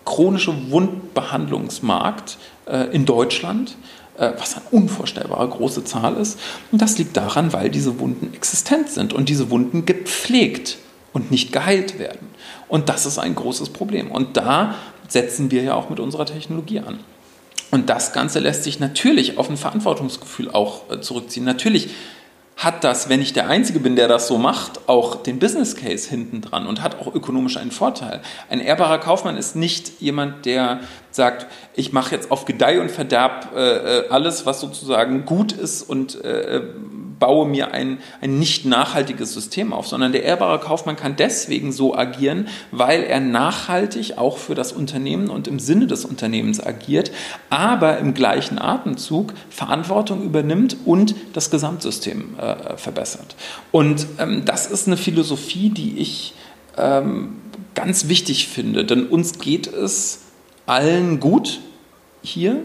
chronische 0.04 0.70
Wundbehandlungsmarkt 0.70 2.38
äh, 2.66 2.94
in 2.94 3.04
Deutschland, 3.04 3.76
äh, 4.16 4.30
was 4.38 4.54
eine 4.54 4.64
unvorstellbare 4.70 5.48
große 5.48 5.84
Zahl 5.84 6.16
ist. 6.16 6.38
Und 6.70 6.80
das 6.80 6.98
liegt 6.98 7.16
daran, 7.16 7.52
weil 7.52 7.68
diese 7.68 7.98
Wunden 7.98 8.32
existent 8.32 8.88
sind 8.88 9.12
und 9.12 9.28
diese 9.28 9.50
Wunden 9.50 9.84
gepflegt 9.84 10.78
und 11.12 11.30
nicht 11.30 11.52
geheilt 11.52 11.98
werden. 11.98 12.28
Und 12.68 12.88
das 12.88 13.06
ist 13.06 13.18
ein 13.18 13.34
großes 13.34 13.70
Problem. 13.70 14.10
Und 14.10 14.36
da 14.36 14.74
setzen 15.08 15.50
wir 15.50 15.62
ja 15.62 15.74
auch 15.74 15.90
mit 15.90 16.00
unserer 16.00 16.26
Technologie 16.26 16.80
an. 16.80 17.00
Und 17.70 17.88
das 17.88 18.12
Ganze 18.12 18.38
lässt 18.38 18.64
sich 18.64 18.80
natürlich 18.80 19.38
auf 19.38 19.48
ein 19.48 19.56
Verantwortungsgefühl 19.56 20.50
auch 20.50 20.90
äh, 20.90 21.00
zurückziehen. 21.00 21.44
Natürlich 21.44 21.90
hat 22.56 22.84
das, 22.84 23.08
wenn 23.08 23.20
ich 23.20 23.32
der 23.32 23.48
Einzige 23.48 23.80
bin, 23.80 23.96
der 23.96 24.08
das 24.08 24.28
so 24.28 24.38
macht, 24.38 24.88
auch 24.88 25.16
den 25.16 25.38
Business 25.38 25.74
Case 25.74 26.08
hinten 26.08 26.42
dran 26.42 26.66
und 26.66 26.82
hat 26.82 27.00
auch 27.00 27.12
ökonomisch 27.12 27.56
einen 27.56 27.70
Vorteil. 27.70 28.20
Ein 28.50 28.60
ehrbarer 28.60 28.98
Kaufmann 28.98 29.36
ist 29.36 29.56
nicht 29.56 30.00
jemand, 30.00 30.44
der 30.44 30.80
sagt, 31.10 31.46
ich 31.74 31.92
mache 31.92 32.14
jetzt 32.14 32.30
auf 32.30 32.44
Gedeih 32.44 32.80
und 32.80 32.90
Verderb 32.90 33.52
äh, 33.56 34.00
äh 34.00 34.08
alles, 34.10 34.46
was 34.46 34.60
sozusagen 34.60 35.24
gut 35.24 35.52
ist 35.52 35.82
und 35.82 36.22
äh, 36.24 36.58
äh 36.58 36.62
baue 37.22 37.46
mir 37.46 37.72
ein, 37.72 37.98
ein 38.20 38.40
nicht 38.40 38.64
nachhaltiges 38.64 39.32
System 39.32 39.72
auf, 39.72 39.86
sondern 39.86 40.10
der 40.10 40.24
ehrbare 40.24 40.58
Kaufmann 40.58 40.96
kann 40.96 41.14
deswegen 41.14 41.70
so 41.70 41.94
agieren, 41.94 42.48
weil 42.72 43.04
er 43.04 43.20
nachhaltig 43.20 44.18
auch 44.18 44.38
für 44.38 44.56
das 44.56 44.72
Unternehmen 44.72 45.30
und 45.30 45.46
im 45.46 45.60
Sinne 45.60 45.86
des 45.86 46.04
Unternehmens 46.04 46.60
agiert, 46.60 47.12
aber 47.48 47.98
im 47.98 48.12
gleichen 48.12 48.58
Atemzug 48.58 49.34
Verantwortung 49.50 50.24
übernimmt 50.24 50.78
und 50.84 51.14
das 51.32 51.52
Gesamtsystem 51.52 52.34
äh, 52.40 52.76
verbessert. 52.76 53.36
Und 53.70 54.04
ähm, 54.18 54.44
das 54.44 54.68
ist 54.68 54.88
eine 54.88 54.96
Philosophie, 54.96 55.70
die 55.70 55.98
ich 55.98 56.34
ähm, 56.76 57.36
ganz 57.76 58.08
wichtig 58.08 58.48
finde, 58.48 58.84
denn 58.84 59.06
uns 59.06 59.38
geht 59.38 59.68
es 59.68 60.22
allen 60.66 61.20
gut 61.20 61.60
hier 62.20 62.64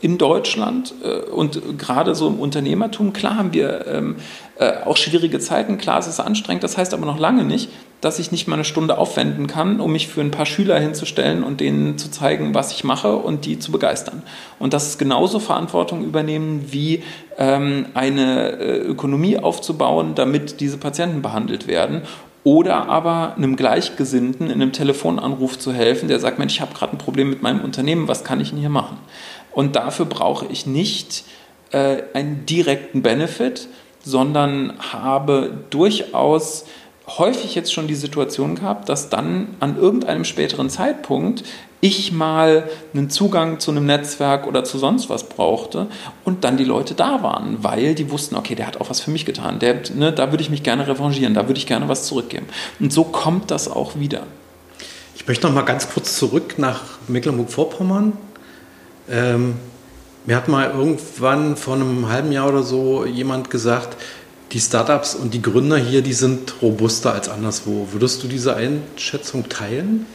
in 0.00 0.18
Deutschland 0.18 0.94
äh, 1.02 1.30
und 1.30 1.78
gerade 1.78 2.14
so 2.14 2.28
im 2.28 2.38
Unternehmertum, 2.38 3.12
klar 3.12 3.36
haben 3.36 3.52
wir 3.52 3.86
ähm, 3.86 4.16
äh, 4.58 4.72
auch 4.84 4.96
schwierige 4.96 5.38
Zeiten, 5.38 5.78
klar 5.78 5.98
es 5.98 6.06
ist 6.06 6.20
anstrengend, 6.20 6.62
das 6.64 6.76
heißt 6.76 6.94
aber 6.94 7.06
noch 7.06 7.18
lange 7.18 7.44
nicht, 7.44 7.70
dass 8.00 8.18
ich 8.18 8.30
nicht 8.30 8.46
mal 8.46 8.54
eine 8.54 8.64
Stunde 8.64 8.98
aufwenden 8.98 9.46
kann, 9.46 9.80
um 9.80 9.92
mich 9.92 10.06
für 10.08 10.20
ein 10.20 10.30
paar 10.30 10.46
Schüler 10.46 10.78
hinzustellen 10.78 11.42
und 11.42 11.60
denen 11.60 11.98
zu 11.98 12.10
zeigen, 12.10 12.54
was 12.54 12.70
ich 12.72 12.84
mache 12.84 13.16
und 13.16 13.46
die 13.46 13.58
zu 13.58 13.72
begeistern. 13.72 14.22
Und 14.58 14.74
das 14.74 14.86
ist 14.86 14.98
genauso 14.98 15.38
Verantwortung 15.38 16.04
übernehmen, 16.04 16.66
wie 16.70 17.02
ähm, 17.38 17.86
eine 17.94 18.50
Ökonomie 18.52 19.38
aufzubauen, 19.38 20.14
damit 20.14 20.60
diese 20.60 20.76
Patienten 20.76 21.22
behandelt 21.22 21.66
werden 21.66 22.02
oder 22.46 22.88
aber 22.88 23.34
einem 23.34 23.56
Gleichgesinnten 23.56 24.46
in 24.46 24.62
einem 24.62 24.70
Telefonanruf 24.70 25.58
zu 25.58 25.72
helfen, 25.72 26.06
der 26.06 26.20
sagt, 26.20 26.38
Mensch, 26.38 26.54
ich 26.54 26.60
habe 26.60 26.74
gerade 26.74 26.92
ein 26.92 26.98
Problem 26.98 27.28
mit 27.28 27.42
meinem 27.42 27.60
Unternehmen, 27.60 28.06
was 28.06 28.22
kann 28.22 28.40
ich 28.40 28.50
denn 28.50 28.60
hier 28.60 28.68
machen? 28.68 28.98
Und 29.56 29.74
dafür 29.74 30.04
brauche 30.04 30.44
ich 30.52 30.66
nicht 30.66 31.24
äh, 31.70 32.02
einen 32.12 32.44
direkten 32.44 33.00
Benefit, 33.00 33.68
sondern 34.04 34.74
habe 34.92 35.64
durchaus 35.70 36.66
häufig 37.06 37.54
jetzt 37.54 37.72
schon 37.72 37.86
die 37.86 37.94
Situation 37.94 38.56
gehabt, 38.56 38.90
dass 38.90 39.08
dann 39.08 39.56
an 39.58 39.78
irgendeinem 39.78 40.24
späteren 40.24 40.68
Zeitpunkt 40.68 41.42
ich 41.80 42.12
mal 42.12 42.68
einen 42.92 43.08
Zugang 43.08 43.58
zu 43.58 43.70
einem 43.70 43.86
Netzwerk 43.86 44.46
oder 44.46 44.62
zu 44.62 44.76
sonst 44.76 45.08
was 45.08 45.26
brauchte 45.26 45.86
und 46.26 46.44
dann 46.44 46.58
die 46.58 46.64
Leute 46.64 46.92
da 46.94 47.22
waren, 47.22 47.64
weil 47.64 47.94
die 47.94 48.10
wussten, 48.10 48.36
okay, 48.36 48.56
der 48.56 48.66
hat 48.66 48.78
auch 48.82 48.90
was 48.90 49.00
für 49.00 49.10
mich 49.10 49.24
getan, 49.24 49.58
der, 49.58 49.80
ne, 49.94 50.12
da 50.12 50.32
würde 50.32 50.42
ich 50.42 50.50
mich 50.50 50.64
gerne 50.64 50.86
revanchieren, 50.86 51.32
da 51.32 51.48
würde 51.48 51.58
ich 51.58 51.66
gerne 51.66 51.88
was 51.88 52.06
zurückgeben. 52.06 52.44
Und 52.78 52.92
so 52.92 53.04
kommt 53.04 53.50
das 53.50 53.70
auch 53.70 53.98
wieder. 53.98 54.24
Ich 55.14 55.26
möchte 55.26 55.46
noch 55.46 55.54
mal 55.54 55.62
ganz 55.62 55.88
kurz 55.88 56.18
zurück 56.18 56.58
nach 56.58 56.82
Mecklenburg-Vorpommern. 57.08 58.25
Ähm, 59.10 59.54
mir 60.26 60.36
hat 60.36 60.48
mal 60.48 60.70
irgendwann 60.70 61.56
vor 61.56 61.74
einem 61.74 62.08
halben 62.08 62.32
Jahr 62.32 62.48
oder 62.48 62.62
so 62.62 63.04
jemand 63.04 63.50
gesagt, 63.50 63.96
die 64.52 64.60
Startups 64.60 65.14
und 65.14 65.34
die 65.34 65.42
Gründer 65.42 65.76
hier, 65.76 66.02
die 66.02 66.12
sind 66.12 66.54
robuster 66.62 67.12
als 67.12 67.28
anderswo. 67.28 67.88
Würdest 67.92 68.22
du 68.22 68.28
diese 68.28 68.54
Einschätzung 68.56 69.48
teilen? 69.48 70.06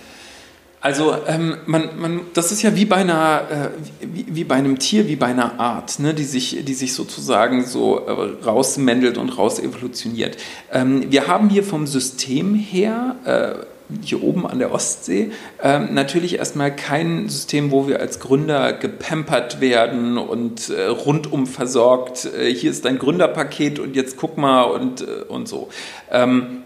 Also 0.81 1.15
ähm, 1.27 1.57
man, 1.67 1.99
man, 1.99 2.21
das 2.33 2.51
ist 2.51 2.63
ja 2.63 2.75
wie 2.75 2.85
bei 2.85 2.97
einer, 2.97 3.41
äh, 3.51 3.69
wie, 4.01 4.25
wie, 4.29 4.43
bei 4.43 4.55
einem 4.55 4.79
Tier, 4.79 5.07
wie 5.07 5.15
bei 5.15 5.27
einer 5.27 5.59
Art, 5.59 5.99
ne, 5.99 6.15
die 6.15 6.23
sich, 6.23 6.65
die 6.65 6.73
sich 6.73 6.93
sozusagen 6.95 7.65
so 7.67 7.99
äh, 7.99 8.43
rausmendelt 8.43 9.19
und 9.19 9.37
rausevolutioniert. 9.37 10.37
Ähm, 10.71 11.11
wir 11.11 11.27
haben 11.27 11.49
hier 11.49 11.63
vom 11.63 11.85
System 11.85 12.55
her 12.55 13.15
äh, 13.25 13.65
hier 14.03 14.23
oben 14.23 14.45
an 14.47 14.59
der 14.59 14.73
Ostsee 14.73 15.31
ähm, 15.61 15.93
natürlich 15.93 16.37
erstmal 16.37 16.75
kein 16.75 17.29
System, 17.29 17.71
wo 17.71 17.87
wir 17.87 17.99
als 17.99 18.19
Gründer 18.19 18.73
gepampert 18.73 19.61
werden 19.61 20.17
und 20.17 20.69
äh, 20.69 20.85
rundum 20.85 21.47
versorgt. 21.47 22.25
Äh, 22.25 22.53
hier 22.53 22.71
ist 22.71 22.85
dein 22.85 22.99
Gründerpaket 22.99 23.79
und 23.79 23.95
jetzt 23.95 24.17
guck 24.17 24.37
mal 24.37 24.63
und, 24.63 25.01
äh, 25.01 25.05
und 25.27 25.47
so. 25.47 25.69
Ähm, 26.09 26.63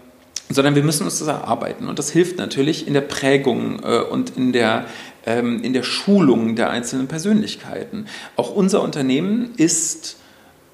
sondern 0.48 0.76
wir 0.76 0.82
müssen 0.82 1.04
uns 1.04 1.18
das 1.18 1.28
erarbeiten. 1.28 1.88
Und 1.88 1.98
das 1.98 2.10
hilft 2.10 2.38
natürlich 2.38 2.86
in 2.86 2.94
der 2.94 3.00
Prägung 3.00 3.80
äh, 3.82 3.98
und 3.98 4.36
in 4.36 4.52
der, 4.52 4.86
ähm, 5.24 5.62
in 5.62 5.72
der 5.72 5.82
Schulung 5.82 6.54
der 6.54 6.70
einzelnen 6.70 7.08
Persönlichkeiten. 7.08 8.06
Auch 8.36 8.54
unser 8.54 8.82
Unternehmen 8.82 9.54
ist 9.56 10.16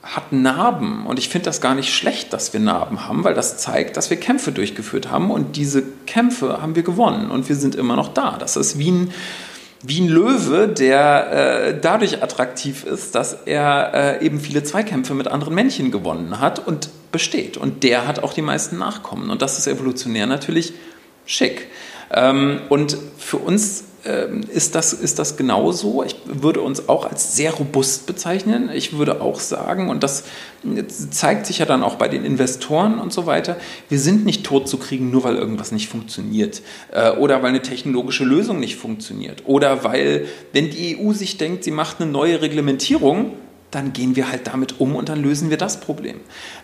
hat 0.03 0.33
Narben 0.33 1.07
und 1.07 1.19
ich 1.19 1.29
finde 1.29 1.45
das 1.45 1.61
gar 1.61 1.75
nicht 1.75 1.95
schlecht, 1.95 2.33
dass 2.33 2.53
wir 2.53 2.61
Narben 2.61 3.07
haben, 3.07 3.23
weil 3.23 3.35
das 3.35 3.59
zeigt, 3.59 3.97
dass 3.97 4.11
wir 4.11 4.17
Kämpfe 4.19 4.51
durchgeführt 4.51 5.11
haben 5.11 5.31
und 5.31 5.57
diese 5.57 5.85
Kämpfe 6.07 6.61
haben 6.61 6.75
wir 6.75 6.83
gewonnen 6.83 7.31
und 7.31 7.49
wir 7.49 7.55
sind 7.55 7.77
immer 7.77 7.95
noch 7.95 8.09
da. 8.09 8.37
Das 8.37 8.57
ist 8.57 8.79
wie 8.79 8.91
ein, 8.91 9.13
wie 9.83 10.01
ein 10.01 10.09
Löwe, 10.09 10.67
der 10.67 11.33
äh, 11.33 11.81
dadurch 11.81 12.21
attraktiv 12.21 12.85
ist, 12.85 13.15
dass 13.15 13.33
er 13.45 14.19
äh, 14.21 14.27
eben 14.27 14.41
viele 14.41 14.65
Zweikämpfe 14.65 15.15
mit 15.15 15.29
anderen 15.29 15.55
Männchen 15.55 15.93
gewonnen 15.93 16.41
hat 16.41 16.67
und 16.67 16.91
besteht. 17.13 17.57
Und 17.57 17.85
der 17.85 18.09
hat 18.09 18.25
auch 18.25 18.33
die 18.33 18.43
meisten 18.43 18.79
Nachkommen. 18.79 19.31
Und 19.31 19.41
das 19.41 19.59
ist 19.59 19.69
evolutionär 19.69 20.27
natürlich 20.27 20.73
schick. 21.27 21.69
Ähm, 22.11 22.61
und 22.69 22.97
für 23.19 23.39
uns 23.39 23.85
ist 24.05 24.75
das, 24.75 24.93
ist 24.93 25.19
das 25.21 25.37
genauso. 25.37 26.03
Ich 26.03 26.17
würde 26.25 26.61
uns 26.61 26.89
auch 26.89 27.07
als 27.07 27.37
sehr 27.37 27.53
robust 27.53 28.07
bezeichnen. 28.07 28.69
Ich 28.75 28.99
würde 28.99 29.21
auch 29.21 29.39
sagen, 29.39 29.89
und 29.89 30.03
das 30.03 30.25
zeigt 31.11 31.47
sich 31.47 31.59
ja 31.59 31.67
dann 31.67 31.85
auch 31.85 31.97
bei 31.97 32.09
den 32.09 32.25
Investoren 32.25 32.99
und 32.99 33.13
so 33.13 33.27
weiter, 33.27 33.57
wir 33.89 34.01
sind 34.01 34.25
nicht 34.25 34.45
tot 34.45 34.69
zu 34.69 34.79
kriegen, 34.79 35.11
nur 35.11 35.23
weil 35.25 35.37
irgendwas 35.37 35.71
nicht 35.71 35.89
funktioniert 35.89 36.63
äh, 36.93 37.13
oder 37.13 37.43
weil 37.43 37.51
eine 37.51 37.63
technologische 37.63 38.25
Lösung 38.25 38.59
nicht 38.61 38.77
funktioniert 38.77 39.45
oder 39.47 39.85
weil, 39.85 40.27
wenn 40.53 40.71
die 40.71 40.99
EU 40.99 41.13
sich 41.13 41.39
denkt, 41.39 41.65
sie 41.65 41.71
macht 41.71 42.01
eine 42.01 42.11
neue 42.11 42.43
Reglementierung, 42.43 43.33
dann 43.71 43.93
gehen 43.93 44.17
wir 44.17 44.31
halt 44.31 44.47
damit 44.47 44.81
um 44.81 44.97
und 44.97 45.09
dann 45.09 45.23
lösen 45.23 45.51
wir 45.51 45.57
das 45.57 45.81
Problem. 45.81 46.21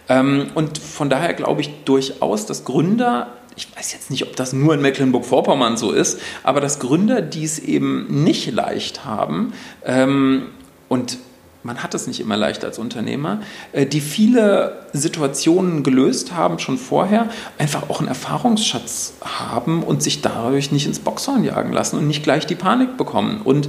Ähm, 0.08 0.48
und 0.54 0.78
von 0.78 1.08
daher 1.08 1.34
glaube 1.34 1.62
ich 1.62 1.70
durchaus, 1.84 2.46
dass 2.46 2.64
Gründer 2.64 3.37
ich 3.58 3.76
weiß 3.76 3.92
jetzt 3.92 4.10
nicht, 4.10 4.22
ob 4.22 4.36
das 4.36 4.52
nur 4.52 4.74
in 4.74 4.80
Mecklenburg-Vorpommern 4.80 5.76
so 5.76 5.90
ist, 5.90 6.20
aber 6.44 6.60
dass 6.60 6.78
Gründer 6.78 7.20
dies 7.20 7.58
eben 7.58 8.22
nicht 8.22 8.52
leicht 8.52 9.04
haben 9.04 9.52
ähm, 9.84 10.46
und 10.88 11.18
man 11.64 11.82
hat 11.82 11.92
es 11.92 12.06
nicht 12.06 12.20
immer 12.20 12.36
leicht 12.36 12.64
als 12.64 12.78
Unternehmer, 12.78 13.42
äh, 13.72 13.84
die 13.84 14.00
viele 14.00 14.86
Situationen 14.92 15.82
gelöst 15.82 16.32
haben 16.32 16.60
schon 16.60 16.78
vorher, 16.78 17.28
einfach 17.58 17.90
auch 17.90 17.98
einen 17.98 18.08
Erfahrungsschatz 18.08 19.14
haben 19.22 19.82
und 19.82 20.02
sich 20.02 20.22
dadurch 20.22 20.70
nicht 20.70 20.86
ins 20.86 21.00
Boxhorn 21.00 21.42
jagen 21.42 21.72
lassen 21.72 21.98
und 21.98 22.06
nicht 22.06 22.22
gleich 22.22 22.46
die 22.46 22.54
Panik 22.54 22.96
bekommen. 22.96 23.42
Und 23.42 23.68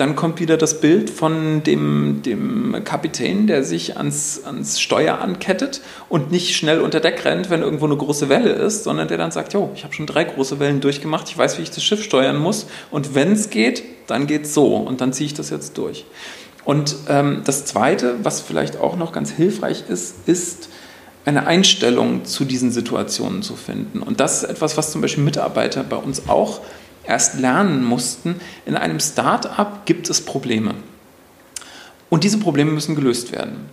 dann 0.00 0.16
kommt 0.16 0.40
wieder 0.40 0.56
das 0.56 0.80
Bild 0.80 1.10
von 1.10 1.62
dem, 1.62 2.22
dem 2.24 2.82
Kapitän, 2.84 3.46
der 3.46 3.64
sich 3.64 3.98
ans, 3.98 4.42
ans 4.44 4.80
Steuer 4.80 5.18
ankettet 5.18 5.82
und 6.08 6.30
nicht 6.30 6.56
schnell 6.56 6.80
unter 6.80 7.00
Deck 7.00 7.24
rennt, 7.26 7.50
wenn 7.50 7.60
irgendwo 7.60 7.84
eine 7.84 7.96
große 7.96 8.30
Welle 8.30 8.50
ist, 8.50 8.84
sondern 8.84 9.08
der 9.08 9.18
dann 9.18 9.30
sagt, 9.30 9.52
jo, 9.52 9.70
ich 9.74 9.84
habe 9.84 9.92
schon 9.92 10.06
drei 10.06 10.24
große 10.24 10.58
Wellen 10.58 10.80
durchgemacht, 10.80 11.28
ich 11.28 11.36
weiß, 11.36 11.58
wie 11.58 11.62
ich 11.62 11.70
das 11.70 11.84
Schiff 11.84 12.02
steuern 12.02 12.38
muss 12.38 12.66
und 12.90 13.14
wenn 13.14 13.32
es 13.32 13.50
geht, 13.50 13.82
dann 14.06 14.26
geht 14.26 14.44
es 14.44 14.54
so 14.54 14.76
und 14.76 15.02
dann 15.02 15.12
ziehe 15.12 15.26
ich 15.26 15.34
das 15.34 15.50
jetzt 15.50 15.76
durch. 15.76 16.06
Und 16.64 16.96
ähm, 17.08 17.42
das 17.44 17.66
Zweite, 17.66 18.16
was 18.22 18.40
vielleicht 18.40 18.78
auch 18.78 18.96
noch 18.96 19.12
ganz 19.12 19.30
hilfreich 19.30 19.84
ist, 19.88 20.16
ist 20.26 20.70
eine 21.24 21.46
Einstellung 21.46 22.24
zu 22.24 22.44
diesen 22.44 22.70
Situationen 22.70 23.42
zu 23.42 23.54
finden. 23.54 24.02
Und 24.02 24.20
das 24.20 24.42
ist 24.42 24.48
etwas, 24.48 24.76
was 24.76 24.90
zum 24.90 25.00
Beispiel 25.02 25.22
Mitarbeiter 25.22 25.82
bei 25.84 25.96
uns 25.96 26.28
auch 26.28 26.60
erst 27.10 27.38
lernen 27.38 27.84
mussten, 27.84 28.36
in 28.64 28.76
einem 28.76 29.00
Start-up 29.00 29.84
gibt 29.84 30.08
es 30.08 30.20
Probleme. 30.22 30.74
Und 32.08 32.24
diese 32.24 32.38
Probleme 32.38 32.70
müssen 32.70 32.94
gelöst 32.94 33.32
werden. 33.32 33.68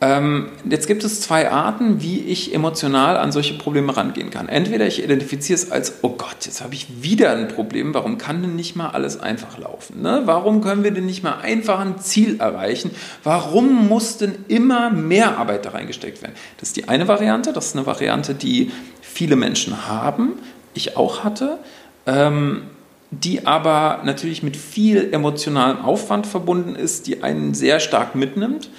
Ähm, 0.00 0.48
jetzt 0.68 0.88
gibt 0.88 1.04
es 1.04 1.20
zwei 1.20 1.52
Arten, 1.52 2.02
wie 2.02 2.18
ich 2.18 2.52
emotional 2.52 3.16
an 3.16 3.30
solche 3.30 3.54
Probleme 3.54 3.96
rangehen 3.96 4.30
kann. 4.30 4.48
Entweder 4.48 4.84
ich 4.84 5.00
identifiziere 5.00 5.56
es 5.56 5.70
als, 5.70 6.02
oh 6.02 6.08
Gott, 6.08 6.44
jetzt 6.44 6.60
habe 6.60 6.74
ich 6.74 7.02
wieder 7.02 7.30
ein 7.30 7.46
Problem, 7.46 7.94
warum 7.94 8.18
kann 8.18 8.42
denn 8.42 8.56
nicht 8.56 8.74
mal 8.74 8.88
alles 8.88 9.20
einfach 9.20 9.58
laufen? 9.58 10.02
Ne? 10.02 10.22
Warum 10.24 10.60
können 10.60 10.82
wir 10.82 10.90
denn 10.90 11.06
nicht 11.06 11.22
mal 11.22 11.38
einfach 11.38 11.78
ein 11.78 12.00
Ziel 12.00 12.40
erreichen? 12.40 12.90
Warum 13.22 13.86
muss 13.86 14.16
denn 14.16 14.34
immer 14.48 14.90
mehr 14.90 15.38
Arbeit 15.38 15.66
da 15.66 15.70
reingesteckt 15.70 16.20
werden? 16.20 16.34
Das 16.58 16.70
ist 16.70 16.76
die 16.76 16.88
eine 16.88 17.06
Variante, 17.06 17.52
das 17.52 17.66
ist 17.66 17.76
eine 17.76 17.86
Variante, 17.86 18.34
die 18.34 18.72
viele 19.00 19.36
Menschen 19.36 19.86
haben, 19.86 20.32
ich 20.74 20.96
auch 20.96 21.22
hatte 21.22 21.58
ähm, 22.06 22.62
die 23.10 23.46
aber 23.46 24.00
natürlich 24.04 24.42
mit 24.42 24.56
viel 24.56 25.12
emotionalem 25.12 25.84
Aufwand 25.84 26.26
verbunden 26.26 26.74
ist, 26.74 27.06
die 27.06 27.22
einen 27.22 27.52
sehr 27.52 27.78
stark 27.78 28.14
mitnimmt. 28.14 28.70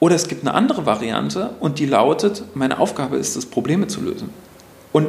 Oder 0.00 0.14
es 0.14 0.28
gibt 0.28 0.42
eine 0.42 0.54
andere 0.54 0.86
Variante 0.86 1.50
und 1.58 1.78
die 1.78 1.86
lautet, 1.86 2.44
meine 2.54 2.78
Aufgabe 2.78 3.16
ist 3.16 3.34
es, 3.34 3.46
Probleme 3.46 3.88
zu 3.88 4.00
lösen. 4.00 4.30
Und 4.92 5.08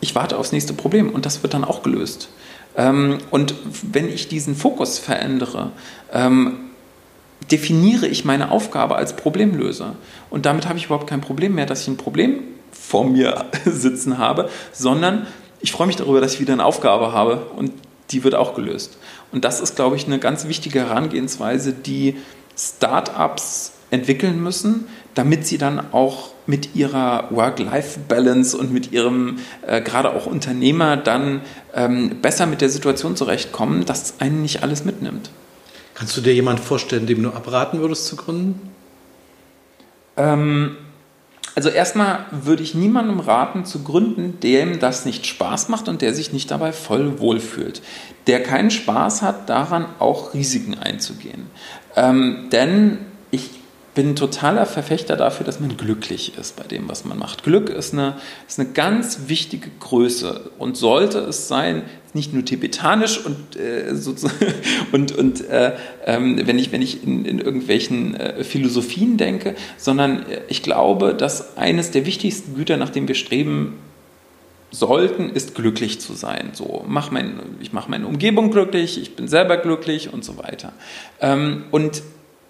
ich 0.00 0.14
warte 0.14 0.38
aufs 0.38 0.52
nächste 0.52 0.74
Problem 0.74 1.10
und 1.10 1.26
das 1.26 1.42
wird 1.42 1.54
dann 1.54 1.64
auch 1.64 1.82
gelöst. 1.82 2.28
Ähm, 2.76 3.18
und 3.30 3.54
wenn 3.82 4.08
ich 4.08 4.28
diesen 4.28 4.54
Fokus 4.54 4.98
verändere, 4.98 5.72
ähm, 6.12 6.58
definiere 7.50 8.06
ich 8.06 8.24
meine 8.24 8.50
Aufgabe 8.50 8.96
als 8.96 9.16
Problemlöser. 9.16 9.96
Und 10.30 10.46
damit 10.46 10.68
habe 10.68 10.78
ich 10.78 10.84
überhaupt 10.86 11.08
kein 11.08 11.20
Problem 11.20 11.54
mehr, 11.54 11.66
dass 11.66 11.82
ich 11.82 11.88
ein 11.88 11.96
Problem 11.96 12.40
vor 12.70 13.04
mir 13.04 13.46
sitzen 13.64 14.18
habe, 14.18 14.48
sondern 14.72 15.26
ich 15.60 15.72
freue 15.72 15.86
mich 15.86 15.96
darüber, 15.96 16.20
dass 16.20 16.34
ich 16.34 16.40
wieder 16.40 16.52
eine 16.52 16.64
Aufgabe 16.64 17.12
habe 17.12 17.46
und 17.56 17.72
die 18.10 18.24
wird 18.24 18.34
auch 18.34 18.54
gelöst. 18.54 18.98
Und 19.32 19.44
das 19.44 19.60
ist, 19.60 19.76
glaube 19.76 19.96
ich, 19.96 20.06
eine 20.06 20.18
ganz 20.18 20.46
wichtige 20.48 20.80
Herangehensweise, 20.80 21.72
die 21.72 22.16
Startups 22.56 23.72
entwickeln 23.90 24.42
müssen, 24.42 24.86
damit 25.14 25.46
sie 25.46 25.58
dann 25.58 25.92
auch 25.92 26.30
mit 26.46 26.74
ihrer 26.74 27.28
Work-Life-Balance 27.30 28.56
und 28.56 28.72
mit 28.72 28.92
ihrem 28.92 29.38
äh, 29.66 29.82
gerade 29.82 30.10
auch 30.10 30.26
Unternehmer 30.26 30.96
dann 30.96 31.42
ähm, 31.74 32.20
besser 32.22 32.46
mit 32.46 32.60
der 32.60 32.70
Situation 32.70 33.16
zurechtkommen, 33.16 33.84
dass 33.84 34.20
einen 34.20 34.42
nicht 34.42 34.62
alles 34.62 34.84
mitnimmt. 34.84 35.30
Kannst 35.94 36.16
du 36.16 36.20
dir 36.20 36.32
jemanden 36.32 36.62
vorstellen, 36.62 37.06
dem 37.06 37.22
du 37.22 37.30
abraten 37.30 37.80
würdest 37.80 38.06
zu 38.06 38.16
gründen? 38.16 38.70
Ähm, 40.16 40.76
also 41.58 41.70
erstmal 41.70 42.20
würde 42.30 42.62
ich 42.62 42.76
niemandem 42.76 43.18
raten 43.18 43.64
zu 43.64 43.82
gründen, 43.82 44.38
dem 44.38 44.78
das 44.78 45.04
nicht 45.04 45.26
Spaß 45.26 45.68
macht 45.70 45.88
und 45.88 46.02
der 46.02 46.14
sich 46.14 46.32
nicht 46.32 46.52
dabei 46.52 46.70
voll 46.70 47.18
wohlfühlt. 47.18 47.82
Der 48.28 48.44
keinen 48.44 48.70
Spaß 48.70 49.22
hat, 49.22 49.48
daran 49.48 49.86
auch 49.98 50.34
Risiken 50.34 50.78
einzugehen. 50.78 51.46
Ähm, 51.96 52.46
denn 52.52 52.98
ich 53.32 53.50
bin 53.96 54.14
totaler 54.14 54.66
Verfechter 54.66 55.16
dafür, 55.16 55.44
dass 55.44 55.58
man 55.58 55.76
glücklich 55.76 56.38
ist 56.38 56.54
bei 56.54 56.62
dem, 56.62 56.88
was 56.88 57.04
man 57.04 57.18
macht. 57.18 57.42
Glück 57.42 57.70
ist 57.70 57.92
eine, 57.92 58.14
ist 58.46 58.60
eine 58.60 58.68
ganz 58.68 59.22
wichtige 59.26 59.68
Größe 59.80 60.52
und 60.60 60.76
sollte 60.76 61.18
es 61.18 61.48
sein, 61.48 61.82
nicht 62.14 62.32
nur 62.32 62.44
tibetanisch 62.44 63.24
und, 63.24 63.56
äh, 63.56 63.92
und, 64.92 65.12
und 65.12 65.48
äh, 65.48 65.72
ähm, 66.06 66.40
wenn 66.44 66.58
ich, 66.58 66.72
wenn 66.72 66.82
ich 66.82 67.04
in, 67.04 67.24
in 67.24 67.38
irgendwelchen 67.38 68.14
äh, 68.14 68.44
Philosophien 68.44 69.16
denke, 69.16 69.54
sondern 69.76 70.22
äh, 70.28 70.40
ich 70.48 70.62
glaube, 70.62 71.14
dass 71.14 71.56
eines 71.56 71.90
der 71.90 72.06
wichtigsten 72.06 72.54
Güter, 72.54 72.76
nach 72.76 72.90
dem 72.90 73.08
wir 73.08 73.14
streben, 73.14 73.78
sollten, 74.70 75.30
ist 75.30 75.54
glücklich 75.54 76.00
zu 76.00 76.12
sein. 76.12 76.50
So, 76.52 76.84
mach 76.86 77.10
mein, 77.10 77.40
ich 77.60 77.72
mache 77.72 77.90
meine 77.90 78.06
Umgebung 78.06 78.50
glücklich, 78.50 79.00
ich 79.00 79.16
bin 79.16 79.28
selber 79.28 79.56
glücklich 79.56 80.12
und 80.12 80.24
so 80.24 80.36
weiter. 80.36 80.72
Ähm, 81.20 81.64
und 81.70 82.02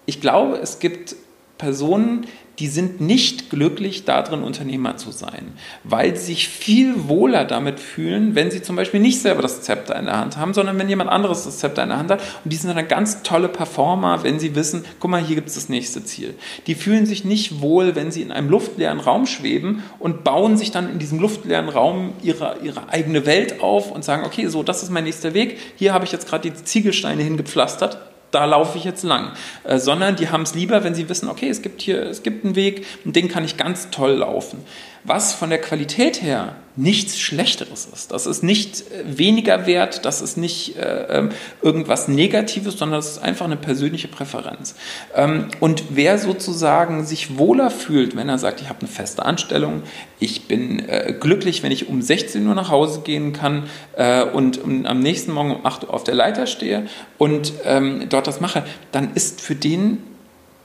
ich 0.05 0.19
glaube, 0.19 0.57
es 0.57 0.79
gibt 0.79 1.15
Personen, 1.59 2.25
die 2.57 2.67
sind 2.67 2.99
nicht 2.99 3.49
glücklich 3.49 4.05
darin, 4.05 4.43
Unternehmer 4.43 4.97
zu 4.97 5.11
sein, 5.11 5.53
weil 5.83 6.15
sie 6.15 6.29
sich 6.29 6.47
viel 6.47 7.07
wohler 7.07 7.45
damit 7.45 7.79
fühlen, 7.79 8.35
wenn 8.35 8.49
sie 8.49 8.61
zum 8.61 8.75
Beispiel 8.75 8.99
nicht 8.99 9.21
selber 9.21 9.41
das 9.41 9.61
Zepter 9.61 9.97
in 9.97 10.05
der 10.05 10.17
Hand 10.17 10.37
haben, 10.37 10.53
sondern 10.53 10.77
wenn 10.79 10.89
jemand 10.89 11.09
anderes 11.09 11.43
das 11.43 11.59
Zepter 11.59 11.83
in 11.83 11.89
der 11.89 11.97
Hand 11.97 12.11
hat. 12.11 12.21
Und 12.43 12.51
die 12.51 12.55
sind 12.57 12.75
dann 12.75 12.87
ganz 12.87 13.23
tolle 13.23 13.49
Performer, 13.49 14.23
wenn 14.23 14.39
sie 14.39 14.55
wissen, 14.55 14.85
guck 14.99 15.11
mal, 15.11 15.21
hier 15.21 15.35
gibt 15.35 15.49
es 15.49 15.55
das 15.55 15.69
nächste 15.69 16.03
Ziel. 16.03 16.33
Die 16.67 16.75
fühlen 16.75 17.05
sich 17.05 17.25
nicht 17.25 17.61
wohl, 17.61 17.95
wenn 17.95 18.11
sie 18.11 18.21
in 18.21 18.31
einem 18.31 18.49
luftleeren 18.49 18.99
Raum 18.99 19.25
schweben 19.25 19.83
und 19.99 20.23
bauen 20.23 20.57
sich 20.57 20.71
dann 20.71 20.89
in 20.89 20.99
diesem 20.99 21.19
luftleeren 21.19 21.69
Raum 21.69 22.13
ihre, 22.21 22.57
ihre 22.63 22.89
eigene 22.89 23.25
Welt 23.25 23.61
auf 23.61 23.91
und 23.91 24.03
sagen, 24.03 24.23
okay, 24.25 24.47
so, 24.47 24.63
das 24.63 24.83
ist 24.83 24.91
mein 24.91 25.05
nächster 25.05 25.33
Weg. 25.33 25.57
Hier 25.75 25.93
habe 25.93 26.05
ich 26.05 26.11
jetzt 26.11 26.27
gerade 26.27 26.49
die 26.49 26.63
Ziegelsteine 26.63 27.23
hingepflastert 27.23 27.99
da 28.31 28.45
laufe 28.45 28.77
ich 28.77 28.83
jetzt 28.83 29.03
lang, 29.03 29.31
äh, 29.63 29.77
sondern 29.77 30.15
die 30.15 30.29
haben 30.29 30.43
es 30.43 30.55
lieber, 30.55 30.83
wenn 30.83 30.95
sie 30.95 31.09
wissen, 31.09 31.29
okay, 31.29 31.49
es 31.49 31.61
gibt 31.61 31.81
hier, 31.81 32.03
es 32.03 32.23
gibt 32.23 32.45
einen 32.45 32.55
Weg 32.55 32.85
und 33.05 33.15
den 33.15 33.27
kann 33.27 33.43
ich 33.43 33.57
ganz 33.57 33.89
toll 33.89 34.11
laufen 34.11 34.63
was 35.03 35.33
von 35.33 35.49
der 35.49 35.59
Qualität 35.59 36.21
her 36.21 36.55
nichts 36.75 37.19
Schlechteres 37.19 37.89
ist. 37.91 38.11
Das 38.11 38.25
ist 38.25 38.41
nicht 38.41 38.81
äh, 38.91 39.17
weniger 39.17 39.65
wert, 39.65 40.05
das 40.05 40.21
ist 40.21 40.37
nicht 40.37 40.77
äh, 40.77 41.17
ähm, 41.17 41.29
irgendwas 41.61 42.07
Negatives, 42.07 42.77
sondern 42.77 42.99
das 42.99 43.11
ist 43.11 43.17
einfach 43.19 43.45
eine 43.45 43.57
persönliche 43.57 44.07
Präferenz. 44.07 44.75
Ähm, 45.13 45.49
und 45.59 45.83
wer 45.89 46.17
sozusagen 46.17 47.05
sich 47.05 47.37
wohler 47.37 47.69
fühlt, 47.69 48.15
wenn 48.15 48.29
er 48.29 48.37
sagt, 48.37 48.61
ich 48.61 48.69
habe 48.69 48.79
eine 48.79 48.87
feste 48.87 49.25
Anstellung, 49.25 49.83
ich 50.19 50.47
bin 50.47 50.87
äh, 50.87 51.13
glücklich, 51.19 51.63
wenn 51.63 51.71
ich 51.73 51.89
um 51.89 52.01
16 52.01 52.47
Uhr 52.47 52.55
nach 52.55 52.69
Hause 52.69 53.01
gehen 53.01 53.33
kann 53.33 53.63
äh, 53.97 54.23
und 54.23 54.63
um, 54.63 54.85
am 54.85 54.99
nächsten 54.99 55.33
Morgen 55.33 55.51
um 55.51 55.65
8 55.65 55.83
Uhr 55.83 55.93
auf 55.93 56.05
der 56.05 56.15
Leiter 56.15 56.47
stehe 56.47 56.87
und 57.17 57.53
ähm, 57.65 58.05
dort 58.07 58.27
das 58.27 58.39
mache, 58.39 58.63
dann 58.93 59.13
ist 59.15 59.41
für 59.41 59.55
den 59.55 59.97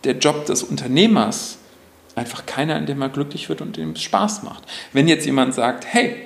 der 0.05 0.19
Job 0.19 0.47
des 0.47 0.63
Unternehmers 0.63 1.59
einfach 2.15 2.47
keiner, 2.47 2.77
in 2.77 2.87
dem 2.87 2.99
man 2.99 3.13
glücklich 3.13 3.49
wird 3.49 3.61
und 3.61 3.77
dem 3.77 3.93
es 3.93 4.03
Spaß 4.03 4.43
macht. 4.43 4.65
Wenn 4.93 5.09
jetzt 5.09 5.27
jemand 5.27 5.55
sagt, 5.55 5.87
hey, 5.87 6.17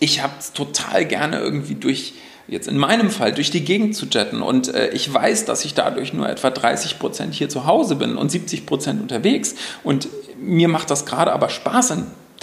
ich 0.00 0.22
habe 0.22 0.34
es 0.38 0.52
total 0.52 1.04
gerne 1.04 1.38
irgendwie 1.38 1.74
durch, 1.74 2.14
jetzt 2.48 2.68
in 2.68 2.76
meinem 2.76 3.10
Fall, 3.10 3.32
durch 3.32 3.50
die 3.50 3.64
Gegend 3.64 3.96
zu 3.96 4.06
jetten 4.06 4.42
und 4.42 4.74
äh, 4.74 4.90
ich 4.90 5.12
weiß, 5.12 5.44
dass 5.44 5.64
ich 5.64 5.74
dadurch 5.74 6.12
nur 6.12 6.28
etwa 6.28 6.50
30 6.50 6.98
Prozent 6.98 7.34
hier 7.34 7.48
zu 7.48 7.66
Hause 7.66 7.96
bin 7.96 8.16
und 8.16 8.30
70 8.30 8.66
Prozent 8.66 9.00
unterwegs 9.00 9.54
und 9.82 10.08
mir 10.38 10.68
macht 10.68 10.90
das 10.90 11.06
gerade 11.06 11.32
aber 11.32 11.48
Spaß, 11.48 11.94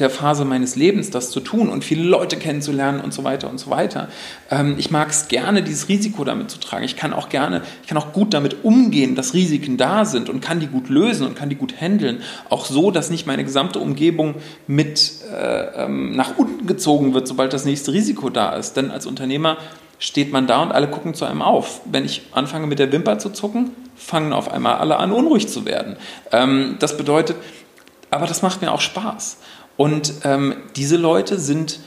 der 0.02 0.10
Phase 0.10 0.44
meines 0.44 0.76
Lebens, 0.76 1.10
das 1.10 1.32
zu 1.32 1.40
tun 1.40 1.69
und 1.69 1.84
viele 1.84 2.03
Leute 2.03 2.38
kennenzulernen 2.38 2.99
und 2.99 3.14
so 3.14 3.23
weiter 3.23 3.49
und 3.49 3.60
so 3.60 3.69
weiter. 3.69 4.10
Ähm, 4.49 4.76
ich 4.78 4.91
mag 4.91 5.10
es 5.10 5.28
gerne, 5.28 5.64
dieses 5.64 5.88
Risiko 5.88 6.23
damit 6.23 6.52
zu 6.52 6.60
tragen. 6.60 6.84
Ich 6.84 6.98
kann 6.98 7.14
auch 7.14 7.30
gerne, 7.30 7.61
ich 7.82 7.88
kann 7.88 7.98
auch 7.98 8.11
gut 8.11 8.34
damit 8.34 8.64
umgehen, 8.64 9.15
dass 9.15 9.34
Risiken 9.34 9.78
da 9.78 10.06
sind 10.06 10.30
und 10.30 10.41
kann 10.41 10.60
die 10.60 10.68
gut 10.68 10.90
lösen 10.90 11.26
und 11.26 11.36
kann 11.36 11.49
die 11.49 11.56
gut 11.56 11.80
handeln. 11.80 12.22
Auch 12.49 12.65
so, 12.65 12.91
dass 12.91 13.10
nicht 13.10 13.26
meine 13.26 13.44
gesamte 13.44 13.80
Umgebung 13.80 14.36
mit 14.68 15.11
äh, 15.32 15.86
ähm, 15.86 16.15
nach 16.15 16.38
unten 16.38 16.68
gezogen 16.68 17.14
wird, 17.14 17.28
sobald 17.28 17.53
das 17.53 17.65
nächste 17.65 17.94
Risiko 17.94 18.30
da 18.30 18.56
ist. 18.56 18.73
Denn 18.73 18.91
als 18.91 19.06
Unternehmer 19.06 19.57
steht 20.02 20.34
man 20.34 20.48
da 20.48 20.61
und 20.64 20.72
alle 20.72 20.90
gucken 20.90 21.14
zu 21.14 21.26
einem 21.26 21.41
auf. 21.41 21.82
Wenn 21.86 22.03
ich 22.03 22.23
anfange 22.32 22.68
mit 22.68 22.80
der 22.80 22.91
Wimper 22.91 23.19
zu 23.19 23.30
zucken, 23.30 23.72
fangen 23.95 24.34
auf 24.34 24.52
einmal 24.52 24.76
alle 24.76 24.98
an, 24.98 25.11
unruhig 25.11 25.48
zu 25.48 25.65
werden. 25.65 25.95
Ähm, 26.32 26.78
das 26.80 26.98
bedeutet, 26.98 27.38
aber 28.10 28.26
das 28.26 28.41
macht 28.41 28.61
mir 28.61 28.72
auch 28.72 28.82
Spaß. 28.82 29.38
Und 29.77 30.14
ähm, 30.23 30.56
diese 30.76 30.98
Leute 30.98 31.39
sind 31.39 31.80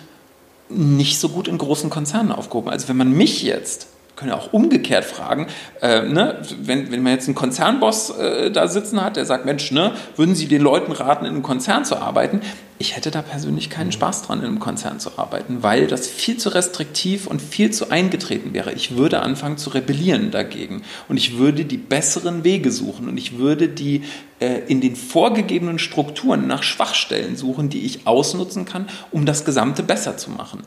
nicht 0.68 1.18
so 1.18 1.28
gut 1.28 1.48
in 1.48 1.58
großen 1.58 1.90
Konzernen 1.90 2.32
aufgehoben. 2.32 2.70
Also 2.70 2.88
wenn 2.88 2.96
man 2.96 3.12
mich 3.12 3.42
jetzt 3.42 3.88
können 4.24 4.36
ja 4.36 4.42
auch 4.42 4.54
umgekehrt 4.54 5.04
fragen, 5.04 5.48
äh, 5.82 6.02
ne, 6.02 6.40
wenn, 6.62 6.90
wenn 6.90 7.02
man 7.02 7.12
jetzt 7.12 7.28
einen 7.28 7.34
Konzernboss 7.34 8.10
äh, 8.10 8.50
da 8.50 8.68
sitzen 8.68 9.02
hat, 9.02 9.16
der 9.16 9.26
sagt, 9.26 9.44
Mensch, 9.44 9.70
ne, 9.70 9.92
würden 10.16 10.34
Sie 10.34 10.48
den 10.48 10.62
Leuten 10.62 10.92
raten, 10.92 11.26
in 11.26 11.32
einem 11.32 11.42
Konzern 11.42 11.84
zu 11.84 11.96
arbeiten? 11.96 12.40
Ich 12.78 12.96
hätte 12.96 13.10
da 13.10 13.20
persönlich 13.20 13.68
keinen 13.68 13.92
Spaß 13.92 14.22
dran, 14.22 14.40
in 14.40 14.46
einem 14.46 14.60
Konzern 14.60 14.98
zu 14.98 15.18
arbeiten, 15.18 15.62
weil 15.62 15.86
das 15.86 16.08
viel 16.08 16.38
zu 16.38 16.48
restriktiv 16.48 17.26
und 17.26 17.42
viel 17.42 17.70
zu 17.70 17.90
eingetreten 17.90 18.54
wäre. 18.54 18.72
Ich 18.72 18.96
würde 18.96 19.20
anfangen 19.20 19.58
zu 19.58 19.70
rebellieren 19.70 20.30
dagegen 20.30 20.82
und 21.08 21.18
ich 21.18 21.36
würde 21.38 21.66
die 21.66 21.76
besseren 21.76 22.44
Wege 22.44 22.72
suchen 22.72 23.08
und 23.08 23.18
ich 23.18 23.38
würde 23.38 23.68
die 23.68 24.04
äh, 24.40 24.60
in 24.68 24.80
den 24.80 24.96
vorgegebenen 24.96 25.78
Strukturen 25.78 26.46
nach 26.46 26.62
Schwachstellen 26.62 27.36
suchen, 27.36 27.68
die 27.68 27.84
ich 27.84 28.06
ausnutzen 28.06 28.64
kann, 28.64 28.88
um 29.10 29.26
das 29.26 29.44
Gesamte 29.44 29.82
besser 29.82 30.16
zu 30.16 30.30
machen. 30.30 30.62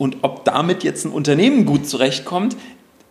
Und 0.00 0.16
ob 0.22 0.46
damit 0.46 0.82
jetzt 0.82 1.04
ein 1.04 1.12
Unternehmen 1.12 1.66
gut 1.66 1.86
zurechtkommt, 1.86 2.56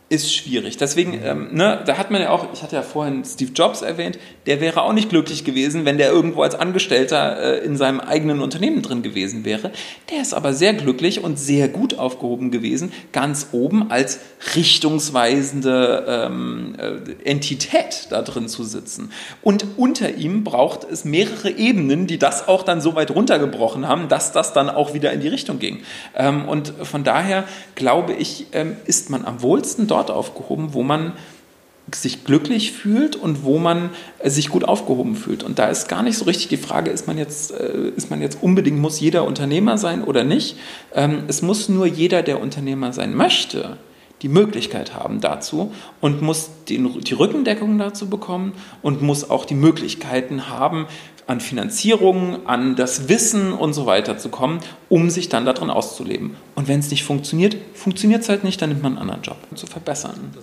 ist 0.10 0.34
schwierig. 0.34 0.78
Deswegen, 0.78 1.20
ähm, 1.24 1.50
ne, 1.52 1.84
da 1.86 1.98
hat 1.98 2.10
man 2.10 2.20
ja 2.20 2.32
auch, 2.32 2.48
ich 2.52 2.64
hatte 2.64 2.76
ja 2.76 2.82
vorhin 2.82 3.24
Steve 3.24 3.52
Jobs 3.54 3.84
erwähnt, 3.84 4.18
der 4.48 4.60
wäre 4.60 4.82
auch 4.82 4.94
nicht 4.94 5.10
glücklich 5.10 5.46
gewesen, 5.46 5.86
wenn 5.86 6.00
der 6.00 6.10
irgendwo 6.12 6.42
als 6.42 6.56
Angestellter 6.56 7.40
äh, 7.40 7.64
in 7.64 7.78
seinem 7.78 8.00
eigenen 8.00 8.42
Unternehmen 8.42 8.82
drin 8.82 9.04
gewesen 9.04 9.46
wäre. 9.46 9.72
Der 10.10 10.22
ist 10.22 10.34
aber 10.34 10.54
sehr 10.54 10.74
glücklich 10.74 11.24
und 11.24 11.38
sehr 11.38 11.68
gut 11.68 12.00
aufgehoben 12.00 12.50
gewesen, 12.50 12.92
ganz 13.12 13.50
oben 13.52 13.92
als 13.92 14.20
richtungsweisende 14.56 16.06
ähm, 16.08 16.76
äh, 16.80 17.30
Entität 17.30 18.08
da 18.10 18.24
drin 18.24 18.48
zu 18.48 18.64
sitzen. 18.64 19.12
Und 19.44 19.66
unter 19.78 20.16
ihm 20.16 20.44
braucht 20.44 20.86
es 20.92 21.06
mehrere 21.06 21.52
Ebenen, 21.52 22.08
die 22.08 22.18
das 22.18 22.48
auch 22.48 22.64
dann 22.64 22.82
so 22.82 22.96
weit 22.96 23.12
runtergebrochen 23.12 23.88
haben, 23.88 24.08
dass 24.08 24.32
das 24.32 24.54
dann 24.54 24.72
auch 24.72 24.96
wieder 24.96 25.14
in 25.14 25.22
die 25.22 25.28
Richtung 25.28 25.60
ging. 25.60 25.82
Ähm, 26.16 26.50
und 26.50 26.74
von 26.82 27.04
daher 27.04 27.44
glaube 27.76 28.14
ich, 28.14 28.48
ähm, 28.54 28.76
ist 28.86 29.12
man 29.12 29.24
am 29.26 29.44
wohlsten 29.44 29.86
dort, 29.86 29.99
dort 30.00 30.12
aufgehoben, 30.12 30.74
wo 30.74 30.84
man 30.84 31.14
sich 31.96 32.24
glücklich 32.24 32.72
fühlt 32.72 33.16
und 33.16 33.44
wo 33.44 33.58
man 33.58 33.90
äh, 34.20 34.30
sich 34.30 34.50
gut 34.50 34.64
aufgehoben 34.64 35.16
fühlt. 35.16 35.44
Und 35.44 35.60
da 35.60 35.68
ist 35.68 35.88
gar 35.88 36.04
nicht 36.04 36.18
so 36.18 36.26
richtig 36.26 36.48
die 36.50 36.58
Frage, 36.58 36.92
ist 36.92 37.08
man 37.08 37.18
jetzt, 37.18 37.52
äh, 37.52 37.90
ist 37.96 38.10
man 38.10 38.22
jetzt 38.22 38.42
unbedingt, 38.42 38.80
muss 38.80 39.00
jeder 39.00 39.26
Unternehmer 39.26 39.78
sein 39.78 40.04
oder 40.04 40.24
nicht. 40.24 40.58
Ähm, 40.94 41.24
es 41.28 41.42
muss 41.42 41.70
nur 41.70 41.88
jeder, 41.88 42.22
der 42.22 42.42
Unternehmer 42.42 42.94
sein 42.94 43.16
möchte, 43.16 43.78
die 44.22 44.30
Möglichkeit 44.30 44.94
haben 44.94 45.22
dazu 45.22 45.72
und 46.02 46.22
muss 46.22 46.50
den, 46.68 47.00
die 47.00 47.14
Rückendeckung 47.14 47.78
dazu 47.78 48.10
bekommen 48.10 48.54
und 48.82 49.02
muss 49.02 49.30
auch 49.30 49.46
die 49.46 49.56
Möglichkeiten 49.56 50.50
haben, 50.50 50.88
an 51.30 51.42
Finanzierung, 51.42 52.48
an 52.48 52.76
das 52.76 53.08
Wissen 53.08 53.54
und 53.54 53.74
so 53.74 53.86
weiter 53.86 54.18
zu 54.18 54.30
kommen, 54.30 54.62
um 54.90 55.12
sich 55.12 55.30
dann 55.30 55.46
darin 55.46 55.70
auszuleben. 55.70 56.36
Und 56.56 56.68
wenn 56.68 56.80
es 56.80 56.90
nicht 56.90 57.04
funktioniert, 57.04 57.56
funktioniert 57.76 58.24
es 58.24 58.30
halt 58.30 58.44
nicht, 58.44 58.60
dann 58.62 58.70
nimmt 58.70 58.82
man 58.82 58.94
einen 58.94 59.02
anderen 59.02 59.22
Job, 59.22 59.38
um 59.52 59.56
zu 59.56 59.68
verbessern. 59.68 60.34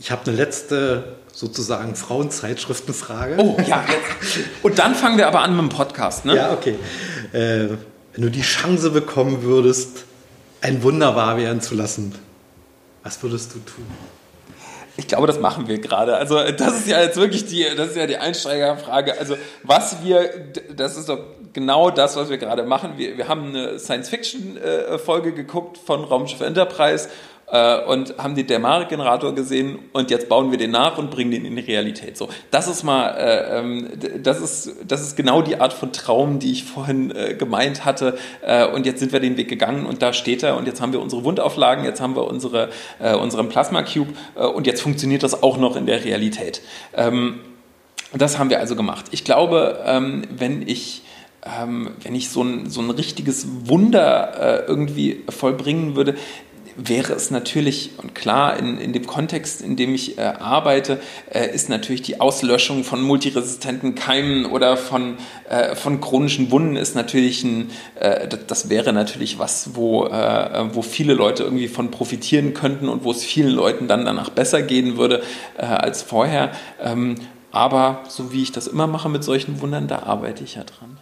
Ich 0.00 0.10
habe 0.10 0.26
eine 0.26 0.36
letzte 0.36 1.16
sozusagen 1.32 1.94
Frauenzeitschriftenfrage. 1.94 3.36
Oh 3.38 3.56
ja, 3.64 3.84
jetzt. 3.88 4.40
Und 4.64 4.80
dann 4.80 4.96
fangen 4.96 5.18
wir 5.18 5.28
aber 5.28 5.42
an 5.42 5.52
mit 5.52 5.60
dem 5.60 5.68
Podcast, 5.68 6.24
ne? 6.24 6.34
Ja, 6.34 6.52
okay. 6.52 6.74
Äh, 7.32 7.76
wenn 8.14 8.22
du 8.22 8.30
die 8.30 8.42
Chance 8.42 8.90
bekommen 8.90 9.42
würdest, 9.42 10.04
ein 10.60 10.82
Wunder 10.82 11.14
wahr 11.14 11.36
werden 11.36 11.60
zu 11.60 11.76
lassen, 11.76 12.12
was 13.04 13.22
würdest 13.22 13.54
du 13.54 13.60
tun? 13.60 13.86
Ich 14.98 15.06
glaube, 15.06 15.28
das 15.28 15.38
machen 15.38 15.68
wir 15.68 15.78
gerade. 15.78 16.16
Also 16.16 16.42
das 16.50 16.80
ist 16.80 16.88
ja 16.88 17.00
jetzt 17.00 17.16
wirklich 17.16 17.46
die, 17.46 17.64
das 17.76 17.90
ist 17.90 17.96
ja 17.96 18.08
die 18.08 18.16
Einsteigerfrage. 18.16 19.16
Also 19.16 19.36
was 19.62 20.02
wir, 20.02 20.28
das 20.74 20.96
ist 20.96 21.08
doch 21.08 21.20
genau 21.52 21.90
das, 21.90 22.16
was 22.16 22.30
wir 22.30 22.36
gerade 22.36 22.64
machen. 22.64 22.94
Wir, 22.96 23.16
wir 23.16 23.28
haben 23.28 23.50
eine 23.50 23.78
Science-Fiction-Folge 23.78 25.32
geguckt 25.34 25.78
von 25.78 26.02
Raumschiff 26.02 26.40
Enterprise 26.40 27.08
äh, 27.50 27.80
und 27.84 28.16
haben 28.18 28.34
den 28.34 28.46
Dermare-Generator 28.46 29.34
gesehen 29.34 29.78
und 29.92 30.10
jetzt 30.10 30.28
bauen 30.28 30.50
wir 30.50 30.58
den 30.58 30.70
nach 30.70 30.98
und 30.98 31.10
bringen 31.10 31.30
den 31.30 31.44
in 31.44 31.56
die 31.56 31.62
Realität. 31.62 32.16
So, 32.16 32.28
das 32.50 32.68
ist 32.68 32.82
mal, 32.82 33.10
äh, 33.10 33.58
ähm, 33.58 33.88
das 34.22 34.40
ist, 34.40 34.76
das 34.86 35.02
ist 35.02 35.16
genau 35.16 35.42
die 35.42 35.60
Art 35.60 35.72
von 35.72 35.92
Traum, 35.92 36.38
die 36.38 36.52
ich 36.52 36.64
vorhin 36.64 37.10
äh, 37.10 37.34
gemeint 37.34 37.84
hatte. 37.84 38.18
Äh, 38.42 38.66
und 38.66 38.86
jetzt 38.86 39.00
sind 39.00 39.12
wir 39.12 39.20
den 39.20 39.36
Weg 39.36 39.48
gegangen 39.48 39.86
und 39.86 40.02
da 40.02 40.12
steht 40.12 40.42
er 40.42 40.56
und 40.56 40.66
jetzt 40.66 40.80
haben 40.80 40.92
wir 40.92 41.00
unsere 41.00 41.24
Wundauflagen, 41.24 41.84
jetzt 41.84 42.00
haben 42.00 42.16
wir 42.16 42.26
unsere, 42.26 42.68
äh, 42.98 43.14
unseren 43.14 43.48
Plasma 43.48 43.82
Cube 43.82 44.12
äh, 44.36 44.44
und 44.44 44.66
jetzt 44.66 44.82
funktioniert 44.82 45.22
das 45.22 45.42
auch 45.42 45.56
noch 45.56 45.76
in 45.76 45.86
der 45.86 46.04
Realität. 46.04 46.62
Ähm, 46.94 47.40
das 48.14 48.38
haben 48.38 48.48
wir 48.50 48.58
also 48.60 48.74
gemacht. 48.74 49.06
Ich 49.10 49.24
glaube, 49.24 49.82
ähm, 49.84 50.22
wenn 50.30 50.66
ich 50.66 51.02
ähm, 51.60 51.90
wenn 52.02 52.14
ich 52.14 52.30
so 52.30 52.42
ein, 52.42 52.68
so 52.68 52.80
ein 52.80 52.90
richtiges 52.90 53.46
Wunder 53.64 54.64
äh, 54.64 54.66
irgendwie 54.66 55.22
vollbringen 55.28 55.94
würde, 55.94 56.16
wäre 56.78 57.12
es 57.12 57.30
natürlich, 57.30 57.90
und 57.98 58.14
klar, 58.14 58.56
in, 58.56 58.78
in 58.78 58.92
dem 58.92 59.06
Kontext, 59.06 59.60
in 59.60 59.76
dem 59.76 59.94
ich 59.94 60.16
äh, 60.16 60.22
arbeite, 60.22 61.00
äh, 61.28 61.52
ist 61.52 61.68
natürlich 61.68 62.02
die 62.02 62.20
Auslöschung 62.20 62.84
von 62.84 63.02
multiresistenten 63.02 63.96
Keimen 63.96 64.46
oder 64.46 64.76
von, 64.76 65.16
äh, 65.48 65.74
von 65.74 66.00
chronischen 66.00 66.52
Wunden 66.52 66.76
ist 66.76 66.94
natürlich 66.94 67.42
ein, 67.42 67.70
äh, 67.96 68.28
das 68.28 68.70
wäre 68.70 68.92
natürlich 68.92 69.40
was, 69.40 69.74
wo, 69.74 70.06
äh, 70.06 70.72
wo 70.72 70.82
viele 70.82 71.14
Leute 71.14 71.42
irgendwie 71.42 71.68
von 71.68 71.90
profitieren 71.90 72.54
könnten 72.54 72.88
und 72.88 73.02
wo 73.02 73.10
es 73.10 73.24
vielen 73.24 73.50
Leuten 73.50 73.88
dann 73.88 74.04
danach 74.04 74.30
besser 74.30 74.62
gehen 74.62 74.96
würde 74.96 75.22
äh, 75.56 75.66
als 75.66 76.02
vorher. 76.02 76.52
Ähm, 76.80 77.16
aber 77.50 78.04
so 78.08 78.32
wie 78.32 78.42
ich 78.42 78.52
das 78.52 78.68
immer 78.68 78.86
mache 78.86 79.08
mit 79.08 79.24
solchen 79.24 79.60
Wundern, 79.60 79.88
da 79.88 80.04
arbeite 80.04 80.44
ich 80.44 80.54
ja 80.54 80.62
dran. 80.62 80.97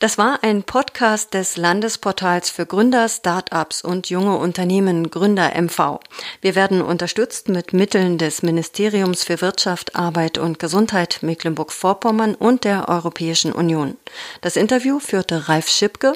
Das 0.00 0.16
war 0.16 0.44
ein 0.44 0.62
Podcast 0.62 1.34
des 1.34 1.56
Landesportals 1.56 2.50
für 2.50 2.66
Gründer, 2.66 3.08
Start-ups 3.08 3.82
und 3.82 4.08
junge 4.08 4.36
Unternehmen 4.36 5.10
Gründer 5.10 5.60
MV. 5.60 5.98
Wir 6.40 6.54
werden 6.54 6.82
unterstützt 6.82 7.48
mit 7.48 7.72
Mitteln 7.72 8.16
des 8.16 8.44
Ministeriums 8.44 9.24
für 9.24 9.40
Wirtschaft, 9.40 9.96
Arbeit 9.96 10.38
und 10.38 10.60
Gesundheit 10.60 11.18
Mecklenburg-Vorpommern 11.22 12.36
und 12.36 12.62
der 12.62 12.88
Europäischen 12.88 13.50
Union. 13.50 13.96
Das 14.40 14.54
Interview 14.54 15.00
führte 15.00 15.48
Ralf 15.48 15.68
Schipke. 15.68 16.12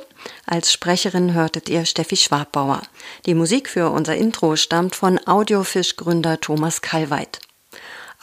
Als 0.47 0.73
Sprecherin 0.73 1.35
hörtet 1.35 1.69
ihr 1.69 1.85
Steffi 1.85 2.17
Schwabbauer. 2.17 2.83
Die 3.27 3.35
Musik 3.35 3.69
für 3.69 3.91
unser 3.91 4.15
Intro 4.15 4.55
stammt 4.55 4.95
von 4.95 5.19
Audiofisch-Gründer 5.27 6.39
Thomas 6.41 6.83
Kallweit. 6.83 7.41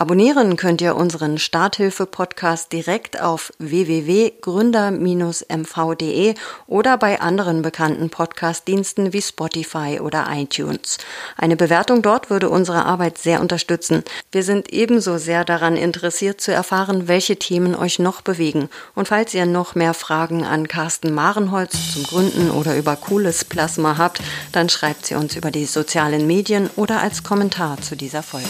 Abonnieren 0.02 0.56
könnt 0.56 0.80
ihr 0.80 0.96
unseren 0.96 1.38
Starthilfe-Podcast 1.38 2.72
direkt 2.72 3.22
auf 3.22 3.52
www.gründer-mv.de 3.60 6.36
oder 6.68 6.98
bei 6.98 7.20
anderen 7.20 7.62
bekannten 7.62 8.10
Podcast-Diensten 8.10 9.12
wie 9.12 9.22
Spotify 9.22 10.00
oder 10.02 10.26
iTunes. 10.32 11.00
Eine 11.36 11.58
Bewertung 11.58 12.02
dort 12.02 12.30
würde 12.30 12.50
unsere 12.50 12.86
Arbeit 12.86 13.18
sehr 13.18 13.42
unterstützen. 13.42 14.06
Wir 14.32 14.44
sind 14.44 14.72
ebenso 14.72 15.18
sehr 15.18 15.44
daran 15.44 15.76
interessiert 15.76 16.40
zu 16.40 16.54
erfahren, 16.54 17.10
welche 17.10 17.36
Themen 17.36 17.76
euch 17.76 18.00
noch 18.00 18.22
bewegen. 18.22 18.70
Und 18.96 19.10
falls 19.10 19.34
ihr 19.34 19.46
noch 19.46 19.76
mehr 19.76 19.94
Fragen 19.94 20.46
an 20.46 20.70
Carsten 20.70 21.14
Marenholz 21.14 21.92
zum 21.92 22.04
Gründen 22.04 22.52
oder 22.52 22.78
über 22.78 22.96
cooles 22.96 23.44
Plasma 23.44 23.98
habt, 23.98 24.22
dann 24.54 24.70
schreibt 24.70 25.08
sie 25.08 25.16
uns 25.16 25.36
über 25.36 25.52
die 25.52 25.66
sozialen 25.66 26.26
Medien 26.26 26.70
oder 26.78 27.02
als 27.02 27.24
Kommentar 27.24 27.82
zu 27.82 27.98
dieser 27.98 28.24
Folge. 28.24 28.48